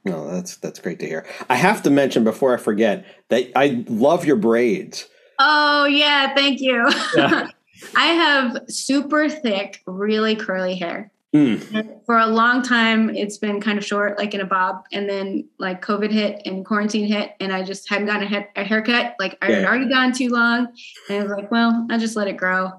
No, 0.06 0.32
that's 0.32 0.56
that's 0.58 0.80
great 0.80 1.00
to 1.00 1.06
hear. 1.06 1.26
I 1.50 1.56
have 1.56 1.84
to 1.84 1.90
mention 1.90 2.24
before 2.24 2.54
I 2.54 2.58
forget 2.58 3.06
that 3.28 3.52
I 3.56 3.84
love 3.88 4.26
your 4.26 4.38
braids. 4.38 5.08
Oh 5.38 5.86
yeah, 5.86 6.34
thank 6.34 6.62
you. 6.62 6.88
Yeah. 7.16 7.48
I 7.96 8.08
have 8.08 8.62
super 8.68 9.30
thick, 9.30 9.82
really 9.86 10.36
curly 10.36 10.76
hair. 10.76 11.12
Mm. 11.36 12.06
For 12.08 12.18
a 12.18 12.26
long 12.26 12.64
time, 12.64 13.12
it's 13.12 13.38
been 13.38 13.62
kind 13.62 13.78
of 13.78 13.86
short, 13.86 14.18
like 14.18 14.34
in 14.34 14.42
a 14.42 14.46
bob, 14.46 14.84
and 14.92 15.08
then 15.08 15.48
like 15.60 15.86
COVID 15.86 16.12
hit 16.12 16.42
and 16.46 16.66
quarantine 16.66 17.06
hit, 17.06 17.36
and 17.40 17.54
I 17.54 17.62
just 17.62 17.88
hadn't 17.88 18.08
gotten 18.08 18.34
a, 18.34 18.48
a 18.56 18.64
haircut. 18.64 19.16
Like 19.20 19.38
I 19.42 19.52
had 19.52 19.66
already 19.66 19.88
gone 19.88 20.12
too 20.12 20.30
long, 20.30 20.70
and 21.08 21.20
I 21.20 21.22
was 21.22 21.32
like, 21.32 21.52
"Well, 21.52 21.86
I'll 21.92 22.00
just 22.00 22.16
let 22.16 22.28
it 22.28 22.38
grow." 22.38 22.72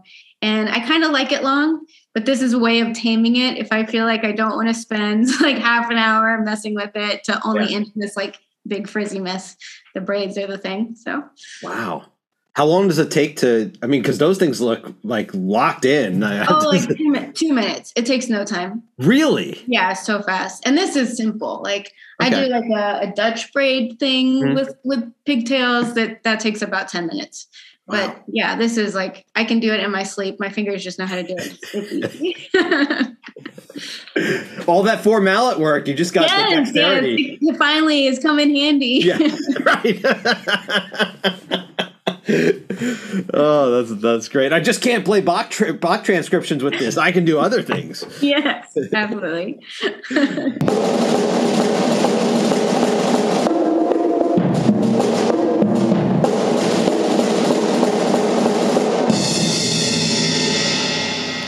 And 0.43 0.69
I 0.69 0.81
kind 0.81 1.05
of 1.05 1.13
like 1.13 1.31
it 1.31 1.45
long, 1.45 1.87
but 2.13 2.25
this 2.25 2.43
is 2.43 2.53
a 2.53 2.59
way 2.59 2.81
of 2.81 2.93
taming 2.93 3.37
it. 3.37 3.59
If 3.59 3.71
I 3.71 3.87
feel 3.87 4.05
like 4.05 4.25
I 4.25 4.33
don't 4.33 4.57
want 4.57 4.69
to 4.69 4.75
spend 4.75 5.29
like 5.41 5.59
half 5.59 5.91
an 5.91 5.99
hour 5.99 6.41
messing 6.41 6.75
with 6.75 6.93
it 6.97 7.23
to 7.25 7.41
only 7.47 7.71
yeah. 7.71 7.77
end 7.77 7.93
this 7.95 8.17
like 8.17 8.39
big 8.67 8.89
frizzy 8.89 9.21
mess, 9.21 9.57
the 9.95 10.01
braids 10.01 10.37
are 10.39 10.47
the 10.47 10.59
thing. 10.59 10.97
So 10.97 11.23
wow. 11.63 12.07
How 12.55 12.67
long 12.67 12.89
does 12.89 12.99
it 12.99 13.11
take 13.11 13.37
to? 13.39 13.73
I 13.83 13.87
mean, 13.87 14.03
because 14.03 14.19
those 14.19 14.39
things 14.39 14.61
look 14.61 14.93
like 15.05 15.31
locked 15.33 15.85
in. 15.85 16.23
Oh, 16.23 16.71
like 16.73 16.89
two, 16.89 17.33
two, 17.33 17.53
minutes. 17.53 17.93
It 17.97 18.07
takes 18.07 18.29
no 18.29 18.45
time. 18.45 18.83
Really? 18.99 19.63
Yeah, 19.67 19.93
so 19.93 20.21
fast. 20.23 20.67
And 20.67 20.77
this 20.77 20.97
is 20.97 21.17
simple. 21.17 21.61
Like 21.63 21.93
okay. 22.21 22.35
I 22.35 22.45
do 22.45 22.51
like 22.51 22.65
a, 22.65 23.09
a 23.09 23.13
Dutch 23.15 23.53
braid 23.53 23.99
thing 24.01 24.43
mm-hmm. 24.43 24.55
with 24.55 24.77
with 24.85 25.13
pigtails. 25.25 25.95
That 25.95 26.25
that 26.25 26.41
takes 26.41 26.61
about 26.61 26.89
ten 26.89 27.07
minutes 27.07 27.47
But 27.87 28.25
yeah, 28.27 28.57
this 28.57 28.77
is 28.77 28.95
like 28.95 29.27
I 29.37 29.45
can 29.45 29.61
do 29.61 29.73
it 29.73 29.81
in 29.81 29.91
my 29.93 30.03
sleep. 30.03 30.41
My 30.41 30.49
fingers 30.49 30.83
just 30.83 30.99
know 30.99 31.07
how 31.07 31.17
to 31.17 31.23
do 31.23 31.35
it. 31.37 31.59
It's 31.73 31.93
easy. 31.93 32.37
All 34.67 34.83
that 34.83 35.03
four 35.03 35.21
mallet 35.21 35.59
work, 35.59 35.87
you 35.87 35.95
just 35.95 36.13
got 36.13 36.29
yes, 36.29 36.51
the 36.51 36.57
dexterity. 36.57 37.39
Yes, 37.41 37.55
it 37.55 37.59
finally 37.59 38.07
is 38.07 38.19
come 38.19 38.39
in 38.39 38.55
handy. 38.55 39.03
Yeah, 39.05 39.19
right. 39.65 40.03
oh, 43.35 43.83
that's 43.83 44.01
that's 44.01 44.29
great. 44.29 44.53
I 44.53 44.61
just 44.61 44.83
can't 44.83 45.05
play 45.05 45.21
Bach, 45.21 45.51
tra- 45.51 45.75
Bach 45.75 46.05
transcriptions 46.05 46.63
with 46.63 46.79
this. 46.79 46.97
I 46.97 47.11
can 47.13 47.25
do 47.25 47.39
other 47.39 47.63
things. 47.63 48.05
Yes, 48.21 48.77
absolutely. 48.93 49.61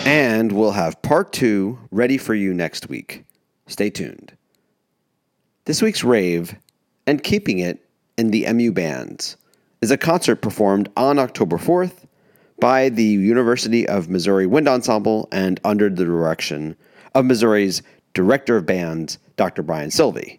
And 0.04 0.52
we'll 0.52 0.72
have 0.72 1.00
part 1.02 1.32
two 1.32 1.78
ready 1.92 2.18
for 2.18 2.34
you 2.34 2.52
next 2.52 2.88
week. 2.88 3.24
Stay 3.68 3.88
tuned. 3.88 4.36
This 5.66 5.80
week's 5.80 6.02
rave, 6.02 6.56
and 7.06 7.22
keeping 7.22 7.60
it 7.60 7.88
in 8.18 8.32
the 8.32 8.52
MU 8.52 8.72
bands, 8.72 9.36
is 9.82 9.90
a 9.90 9.98
concert 9.98 10.36
performed 10.36 10.88
on 10.96 11.18
October 11.18 11.58
4th 11.58 12.06
by 12.60 12.88
the 12.88 13.02
University 13.02 13.86
of 13.88 14.08
Missouri 14.08 14.46
Wind 14.46 14.68
Ensemble 14.68 15.28
and 15.32 15.60
under 15.64 15.90
the 15.90 16.04
direction 16.04 16.76
of 17.16 17.24
Missouri's 17.24 17.82
Director 18.14 18.58
of 18.58 18.64
Bands, 18.64 19.18
Dr. 19.36 19.62
Brian 19.62 19.90
Silvey. 19.90 20.38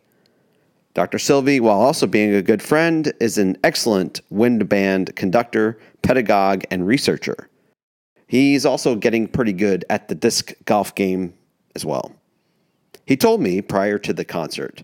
Dr. 0.93 1.17
Silvey, 1.17 1.59
while 1.59 1.81
also 1.81 2.07
being 2.07 2.33
a 2.33 2.41
good 2.41 2.61
friend, 2.61 3.11
is 3.19 3.37
an 3.37 3.57
excellent 3.63 4.21
wind 4.29 4.69
band 4.69 5.13
conductor, 5.15 5.77
pedagogue, 6.03 6.63
and 6.71 6.87
researcher. 6.87 7.49
He's 8.27 8.65
also 8.65 8.95
getting 8.95 9.27
pretty 9.27 9.53
good 9.53 9.83
at 9.89 10.07
the 10.07 10.15
disc 10.15 10.53
golf 10.65 10.95
game 10.95 11.33
as 11.75 11.83
well. 11.83 12.13
He 13.05 13.17
told 13.17 13.41
me 13.41 13.61
prior 13.61 13.97
to 13.99 14.13
the 14.13 14.23
concert 14.23 14.83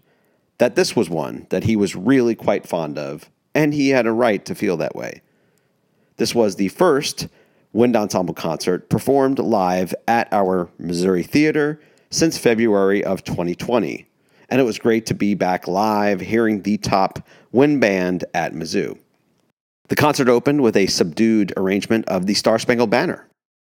that 0.57 0.75
this 0.75 0.95
was 0.95 1.09
one 1.09 1.47
that 1.49 1.63
he 1.63 1.77
was 1.77 1.95
really 1.95 2.35
quite 2.35 2.67
fond 2.67 2.97
of, 2.97 3.29
and 3.53 3.73
he 3.73 3.89
had 3.89 4.05
a 4.05 4.11
right 4.11 4.43
to 4.45 4.55
feel 4.55 4.77
that 4.77 4.95
way. 4.95 5.21
This 6.17 6.35
was 6.35 6.55
the 6.55 6.69
first 6.69 7.27
wind 7.71 7.95
ensemble 7.95 8.33
concert 8.33 8.89
performed 8.89 9.39
live 9.39 9.93
at 10.07 10.31
our 10.31 10.69
Missouri 10.77 11.23
Theater 11.23 11.79
since 12.09 12.37
February 12.37 13.03
of 13.03 13.23
2020, 13.23 14.07
and 14.49 14.59
it 14.59 14.65
was 14.65 14.79
great 14.79 15.05
to 15.05 15.13
be 15.13 15.35
back 15.35 15.67
live 15.67 16.19
hearing 16.19 16.61
the 16.61 16.77
top 16.77 17.25
wind 17.51 17.79
band 17.79 18.25
at 18.33 18.53
Mizzou. 18.53 18.97
The 19.87 19.95
concert 19.95 20.29
opened 20.29 20.61
with 20.61 20.75
a 20.75 20.87
subdued 20.87 21.53
arrangement 21.57 22.07
of 22.07 22.25
the 22.25 22.33
Star 22.33 22.59
Spangled 22.59 22.89
Banner 22.89 23.29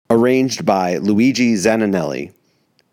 arranged 0.10 0.66
by 0.66 0.98
Luigi 0.98 1.54
Zaninelli, 1.56 2.32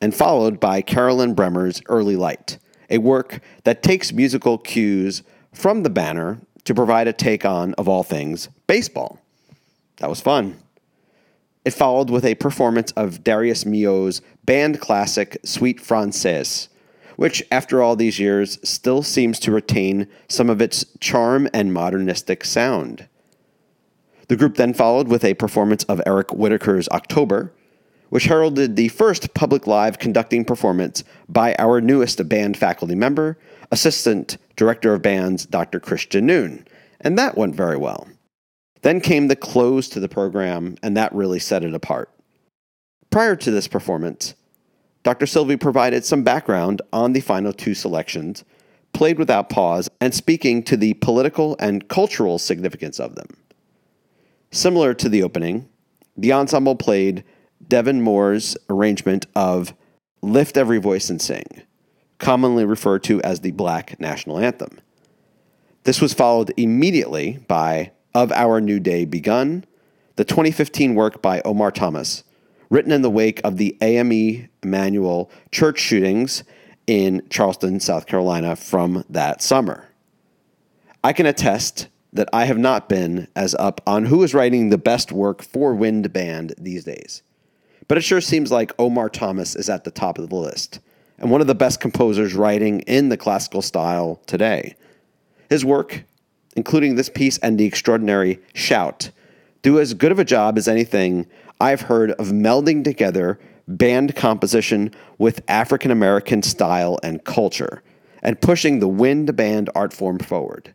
and 0.00 0.14
followed 0.14 0.58
by 0.58 0.80
Carolyn 0.80 1.34
Bremer's 1.34 1.82
Early 1.86 2.16
Light, 2.16 2.58
a 2.90 2.98
work 2.98 3.40
that 3.64 3.82
takes 3.82 4.12
musical 4.12 4.58
cues 4.58 5.22
from 5.52 5.82
the 5.82 5.90
banner 5.90 6.40
to 6.64 6.74
provide 6.74 7.08
a 7.08 7.12
take 7.12 7.44
on, 7.44 7.74
of 7.74 7.88
all 7.88 8.02
things, 8.02 8.48
baseball. 8.66 9.18
That 9.98 10.10
was 10.10 10.20
fun. 10.20 10.58
It 11.64 11.72
followed 11.74 12.10
with 12.10 12.24
a 12.24 12.34
performance 12.34 12.90
of 12.92 13.22
Darius 13.22 13.64
Milhaud's 13.64 14.20
band 14.44 14.80
classic 14.80 15.38
Suite 15.44 15.80
Francaise, 15.80 16.68
which, 17.16 17.42
after 17.52 17.82
all 17.82 17.94
these 17.94 18.18
years, 18.18 18.58
still 18.68 19.02
seems 19.02 19.38
to 19.40 19.52
retain 19.52 20.08
some 20.28 20.50
of 20.50 20.60
its 20.60 20.84
charm 20.98 21.48
and 21.54 21.72
modernistic 21.72 22.44
sound. 22.44 23.06
The 24.28 24.36
group 24.36 24.56
then 24.56 24.74
followed 24.74 25.08
with 25.08 25.24
a 25.24 25.34
performance 25.34 25.84
of 25.84 26.00
Eric 26.06 26.28
Whitacre's 26.28 26.88
October, 26.88 27.52
which 28.08 28.24
heralded 28.24 28.76
the 28.76 28.88
first 28.88 29.34
public 29.34 29.66
live 29.66 29.98
conducting 29.98 30.44
performance 30.44 31.04
by 31.28 31.54
our 31.58 31.80
newest 31.80 32.28
band 32.28 32.56
faculty 32.56 32.94
member, 32.94 33.38
Assistant 33.70 34.36
Director 34.56 34.94
of 34.94 35.02
Bands 35.02 35.46
Dr. 35.46 35.80
Christian 35.80 36.26
Noon, 36.26 36.66
and 37.00 37.18
that 37.18 37.36
went 37.36 37.54
very 37.54 37.76
well. 37.76 38.08
Then 38.82 39.00
came 39.00 39.28
the 39.28 39.36
close 39.36 39.88
to 39.90 40.00
the 40.00 40.08
program, 40.08 40.76
and 40.82 40.96
that 40.96 41.14
really 41.14 41.38
set 41.38 41.64
it 41.64 41.74
apart. 41.74 42.10
Prior 43.10 43.36
to 43.36 43.50
this 43.50 43.68
performance, 43.68 44.34
Dr. 45.02 45.26
Silvey 45.26 45.60
provided 45.60 46.04
some 46.04 46.22
background 46.22 46.80
on 46.92 47.12
the 47.12 47.20
final 47.20 47.52
two 47.52 47.74
selections, 47.74 48.44
played 48.92 49.18
without 49.18 49.50
pause, 49.50 49.88
and 50.00 50.14
speaking 50.14 50.62
to 50.64 50.76
the 50.76 50.94
political 50.94 51.56
and 51.58 51.88
cultural 51.88 52.38
significance 52.38 53.00
of 53.00 53.14
them. 53.14 53.36
Similar 54.50 54.94
to 54.94 55.08
the 55.08 55.22
opening, 55.22 55.68
the 56.16 56.32
ensemble 56.32 56.76
played 56.76 57.24
Devin 57.66 58.02
Moore's 58.02 58.56
arrangement 58.68 59.26
of 59.34 59.74
Lift 60.20 60.56
Every 60.56 60.78
Voice 60.78 61.10
and 61.10 61.20
Sing, 61.20 61.62
commonly 62.22 62.64
referred 62.64 63.02
to 63.02 63.20
as 63.22 63.40
the 63.40 63.50
Black 63.50 64.00
National 64.00 64.38
Anthem. 64.38 64.80
This 65.82 66.00
was 66.00 66.14
followed 66.14 66.54
immediately 66.56 67.40
by 67.48 67.90
Of 68.14 68.30
Our 68.30 68.60
New 68.60 68.78
Day 68.78 69.04
Begun, 69.04 69.64
the 70.14 70.24
2015 70.24 70.94
work 70.94 71.20
by 71.20 71.42
Omar 71.44 71.72
Thomas, 71.72 72.22
written 72.70 72.92
in 72.92 73.02
the 73.02 73.10
wake 73.10 73.40
of 73.42 73.56
the 73.56 73.76
AME 73.82 74.48
Emanuel 74.62 75.30
church 75.50 75.80
shootings 75.80 76.44
in 76.86 77.26
Charleston, 77.28 77.80
South 77.80 78.06
Carolina 78.06 78.54
from 78.54 79.04
that 79.10 79.42
summer. 79.42 79.88
I 81.02 81.12
can 81.12 81.26
attest 81.26 81.88
that 82.12 82.28
I 82.32 82.44
have 82.44 82.58
not 82.58 82.88
been 82.88 83.26
as 83.34 83.56
up 83.56 83.80
on 83.84 84.04
who 84.04 84.22
is 84.22 84.32
writing 84.32 84.68
the 84.68 84.78
best 84.78 85.10
work 85.10 85.42
for 85.42 85.74
wind 85.74 86.12
band 86.12 86.54
these 86.56 86.84
days. 86.84 87.22
But 87.88 87.98
it 87.98 88.02
sure 88.02 88.20
seems 88.20 88.52
like 88.52 88.72
Omar 88.78 89.08
Thomas 89.08 89.56
is 89.56 89.68
at 89.68 89.82
the 89.82 89.90
top 89.90 90.18
of 90.18 90.28
the 90.28 90.36
list, 90.36 90.78
and 91.22 91.30
one 91.30 91.40
of 91.40 91.46
the 91.46 91.54
best 91.54 91.80
composers 91.80 92.34
writing 92.34 92.80
in 92.80 93.08
the 93.08 93.16
classical 93.16 93.62
style 93.62 94.20
today. 94.26 94.74
His 95.48 95.64
work, 95.64 96.04
including 96.56 96.96
this 96.96 97.08
piece 97.08 97.38
and 97.38 97.58
the 97.58 97.64
extraordinary 97.64 98.40
Shout, 98.52 99.10
do 99.62 99.78
as 99.78 99.94
good 99.94 100.10
of 100.10 100.18
a 100.18 100.24
job 100.24 100.58
as 100.58 100.66
anything 100.66 101.26
I've 101.60 101.82
heard 101.82 102.10
of 102.12 102.28
melding 102.28 102.82
together 102.82 103.38
band 103.68 104.16
composition 104.16 104.90
with 105.18 105.44
African 105.46 105.92
American 105.92 106.42
style 106.42 106.98
and 107.04 107.22
culture, 107.22 107.84
and 108.20 108.40
pushing 108.40 108.80
the 108.80 108.88
wind 108.88 109.34
band 109.36 109.70
art 109.76 109.92
form 109.92 110.18
forward 110.18 110.74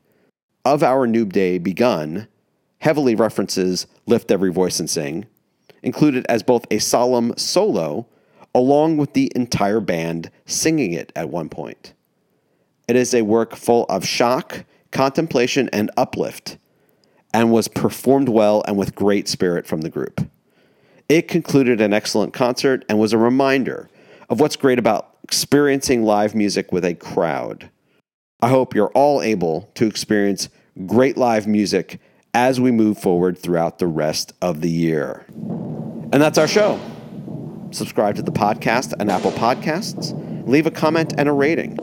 of 0.64 0.84
our 0.84 1.06
New 1.06 1.26
Day 1.26 1.58
begun 1.58 2.28
heavily 2.80 3.16
references 3.16 3.88
Lift 4.06 4.32
Every 4.32 4.52
Voice 4.52 4.80
and 4.80 4.90
Sing, 4.90 5.26
included 5.84 6.26
as 6.30 6.44
both 6.44 6.66
a 6.72 6.80
solemn 6.80 7.34
solo 7.38 8.08
along 8.58 8.98
with 8.98 9.14
the 9.14 9.32
entire 9.36 9.80
band 9.80 10.32
singing 10.48 10.92
it 10.92 11.12
at 11.16 11.30
one 11.30 11.48
point. 11.48 11.94
It 12.88 12.96
is 12.96 13.14
a 13.14 13.22
work 13.22 13.56
full 13.56 13.86
of 13.86 14.04
shock, 14.04 14.66
contemplation, 14.92 15.70
and 15.72 15.92
uplift, 15.96 16.58
and 17.36 17.52
was 17.52 17.68
performed 17.68 18.30
well 18.30 18.64
and 18.68 18.76
with 18.76 18.96
great 18.96 19.28
spirit 19.28 19.68
from 19.68 19.82
the 19.82 19.92
group. 19.92 20.28
It 21.08 21.28
concluded 21.28 21.82
an 21.82 21.94
excellent 21.94 22.34
concert 22.34 22.84
and 22.90 22.98
was 22.98 23.14
a 23.14 23.20
reminder 23.20 23.92
of 24.28 24.40
what's 24.40 24.56
great 24.56 24.80
about 24.80 25.18
experiencing 25.24 26.02
live 26.02 26.34
music 26.34 26.72
with 26.72 26.84
a 26.84 26.96
crowd. 26.96 27.70
I 28.42 28.50
hope 28.50 28.74
you're 28.74 28.92
all 28.96 29.22
able 29.22 29.70
to 29.76 29.86
experience 29.86 30.50
great 30.88 31.16
live 31.16 31.46
music 31.46 32.00
as 32.34 32.60
we 32.60 32.72
move 32.72 32.98
forward 32.98 33.38
throughout 33.38 33.78
the 33.78 33.86
rest 33.86 34.34
of 34.42 34.62
the 34.62 34.72
year. 34.72 35.28
And 35.30 36.14
that's 36.14 36.40
our 36.40 36.48
show. 36.48 36.80
Subscribe 37.72 38.16
to 38.16 38.22
the 38.22 38.32
podcast 38.32 38.94
on 39.00 39.10
Apple 39.10 39.32
Podcasts, 39.32 40.14
leave 40.48 40.66
a 40.66 40.72
comment 40.72 41.14
and 41.18 41.28
a 41.28 41.32
rating. 41.32 41.78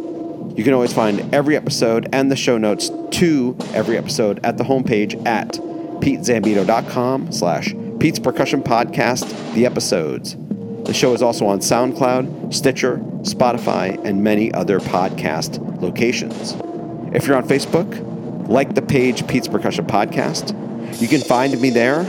You 0.56 0.64
can 0.64 0.72
always 0.72 0.92
find 0.92 1.34
every 1.34 1.56
episode 1.56 2.08
and 2.12 2.30
the 2.30 2.36
show 2.36 2.58
notes 2.58 2.90
to 3.18 3.56
every 3.72 3.96
episode 3.98 4.40
at 4.44 4.56
the 4.56 4.64
homepage 4.64 5.24
at 5.26 5.52
petezambito.com 6.00 7.32
slash 7.32 7.74
Pete's 7.98 8.18
Percussion 8.18 8.62
Podcast, 8.62 9.54
the 9.54 9.66
episodes. 9.66 10.36
The 10.84 10.94
show 10.94 11.14
is 11.14 11.22
also 11.22 11.46
on 11.46 11.60
SoundCloud, 11.60 12.52
Stitcher, 12.52 12.98
Spotify, 13.22 14.02
and 14.04 14.22
many 14.22 14.52
other 14.52 14.80
podcast 14.80 15.80
locations. 15.80 16.54
If 17.14 17.26
you're 17.26 17.36
on 17.36 17.48
Facebook, 17.48 18.14
like 18.48 18.74
the 18.74 18.82
page 18.82 19.26
Pete's 19.26 19.48
Percussion 19.48 19.86
Podcast. 19.86 20.52
You 21.00 21.08
can 21.08 21.20
find 21.20 21.58
me 21.60 21.70
there 21.70 22.02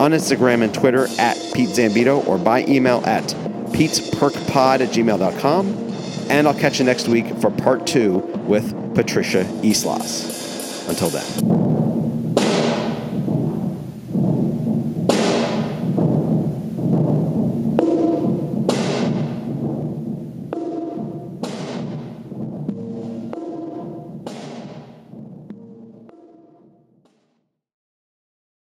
on 0.00 0.12
Instagram 0.12 0.62
and 0.62 0.72
Twitter 0.72 1.08
at 1.18 1.36
Pete 1.54 1.70
Zambito 1.70 2.26
or 2.26 2.38
by 2.38 2.64
email 2.66 3.02
at 3.06 3.24
petesperkpod 3.72 4.80
at 4.80 4.88
gmail.com. 4.88 5.66
And 6.30 6.46
I'll 6.46 6.58
catch 6.58 6.78
you 6.78 6.84
next 6.84 7.08
week 7.08 7.26
for 7.38 7.50
part 7.50 7.86
two 7.86 8.18
with 8.46 8.94
Patricia 8.94 9.40
Islas. 9.64 10.86
Until 10.88 11.08
then. 11.10 11.87